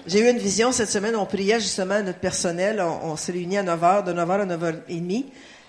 J'ai 0.07 0.21
eu 0.21 0.31
une 0.31 0.39
vision 0.39 0.71
cette 0.71 0.91
semaine. 0.91 1.17
On 1.17 1.27
priait 1.27 1.59
justement 1.59 2.01
notre 2.01 2.21
personnel. 2.21 2.81
On, 2.81 3.11
on 3.11 3.17
s'est 3.17 3.33
réunis 3.33 3.59
à 3.59 3.65
9h, 3.65 4.05
de 4.05 4.13
9h 4.13 4.41
à 4.41 4.47
9h30. 4.47 5.25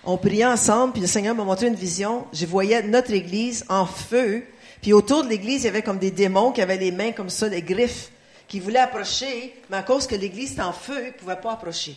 On 0.06 0.18
priait 0.18 0.44
ensemble, 0.44 0.92
puis 0.92 1.00
le 1.00 1.08
Seigneur 1.08 1.34
m'a 1.34 1.44
montré 1.44 1.66
une 1.66 1.74
vision. 1.74 2.26
Je 2.32 2.44
voyais 2.44 2.82
notre 2.82 3.12
église 3.12 3.64
en 3.70 3.86
feu. 3.86 4.44
Puis 4.82 4.92
autour 4.92 5.24
de 5.24 5.30
l'église, 5.30 5.62
il 5.62 5.66
y 5.66 5.68
avait 5.68 5.82
comme 5.82 5.98
des 5.98 6.10
démons 6.10 6.52
qui 6.52 6.60
avaient 6.60 6.76
les 6.76 6.92
mains 6.92 7.12
comme 7.12 7.30
ça, 7.30 7.48
des 7.48 7.62
griffes, 7.62 8.10
qui 8.46 8.60
voulaient 8.60 8.80
approcher, 8.80 9.54
mais 9.70 9.78
à 9.78 9.82
cause 9.82 10.06
que 10.06 10.14
l'église 10.14 10.52
était 10.52 10.62
en 10.62 10.74
feu, 10.74 11.00
ils 11.00 11.06
ne 11.06 11.12
pouvaient 11.12 11.40
pas 11.40 11.52
approcher. 11.52 11.96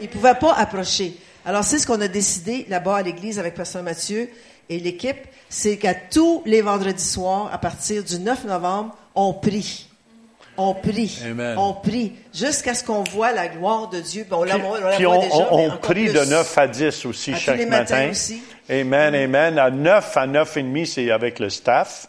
Ils 0.00 0.06
ne 0.06 0.12
pouvaient 0.12 0.34
pas 0.34 0.54
approcher. 0.54 1.18
Alors, 1.44 1.64
c'est 1.64 1.78
ce 1.78 1.86
qu'on 1.86 2.00
a 2.00 2.08
décidé 2.08 2.64
là-bas 2.70 2.96
à 2.96 3.02
l'église 3.02 3.38
avec 3.38 3.54
Pasteur 3.54 3.82
Mathieu 3.82 4.30
et 4.70 4.78
l'équipe, 4.78 5.18
c'est 5.50 5.76
qu'à 5.76 5.94
tous 5.94 6.42
les 6.46 6.62
vendredis 6.62 7.04
soirs, 7.04 7.50
à 7.52 7.58
partir 7.58 8.02
du 8.02 8.18
9 8.18 8.44
novembre, 8.44 8.96
on 9.14 9.34
prie. 9.34 9.91
On 10.58 10.74
prie. 10.74 11.18
Amen. 11.24 11.56
On 11.58 11.72
prie 11.72 12.12
jusqu'à 12.34 12.74
ce 12.74 12.84
qu'on 12.84 13.02
voit 13.04 13.32
la 13.32 13.48
gloire 13.48 13.88
de 13.88 14.00
Dieu. 14.00 14.24
Puis 14.24 14.34
on 14.34 14.44
la, 14.44 14.54
Puis, 14.56 14.62
on 14.66 14.74
la 14.74 14.96
puis 14.96 15.04
voit 15.04 15.16
on, 15.16 15.20
déjà, 15.22 15.48
on- 15.50 15.66
on 15.66 15.70
prie 15.78 16.04
plus. 16.06 16.12
de 16.12 16.24
9 16.26 16.58
à 16.58 16.66
10 16.66 17.06
aussi 17.06 17.30
À 17.32 17.34
tous 17.36 17.40
chaque 17.40 17.56
les 17.58 17.66
matin. 17.66 18.08
aussi. 18.10 18.42
Amen, 18.70 19.14
amen. 19.14 19.58
À 19.58 19.70
9 19.70 20.16
à 20.16 20.26
9 20.26 20.56
et 20.58 20.62
demi, 20.62 20.86
c'est 20.86 21.10
avec 21.10 21.38
le 21.38 21.48
staff. 21.50 22.08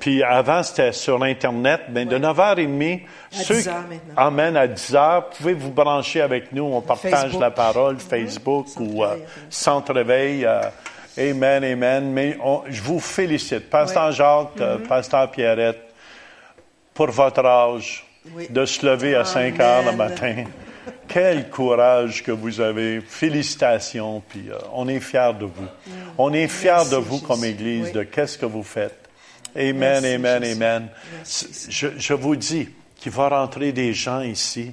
Puis 0.00 0.22
avant, 0.22 0.62
c'était 0.62 0.92
sur 0.92 1.20
Internet. 1.24 1.80
Mais 1.90 2.04
de 2.04 2.18
9h30, 2.18 3.00
À 3.32 3.42
ceux 3.42 3.54
10 3.56 3.62
qui- 3.64 3.68
heures 3.68 3.74
maintenant. 3.88 4.14
Amen, 4.16 4.56
à 4.56 4.66
10 4.68 4.94
heures, 4.94 5.26
vous 5.30 5.36
pouvez 5.38 5.54
vous 5.54 5.70
brancher 5.72 6.20
avec 6.20 6.52
nous. 6.52 6.64
On 6.64 6.80
partage 6.80 7.10
Facebook. 7.10 7.40
la 7.40 7.50
parole, 7.50 7.98
Facebook 7.98 8.66
ou 8.78 9.02
euh, 9.02 9.16
Centre 9.50 9.92
Réveil. 9.94 10.44
euh, 10.44 10.60
amen, 11.18 11.64
amen. 11.64 12.12
Mais 12.12 12.38
je 12.68 12.80
vous 12.82 13.00
félicite. 13.00 13.68
Pasteur 13.70 14.12
Jacques, 14.12 14.60
euh, 14.60 14.78
Pasteur 14.88 15.30
Pierrette, 15.32 15.80
pour 16.98 17.12
votre 17.12 17.44
âge, 17.44 18.04
Oui. 18.34 18.48
de 18.50 18.64
se 18.66 18.84
lever 18.84 19.14
à 19.14 19.24
5 19.24 19.60
heures 19.60 19.84
le 19.88 19.96
matin. 19.96 20.44
Quel 21.06 21.48
courage 21.48 22.24
que 22.24 22.32
vous 22.32 22.60
avez. 22.60 23.00
Félicitations. 23.00 24.20
Puis 24.28 24.50
euh, 24.50 24.56
on 24.74 24.88
est 24.88 24.98
fiers 24.98 25.30
de 25.38 25.44
vous. 25.44 25.68
On 26.18 26.32
est 26.32 26.48
fiers 26.48 26.70
Merci, 26.72 26.90
de 26.90 26.96
vous 26.96 27.20
comme. 27.20 27.44
Église, 27.44 27.84
Oui. 27.86 27.92
de 27.92 28.02
qu'est-ce 28.02 28.36
que 28.36 28.46
vous 28.46 28.64
faites. 28.64 28.98
Amen, 29.54 29.76
Merci, 29.78 30.06
amen, 30.14 30.42
Jésus. 30.42 30.52
amen. 30.56 30.88
Merci. 31.18 31.66
Je, 31.70 31.86
je 31.96 32.14
vous 32.14 32.34
dis 32.34 32.68
qu'il 32.96 33.12
va 33.12 33.28
rentrer 33.28 33.70
des 33.70 33.92
gens 33.94 34.22
ici. 34.22 34.72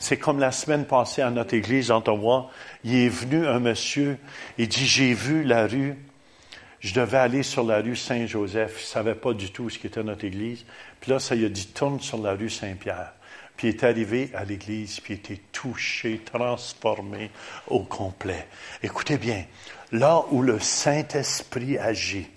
C'est 0.00 0.16
comme 0.16 0.40
la 0.40 0.50
semaine 0.50 0.84
passée 0.84 1.22
à 1.22 1.30
notre 1.30 1.54
église 1.54 1.88
d'Ottawa. 1.88 2.50
Il 2.82 2.96
est 2.96 3.08
venu 3.08 3.46
un 3.46 3.60
monsieur. 3.60 4.18
Il 4.58 4.66
dit, 4.66 4.84
j'ai 4.84 5.14
vu 5.14 5.44
la 5.44 5.68
rue. 5.68 5.94
Je 6.80 6.92
devais 6.92 7.18
aller 7.18 7.44
sur 7.44 7.62
la 7.62 7.76
rue 7.80 7.94
Saint-Joseph. 7.94 8.78
Il 8.80 8.84
savait 8.84 9.14
pas 9.14 9.32
du 9.32 9.52
tout 9.52 9.70
ce 9.70 9.78
qu'était 9.78 10.02
notre 10.02 10.24
église. 10.24 10.64
Puis 11.02 11.10
là, 11.10 11.18
ça 11.18 11.34
lui 11.34 11.44
a 11.44 11.48
dit, 11.48 11.66
tourne 11.66 12.00
sur 12.00 12.18
la 12.18 12.34
rue 12.34 12.48
Saint-Pierre. 12.48 13.12
Puis 13.56 13.68
il 13.68 13.70
est 13.74 13.84
arrivé 13.84 14.30
à 14.34 14.44
l'église, 14.44 15.00
puis 15.00 15.14
il 15.14 15.16
était 15.16 15.42
touché, 15.50 16.20
transformé 16.24 17.32
au 17.66 17.80
complet. 17.80 18.46
Écoutez 18.84 19.18
bien, 19.18 19.44
là 19.90 20.22
où 20.30 20.42
le 20.42 20.60
Saint-Esprit 20.60 21.76
agit, 21.76 22.28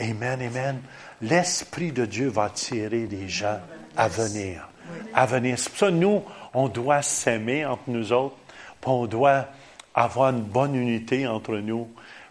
Amen, 0.00 0.40
Amen, 0.40 0.80
l'Esprit 1.20 1.92
de 1.92 2.06
Dieu 2.06 2.28
va 2.28 2.44
attirer 2.44 3.06
des 3.06 3.28
gens 3.28 3.60
à 3.98 4.08
venir. 4.08 4.66
À 5.12 5.26
venir. 5.26 5.58
C'est 5.58 5.68
pour 5.68 5.78
ça, 5.78 5.90
nous, 5.90 6.22
on 6.54 6.68
doit 6.68 7.02
s'aimer 7.02 7.66
entre 7.66 7.84
nous 7.88 8.14
autres, 8.14 8.36
puis 8.80 8.90
on 8.90 9.06
doit 9.06 9.46
avoir 9.94 10.30
une 10.30 10.42
bonne 10.42 10.74
unité 10.74 11.26
entre 11.26 11.56
nous, 11.58 11.90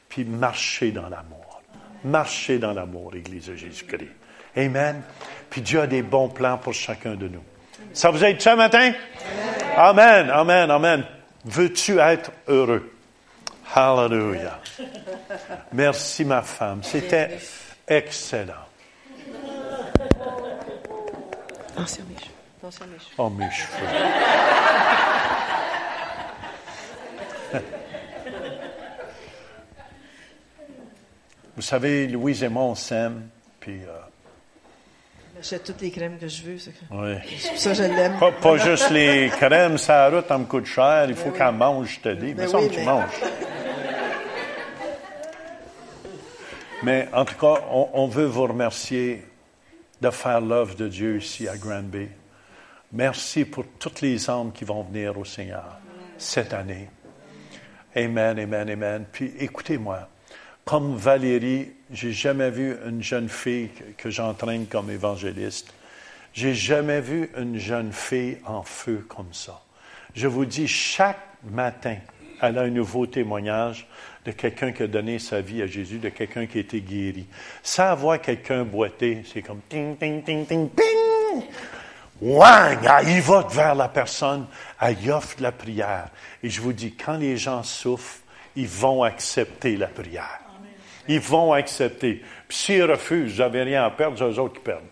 puis 0.09 0.23
marcher 0.23 0.91
dans 0.91 1.09
l'amour. 1.09 1.61
Marcher 2.03 2.57
dans 2.57 2.73
l'amour, 2.73 3.15
Église 3.15 3.47
de 3.47 3.55
Jésus-Christ. 3.55 4.09
Amen. 4.57 5.01
Puis 5.55 5.61
Dieu 5.61 5.79
a 5.79 5.87
des 5.87 6.01
bons 6.01 6.27
plans 6.27 6.57
pour 6.57 6.73
chacun 6.73 7.15
de 7.15 7.29
nous. 7.29 7.41
Ça 7.93 8.11
vous 8.11 8.21
aide 8.25 8.41
ça 8.41 8.57
matin? 8.57 8.91
Amen, 9.77 10.29
amen, 10.29 10.69
amen. 10.69 11.05
Veux-tu 11.45 11.97
être 11.97 12.29
heureux? 12.49 12.91
Hallelujah. 13.73 14.59
Merci, 15.71 16.25
ma 16.25 16.41
femme. 16.41 16.83
C'était 16.83 17.37
excellent. 17.87 18.65
Attention 21.69 22.03
mes 22.09 22.17
cheveux. 22.19 22.33
Attention 22.59 22.85
mes 22.87 22.99
cheveux. 22.99 23.15
Oh, 23.17 23.29
mes 23.29 23.49
cheveux. 23.49 23.87
Vous 31.55 31.61
savez, 31.61 32.07
Louise 32.07 32.43
et 32.43 32.49
moi, 32.49 32.63
on 32.63 32.75
s'aime, 32.75 33.29
puis... 33.61 33.81
euh, 33.85 33.94
J'achète 35.35 35.63
toutes 35.65 35.81
les 35.81 35.91
crèmes 35.91 36.17
que 36.17 36.27
je 36.27 36.43
veux. 36.43 36.57
C'est 36.57 36.71
pour 36.87 36.97
ça 37.57 37.73
je 37.73 37.83
l'aime. 37.83 38.17
Pas, 38.19 38.31
pas 38.31 38.57
juste 38.57 38.89
les 38.91 39.29
crèmes, 39.29 39.77
ça 39.77 40.09
route, 40.09 40.27
ça 40.27 40.37
me 40.37 40.45
coûte 40.45 40.65
cher. 40.65 41.05
Il 41.09 41.15
faut 41.15 41.31
qu'elle 41.31 41.51
mange, 41.53 41.95
je 41.95 41.99
te 41.99 42.09
dis. 42.13 42.27
Mais 42.27 42.33
Ben 42.33 42.47
ça, 42.47 42.57
oui, 42.59 42.69
tu 42.69 42.79
mais- 42.79 42.85
manges. 42.85 43.21
Mais 46.83 47.07
en 47.13 47.25
tout 47.25 47.35
cas, 47.35 47.61
on, 47.71 47.89
on 47.93 48.07
veut 48.07 48.25
vous 48.25 48.43
remercier 48.43 49.25
de 50.01 50.09
faire 50.09 50.41
l'œuvre 50.41 50.75
de 50.75 50.87
Dieu 50.87 51.17
ici 51.17 51.47
à 51.47 51.57
Granby. 51.57 52.07
Merci 52.91 53.45
pour 53.45 53.65
toutes 53.79 54.01
les 54.01 54.29
âmes 54.29 54.51
qui 54.53 54.63
vont 54.65 54.83
venir 54.83 55.17
au 55.17 55.25
Seigneur 55.25 55.77
cette 56.17 56.53
année. 56.53 56.89
Amen, 57.95 58.37
amen, 58.39 58.69
amen. 58.69 59.05
Puis 59.11 59.33
écoutez-moi, 59.39 60.07
comme 60.63 60.95
Valérie, 60.95 61.73
j'ai 61.91 62.11
jamais 62.11 62.49
vu 62.49 62.75
une 62.85 63.03
jeune 63.03 63.29
fille 63.29 63.69
que, 63.97 64.09
j'entraîne 64.09 64.65
comme 64.65 64.89
évangéliste. 64.89 65.73
J'ai 66.33 66.53
jamais 66.53 66.99
vu 66.99 67.29
une 67.37 67.57
jeune 67.57 67.93
fille 67.93 68.39
en 68.45 68.63
feu 68.63 69.05
comme 69.07 69.33
ça. 69.33 69.61
Je 70.15 70.27
vous 70.27 70.45
dis, 70.45 70.67
chaque 70.67 71.19
matin, 71.43 71.97
elle 72.41 72.57
a 72.57 72.61
un 72.61 72.69
nouveau 72.69 73.05
témoignage 73.05 73.87
de 74.25 74.31
quelqu'un 74.31 74.71
qui 74.71 74.83
a 74.83 74.87
donné 74.87 75.19
sa 75.19 75.41
vie 75.41 75.61
à 75.61 75.67
Jésus, 75.67 75.99
de 75.99 76.09
quelqu'un 76.09 76.47
qui 76.47 76.57
a 76.57 76.61
été 76.61 76.81
guéri. 76.81 77.27
Sans 77.61 77.95
voir 77.95 78.19
quelqu'un 78.19 78.63
boiter, 78.63 79.23
c'est 79.31 79.41
comme 79.41 79.61
ting, 79.69 79.95
ting, 79.97 80.23
ting, 80.23 80.45
ting, 80.45 80.69
ping! 80.69 81.43
Wang! 82.21 82.79
Elle 82.99 83.09
y 83.09 83.19
va 83.19 83.45
vers 83.49 83.75
la 83.75 83.89
personne, 83.89 84.47
elle 84.81 85.01
y 85.03 85.11
offre 85.11 85.35
la 85.39 85.51
prière. 85.51 86.09
Et 86.41 86.49
je 86.49 86.61
vous 86.61 86.73
dis, 86.73 86.93
quand 86.93 87.17
les 87.17 87.37
gens 87.37 87.61
souffrent, 87.61 88.19
ils 88.55 88.67
vont 88.67 89.03
accepter 89.03 89.77
la 89.77 89.87
prière. 89.87 90.44
Ils 91.07 91.19
vont 91.19 91.53
accepter. 91.53 92.21
Puis 92.47 92.57
s'ils 92.57 92.83
refusent, 92.83 93.39
n'avez 93.39 93.63
rien 93.63 93.85
à 93.85 93.91
perdre, 93.91 94.17
c'est 94.17 94.25
eux 94.25 94.39
autres 94.39 94.55
qui 94.55 94.61
perdent. 94.61 94.83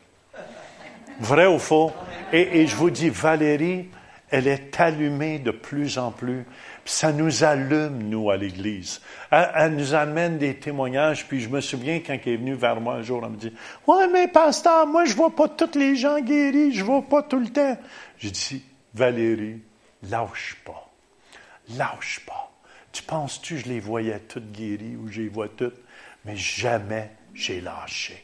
Vrai 1.19 1.45
ou 1.45 1.59
faux? 1.59 1.91
Et, 2.31 2.65
je 2.65 2.75
vous 2.75 2.89
dis, 2.89 3.09
Valérie, 3.09 3.89
elle 4.29 4.47
est 4.47 4.79
allumée 4.79 5.37
de 5.37 5.51
plus 5.51 5.97
en 5.97 6.11
plus. 6.11 6.45
Puis 6.83 6.93
ça 6.93 7.11
nous 7.11 7.43
allume, 7.43 8.09
nous, 8.09 8.31
à 8.31 8.37
l'Église. 8.37 9.01
Elle, 9.29 9.75
nous 9.75 9.93
amène 9.93 10.37
des 10.37 10.55
témoignages. 10.55 11.27
Puis 11.27 11.41
je 11.41 11.49
me 11.49 11.61
souviens 11.61 11.99
quand 11.99 12.17
elle 12.25 12.33
est 12.33 12.37
venue 12.37 12.55
vers 12.55 12.81
moi 12.81 12.95
un 12.95 13.01
jour, 13.03 13.21
elle 13.23 13.31
me 13.31 13.37
dit, 13.37 13.53
Ouais, 13.87 14.07
mais 14.07 14.27
pasteur, 14.27 14.87
moi, 14.87 15.05
je 15.05 15.13
vois 15.13 15.35
pas 15.35 15.47
tous 15.47 15.77
les 15.77 15.95
gens 15.95 16.19
guéris. 16.19 16.73
Je 16.73 16.83
vois 16.83 17.03
pas 17.03 17.21
tout 17.21 17.39
le 17.39 17.49
temps. 17.49 17.77
J'ai 18.17 18.31
dit, 18.31 18.63
Valérie, 18.93 19.61
lâche 20.09 20.57
pas. 20.65 20.89
Lâche 21.77 22.21
pas. 22.25 22.51
Tu 22.91 23.03
penses-tu 23.03 23.59
je 23.59 23.67
les 23.67 23.79
voyais 23.79 24.19
toutes 24.19 24.51
guéries 24.51 24.95
ou 24.95 25.07
je 25.07 25.21
les 25.21 25.29
vois 25.29 25.47
toutes? 25.47 25.79
Mais 26.25 26.35
jamais 26.35 27.11
j'ai 27.33 27.61
lâché. 27.61 28.23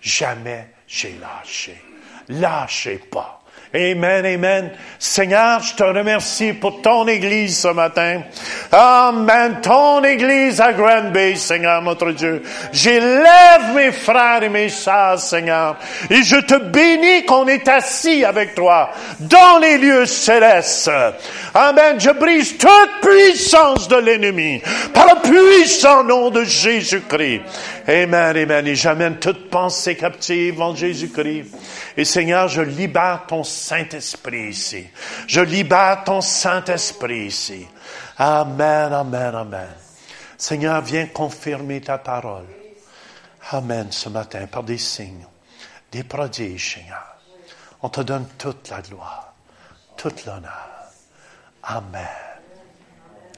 Jamais 0.00 0.68
j'ai 0.86 1.18
lâché. 1.18 1.80
Lâchez 2.28 2.98
pas. 2.98 3.43
Amen, 3.76 4.24
amen. 4.24 4.70
Seigneur, 5.00 5.60
je 5.60 5.74
te 5.74 5.82
remercie 5.82 6.52
pour 6.52 6.80
ton 6.80 7.08
Église 7.08 7.58
ce 7.58 7.68
matin. 7.68 8.22
Amen. 8.70 9.58
Ton 9.62 10.04
Église 10.04 10.60
à 10.60 10.72
Granby, 10.72 11.36
Seigneur, 11.36 11.82
notre 11.82 12.12
Dieu. 12.12 12.40
J'élève 12.72 13.74
mes 13.74 13.90
frères 13.90 14.44
et 14.44 14.48
mes 14.48 14.68
sœurs, 14.68 15.18
Seigneur. 15.18 15.76
Et 16.08 16.22
je 16.22 16.36
te 16.36 16.54
bénis 16.54 17.24
qu'on 17.24 17.48
est 17.48 17.66
assis 17.66 18.24
avec 18.24 18.54
toi 18.54 18.90
dans 19.18 19.58
les 19.60 19.78
lieux 19.78 20.06
célestes. 20.06 20.92
Amen. 21.52 21.98
Je 21.98 22.10
brise 22.10 22.56
toute 22.56 23.00
puissance 23.02 23.88
de 23.88 23.96
l'ennemi 23.96 24.62
par 24.92 25.06
le 25.06 25.20
puissant 25.20 26.04
nom 26.04 26.30
de 26.30 26.44
Jésus-Christ. 26.44 27.42
Amen, 27.88 28.36
amen. 28.36 28.66
Et 28.68 28.76
j'amène 28.76 29.16
toute 29.16 29.50
pensée 29.50 29.96
captive 29.96 30.60
en 30.62 30.76
Jésus-Christ. 30.76 31.46
Et 31.96 32.04
Seigneur, 32.04 32.48
je 32.48 32.62
libère 32.62 33.24
ton 33.28 33.44
Saint-Esprit 33.64 34.50
ici. 34.50 34.86
Je 35.26 35.40
libère 35.40 36.04
ton 36.04 36.20
Saint-Esprit 36.20 37.26
ici. 37.28 37.66
Amen, 38.18 38.92
amen, 38.92 39.34
amen. 39.34 39.74
Seigneur, 40.36 40.82
viens 40.82 41.06
confirmer 41.06 41.80
ta 41.80 41.96
parole. 41.96 42.46
Amen 43.52 43.90
ce 43.90 44.10
matin 44.10 44.46
par 44.46 44.64
des 44.64 44.76
signes, 44.76 45.26
des 45.90 46.04
prodiges, 46.04 46.74
Seigneur. 46.74 47.16
On 47.80 47.88
te 47.88 48.02
donne 48.02 48.26
toute 48.36 48.68
la 48.68 48.82
gloire, 48.82 49.32
toute 49.96 50.26
l'honneur. 50.26 50.68
Amen. 51.62 52.06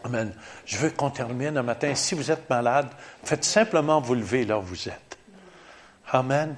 Amen. 0.03 0.35
Je 0.65 0.77
veux 0.79 0.91
qu'on 0.91 1.11
termine 1.11 1.57
un 1.57 1.63
matin. 1.63 1.95
Si 1.95 2.17
vous 2.17 2.33
êtes 2.33 2.51
malade, 2.51 2.89
faites 3.23 3.45
simplement 3.45 4.01
vous 4.01 4.15
lever 4.15 4.45
là 4.45 4.59
où 4.59 4.63
vous 4.63 4.89
êtes. 4.89 5.19
Amen. 6.11 6.57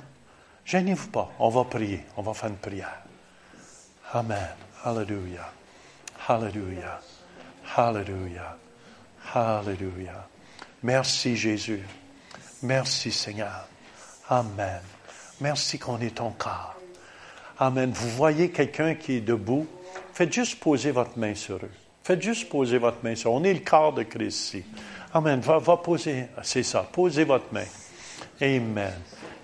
Gênez-vous 0.65 1.09
pas. 1.09 1.31
On 1.39 1.51
va 1.51 1.65
prier. 1.65 2.07
On 2.17 2.23
va 2.23 2.33
faire 2.33 2.49
une 2.49 2.57
prière. 2.57 3.08
Amen. 4.15 4.49
Hallelujah. 4.85 5.51
Hallelujah. 6.27 7.01
Hallelujah. 7.77 8.57
Hallelujah. 9.35 10.27
Merci 10.83 11.37
Jésus. 11.37 11.83
Merci 12.63 13.13
Seigneur. 13.13 13.69
Amen. 14.31 14.81
Merci 15.41 15.79
qu'on 15.79 16.01
est 16.01 16.17
ton 16.17 16.31
corps. 16.31 16.75
Amen. 17.59 17.91
Vous 17.93 18.09
voyez 18.11 18.51
quelqu'un 18.51 18.95
qui 18.95 19.15
est 19.15 19.21
debout, 19.21 19.67
faites 20.15 20.33
juste 20.33 20.59
poser 20.61 20.91
votre 20.91 21.19
main 21.19 21.35
sur 21.35 21.57
eux. 21.57 21.71
Faites 22.03 22.23
juste 22.23 22.49
poser 22.49 22.79
votre 22.79 22.99
main 23.03 23.15
sur 23.15 23.31
eux. 23.31 23.35
On 23.35 23.45
est 23.45 23.53
le 23.53 23.61
corps 23.61 23.93
de 23.93 24.05
Christ 24.05 24.55
ici. 24.55 24.65
Amen. 25.13 25.41
Va, 25.41 25.59
va 25.59 25.77
poser, 25.77 26.29
c'est 26.43 26.63
ça. 26.63 26.89
Posez 26.91 27.25
votre 27.25 27.53
main. 27.53 27.67
Amen. 28.41 28.95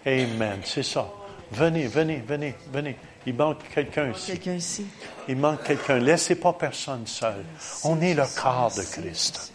Amen. 0.07 0.61
C'est 0.65 0.83
ça. 0.83 1.07
Venez, 1.55 1.87
venez, 1.87 2.23
venez, 2.27 2.55
venez. 2.73 2.97
Il 3.27 3.35
manque 3.35 3.59
quelqu'un 3.75 4.11
ici. 4.11 4.33
Ici. 4.47 4.87
Il 5.29 5.37
manque 5.37 5.63
quelqu'un. 5.63 5.99
Laissez 5.99 6.35
pas 6.35 6.53
personne 6.53 7.07
seul. 7.07 7.45
On 7.85 8.01
est 8.01 8.15
le 8.15 8.25
corps 8.41 8.73
de 8.77 8.83
Christ. 8.83 9.53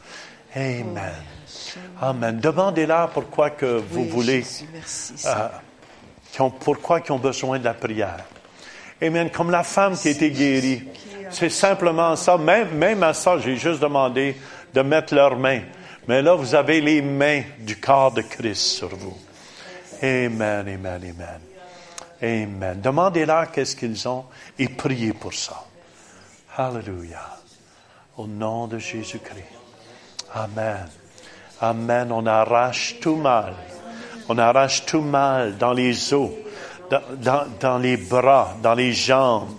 Amen. 0.56 1.14
Amen. 2.02 2.40
Demandez-leur 2.40 3.10
pourquoi 3.10 3.52
que 3.52 3.78
vous 3.78 4.02
Oui, 4.02 4.08
voulez, 4.10 4.42
Jésus, 4.42 4.66
merci, 4.74 5.14
euh, 5.14 5.18
Seigneur. 5.18 5.62
qui 6.32 6.42
ont- 6.42 6.50
pourquoi 6.52 7.02
ils 7.06 7.12
ont 7.12 7.20
besoin 7.20 7.60
de 7.60 7.66
la 7.66 7.74
prière. 7.74 8.26
Amen. 9.02 9.30
Comme 9.30 9.52
la 9.52 9.64
femme 9.64 9.96
qui 9.98 10.08
a 10.08 10.12
été 10.12 10.32
guérie. 10.32 10.84
C'est 11.32 11.50
simplement 11.50 12.16
ça. 12.16 12.38
Même, 12.38 12.70
même 12.76 13.04
à 13.04 13.14
ça, 13.14 13.38
j'ai 13.38 13.56
juste 13.56 13.82
demandé 13.82 14.36
de 14.74 14.82
mettre 14.82 15.14
leurs 15.14 15.38
mains. 15.38 15.62
Mais 16.08 16.22
là, 16.24 16.34
vous 16.34 16.56
avez 16.56 16.82
les 16.82 17.02
mains 17.04 17.44
du 17.60 17.76
corps 17.80 18.12
de 18.12 18.22
Christ 18.24 18.62
sur 18.78 18.90
vous. 18.96 19.16
Amen, 20.02 20.68
amen, 20.68 20.86
amen. 20.88 21.40
Amen. 22.22 22.82
Demandez-leur 22.82 23.52
qu'est-ce 23.52 23.76
qu'ils 23.76 24.08
ont 24.08 24.26
et 24.58 24.68
priez 24.68 25.14
pour 25.14 25.34
ça. 25.34 25.64
Hallelujah. 26.58 27.38
Au 28.18 28.28
nom 28.28 28.68
de 28.68 28.78
Jésus-Christ. 28.78 29.46
Amen. 30.34 30.88
Amen. 31.62 32.12
On 32.12 32.26
arrache 32.26 33.00
tout 33.00 33.16
mal. 33.16 33.54
On 34.28 34.38
arrache 34.38 34.86
tout 34.86 35.02
mal 35.02 35.58
dans 35.58 35.74
les 35.74 36.14
os, 36.14 36.30
dans- 37.22 37.46
dans 37.60 37.78
les 37.78 37.98
bras, 37.98 38.54
dans 38.62 38.74
les 38.76 38.94
jambes, 38.94 39.50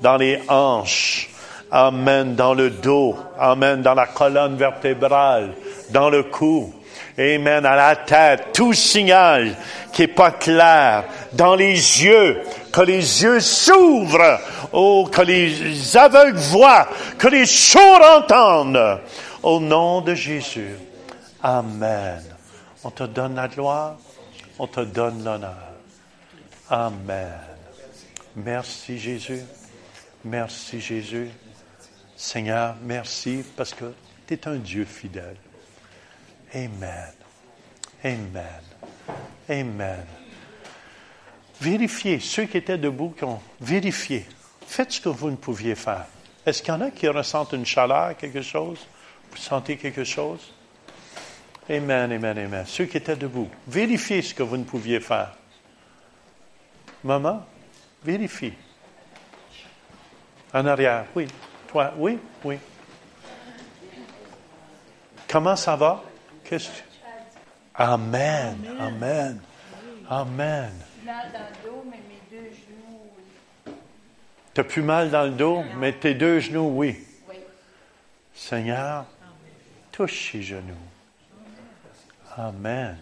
dans 0.00 0.16
les 0.16 0.40
hanches. 0.48 1.28
Amen. 1.70 2.36
Dans 2.36 2.54
le 2.54 2.70
dos. 2.70 3.16
Amen. 3.38 3.82
Dans 3.82 3.94
la 3.94 4.06
colonne 4.06 4.56
vertébrale, 4.56 5.54
dans 5.90 6.08
le 6.10 6.22
cou. 6.22 6.72
Amen. 7.18 7.64
À 7.64 7.76
la 7.76 7.96
tête. 7.96 8.52
Tout 8.52 8.72
signal 8.72 9.56
qui 9.92 10.02
est 10.02 10.08
pas 10.08 10.32
clair. 10.32 11.04
Dans 11.32 11.54
les 11.54 11.72
yeux. 11.72 12.42
Que 12.72 12.80
les 12.80 13.22
yeux 13.22 13.40
s'ouvrent. 13.40 14.40
Oh, 14.72 15.08
que 15.10 15.22
les 15.22 15.96
aveugles 15.96 16.36
voient. 16.36 16.88
Que 17.18 17.28
les 17.28 17.46
sourds 17.46 18.02
entendent. 18.16 19.00
Au 19.42 19.60
nom 19.60 20.00
de 20.00 20.14
Jésus. 20.14 20.74
Amen. 21.42 22.22
On 22.82 22.90
te 22.90 23.04
donne 23.04 23.36
la 23.36 23.48
gloire. 23.48 23.96
On 24.58 24.66
te 24.66 24.80
donne 24.80 25.24
l'honneur. 25.24 25.74
Amen. 26.70 27.32
Merci 28.36 28.98
Jésus. 28.98 29.42
Merci 30.24 30.80
Jésus. 30.80 31.28
Seigneur, 32.16 32.74
merci 32.82 33.44
parce 33.56 33.74
que 33.74 33.92
tu 34.26 34.34
es 34.34 34.48
un 34.48 34.56
Dieu 34.56 34.84
fidèle. 34.84 35.36
Amen. 36.54 37.12
Amen. 38.04 38.62
Amen. 39.48 40.06
Vérifiez, 41.60 42.20
ceux 42.20 42.44
qui 42.44 42.58
étaient 42.58 42.78
debout, 42.78 43.14
qui 43.16 43.24
ont 43.24 43.40
vérifié. 43.60 44.26
Faites 44.66 44.92
ce 44.92 45.00
que 45.00 45.08
vous 45.08 45.30
ne 45.30 45.36
pouviez 45.36 45.74
faire. 45.74 46.06
Est-ce 46.46 46.62
qu'il 46.62 46.72
y 46.72 46.76
en 46.76 46.80
a 46.80 46.90
qui 46.90 47.08
ressentent 47.08 47.52
une 47.52 47.66
chaleur, 47.66 48.16
quelque 48.16 48.42
chose? 48.42 48.78
Vous 49.30 49.36
sentez 49.36 49.76
quelque 49.76 50.04
chose? 50.04 50.52
Amen, 51.68 52.12
amen, 52.12 52.38
amen. 52.38 52.64
Ceux 52.66 52.84
qui 52.84 52.98
étaient 52.98 53.16
debout, 53.16 53.48
vérifiez 53.66 54.20
ce 54.20 54.34
que 54.34 54.42
vous 54.42 54.56
ne 54.56 54.64
pouviez 54.64 55.00
faire. 55.00 55.34
Maman, 57.02 57.44
vérifie. 58.04 58.52
En 60.52 60.66
arrière, 60.66 61.06
oui. 61.16 61.26
Toi, 61.68 61.92
oui, 61.96 62.18
oui. 62.44 62.58
Comment 65.26 65.56
ça 65.56 65.74
va? 65.74 66.02
Qu'est-ce 66.44 66.68
que... 66.68 66.94
Amen, 67.76 68.56
amen, 68.78 69.40
amen. 70.08 70.72
Genoux, 71.04 71.82
T'as 74.54 74.62
plus 74.62 74.82
mal 74.82 75.10
dans 75.10 75.24
le 75.24 75.30
dos, 75.30 75.64
mais 75.78 75.92
tes 75.92 76.14
deux 76.14 76.38
genoux, 76.38 76.70
oui. 76.76 76.96
oui. 77.28 77.36
Seigneur, 78.32 79.06
touche 79.90 80.30
ses 80.30 80.42
genoux. 80.42 80.74
Amen. 82.36 82.96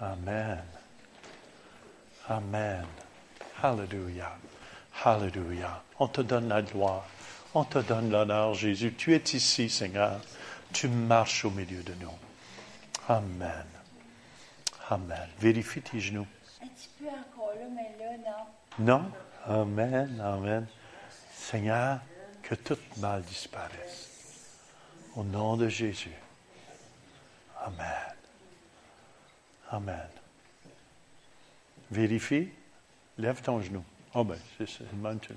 Amen. 0.00 0.62
Amen. 2.28 2.86
Hallelujah. 3.62 4.38
Hallelujah. 5.04 5.82
On 5.98 6.08
te 6.08 6.22
donne 6.22 6.48
la 6.48 6.62
gloire. 6.62 7.04
On 7.54 7.64
te 7.64 7.78
donne 7.78 8.10
l'honneur, 8.10 8.54
Jésus. 8.54 8.94
Tu 8.94 9.14
es 9.14 9.34
ici, 9.34 9.68
Seigneur. 9.68 10.20
Tu 10.72 10.88
marches 10.88 11.44
au 11.44 11.50
milieu 11.50 11.82
de 11.82 11.94
nous. 11.94 12.12
Amen. 13.08 13.66
Amen. 14.88 15.28
Vérifie 15.38 15.82
tes 15.82 16.00
genoux. 16.00 16.26
Un 16.62 16.66
petit 16.68 16.88
peu 16.98 17.06
encore 17.06 17.52
là, 17.54 17.66
mais 17.74 17.96
là, 17.98 18.16
non. 18.78 18.84
Non? 18.84 19.12
Amen, 19.46 20.20
amen. 20.20 20.66
Seigneur, 21.32 22.00
que 22.42 22.54
tout 22.54 22.78
mal 22.98 23.22
disparaisse. 23.22 24.08
Au 25.16 25.24
nom 25.24 25.56
de 25.56 25.68
Jésus. 25.68 26.14
Amen. 27.60 28.14
Amen. 29.70 30.08
Vérifie. 31.90 32.48
Lève 33.18 33.42
ton 33.42 33.60
genou. 33.60 33.84
Oh 34.14 34.24
ben, 34.24 34.38
c'est 34.56 34.68
ça, 34.68 34.84
une 34.92 35.00
bonne. 35.00 35.20
Qu'est-ce 35.20 35.34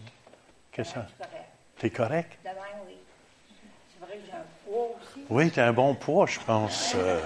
que 0.72 0.84
ça? 0.84 1.08
C'est 1.18 1.18
correct. 1.18 1.50
T'es 1.78 1.90
correct? 1.90 2.40
De 2.44 2.50
même, 2.50 2.88
oui. 2.88 2.98
Vrai 4.08 4.18
que 4.18 4.24
j'ai 4.26 4.34
un 4.34 4.46
poids 4.66 4.88
aussi. 4.90 5.26
Oui, 5.30 5.52
t'as 5.52 5.68
un 5.68 5.74
bon 5.74 5.96
poids, 5.96 6.26
je 6.28 6.40
pense. 6.40 6.94
euh. 6.96 7.20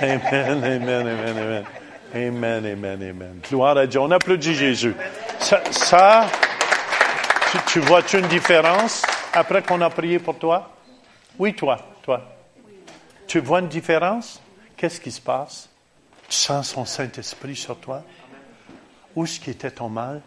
Amen, 0.00 0.64
amen, 0.64 1.06
amen, 1.06 1.38
amen. 1.38 1.64
Amen, 2.14 2.66
amen, 2.66 3.02
amen. 3.02 3.40
Gloire 3.48 3.76
à 3.76 3.86
Dieu. 3.86 4.00
On 4.00 4.10
applaudit 4.10 4.54
Jésus. 4.54 4.94
Ça, 5.40 5.62
ça 5.72 6.26
tu, 7.50 7.58
tu 7.66 7.80
vois-tu 7.80 8.18
une 8.18 8.28
différence 8.28 9.02
après 9.32 9.62
qu'on 9.62 9.80
a 9.80 9.90
prié 9.90 10.18
pour 10.18 10.38
toi? 10.38 10.70
Oui, 11.38 11.54
toi, 11.54 11.78
toi. 12.02 12.22
Tu 13.26 13.40
vois 13.40 13.60
une 13.60 13.68
différence? 13.68 14.40
Qu'est-ce 14.76 15.00
qui 15.00 15.10
se 15.10 15.20
passe? 15.20 15.68
Tu 16.28 16.36
sens 16.36 16.70
son 16.70 16.84
Saint-Esprit 16.84 17.56
sur 17.56 17.76
toi? 17.78 18.02
Où 19.16 19.24
est-ce 19.24 19.40
qui 19.40 19.50
était 19.50 19.70
ton 19.70 19.88
mal? 19.88 20.20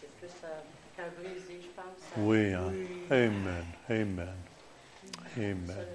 C'est 0.00 0.08
plus 0.18 0.28
euh, 0.44 1.02
un 1.04 1.20
brisé, 1.20 1.60
je 1.62 1.68
pense. 1.74 1.84
Oui, 2.16 2.52
hein. 2.52 2.72
Amen, 3.10 3.64
amen, 3.88 4.34
amen. 5.36 5.86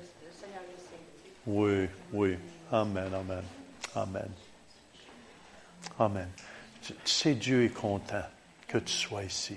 Oui, 1.45 1.89
oui. 2.11 2.38
Amen, 2.72 3.14
amen, 3.14 3.43
amen. 3.95 4.30
Amen. 5.99 6.30
Tu, 6.81 6.93
sais, 7.05 7.35
Dieu 7.35 7.65
est 7.65 7.73
content 7.73 8.26
que 8.68 8.77
tu 8.77 8.93
sois 8.93 9.23
ici. 9.23 9.55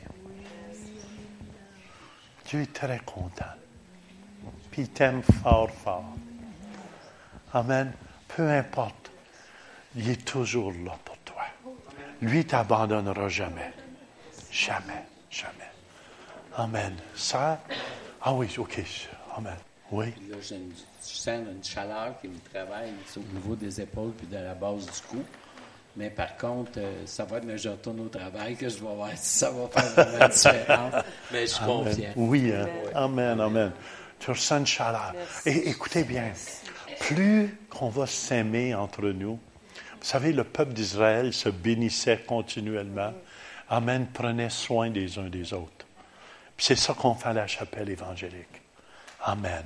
Dieu 2.47 2.63
est 2.63 2.73
très 2.73 3.01
content. 3.01 3.45
Puis 4.71 4.83
il 4.83 4.91
t'aime 4.91 5.23
fort, 5.23 5.71
fort. 5.71 6.05
Amen. 7.53 7.93
Peu 8.29 8.49
importe, 8.51 9.11
il 9.95 10.11
est 10.11 10.25
toujours 10.25 10.73
là 10.73 10.99
pour 11.05 11.17
toi. 11.19 11.45
Lui 12.21 12.39
ne 12.39 12.43
t'abandonnera 12.43 13.29
jamais. 13.29 13.73
Jamais, 14.51 15.05
jamais. 15.31 15.71
Amen. 16.57 16.95
Ça, 17.15 17.61
ah 18.23 18.35
oui, 18.35 18.55
OK. 18.59 18.83
Amen. 19.37 19.57
Oui. 19.93 20.07
Là, 20.29 20.37
j'ai 20.41 20.57
une- 20.57 20.73
je 21.01 21.15
sens 21.15 21.29
une 21.29 21.63
chaleur 21.63 22.15
qui 22.21 22.29
me 22.29 22.39
travaille 22.53 22.91
au 23.17 23.21
niveau 23.35 23.55
des 23.55 23.81
épaules 23.81 24.13
puis 24.17 24.27
de 24.27 24.37
la 24.37 24.55
base 24.55 24.85
du 24.87 25.01
cou. 25.09 25.23
Mais 25.97 26.11
par 26.11 26.37
contre, 26.37 26.73
euh, 26.79 27.07
ça 27.07 27.25
va 27.25 27.39
être 27.39 27.47
quand 27.47 27.57
je 27.57 27.69
retourne 27.69 28.01
au 28.01 28.09
travail 28.09 28.57
que 28.57 28.69
je 28.69 28.75
vais 28.77 28.95
voir 28.95 29.11
si 29.15 29.39
ça 29.39 29.51
va 29.51 29.67
faire 29.69 29.93
vraiment 30.07 30.25
une 30.27 30.31
différence. 30.33 31.05
Mais 31.33 31.41
je 31.43 31.47
suis 31.53 31.65
Amen. 31.65 31.85
confiant. 31.85 32.13
Oui, 32.17 32.53
hein. 32.53 32.67
Amen, 32.95 33.41
amen. 33.41 33.73
Tu 34.19 34.31
ressens 34.31 34.59
une 34.59 34.67
chaleur. 34.67 35.15
Et 35.47 35.69
écoutez 35.71 36.03
bien, 36.05 36.33
plus 37.01 37.57
qu'on 37.71 37.89
va 37.89 38.07
s'aimer 38.07 38.75
entre 38.75 39.03
nous, 39.09 39.39
vous 40.01 40.05
savez, 40.13 40.33
le 40.33 40.45
peuple 40.45 40.73
d'Israël 40.73 41.33
se 41.33 41.49
bénissait 41.49 42.19
continuellement. 42.27 43.13
Amen, 43.69 44.07
prenait 44.13 44.51
soin 44.51 44.91
des 44.91 45.19
uns 45.19 45.29
des 45.29 45.53
autres. 45.53 45.87
Puis 46.57 46.67
c'est 46.67 46.77
ça 46.77 46.95
qu'on 46.95 47.15
fait 47.15 47.29
à 47.31 47.33
la 47.33 47.47
chapelle 47.47 47.89
évangélique. 47.91 48.63
Amen. 49.27 49.65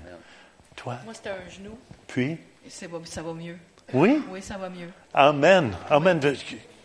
Toi, 0.75 0.97
Moi, 1.05 1.13
c'était 1.13 1.31
un 1.31 1.51
genou. 1.51 1.79
puis, 2.07 2.39
ça 2.69 3.23
va 3.23 3.33
mieux. 3.35 3.59
Oui? 3.93 4.23
Oui, 4.31 4.41
ça 4.41 4.57
va 4.57 4.71
mieux. 4.71 4.89
Amen. 5.13 5.73
Amen. 5.91 6.19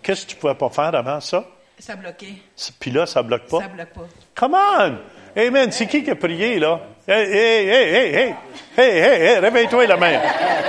Qu'est-ce 0.02 0.26
que 0.26 0.32
tu 0.32 0.36
pouvais 0.36 0.56
pas 0.56 0.70
faire 0.70 0.94
avant 0.94 1.22
ça? 1.22 1.46
Ça 1.80 1.96
bloquait. 1.96 2.34
Puis 2.80 2.92
là, 2.92 3.06
ça 3.06 3.24
bloque 3.24 3.48
pas? 3.48 3.60
Ça 3.62 3.68
bloque 3.68 3.94
pas. 3.94 4.08
Come 4.36 4.54
on! 4.56 4.98
Amen. 5.38 5.72
C'est 5.72 5.88
qui 5.88 6.04
qui 6.04 6.12
a 6.12 6.16
prié, 6.16 6.60
là? 6.60 6.82
Hey, 7.08 7.24
hey, 7.32 7.68
hey, 7.68 7.96
hey, 7.96 8.16
hey! 8.16 8.36
Hey, 8.78 9.00
hey, 9.00 9.22
hey! 9.22 9.40
Réveille-toi, 9.40 9.86
la 9.88 9.98
main. 9.98 10.20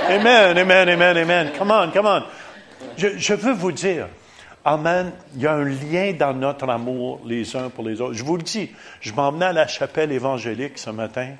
Amen, 0.09 0.57
amen, 0.57 0.89
amen, 0.89 1.17
amen. 1.17 1.51
Come 1.57 1.71
on, 1.71 1.91
come 1.91 2.05
on. 2.05 2.23
Je, 2.97 3.17
je 3.17 3.33
veux 3.33 3.53
vous 3.53 3.71
dire, 3.73 4.07
Amen, 4.65 5.13
il 5.33 5.41
y 5.43 5.47
a 5.47 5.53
un 5.53 5.63
lien 5.63 6.11
dans 6.11 6.33
notre 6.33 6.67
amour 6.67 7.21
les 7.25 7.55
uns 7.55 7.69
pour 7.69 7.85
les 7.85 8.01
autres. 8.01 8.15
Je 8.15 8.23
vous 8.25 8.35
le 8.35 8.43
dis, 8.43 8.69
je 8.99 9.13
m'emmenais 9.13 9.45
à 9.45 9.53
la 9.53 9.65
chapelle 9.67 10.11
évangélique 10.11 10.77
ce 10.77 10.89
matin, 10.89 11.35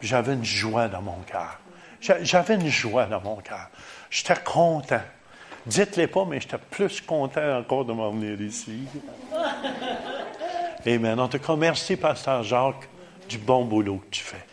j'avais 0.00 0.34
une 0.34 0.44
joie 0.44 0.88
dans 0.88 1.02
mon 1.02 1.18
cœur. 1.26 1.58
J'a- 2.00 2.22
J'avais 2.22 2.54
une 2.54 2.68
joie 2.68 3.06
dans 3.06 3.20
mon 3.20 3.36
cœur. 3.36 3.68
J'étais 4.10 4.36
content. 4.44 5.02
Dites-les 5.66 6.06
pas, 6.06 6.24
mais 6.24 6.40
j'étais 6.40 6.56
plus 6.58 7.00
content 7.02 7.58
encore 7.58 7.84
de 7.84 7.92
m'en 7.92 8.10
venir 8.10 8.40
ici. 8.40 8.84
Amen. 10.86 11.20
En 11.20 11.28
tout 11.28 11.38
cas, 11.38 11.56
merci, 11.56 11.96
Pasteur 11.96 12.42
Jacques, 12.42 12.88
du 13.28 13.38
bon 13.38 13.64
boulot 13.64 13.98
que 13.98 14.10
tu 14.16 14.22
fais. 14.24 14.44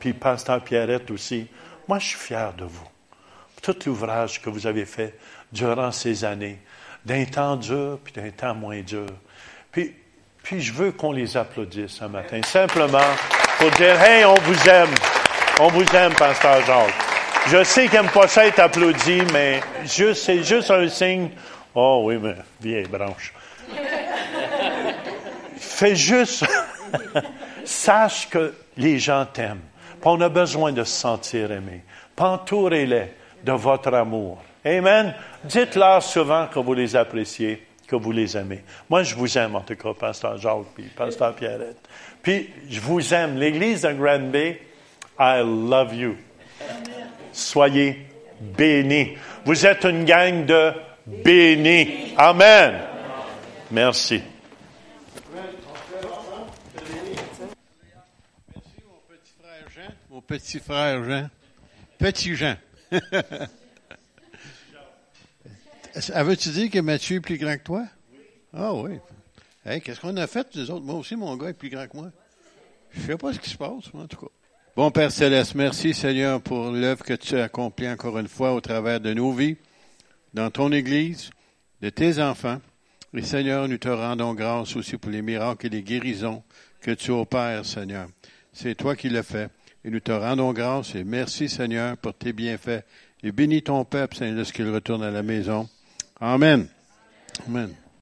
Puis, 0.00 0.12
Pasteur 0.12 0.60
Pierrette 0.62 1.10
aussi. 1.10 1.46
Moi, 1.88 1.98
je 2.00 2.06
suis 2.08 2.18
fier 2.18 2.52
de 2.54 2.64
vous. 2.64 2.86
Tout 3.62 3.76
l'ouvrage 3.86 4.42
que 4.42 4.50
vous 4.50 4.66
avez 4.66 4.84
fait 4.84 5.18
durant 5.52 5.92
ces 5.92 6.24
années, 6.24 6.60
d'un 7.04 7.24
temps 7.24 7.56
dur, 7.56 7.98
puis 8.02 8.12
d'un 8.12 8.30
temps 8.30 8.54
moins 8.54 8.80
dur. 8.82 9.06
Puis, 9.70 9.94
puis 10.42 10.60
je 10.60 10.72
veux 10.72 10.92
qu'on 10.92 11.12
les 11.12 11.36
applaudisse 11.36 11.92
ce 11.92 12.04
matin, 12.04 12.40
simplement 12.44 12.98
pour 13.58 13.70
dire, 13.72 14.00
hey, 14.02 14.24
on 14.24 14.34
vous 14.34 14.68
aime. 14.68 14.94
On 15.60 15.68
vous 15.68 15.84
aime, 15.94 16.14
Pasteur 16.14 16.64
Jacques. 16.64 16.94
Je 17.48 17.62
sais 17.64 17.88
qu'il 17.88 18.00
n'aime 18.00 18.10
pas 18.10 18.28
ça 18.28 18.46
être 18.46 18.58
applaudi, 18.58 19.22
mais 19.32 19.60
c'est 19.86 20.42
juste 20.42 20.70
un 20.70 20.88
signe. 20.88 21.30
Oh 21.74 22.02
oui, 22.04 22.18
mais 22.20 22.34
vieille 22.60 22.88
branche. 22.88 23.32
Fais 25.56 25.94
juste, 25.94 26.44
sache 27.64 28.28
que 28.28 28.54
les 28.76 28.98
gens 28.98 29.26
t'aiment. 29.26 29.60
On 30.02 30.20
a 30.20 30.28
besoin 30.28 30.70
de 30.72 30.84
se 30.84 31.00
sentir 31.00 31.50
aimé. 31.50 31.82
Pentourez-les 32.14 33.12
de 33.42 33.52
votre 33.52 33.92
amour. 33.92 34.38
Amen. 34.64 35.14
Dites-leur 35.42 36.00
souvent 36.00 36.46
que 36.46 36.60
vous 36.60 36.74
les 36.74 36.94
appréciez, 36.94 37.66
que 37.88 37.96
vous 37.96 38.12
les 38.12 38.36
aimez. 38.36 38.62
Moi, 38.88 39.02
je 39.02 39.16
vous 39.16 39.36
aime, 39.36 39.56
en 39.56 39.62
tout 39.62 39.74
cas, 39.74 39.94
Pasteur 39.94 40.38
Jacques, 40.38 40.74
puis 40.76 40.84
Pasteur 40.84 41.34
Pierrette. 41.34 41.88
Puis, 42.26 42.50
je 42.68 42.80
vous 42.80 43.14
aime. 43.14 43.38
L'Église 43.38 43.82
de 43.82 43.92
Grand 43.92 44.18
Bay, 44.18 44.60
I 45.16 45.44
love 45.44 45.94
you. 45.94 46.16
Soyez 47.32 48.04
bénis. 48.40 49.16
Vous 49.44 49.64
êtes 49.64 49.84
une 49.84 50.04
gang 50.04 50.44
de 50.44 50.72
bénis. 51.06 52.14
Amen. 52.16 52.80
Merci. 53.70 54.22
Mon 60.10 60.20
petit 60.20 60.58
frère 60.58 61.04
Jean. 61.04 61.30
Petit 61.96 62.34
Jean. 62.34 62.56
Avais-tu 66.12 66.48
dit 66.48 66.70
que 66.70 66.80
Mathieu 66.80 67.18
est 67.18 67.20
plus 67.20 67.38
grand 67.38 67.56
que 67.56 67.62
toi? 67.62 67.84
Ah 68.52 68.74
oui. 68.74 68.98
Hey, 69.68 69.80
qu'est-ce 69.80 70.00
qu'on 70.00 70.16
a 70.16 70.28
fait, 70.28 70.46
nous 70.54 70.70
autres? 70.70 70.84
Moi 70.84 70.94
aussi, 70.94 71.16
mon 71.16 71.36
gars 71.36 71.48
est 71.48 71.52
plus 71.52 71.70
grand 71.70 71.88
que 71.88 71.96
moi. 71.96 72.12
Je 72.92 73.00
sais 73.00 73.16
pas 73.16 73.32
ce 73.32 73.40
qui 73.40 73.50
se 73.50 73.56
passe, 73.56 73.92
en 73.92 74.06
tout 74.06 74.16
cas. 74.16 74.32
Bon 74.76 74.92
Père 74.92 75.10
Céleste, 75.10 75.56
merci 75.56 75.92
Seigneur 75.92 76.40
pour 76.40 76.70
l'œuvre 76.70 77.02
que 77.02 77.14
tu 77.14 77.36
as 77.36 77.44
accomplie 77.44 77.88
encore 77.88 78.16
une 78.18 78.28
fois 78.28 78.52
au 78.52 78.60
travers 78.60 79.00
de 79.00 79.12
nos 79.12 79.32
vies, 79.32 79.56
dans 80.34 80.50
ton 80.50 80.70
Église, 80.70 81.30
de 81.80 81.88
tes 81.88 82.22
enfants. 82.22 82.60
Et 83.12 83.22
Seigneur, 83.22 83.66
nous 83.66 83.78
te 83.78 83.88
rendons 83.88 84.34
grâce 84.34 84.76
aussi 84.76 84.98
pour 84.98 85.10
les 85.10 85.22
miracles 85.22 85.66
et 85.66 85.70
les 85.70 85.82
guérisons 85.82 86.44
que 86.80 86.92
tu 86.92 87.10
opères, 87.10 87.64
Seigneur. 87.64 88.06
C'est 88.52 88.76
toi 88.76 88.94
qui 88.94 89.08
l'as 89.08 89.24
fait. 89.24 89.50
Et 89.84 89.90
nous 89.90 90.00
te 90.00 90.12
rendons 90.12 90.52
grâce 90.52 90.94
et 90.94 91.02
merci, 91.02 91.48
Seigneur, 91.48 91.96
pour 91.96 92.14
tes 92.14 92.32
bienfaits. 92.32 92.84
Et 93.24 93.32
bénis 93.32 93.62
ton 93.62 93.84
peuple, 93.84 94.14
Seigneur, 94.14 94.36
lorsqu'il 94.36 94.70
retourne 94.70 95.02
à 95.02 95.10
la 95.10 95.24
maison. 95.24 95.68
Amen. 96.20 96.68
Amen. 97.48 97.74